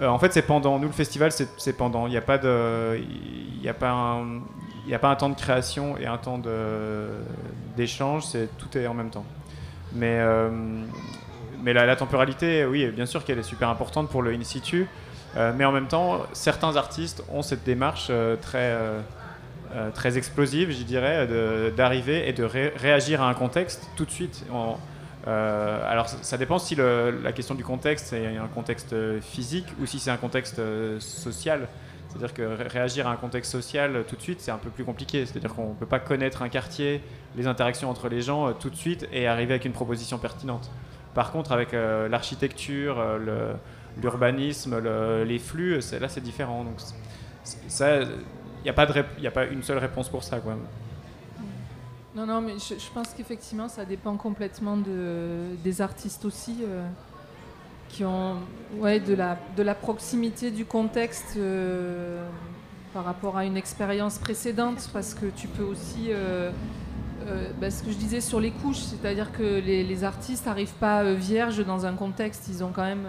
Euh, 0.00 0.08
en 0.08 0.18
fait, 0.18 0.32
c'est 0.32 0.42
pendant. 0.42 0.78
Nous, 0.78 0.88
le 0.88 0.92
festival, 0.92 1.30
c'est 1.32 1.72
pendant. 1.72 2.06
Il 2.06 2.10
n'y 2.10 2.16
a 2.16 2.22
pas 2.22 2.38
de, 2.38 2.98
il 2.98 3.60
n'y 3.60 3.68
a 3.68 3.74
pas 3.74 3.90
un, 3.90 4.40
il 4.86 4.94
a 4.94 4.98
pas 4.98 5.08
un 5.08 5.16
temps 5.16 5.30
de 5.30 5.34
création 5.34 5.96
et 5.98 6.06
un 6.06 6.18
temps 6.18 6.40
d'échange. 7.76 8.24
C'est 8.24 8.48
tout 8.58 8.76
est 8.76 8.86
en 8.86 8.94
même 8.94 9.10
temps. 9.10 9.24
Mais 9.94 10.20
mais 11.62 11.72
la, 11.72 11.96
temporalité, 11.96 12.64
oui, 12.64 12.86
bien 12.90 13.06
sûr 13.06 13.24
qu'elle 13.24 13.40
est 13.40 13.42
super 13.42 13.68
importante 13.68 14.08
pour 14.08 14.22
le 14.22 14.32
in 14.32 14.44
situ. 14.44 14.86
Euh, 15.36 15.52
mais 15.54 15.64
en 15.64 15.72
même 15.72 15.88
temps, 15.88 16.22
certains 16.32 16.76
artistes 16.76 17.24
ont 17.28 17.42
cette 17.42 17.64
démarche 17.64 18.06
euh, 18.10 18.36
très, 18.36 18.70
euh, 18.70 19.00
très 19.92 20.16
explosive, 20.16 20.70
je 20.70 20.84
dirais, 20.84 21.26
d'arriver 21.76 22.28
et 22.28 22.32
de 22.32 22.44
réagir 22.44 23.20
à 23.20 23.28
un 23.28 23.34
contexte 23.34 23.90
tout 23.96 24.04
de 24.04 24.10
suite. 24.10 24.44
Alors 25.26 26.08
ça 26.08 26.38
dépend 26.38 26.58
si 26.58 26.76
la 26.76 27.32
question 27.32 27.54
du 27.54 27.64
contexte 27.64 28.08
c'est 28.08 28.36
un 28.36 28.46
contexte 28.48 28.94
physique 29.20 29.66
ou 29.80 29.86
si 29.86 29.98
c'est 29.98 30.10
un 30.10 30.16
contexte 30.16 30.60
social. 31.00 31.68
C'est-à-dire 32.08 32.32
que 32.32 32.70
réagir 32.72 33.08
à 33.08 33.12
un 33.12 33.16
contexte 33.16 33.52
social 33.52 34.04
tout 34.08 34.16
de 34.16 34.22
suite, 34.22 34.40
c'est 34.40 34.50
un 34.50 34.58
peu 34.58 34.70
plus 34.70 34.84
compliqué. 34.84 35.26
C'est-à-dire 35.26 35.52
qu'on 35.54 35.70
ne 35.70 35.74
peut 35.74 35.86
pas 35.86 35.98
connaître 35.98 36.42
un 36.42 36.48
quartier, 36.48 37.02
les 37.36 37.46
interactions 37.46 37.90
entre 37.90 38.08
les 38.08 38.22
gens 38.22 38.52
tout 38.54 38.70
de 38.70 38.76
suite 38.76 39.06
et 39.12 39.26
arriver 39.26 39.54
avec 39.54 39.64
une 39.64 39.72
proposition 39.72 40.18
pertinente. 40.18 40.70
Par 41.14 41.32
contre, 41.32 41.52
avec 41.52 41.72
l'architecture, 41.72 43.02
l'urbanisme, 44.00 44.78
les 45.24 45.38
flux, 45.38 45.80
là 46.00 46.08
c'est 46.08 46.22
différent. 46.22 46.64
Donc 46.64 46.76
il 47.44 48.08
n'y 48.64 48.70
a, 49.28 49.30
pas 49.30 49.44
une 49.46 49.62
seule 49.62 49.78
réponse 49.78 50.08
pour 50.08 50.22
ça. 50.22 50.40
Non, 52.16 52.24
non, 52.24 52.40
mais 52.40 52.54
je, 52.58 52.90
pense 52.94 53.08
qu'effectivement 53.14 53.68
ça 53.68 53.84
dépend 53.84 54.16
complètement 54.16 54.78
de, 54.78 55.54
des 55.62 55.82
artistes 55.82 56.24
aussi. 56.24 56.56
Euh, 56.62 56.86
qui 57.90 58.04
ont 58.04 58.38
ouais, 58.78 58.98
de, 58.98 59.14
la, 59.14 59.38
de 59.56 59.62
la 59.62 59.74
proximité 59.74 60.50
du 60.50 60.64
contexte 60.64 61.34
euh, 61.36 62.26
par 62.92 63.04
rapport 63.04 63.36
à 63.36 63.44
une 63.44 63.56
expérience 63.56 64.18
précédente, 64.18 64.90
parce 64.92 65.14
que 65.14 65.26
tu 65.26 65.46
peux 65.46 65.62
aussi, 65.62 66.08
euh, 66.08 66.50
bah, 67.60 67.70
ce 67.70 67.84
que 67.84 67.92
je 67.92 67.96
disais 67.96 68.20
sur 68.20 68.40
les 68.40 68.50
couches, 68.50 68.80
c'est-à-dire 68.80 69.30
que 69.30 69.60
les, 69.60 70.02
artistes 70.02 70.46
n'arrivent 70.46 70.74
pas 70.80 71.12
vierges 71.12 71.64
dans 71.64 71.86
un 71.86 71.92
contexte, 71.92 72.48
ils 72.48 72.64
ont 72.64 72.72
quand 72.72 72.84
même 72.84 73.06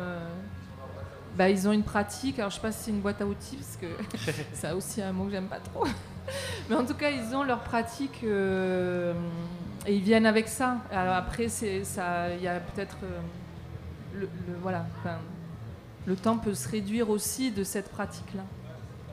bah, 1.37 1.49
ils 1.49 1.67
ont 1.67 1.71
une 1.71 1.83
pratique. 1.83 2.37
Alors, 2.37 2.51
je 2.51 2.55
sais 2.55 2.61
pas 2.61 2.71
si 2.71 2.83
c'est 2.83 2.91
une 2.91 3.01
boîte 3.01 3.21
à 3.21 3.25
outils, 3.25 3.55
parce 3.55 3.77
que 3.77 4.31
c'est 4.53 4.71
aussi 4.73 5.01
un 5.01 5.11
mot 5.11 5.25
que 5.25 5.31
j'aime 5.31 5.47
pas 5.47 5.59
trop. 5.59 5.85
Mais 6.69 6.75
en 6.75 6.85
tout 6.85 6.93
cas, 6.93 7.09
ils 7.09 7.35
ont 7.35 7.43
leur 7.43 7.59
pratique 7.59 8.21
euh, 8.23 9.13
et 9.85 9.95
ils 9.95 10.03
viennent 10.03 10.25
avec 10.25 10.47
ça. 10.47 10.77
Après. 10.91 11.47
Il 11.61 12.43
y 12.43 12.47
a 12.47 12.59
peut-être 12.59 12.97
euh, 13.03 13.19
le, 14.19 14.29
voilà. 14.61 14.85
le 16.05 16.15
temps 16.15 16.37
peut 16.37 16.53
se 16.53 16.67
réduire 16.67 17.09
aussi 17.09 17.51
de 17.51 17.63
cette 17.63 17.89
pratique-là, 17.89 18.43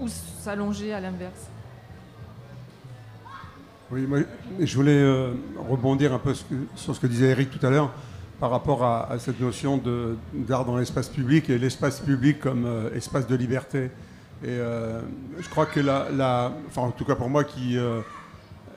ou 0.01 0.09
s'allonger 0.09 0.93
à 0.93 1.01
l'inverse. 1.01 1.49
Oui, 3.91 4.07
moi, 4.07 4.21
je 4.59 4.75
voulais 4.75 4.93
euh, 4.93 5.35
rebondir 5.69 6.13
un 6.13 6.19
peu 6.19 6.35
sur 6.75 6.95
ce 6.95 7.01
que 7.01 7.07
disait 7.07 7.27
Eric 7.27 7.51
tout 7.51 7.65
à 7.65 7.71
l'heure 7.71 7.93
par 8.41 8.51
rapport 8.51 8.85
à, 8.85 9.17
cette 9.21 9.41
notion 9.41 9.81
d'art 10.35 10.65
dans 10.65 10.77
l'espace 10.77 11.09
public 11.09 11.49
et 11.49 11.57
l'espace 11.57 12.01
public 12.01 12.41
comme 12.41 12.91
espace 12.95 13.29
de 13.29 13.37
liberté. 13.37 13.91
Et 14.45 14.49
euh, 14.49 15.01
je 15.41 15.49
crois 15.49 15.65
que 15.65 15.81
la, 15.81 16.53
enfin 16.69 16.83
en 16.83 16.91
tout 16.91 17.07
cas 17.07 17.15
pour 17.15 17.31
moi 17.31 17.45
qui 17.45 17.79
euh, 17.79 18.01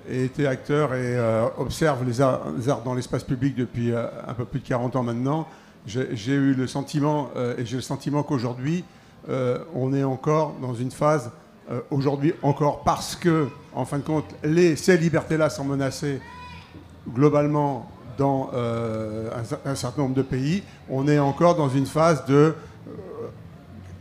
ai 0.09 0.23
été 0.23 0.47
acteur 0.47 0.93
et 0.93 1.19
observe 1.57 2.05
les 2.05 2.21
arts, 2.21 2.81
dans 2.85 2.93
l'espace 2.93 3.25
public 3.25 3.53
depuis 3.53 3.93
un 3.93 4.33
peu 4.33 4.45
plus 4.45 4.61
de 4.61 4.67
40 4.67 4.95
ans 4.95 5.03
maintenant, 5.03 5.45
j'ai 5.85 6.33
eu 6.33 6.53
le 6.53 6.67
sentiment 6.67 7.29
et 7.57 7.65
j'ai 7.65 7.75
le 7.75 7.81
sentiment 7.81 8.23
qu'aujourd'hui 8.23 8.85
on 9.75 9.93
est 9.93 10.05
encore 10.05 10.55
dans 10.61 10.73
une 10.73 10.91
phase 10.91 11.29
aujourd'hui 11.91 12.33
encore 12.41 12.83
parce 12.83 13.17
que 13.17 13.49
en 13.73 13.83
fin 13.83 13.97
de 13.97 14.03
compte 14.03 14.33
ces 14.77 14.97
libertés-là 14.97 15.49
sont 15.49 15.65
menacées 15.65 16.21
globalement 17.13 17.91
dans 18.17 18.49
euh, 18.53 19.29
un, 19.65 19.75
certain 19.75 20.01
nombre 20.01 20.15
de 20.15 20.21
pays, 20.21 20.63
on 20.89 21.07
est 21.07 21.19
encore 21.19 21.55
dans 21.55 21.69
une 21.69 21.85
phase 21.85 22.25
de, 22.25 22.33
euh, 22.35 22.53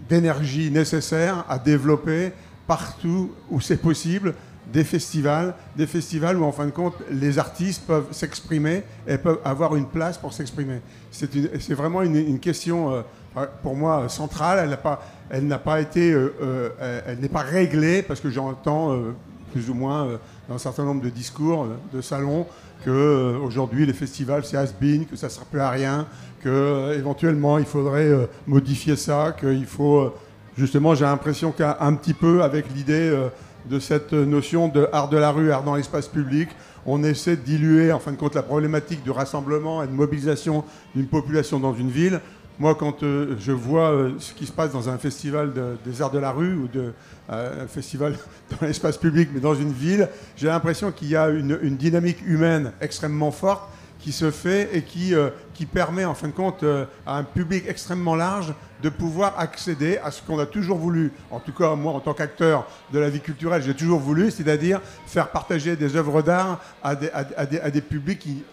d'énergie 0.09 0.71
nécessaire 0.71 1.45
à 1.49 1.59
développer 1.59 2.33
partout 2.67 3.33
où 3.51 3.61
c'est 3.61 3.77
possible 3.77 4.35
des 4.73 4.83
festivals, 4.83 5.55
des 5.77 5.87
festivals 5.87 6.37
où 6.37 6.45
en 6.45 6.51
fin 6.51 6.67
de 6.67 6.73
compte 6.73 6.97
les 7.11 7.39
artistes 7.39 7.83
peuvent 7.87 8.09
s'exprimer 8.11 8.83
et 9.07 9.17
peuvent 9.17 9.39
avoir 9.45 9.77
une 9.77 9.87
place 9.87 10.19
pour 10.19 10.33
s'exprimer. 10.33 10.81
C'est, 11.13 11.75
vraiment 11.75 12.03
une, 12.03 12.41
question 12.41 12.93
euh, 12.93 13.47
pour 13.63 13.77
moi 13.77 14.09
centrale. 14.09 14.59
Elle 14.61 14.71
n'a 14.71 14.77
pas, 14.77 15.01
elle 15.31 15.81
été, 15.81 16.11
elle 16.81 17.21
n'est 17.21 17.29
pas 17.29 17.43
réglée 17.43 18.03
parce 18.03 18.21
que 18.21 18.29
j'entends 18.29 18.99
plus 19.53 19.71
ou 19.71 19.75
moins 19.75 20.19
dans 20.49 20.57
un 20.57 20.59
certain 20.59 20.85
nombre 20.85 21.03
de 21.03 21.11
discours, 21.11 21.69
de 21.93 22.01
salons, 22.01 22.47
que 22.85 22.91
euh, 22.91 23.39
aujourd'hui 23.39 23.87
les 23.87 23.93
festivals 23.93 24.45
c'est 24.45 24.57
has-been, 24.57 25.07
que 25.07 25.17
ça 25.17 25.27
ne 25.27 25.33
sert 25.33 25.45
plus 25.45 25.61
à 25.61 25.71
rien, 25.71 26.07
que 26.47 26.51
euh, 26.51 27.59
il 27.59 27.67
faudrait 27.67 28.07
euh, 28.07 28.27
modifier 28.47 28.95
ça, 28.95 29.35
qu'il 29.39 29.67
faut 29.67 30.15
justement 30.57 30.95
j'ai 30.95 31.05
l'impression 31.05 31.51
qu'un 31.51 31.95
petit 31.95 32.15
peu 32.15 32.45
avec 32.45 32.67
l'idée 32.75 33.13
de 33.69 33.79
cette 33.81 34.13
notion 34.13 34.69
de 34.69 34.89
art 34.93 35.09
de 35.09 35.17
la 35.17 35.33
rue, 35.33 35.51
art 35.51 35.65
dans 35.65 35.75
l'espace 35.75 36.07
public, 36.07 36.49
on 36.87 37.03
essaie 37.03 37.37
de 37.37 37.43
diluer 37.43 37.93
en 37.93 37.99
fin 37.99 38.13
de 38.13 38.17
compte 38.17 38.37
la 38.37 38.43
problématique 38.43 39.03
de 39.05 39.11
rassemblement 39.11 39.83
et 39.83 39.89
de 39.89 39.93
mobilisation 39.93 40.65
d'une 40.95 41.09
population 41.09 41.59
dans 41.59 41.75
une 41.75 41.91
ville. 41.91 42.21
Moi, 42.59 42.75
quand 42.75 43.03
euh, 43.03 43.37
je 43.39 43.53
vois 43.53 43.91
euh, 43.91 44.13
ce 44.19 44.33
qui 44.33 44.47
se 44.47 44.53
passe 44.53 44.73
dans 44.73 44.89
un 44.89 44.97
festival 44.97 45.53
des 45.85 46.01
arts 46.01 46.11
de 46.11 46.19
la 46.19 46.31
rue 46.31 46.55
ou 46.55 46.69
de, 46.69 46.93
euh, 47.31 47.65
un 47.65 47.67
festival 47.67 48.17
dans 48.51 48.67
l'espace 48.67 48.97
public, 48.97 49.29
mais 49.35 49.41
dans 49.41 49.55
une 49.55 49.73
ville, 49.73 50.09
j'ai 50.37 50.47
l'impression 50.47 50.91
qu'il 50.91 51.09
y 51.09 51.17
a 51.17 51.29
une, 51.29 51.77
dynamique 51.77 52.19
humaine 52.27 52.73
extrêmement 52.81 53.31
forte 53.31 53.69
qui 54.07 54.13
se 54.13 54.31
fait 54.31 54.71
et 54.73 54.83
qui, 54.83 55.15
qui 55.53 55.67
permet, 55.67 56.05
en 56.05 56.15
fin 56.15 56.29
de 56.29 56.33
compte, 56.33 56.65
à 57.05 57.19
un 57.19 57.25
public 57.25 57.65
extrêmement 57.67 58.15
large 58.15 58.55
de 58.81 58.89
pouvoir 58.89 59.35
accéder 59.37 59.99
à 59.99 60.13
ce 60.13 60.23
qu'on 60.23 60.39
a 60.39 60.47
toujours 60.47 60.79
voulu, 60.79 61.11
en 61.33 61.41
tout 61.41 61.53
cas 61.53 61.75
moi 61.75 61.93
en 61.93 61.99
tant 61.99 62.15
qu'acteur 62.15 62.69
de 62.93 63.01
la 63.01 63.11
vie 63.11 63.19
culturelle, 63.19 63.65
j'ai 63.65 63.75
toujours 63.75 63.99
voulu, 63.99 64.31
c'est-à-dire 64.31 64.81
faire 65.09 65.33
partager 65.33 65.75
des 65.75 65.97
œuvres 65.97 66.23
d'art 66.23 66.61
à 66.85 66.95
des, 66.95 67.11
à, 67.11 67.47
des, 67.47 67.59
à 67.59 67.69
des, 67.69 67.81
publics 67.81 68.21
qui, 68.21 68.45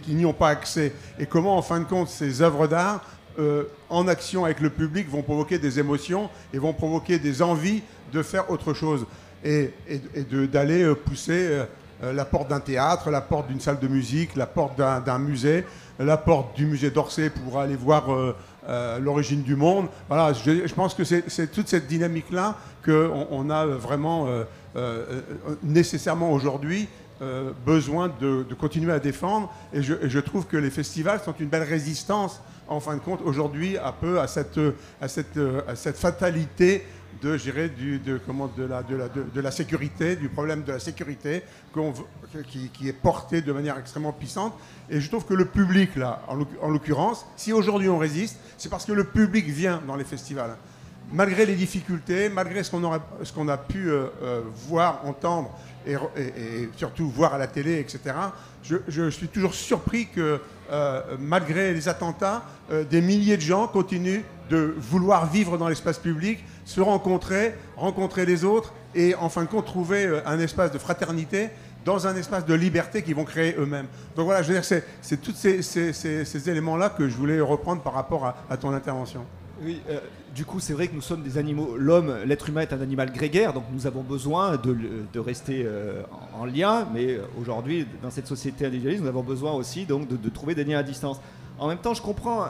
qui, 0.00 0.14
n'y 0.14 0.24
ont 0.24 0.32
pas 0.32 0.48
accès. 0.48 0.94
Et 1.18 1.26
comment, 1.26 1.58
en 1.58 1.62
fin 1.62 1.80
de 1.80 1.84
compte, 1.84 2.08
ces 2.08 2.40
œuvres 2.40 2.66
d'art 2.66 3.04
euh, 3.38 3.64
en 3.90 4.08
action 4.08 4.46
avec 4.46 4.60
le 4.60 4.70
public 4.70 5.10
vont 5.10 5.20
provoquer 5.20 5.58
des 5.58 5.78
émotions 5.78 6.30
et 6.54 6.58
vont 6.58 6.72
provoquer 6.72 7.18
des 7.18 7.42
envies 7.42 7.82
de 8.14 8.22
faire 8.22 8.50
autre 8.50 8.72
chose 8.72 9.04
et, 9.44 9.74
d'aller 10.50 10.84
euh, 10.84 10.94
pousser 10.94 11.48
euh, 11.50 11.64
la 12.02 12.24
porte 12.24 12.48
d'un 12.48 12.60
théâtre, 12.60 13.10
la 13.10 13.20
porte 13.20 13.48
d'une 13.48 13.60
salle 13.60 13.78
de 13.78 13.88
musique, 13.88 14.36
la 14.36 14.46
porte 14.46 14.76
d'un 14.78 15.18
musée, 15.18 15.64
la 15.98 16.16
porte 16.16 16.56
du 16.56 16.66
musée 16.66 16.90
d'Orsay 16.90 17.30
pour 17.30 17.58
aller 17.58 17.76
voir 17.76 18.06
l'origine 19.00 19.42
du 19.42 19.56
monde. 19.56 19.86
Voilà, 20.08 20.32
je, 20.32 20.74
pense 20.74 20.94
que 20.94 21.04
c'est 21.04 21.52
toute 21.52 21.68
cette 21.68 21.86
dynamique-là 21.86 22.56
qu'on 22.84 23.26
on 23.30 23.50
a 23.50 23.66
vraiment 23.66 24.26
nécessairement 25.62 26.32
aujourd'hui 26.32 26.88
besoin 27.66 28.10
de, 28.20 28.44
continuer 28.58 28.92
à 28.92 28.98
défendre. 28.98 29.52
Et 29.72 29.82
je, 29.82 30.18
trouve 30.20 30.46
que 30.46 30.56
les 30.56 30.70
festivals 30.70 31.20
sont 31.20 31.34
une 31.38 31.48
belle 31.48 31.64
résistance 31.64 32.40
en 32.68 32.78
fin 32.78 32.94
de 32.94 33.00
compte, 33.00 33.20
aujourd'hui, 33.24 33.76
un 33.78 33.92
peu 33.92 34.20
à 34.20 34.28
cette 34.28 35.96
fatalité 35.96 36.86
de, 37.22 37.36
du, 37.68 37.98
de, 37.98 38.20
comment, 38.26 38.50
de, 38.56 38.64
la, 38.64 38.82
de, 38.82 38.96
la, 38.96 39.08
de, 39.08 39.40
la 39.40 39.50
sécurité, 39.50 40.16
du 40.16 40.28
problème 40.28 40.62
de 40.62 40.72
la 40.72 40.78
sécurité 40.78 41.42
qui, 42.48 42.68
qui, 42.68 42.88
est 42.88 42.92
porté 42.92 43.42
de 43.42 43.52
manière 43.52 43.78
extrêmement 43.78 44.12
puissante. 44.12 44.54
Et 44.88 45.00
je 45.00 45.08
trouve 45.08 45.24
que 45.24 45.34
le 45.34 45.44
public, 45.44 45.96
là, 45.96 46.22
en 46.28 46.68
l'occurrence, 46.68 47.26
si 47.36 47.52
aujourd'hui 47.52 47.88
on 47.88 47.98
résiste, 47.98 48.38
c'est 48.58 48.68
parce 48.68 48.84
que 48.84 48.92
le 48.92 49.04
public 49.04 49.46
vient 49.46 49.82
dans 49.86 49.96
les 49.96 50.04
festivals. 50.04 50.56
Malgré 51.12 51.44
les 51.44 51.56
difficultés, 51.56 52.28
malgré 52.28 52.62
ce 52.62 52.70
qu'on 52.70 52.82
qu'on 53.34 53.48
a 53.48 53.58
pu 53.58 53.90
euh, 53.90 54.06
euh, 54.22 54.42
voir, 54.68 55.04
entendre 55.04 55.50
et, 55.84 55.94
et, 55.94 56.68
surtout 56.76 57.10
voir 57.10 57.34
à 57.34 57.38
la 57.38 57.48
télé, 57.48 57.80
etc., 57.80 58.14
je, 58.62 58.76
je 58.86 59.10
suis 59.10 59.26
toujours 59.26 59.54
surpris 59.54 60.06
que 60.06 60.40
euh, 60.70 61.02
malgré 61.18 61.74
les 61.74 61.88
attentats, 61.88 62.44
des 62.88 63.00
milliers 63.00 63.36
de 63.36 63.42
gens 63.42 63.66
continuent 63.66 64.22
de 64.50 64.74
vouloir 64.78 65.28
vivre 65.28 65.58
dans 65.58 65.68
l'espace 65.68 65.98
public, 65.98 66.44
se 66.64 66.80
rencontrer, 66.80 67.54
rencontrer 67.76 68.26
les 68.26 68.44
autres 68.44 68.72
et 68.94 69.14
en 69.14 69.28
fin 69.28 69.42
de 69.42 69.48
compte 69.48 69.66
trouver 69.66 70.04
euh, 70.04 70.20
un 70.26 70.38
espace 70.38 70.72
de 70.72 70.78
fraternité 70.78 71.50
dans 71.84 72.06
un 72.06 72.14
espace 72.16 72.44
de 72.44 72.54
liberté 72.54 73.02
qu'ils 73.02 73.14
vont 73.14 73.24
créer 73.24 73.54
eux-mêmes. 73.58 73.86
Donc 74.14 74.26
voilà, 74.26 74.42
je 74.42 74.52
veux 74.52 74.60
dire, 74.60 74.64
c'est 74.64 75.16
tous 75.16 75.32
ces, 75.32 76.50
éléments-là 76.50 76.90
que 76.90 77.08
je 77.08 77.16
voulais 77.16 77.40
reprendre 77.40 77.80
par 77.80 77.94
rapport 77.94 78.34
à, 78.50 78.56
ton 78.58 78.74
intervention. 78.74 79.24
Oui, 79.62 79.80
euh, 79.88 79.98
du 80.34 80.44
coup, 80.44 80.60
c'est 80.60 80.74
vrai 80.74 80.88
que 80.88 80.94
nous 80.94 81.00
sommes 81.00 81.22
des 81.22 81.38
animaux. 81.38 81.76
L'homme, 81.78 82.14
l'être 82.26 82.50
humain 82.50 82.60
est 82.62 82.72
un 82.74 82.80
animal 82.82 83.10
grégaire, 83.12 83.54
donc 83.54 83.64
nous 83.72 83.86
avons 83.86 84.02
besoin 84.02 84.56
de, 84.56 84.76
de 85.10 85.20
rester 85.20 85.62
euh, 85.64 86.02
en, 86.34 86.42
en 86.42 86.44
lien. 86.44 86.86
Mais 86.92 87.18
aujourd'hui, 87.40 87.86
dans 88.02 88.10
cette 88.10 88.26
société 88.26 88.66
individualiste, 88.66 89.02
nous 89.02 89.08
avons 89.08 89.22
besoin 89.22 89.52
aussi 89.52 89.86
donc 89.86 90.06
de, 90.06 90.16
de 90.16 90.28
trouver 90.28 90.54
des 90.54 90.64
liens 90.64 90.78
à 90.78 90.82
distance. 90.82 91.18
En 91.58 91.68
même 91.68 91.78
temps, 91.78 91.94
je 91.94 92.02
comprends. 92.02 92.44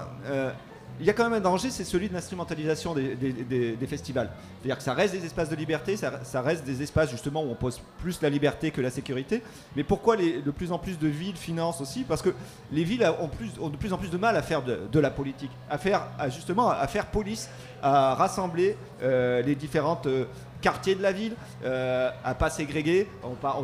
Il 1.00 1.06
y 1.06 1.10
a 1.10 1.12
quand 1.14 1.24
même 1.24 1.32
un 1.32 1.40
danger, 1.40 1.70
c'est 1.70 1.84
celui 1.84 2.08
de 2.08 2.14
l'instrumentalisation 2.14 2.94
des, 2.94 3.86
festivals. 3.88 4.30
C'est-à-dire 4.60 4.76
que 4.76 4.82
ça 4.82 4.94
reste 4.94 5.14
des 5.14 5.24
espaces 5.24 5.48
de 5.48 5.56
liberté, 5.56 5.96
ça, 5.96 6.42
reste 6.42 6.64
des 6.64 6.82
espaces 6.82 7.10
justement 7.10 7.42
où 7.42 7.50
on 7.50 7.54
pose 7.54 7.80
plus 7.98 8.20
la 8.22 8.28
liberté 8.28 8.70
que 8.70 8.80
la 8.80 8.90
sécurité. 8.90 9.42
Mais 9.76 9.82
pourquoi 9.82 10.16
les- 10.16 10.42
de 10.42 10.50
plus 10.50 10.72
en 10.72 10.78
plus 10.78 10.98
de 10.98 11.08
villes 11.08 11.36
financent 11.36 11.80
aussi? 11.80 12.04
Parce 12.04 12.22
que 12.22 12.30
les 12.70 12.84
villes 12.84 13.08
ont, 13.20 13.68
de 13.68 13.76
plus 13.76 13.92
en 13.92 13.98
plus 13.98 14.10
de 14.10 14.18
mal 14.18 14.36
à 14.36 14.42
faire 14.42 14.62
de, 14.62 15.00
la 15.00 15.10
politique, 15.10 15.50
à 15.70 15.78
faire 15.78 16.06
à 16.18 16.28
justement 16.28 16.68
à 16.68 16.86
faire 16.86 17.06
police, 17.06 17.48
à 17.82 18.14
rassembler 18.14 18.76
euh, 19.02 19.40
les 19.42 19.54
différentes 19.54 20.06
euh, 20.06 20.26
quartiers 20.60 20.94
de 20.94 21.02
la 21.02 21.12
ville, 21.12 21.34
euh, 21.64 22.10
à 22.24 22.34
pas 22.34 22.50
ségréguer. 22.50 23.08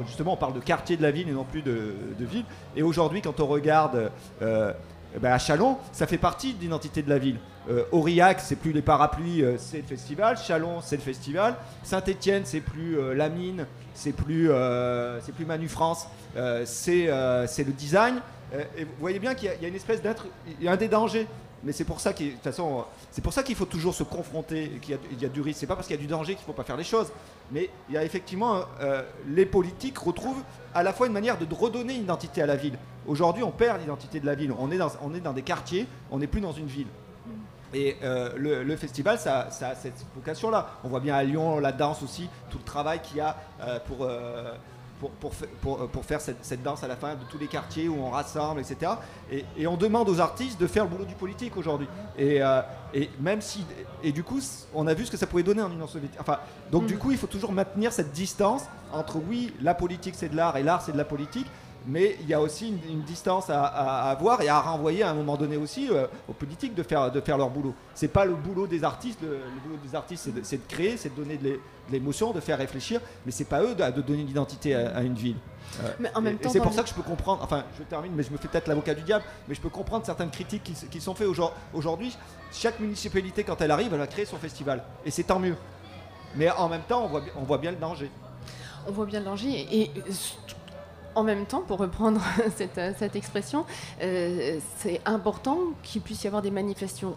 Justement, 0.07 0.35
on 0.35 0.37
parle 0.37 0.55
de 0.55 0.61
quartier 0.61 0.97
de 0.97 1.03
la 1.03 1.11
ville 1.11 1.29
et 1.29 1.33
non 1.33 1.45
plus 1.45 1.63
de, 1.63 1.95
de 2.19 2.25
ville. 2.25 2.45
Et 2.75 2.83
aujourd'hui, 2.83 3.23
quand 3.23 3.41
on 3.41 3.47
regarde 3.47 4.11
euh, 4.43 4.73
ben, 5.21 5.33
à 5.33 5.39
Chalon, 5.39 5.79
ça 5.93 6.07
fait 6.07 6.19
partie 6.19 6.55
de 6.55 6.61
l'identité 6.61 7.03
de 7.03 7.09
la 7.09 7.19
ville. 7.19 7.39
Euh, 7.71 7.85
Aurillac, 7.93 8.41
c'est 8.41 8.57
plus 8.57 8.73
les 8.73 8.83
parapluies, 8.83 9.43
euh, 9.43 9.57
c'est 9.59 9.79
le 9.79 9.83
festival. 9.83 10.37
Chalon, 10.37 10.81
c'est 10.83 10.97
le 10.97 11.03
festival. 11.03 11.57
Saint-Étienne, 11.83 12.43
c'est 12.45 12.61
plus 12.61 12.99
euh, 12.99 13.15
la 13.15 13.29
mine, 13.29 13.67
c'est 13.95 14.13
plus, 14.13 14.51
c'est 15.23 15.33
plus 15.35 15.47
c'est 16.67 17.65
le 17.65 17.73
design. 17.73 18.21
Et 18.77 18.85
vous 18.85 18.91
voyez 19.01 19.19
bien 19.19 19.35
qu'il 19.35 19.49
y, 19.49 19.65
a- 19.65 19.69
une 19.69 19.75
espèce 19.75 20.01
un 20.69 20.77
des 20.77 20.89
dangers. 20.89 21.27
Mais 21.65 21.73
c'est 21.73 21.85
pour 21.85 22.01
ça 22.01 22.13
qu'il, 22.13 22.29
de 22.29 22.33
toute 22.35 22.43
façon, 22.43 22.85
c'est 23.11 23.23
pour 23.23 23.33
ça 23.33 23.43
qu'il 23.43 23.57
faut 23.57 23.65
toujours 23.65 23.95
se 23.95 24.03
confronter, 24.03 24.79
qu'il 24.83 24.93
y 24.93 24.95
a, 24.95 25.01
il 25.11 25.21
y 25.21 25.25
a 25.25 25.29
du 25.29 25.41
risque. 25.41 25.59
C'est 25.61 25.67
pas 25.67 25.75
parce 25.75 25.87
qu'il 25.87 25.97
y 25.97 25.99
a 25.99 26.03
du 26.03 26.07
danger 26.07 26.35
qu'il 26.35 26.45
faut 26.45 26.53
pas 26.53 26.65
faire 26.65 26.77
les 26.77 26.85
choses. 26.85 27.11
Mais 27.51 27.71
il 27.89 27.95
y 27.95 27.99
a 27.99 28.05
effectivement, 28.05 28.61
euh, 28.81 29.03
les 29.29 29.47
politiques 29.47 29.99
retrouvent 29.99 30.43
à 30.75 30.83
la 30.83 30.93
fois 30.93 31.07
une 31.07 31.13
manière 31.13 31.39
de 31.39 31.47
redonner 31.55 31.95
une 31.95 32.03
identité 32.03 32.43
à 32.43 32.47
la 32.47 32.57
ville. 32.57 32.79
Aujourd'hui, 33.07 33.43
on 33.43 33.51
perd 33.51 33.81
l'identité 33.81 34.21
de 34.21 34.27
la 34.27 34.35
ville. 34.35 34.53
On 34.59 34.71
est 34.71 34.79
dans, 34.79 34.93
on 35.03 35.15
est 35.15 35.21
dans 35.21 35.33
des 35.33 35.43
quartiers, 35.43 35.87
on 36.11 36.19
n'est 36.19 36.27
plus 36.27 36.41
dans 36.41 36.53
une 36.53 36.67
ville. 36.67 36.89
Et 37.75 37.97
euh, 38.03 38.31
le, 38.37 38.63
le 38.63 38.77
festival, 38.77 39.19
ça, 39.19 39.51
ça 39.51 39.69
a 39.71 39.75
cette 39.75 40.07
vocation-là. 40.15 40.71
On 40.85 40.89
voit 40.89 41.01
bien 41.01 41.15
à 41.15 41.23
Lyon 41.25 41.59
la 41.59 41.73
danse 41.73 42.03
aussi, 42.03 42.29
tout 42.49 42.59
le 42.59 42.65
travail 42.65 43.01
qu'il 43.03 43.17
y 43.17 43.21
a 43.21 43.37
euh, 43.61 43.79
pour, 43.81 44.09
pour, 44.99 45.11
pour, 45.11 45.83
euh, 45.83 45.87
pour 45.87 46.05
faire 46.05 46.21
cette, 46.21 46.45
cette 46.45 46.63
danse 46.63 46.83
à 46.83 46.89
la 46.89 46.97
fin 46.97 47.15
de 47.15 47.25
tous 47.31 47.39
les 47.39 47.47
quartiers 47.47 47.89
où 47.89 47.97
on 48.03 48.11
rassemble, 48.11 48.61
etc. 48.61 48.93
Et, 49.31 49.45
et 49.57 49.67
on 49.67 49.77
demande 49.77 50.09
aux 50.09 50.21
artistes 50.21 50.59
de 50.61 50.67
faire 50.67 50.85
le 50.85 50.91
boulot 50.91 51.05
du 51.05 51.15
politique 51.15 51.57
aujourd'hui. 51.57 51.89
Et, 52.17 52.43
euh, 52.43 52.63
et 52.95 53.11
même 53.21 53.41
si. 53.41 53.65
Et 54.03 54.13
du 54.13 54.23
coup, 54.23 54.41
on 54.75 54.87
a 54.87 54.95
vu 54.95 55.05
ce 55.07 55.11
que 55.11 55.17
ça 55.17 55.27
pouvait 55.27 55.43
donner 55.43 55.63
en 55.63 55.71
Union 55.71 55.87
soviétique. 55.87 56.19
Enfin, 56.21 56.39
donc 56.71 56.85
Mm. 56.85 56.87
du 56.87 56.99
coup, 56.99 57.11
il 57.11 57.19
faut 57.19 57.27
toujours 57.27 57.53
maintenir 57.53 57.93
cette 57.93 58.13
distance 58.13 58.63
entre 58.93 59.17
oui, 59.17 59.53
la 59.61 59.75
politique 59.75 60.15
c'est 60.17 60.29
de 60.29 60.37
l'art 60.37 60.57
et 60.57 60.63
l'art 60.63 60.81
c'est 60.83 60.93
de 60.93 60.97
la 60.99 61.05
politique. 61.05 61.47
Mais 61.89 62.17
il 62.21 62.29
y 62.29 62.35
a 62.35 62.41
aussi 62.41 62.69
une, 62.69 62.81
une 62.91 63.03
distance 63.03 63.49
à, 63.49 63.65
à- 63.65 64.09
à 64.09 64.11
avoir 64.11 64.41
et 64.43 64.49
à 64.49 64.61
renvoyer 64.61 65.03
à 65.05 65.11
un 65.11 65.15
moment 65.15 65.37
donné 65.37 65.57
aussi 65.57 65.89
euh, 65.91 66.07
aux 66.29 66.33
politiques 66.33 66.75
de 66.75 66.83
faire, 66.83 67.13
de 67.13 67.21
faire 67.21 67.39
leur 67.39 67.49
boulot. 67.49 67.75
C'est 67.95 68.09
pas 68.09 68.25
le 68.25 68.35
boulot 68.35 68.67
des 68.67 68.83
artistes. 68.83 69.21
Le, 69.23 69.29
le 69.29 69.61
boulot 69.63 69.79
des 69.85 69.95
artistes, 69.95 70.29
c'est 70.43 70.57
de, 70.57 70.67
créer, 70.69 70.97
c'est 70.97 71.11
de 71.11 71.23
donner 71.23 71.37
de 71.37 71.45
l'é- 71.45 71.61
de 71.89 71.93
l'émotion, 71.93 72.33
de 72.33 72.41
faire 72.41 72.59
réfléchir. 72.59 73.01
Mais 73.25 73.31
c'est 73.31 73.45
pas 73.45 73.63
eux 73.63 73.75
de, 73.77 73.91
de 73.91 74.03
donner 74.03 74.25
l'identité 74.25 74.75
à, 74.75 74.97
à 74.97 75.03
une 75.03 75.15
ville. 75.15 75.37
Euh, 75.85 75.89
Mais 76.01 76.11
en 76.15 76.21
même 76.21 76.39
temps, 76.39 76.49
c'est 76.51 76.61
pour 76.61 76.73
ça 76.73 76.83
que 76.83 76.89
je 76.89 76.95
peux 76.95 77.03
comprendre. 77.03 77.41
Enfin, 77.45 77.63
je 77.79 77.85
termine, 77.85 78.13
mais 78.17 78.25
je 78.25 78.31
me 78.33 78.37
fais 78.37 78.49
peut-être 78.49 78.67
l'avocat 78.67 78.95
du 78.95 79.03
diable. 79.03 79.25
Mais 79.47 79.55
je 79.55 79.61
peux 79.61 79.69
comprendre 79.69 80.05
certaines 80.05 80.31
critiques 80.31 80.65
qui, 80.91 81.01
sont 81.01 81.15
faites 81.15 81.29
aujourd- 81.29 81.53
aujourd'hui. 81.73 82.17
Chaque 82.53 82.81
municipalité, 82.81 83.45
quand 83.45 83.61
elle 83.61 83.71
arrive, 83.71 83.93
elle 83.93 83.99
va 84.01 84.07
créer 84.09 84.25
son 84.25 84.39
festival. 84.39 84.83
Et 85.05 85.13
c'est 85.13 85.23
tant 85.25 85.39
mieux. 85.39 85.55
Mais 86.35 86.51
en 86.51 86.69
même 86.69 86.83
temps, 86.83 87.05
on 87.05 87.09
voit, 87.09 87.23
on 87.37 87.43
voit 87.45 87.59
bien 87.59 87.71
le 87.71 87.77
danger. 87.77 88.11
On 88.89 88.93
voit 88.93 89.07
bien 89.07 89.21
le 89.21 89.25
danger. 89.27 89.49
Et, 89.51 89.83
et, 89.83 89.91
en 91.17 91.25
même 91.25 91.47
temps, 91.47 91.63
pour 91.63 91.79
reprendre 91.79 92.21
cette, 92.57 92.79
euh, 92.79 92.93
cette 92.99 93.17
expression, 93.17 93.65
euh, 94.03 94.61
c'est 94.79 95.01
important 95.07 95.59
qu'il 95.83 96.03
puisse 96.03 96.23
y 96.23 96.27
avoir 96.27 96.43
des 96.43 96.51
manifestations, 96.51 97.17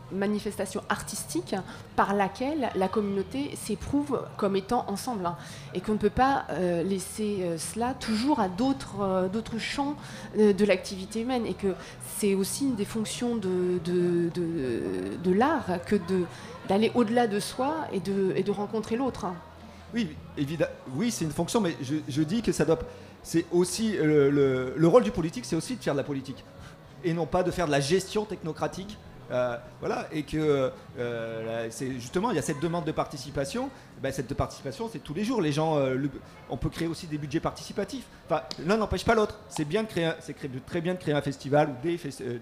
artistiques 0.88 1.56
par 1.96 2.16
laquelle 2.16 2.70
la 2.76 2.88
communauté 2.88 3.52
s'éprouve 3.56 4.22
comme 4.38 4.56
étant 4.56 4.86
ensemble. 4.88 5.26
hein. 5.26 5.36
et 5.74 5.82
qu'on 5.82 5.94
ne 5.94 5.98
peut 5.98 6.10
pas 6.10 6.46
euh, 6.52 6.82
laisser 6.82 7.44
cela 7.58 7.94
toujours 7.94 8.40
à 8.40 8.48
d'autres 8.48 9.58
champs 9.60 9.96
de 10.38 10.66
l'activité 10.66 11.22
humaine. 11.22 11.46
Et 11.46 11.54
que 11.54 11.76
c'est 12.18 12.34
aussi 12.36 12.64
une 12.66 12.76
des 12.76 12.86
fonctions 12.86 13.36
de, 13.36 13.80
l'art 15.32 15.66
que 15.86 15.98
d'aller 16.70 16.92
au-delà 16.96 17.28
de 17.28 17.40
soi 17.40 17.76
et 17.92 18.00
de, 18.00 18.52
rencontrer 18.52 18.96
l'autre. 18.96 19.26
hein. 19.26 19.36
Oui, 19.94 20.16
évidemment. 20.38 20.72
Oui, 20.96 21.12
c'est 21.12 21.26
une 21.26 21.32
fonction, 21.32 21.60
mais 21.60 21.76
je 21.82 22.22
dis 22.24 22.42
que 22.42 22.52
ça 22.54 22.64
doit. 22.64 22.80
C'est 23.24 23.46
aussi 23.52 23.94
le, 23.94 24.30
le- 24.30 24.74
le 24.76 24.88
rôle 24.88 25.04
du 25.04 25.12
politique, 25.12 25.46
c'est 25.46 25.56
aussi 25.56 25.76
de 25.76 25.84
faire 25.84 25.94
de 25.94 26.00
la 26.00 26.04
politique 26.04 26.44
et 27.04 27.14
non 27.14 27.26
pas 27.26 27.44
de 27.44 27.52
faire 27.52 27.66
de 27.68 27.72
la 27.72 27.80
gestion 27.80 28.26
technocratique. 28.26 28.98
Euh, 29.32 29.56
voilà, 29.80 30.08
et 30.12 30.24
que 30.24 30.72
euh, 30.98 31.70
justement 32.00 32.32
il 32.32 32.36
y 32.36 32.40
a 32.40 32.42
cette 32.42 32.60
demande 32.60 32.86
de 32.86 32.92
participation. 32.92 33.70
Ben, 34.02 34.12
cette 34.12 34.34
participation, 34.34 34.90
c'est 34.92 34.98
tous 35.04 35.14
les 35.14 35.24
jours. 35.24 35.40
Les 35.40 35.52
gens, 35.52 35.78
euh, 35.78 35.98
on 36.50 36.58
peut 36.58 36.70
créer 36.70 36.88
aussi 36.88 37.06
des 37.06 37.20
budgets 37.20 37.40
participatifs. 37.40 38.06
Enfin, 38.26 38.42
l'un 38.66 38.78
n'empêche 38.78 39.06
pas 39.06 39.14
l'autre. 39.14 39.38
C'est 39.48 39.66
bien 39.66 39.84
de 39.84 39.88
créer, 39.88 40.10
c'est 40.20 40.36
très 40.66 40.82
bien 40.82 40.96
de 40.96 41.00
créer 41.00 41.14
un 41.14 41.22
festival 41.22 41.70
ou 41.70 41.88
euh, 41.88 41.98
euh, 42.22 42.38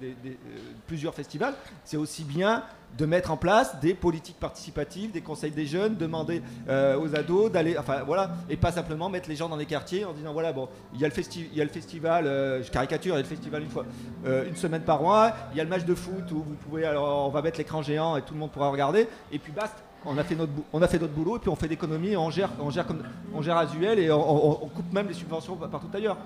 plusieurs 0.88 1.14
festivals. 1.14 1.56
C'est 1.84 1.98
aussi 1.98 2.24
bien 2.24 2.64
de 2.98 3.06
mettre 3.06 3.30
en 3.32 3.38
place 3.38 3.80
des 3.80 3.94
politiques 3.94 4.40
participatives, 4.40 5.12
des 5.12 5.22
conseils 5.22 5.52
des 5.52 5.66
jeunes, 5.68 5.96
demander 5.98 6.42
euh, 6.68 7.00
aux 7.00 7.16
ados 7.16 7.52
d'aller, 7.52 7.78
enfin 7.78 8.02
voilà, 8.06 8.32
et 8.50 8.58
pas 8.58 8.72
simplement 8.72 9.08
mettre 9.10 9.30
les 9.30 9.36
gens 9.36 9.50
dans 9.50 9.56
les 9.56 9.68
quartiers 9.68 10.04
en 10.04 10.14
disant 10.14 10.34
voilà 10.34 10.52
bon, 10.52 10.68
il 10.96 11.00
y 11.00 11.06
a 11.06 11.08
le, 11.08 11.14
festi- 11.14 11.48
il 11.52 11.58
y 11.58 11.62
a 11.62 11.64
le 11.64 11.70
festival, 11.70 12.26
euh, 12.26 12.64
je 12.64 12.72
caricature, 12.72 13.14
il 13.14 13.18
y 13.18 13.20
a 13.20 13.22
le 13.22 13.28
festival 13.28 13.62
une 13.62 13.70
fois, 13.70 13.86
euh, 14.26 14.48
une 14.48 14.56
semaine 14.56 14.82
par 14.82 15.02
mois, 15.02 15.32
il 15.52 15.58
y 15.58 15.62
a 15.62 15.64
le 15.64 15.70
match 15.70 15.86
de 15.86 15.94
foot 15.94 16.32
où 16.32 16.38
vous 16.38 16.56
pouvez, 16.68 16.86
alors 16.86 17.28
on 17.28 17.30
va 17.30 17.42
mettre 17.44 17.60
l'écran 17.60 17.84
géant 17.84 18.18
et 18.18 18.24
tout 18.24 18.34
le 18.34 18.40
monde 18.40 18.50
pourra 18.52 18.70
regarder, 18.70 19.08
et 19.32 19.38
puis 19.40 19.52
basta. 19.52 19.78
On 20.06 20.18
a, 20.18 20.24
fait 20.24 20.36
notre 20.36 20.52
on 20.72 20.82
a 20.82 20.88
fait 20.88 21.00
notre 21.00 21.12
boulot 21.14 21.36
et 21.36 21.40
puis 21.40 21.50
on 21.50 21.56
fait 21.56 21.68
d'économies, 21.68 22.16
on 22.16 22.30
gère, 22.30 22.50
on 22.62 22.70
gère 22.70 22.86
comme, 22.88 23.04
on 23.34 23.42
gère 23.42 23.58
Azuel 23.58 24.00
et 24.00 24.10
on, 24.10 24.18
on- 24.52 24.60
on 24.64 24.68
coupe 24.68 24.94
même 24.94 25.08
les 25.08 25.14
subventions 25.14 25.56
partout 25.56 25.88
ailleurs. 25.94 26.18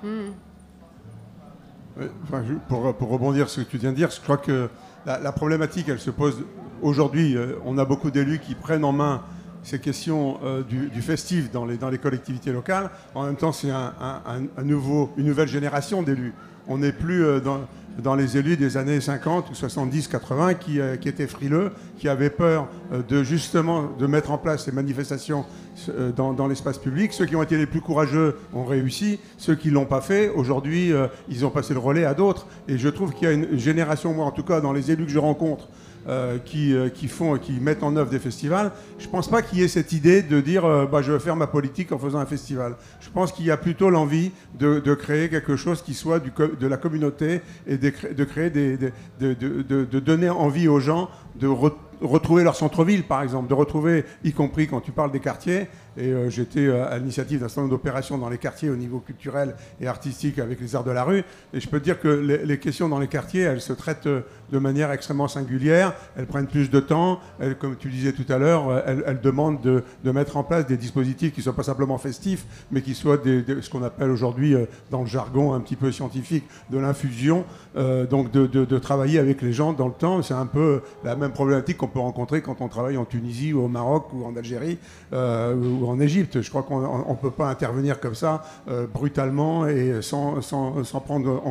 Enfin, 2.24 2.44
je- 2.48 2.54
pour, 2.70 2.94
pour 2.96 3.10
rebondir 3.10 3.50
sur 3.50 3.62
ce 3.62 3.66
que 3.66 3.72
tu 3.72 3.78
viens 3.78 3.92
de 3.92 3.96
dire, 3.96 4.10
je 4.12 4.20
crois 4.22 4.38
que 4.38 4.70
la, 5.06 5.32
problématique, 5.32 5.88
elle 5.90 6.00
se 6.00 6.12
pose 6.12 6.44
aujourd'hui. 6.82 7.36
euh, 7.36 7.56
on 7.66 7.78
a 7.78 7.86
beaucoup 7.86 8.12
d'élus 8.12 8.40
qui 8.40 8.56
prennent 8.56 8.86
en 8.86 8.92
main 8.92 9.22
ces 9.64 9.80
questions 9.80 10.40
euh, 10.44 10.64
du, 10.64 11.02
festif 11.02 11.52
dans 11.52 11.66
les, 11.66 11.98
collectivités 11.98 12.52
locales. 12.52 12.90
En 13.14 13.26
même 13.26 13.36
temps, 13.36 13.52
c'est 13.52 13.70
une 13.70 14.80
nouvelle 15.18 15.48
génération 15.48 16.02
d'élus. 16.02 16.34
On 16.68 16.80
n'est 16.80 16.92
plus 16.92 17.26
euh, 17.26 17.40
dans, 17.40 17.62
dans 18.02 18.16
les 18.16 18.38
élus 18.38 18.58
des 18.58 18.78
années 18.78 19.00
50 19.00 19.50
ou 19.50 19.56
70, 19.56 20.08
80 20.08 20.54
qui, 20.56 20.80
euh, 20.80 20.96
qui 20.98 21.10
étaient 21.10 21.28
frileux, 21.28 21.72
qui 21.98 22.10
avaient 22.10 22.30
peur 22.30 22.68
euh, 22.92 23.02
de 23.08 23.24
justement 23.24 23.90
de 23.98 24.08
mettre 24.08 24.32
en 24.32 24.38
place 24.38 24.66
ces 24.66 24.72
manifestations 24.72 25.46
euh, 25.90 26.12
dans, 26.12 26.34
dans 26.34 26.48
l'espace 26.48 26.78
public. 26.78 27.14
Ceux 27.14 27.26
qui 27.26 27.36
ont 27.36 27.44
été 27.44 27.58
les 27.58 27.66
plus 27.66 27.82
courageux 27.82 28.38
ont 28.54 28.66
réussi. 28.66 29.20
Ceux 29.38 29.56
qui 29.56 29.70
l'ont 29.70 29.86
pas 29.86 30.02
fait, 30.02 30.30
aujourd'hui, 30.30 30.92
ils 31.30 31.46
ont 31.46 31.50
passé 31.50 31.74
le 31.74 31.80
relais 31.80 32.06
à 32.06 32.14
d'autres. 32.14 32.48
Et 32.68 32.78
je 32.78 32.90
trouve 32.90 33.14
qu'il 33.14 33.28
y 33.28 33.32
a 33.32 33.34
une 33.34 33.58
génération, 33.58 34.14
moi 34.14 34.26
en 34.26 34.32
tout 34.32 34.44
cas, 34.44 34.62
dans 34.62 34.74
les 34.74 34.92
élus 34.92 35.06
que 35.06 35.12
je 35.12 35.20
rencontre, 35.20 35.68
euh, 36.08 36.38
qui, 36.40 36.74
euh, 36.76 36.90
qui 36.90 37.08
font, 37.08 37.38
qui 37.38 37.54
mettent 37.54 37.84
en 37.84 37.96
œuvre 37.96 38.10
des 38.10 38.20
festivals. 38.20 38.72
Je 39.00 39.08
pense 39.08 39.30
pas 39.30 39.42
qu'il 39.42 39.60
y 39.60 39.64
ait 39.64 39.68
cette 39.68 39.92
idée 39.92 40.22
de 40.22 40.42
dire, 40.42 40.66
euh, 40.66 40.86
bah, 40.86 41.02
je 41.02 41.12
veux 41.12 41.20
faire 41.20 41.36
ma 41.36 41.48
politique 41.48 41.92
en 41.92 42.00
faisant 42.00 42.20
un 42.20 42.26
festival. 42.26 42.76
Je 43.00 43.10
pense 43.10 43.32
qu'il 43.32 43.46
y 43.46 43.52
a 43.52 43.58
plutôt 43.58 43.90
l'envie 43.90 44.32
de, 44.60 44.80
de 44.80 44.94
créer 44.96 45.30
quelque 45.30 45.56
chose 45.56 45.82
qui 45.82 45.94
soit 45.94 46.20
du 46.20 46.32
de 46.60 46.68
la 46.68 46.78
communauté 46.78 47.42
et 47.68 47.78
de, 47.78 47.92
de 48.16 48.24
créer 48.24 48.50
de- 48.50 48.92
de 49.20 50.00
donner 50.00 50.30
envie 50.30 50.68
aux 50.68 50.80
gens 50.80 51.10
de 51.42 51.48
re- 51.48 51.74
retrouver 52.02 52.44
leur 52.44 52.56
centre-ville, 52.56 53.04
par 53.04 53.22
exemple, 53.22 53.50
de 53.50 53.54
retrouver, 53.54 54.06
y 54.24 54.32
compris 54.32 54.68
quand 54.68 54.82
tu 54.82 54.92
parles 54.92 55.12
des 55.12 55.20
quartiers. 55.20 55.68
Et 55.98 56.08
euh, 56.08 56.30
j'étais 56.30 56.68
euh, 56.68 56.90
à 56.90 56.98
l'initiative 56.98 57.42
d'un 57.42 57.50
certain 57.50 57.62
nombre 57.62 57.72
d'opérations 57.72 58.18
dans 58.18 58.30
les 58.30 58.38
quartiers 58.38 58.70
au 58.70 58.78
niveau 58.78 59.00
culturel 59.00 59.56
et 59.82 59.88
artistique 59.88 60.40
avec 60.40 60.62
les 60.62 60.76
arts 60.76 60.86
de 60.86 60.92
la 60.92 61.04
rue. 61.04 61.24
Et 61.54 61.60
je 61.60 61.68
peux 61.68 61.82
dire 61.82 62.00
que 62.00 62.08
les, 62.08 62.60
questions 62.60 62.88
dans 62.88 63.00
les 63.00 63.10
quartiers, 63.10 63.42
elles 63.42 63.62
se 63.62 63.74
traitent 63.74 64.08
euh, 64.08 64.22
de 64.52 64.58
manière 64.58 64.92
extrêmement 64.92 65.28
singulière. 65.28 65.94
Elles 66.16 66.28
prennent 66.28 66.48
plus 66.48 66.70
de 66.70 66.80
temps. 66.80 67.20
Comme 67.60 67.76
tu 67.78 67.90
disais 67.90 68.14
tout 68.14 68.26
à 68.32 68.38
l'heure, 68.38 68.84
elles, 68.86 69.20
demandent 69.22 69.62
de, 69.62 69.84
mettre 70.12 70.38
en 70.38 70.44
place 70.44 70.66
des 70.66 70.78
dispositifs 70.78 71.32
qui 71.34 71.40
ne 71.40 71.44
soient 71.44 71.56
pas 71.56 71.64
simplement 71.64 71.98
festifs, 71.98 72.46
mais 72.72 72.82
qui 72.82 72.94
soient 72.94 73.18
ce 73.24 73.70
qu'on 73.70 73.84
appelle 73.84 74.10
aujourd'hui, 74.10 74.56
dans 74.90 75.02
le 75.02 75.08
jargon 75.08 75.54
un 75.54 75.62
petit 75.62 75.78
peu 75.78 75.92
scientifique, 75.92 76.44
de 76.70 76.78
l'infusion. 76.78 77.46
Donc 77.76 78.32
de 78.32 78.78
travailler 78.78 79.20
avec 79.20 79.42
les 79.42 79.54
gens 79.54 79.72
dans 79.72 79.88
le 79.88 79.94
temps. 79.94 80.22
C'est 80.22 80.34
un 80.34 80.46
peu 80.46 80.82
la 81.04 81.16
même 81.16 81.31
problématique 81.32 81.78
qu'on 81.78 81.88
peut 81.88 82.00
rencontrer 82.00 82.42
quand 82.42 82.62
on 82.62 82.68
travaille 82.68 82.98
en 82.98 83.06
Tunisie 83.06 83.54
ou 83.54 83.64
au 83.64 83.68
Maroc 83.68 84.08
ou 84.14 84.26
en 84.26 84.36
Algérie 84.36 84.78
euh, 85.14 85.56
ou 85.56 85.88
en 85.88 86.00
Égypte. 86.00 86.42
Je 86.42 86.50
crois 86.50 86.64
qu'on 86.64 86.82
ne 86.82 87.16
peut 87.16 87.32
pas 87.32 87.48
intervenir 87.48 88.00
comme 88.00 88.16
ça 88.16 88.44
euh, 88.70 88.88
brutalement 88.88 89.68
et 89.68 90.02
sans, 90.02 90.42
sans, 90.42 90.84
sans 90.84 91.00
prendre 91.00 91.42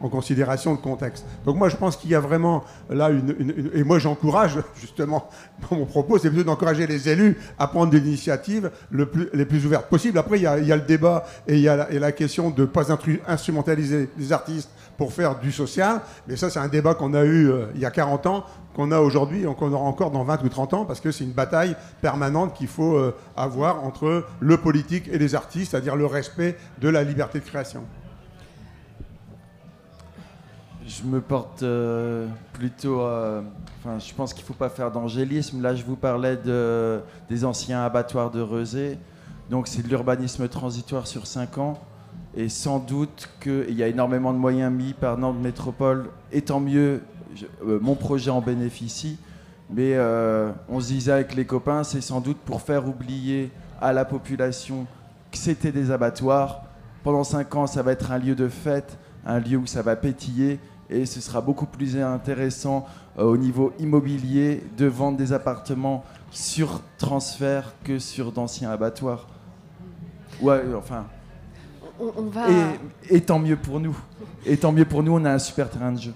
en, 0.00 0.08
considération 0.08 0.72
le 0.72 0.78
contexte. 0.78 1.24
Donc 1.44 1.56
moi 1.56 1.68
je 1.68 1.76
pense 1.76 1.96
qu'il 1.96 2.10
y 2.10 2.14
a 2.14 2.20
vraiment 2.20 2.64
là 2.88 3.10
une... 3.10 3.70
et 3.74 3.84
moi 3.84 3.98
j'encourage 3.98 4.58
justement, 4.80 5.28
mon 5.70 5.86
propos 5.86 6.18
c'est 6.18 6.28
plutôt 6.28 6.44
d'encourager 6.44 6.86
les 6.86 7.08
élus 7.08 7.38
à 7.58 7.68
prendre 7.68 7.90
des 7.90 7.98
initiatives 7.98 8.70
le 8.90 9.06
plus, 9.06 9.28
les 9.32 9.44
plus 9.44 9.64
ouvertes 9.66 9.86
possibles. 9.86 10.18
Après 10.18 10.38
il 10.38 10.42
y, 10.42 10.46
a, 10.46 10.58
il 10.58 10.66
y 10.66 10.72
a 10.72 10.76
le 10.76 10.82
débat 10.82 11.24
et 11.46 11.54
il 11.54 11.60
y 11.60 11.68
a 11.68 11.90
et 11.90 11.98
la 11.98 12.12
question 12.12 12.50
de 12.50 12.62
ne 12.62 12.66
pas 12.66 12.86
instrumentaliser 13.26 14.08
les 14.18 14.32
artistes 14.32 14.70
pour 15.00 15.14
faire 15.14 15.38
du 15.38 15.50
social. 15.50 16.02
Mais 16.28 16.36
ça, 16.36 16.50
c'est 16.50 16.58
un 16.58 16.68
débat 16.68 16.92
qu'on 16.92 17.14
a 17.14 17.24
eu 17.24 17.48
euh, 17.48 17.68
il 17.74 17.80
y 17.80 17.86
a 17.86 17.90
40 17.90 18.26
ans, 18.26 18.44
qu'on 18.74 18.92
a 18.92 19.00
aujourd'hui, 19.00 19.46
qu'on 19.58 19.72
aura 19.72 19.86
encore 19.86 20.10
dans 20.10 20.24
20 20.24 20.44
ou 20.44 20.50
30 20.50 20.74
ans, 20.74 20.84
parce 20.84 21.00
que 21.00 21.10
c'est 21.10 21.24
une 21.24 21.32
bataille 21.32 21.74
permanente 22.02 22.52
qu'il 22.52 22.66
faut 22.66 22.98
euh, 22.98 23.16
avoir 23.34 23.82
entre 23.82 24.26
le 24.40 24.56
politique 24.58 25.08
et 25.10 25.16
les 25.16 25.34
artistes, 25.34 25.70
c'est-à-dire 25.70 25.96
le 25.96 26.04
respect 26.04 26.58
de 26.82 26.90
la 26.90 27.02
liberté 27.02 27.40
de 27.40 27.46
création. 27.46 27.82
Je 30.86 31.02
me 31.04 31.22
porte 31.22 31.62
euh, 31.62 32.26
plutôt. 32.52 33.00
Enfin, 33.00 33.98
je 33.98 34.12
pense 34.12 34.34
qu'il 34.34 34.42
ne 34.42 34.48
faut 34.48 34.52
pas 34.52 34.68
faire 34.68 34.90
d'angélisme. 34.90 35.62
Là, 35.62 35.74
je 35.74 35.82
vous 35.82 35.96
parlais 35.96 36.36
de, 36.36 37.00
des 37.30 37.46
anciens 37.46 37.82
abattoirs 37.82 38.30
de 38.30 38.42
Rezé. 38.42 38.98
Donc, 39.48 39.66
c'est 39.66 39.80
de 39.80 39.88
l'urbanisme 39.88 40.46
transitoire 40.46 41.06
sur 41.06 41.26
5 41.26 41.56
ans. 41.56 41.80
Et 42.36 42.48
sans 42.48 42.78
doute 42.78 43.28
qu'il 43.40 43.72
y 43.72 43.82
a 43.82 43.88
énormément 43.88 44.32
de 44.32 44.38
moyens 44.38 44.72
mis 44.72 44.92
par 44.92 45.18
Nantes 45.18 45.40
Métropole. 45.40 46.10
Et 46.32 46.42
tant 46.42 46.60
mieux, 46.60 47.02
euh, 47.66 47.78
mon 47.80 47.94
projet 47.96 48.30
en 48.30 48.40
bénéficie. 48.40 49.18
Mais 49.68 49.94
euh, 49.94 50.50
on 50.68 50.80
se 50.80 50.88
disait 50.88 51.12
avec 51.12 51.34
les 51.34 51.44
copains, 51.44 51.84
c'est 51.84 52.00
sans 52.00 52.20
doute 52.20 52.38
pour 52.38 52.60
faire 52.60 52.88
oublier 52.88 53.50
à 53.80 53.92
la 53.92 54.04
population 54.04 54.86
que 55.30 55.38
c'était 55.38 55.72
des 55.72 55.90
abattoirs. 55.90 56.62
Pendant 57.02 57.24
5 57.24 57.54
ans, 57.54 57.66
ça 57.66 57.82
va 57.82 57.92
être 57.92 58.10
un 58.10 58.18
lieu 58.18 58.34
de 58.34 58.48
fête, 58.48 58.98
un 59.24 59.38
lieu 59.38 59.56
où 59.56 59.66
ça 59.66 59.82
va 59.82 59.96
pétiller. 59.96 60.58
Et 60.88 61.06
ce 61.06 61.20
sera 61.20 61.40
beaucoup 61.40 61.66
plus 61.66 61.96
intéressant 61.96 62.86
euh, 63.18 63.24
au 63.24 63.36
niveau 63.36 63.72
immobilier 63.78 64.64
de 64.76 64.86
vendre 64.86 65.16
des 65.16 65.32
appartements 65.32 66.04
sur 66.30 66.80
transfert 66.98 67.74
que 67.84 67.98
sur 67.98 68.32
d'anciens 68.32 68.70
abattoirs. 68.70 69.26
Ouais, 70.40 70.62
enfin. 70.76 71.06
On, 72.00 72.12
on 72.16 72.22
va, 72.28 72.46
Et, 73.10 73.16
et 73.16 73.20
tant 73.20 73.38
mieux 73.38 73.56
pour 73.56 73.78
nous. 73.80 73.96
Et 74.46 74.56
tant 74.56 74.72
mieux 74.72 74.84
pour 74.86 75.02
nous, 75.02 75.12
on 75.12 75.24
a 75.24 75.32
un 75.32 75.38
super 75.38 75.68
terrain 75.68 75.92
de 75.92 76.00
jeu. 76.00 76.14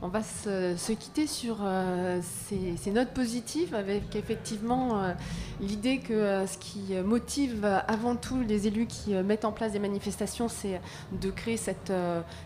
on 0.00 0.08
va 0.08 0.22
se, 0.22 0.76
se 0.76 0.92
quitter 0.92 1.26
sur 1.26 1.56
euh, 1.62 2.20
ces, 2.22 2.76
ces 2.76 2.92
notes 2.92 3.10
positives 3.10 3.74
avec 3.74 4.14
effectivement 4.14 5.02
euh, 5.02 5.12
l'idée 5.60 5.98
que 5.98 6.12
euh, 6.12 6.46
ce 6.46 6.56
qui 6.56 6.94
motive 7.04 7.64
avant 7.88 8.14
tout 8.14 8.40
les 8.46 8.68
élus 8.68 8.86
qui 8.86 9.12
mettent 9.14 9.44
en 9.44 9.50
place 9.52 9.72
des 9.72 9.80
manifestations, 9.80 10.48
c'est 10.48 10.80
de 11.20 11.30
créer 11.30 11.56
cette, 11.56 11.92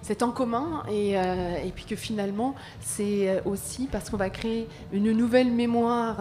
cet 0.01 0.23
en 0.23 0.31
commun 0.31 0.83
et, 0.91 1.13
et 1.13 1.73
puis 1.75 1.85
que 1.85 1.97
finalement, 1.97 2.55
c'est 2.81 3.43
aussi 3.45 3.87
parce 3.91 4.11
qu'on 4.11 4.17
va 4.17 4.31
créer 4.31 4.67
une 4.93 5.13
nouvelle 5.13 5.53
mémoire 5.53 6.17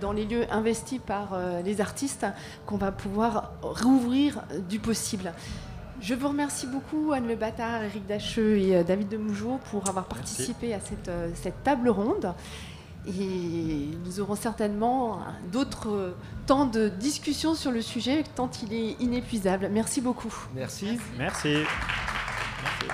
dans 0.00 0.12
les 0.12 0.24
lieux 0.24 0.46
investis 0.50 1.00
par 1.04 1.38
les 1.64 1.80
artistes 1.80 2.26
qu'on 2.66 2.76
va 2.76 2.92
pouvoir 2.92 3.52
rouvrir 3.62 4.42
du 4.68 4.78
possible. 4.78 5.32
Je 6.00 6.14
vous 6.14 6.28
remercie 6.28 6.66
beaucoup, 6.66 7.12
Anne 7.12 7.26
Le 7.26 7.34
Bâtard, 7.34 7.82
Eric 7.82 8.06
Dacheux 8.06 8.56
et 8.56 8.76
euh, 8.76 8.82
David 8.84 9.08
de 9.08 9.16
Mougeot, 9.16 9.58
pour 9.70 9.88
avoir 9.88 10.04
participé 10.04 10.72
à 10.72 10.80
cette, 10.80 11.08
euh, 11.08 11.30
cette 11.34 11.62
table 11.64 11.88
ronde. 11.88 12.34
Et 13.06 13.88
nous 14.04 14.20
aurons 14.20 14.36
certainement 14.36 15.20
d'autres 15.50 16.14
temps 16.46 16.66
de 16.66 16.88
discussion 16.88 17.54
sur 17.54 17.70
le 17.70 17.80
sujet, 17.80 18.22
tant 18.34 18.50
il 18.62 18.72
est 18.74 19.00
inépuisable. 19.00 19.70
Merci 19.72 20.00
beaucoup. 20.00 20.32
Merci. 20.54 20.98
Merci. 21.16 21.54
Merci. 22.62 22.88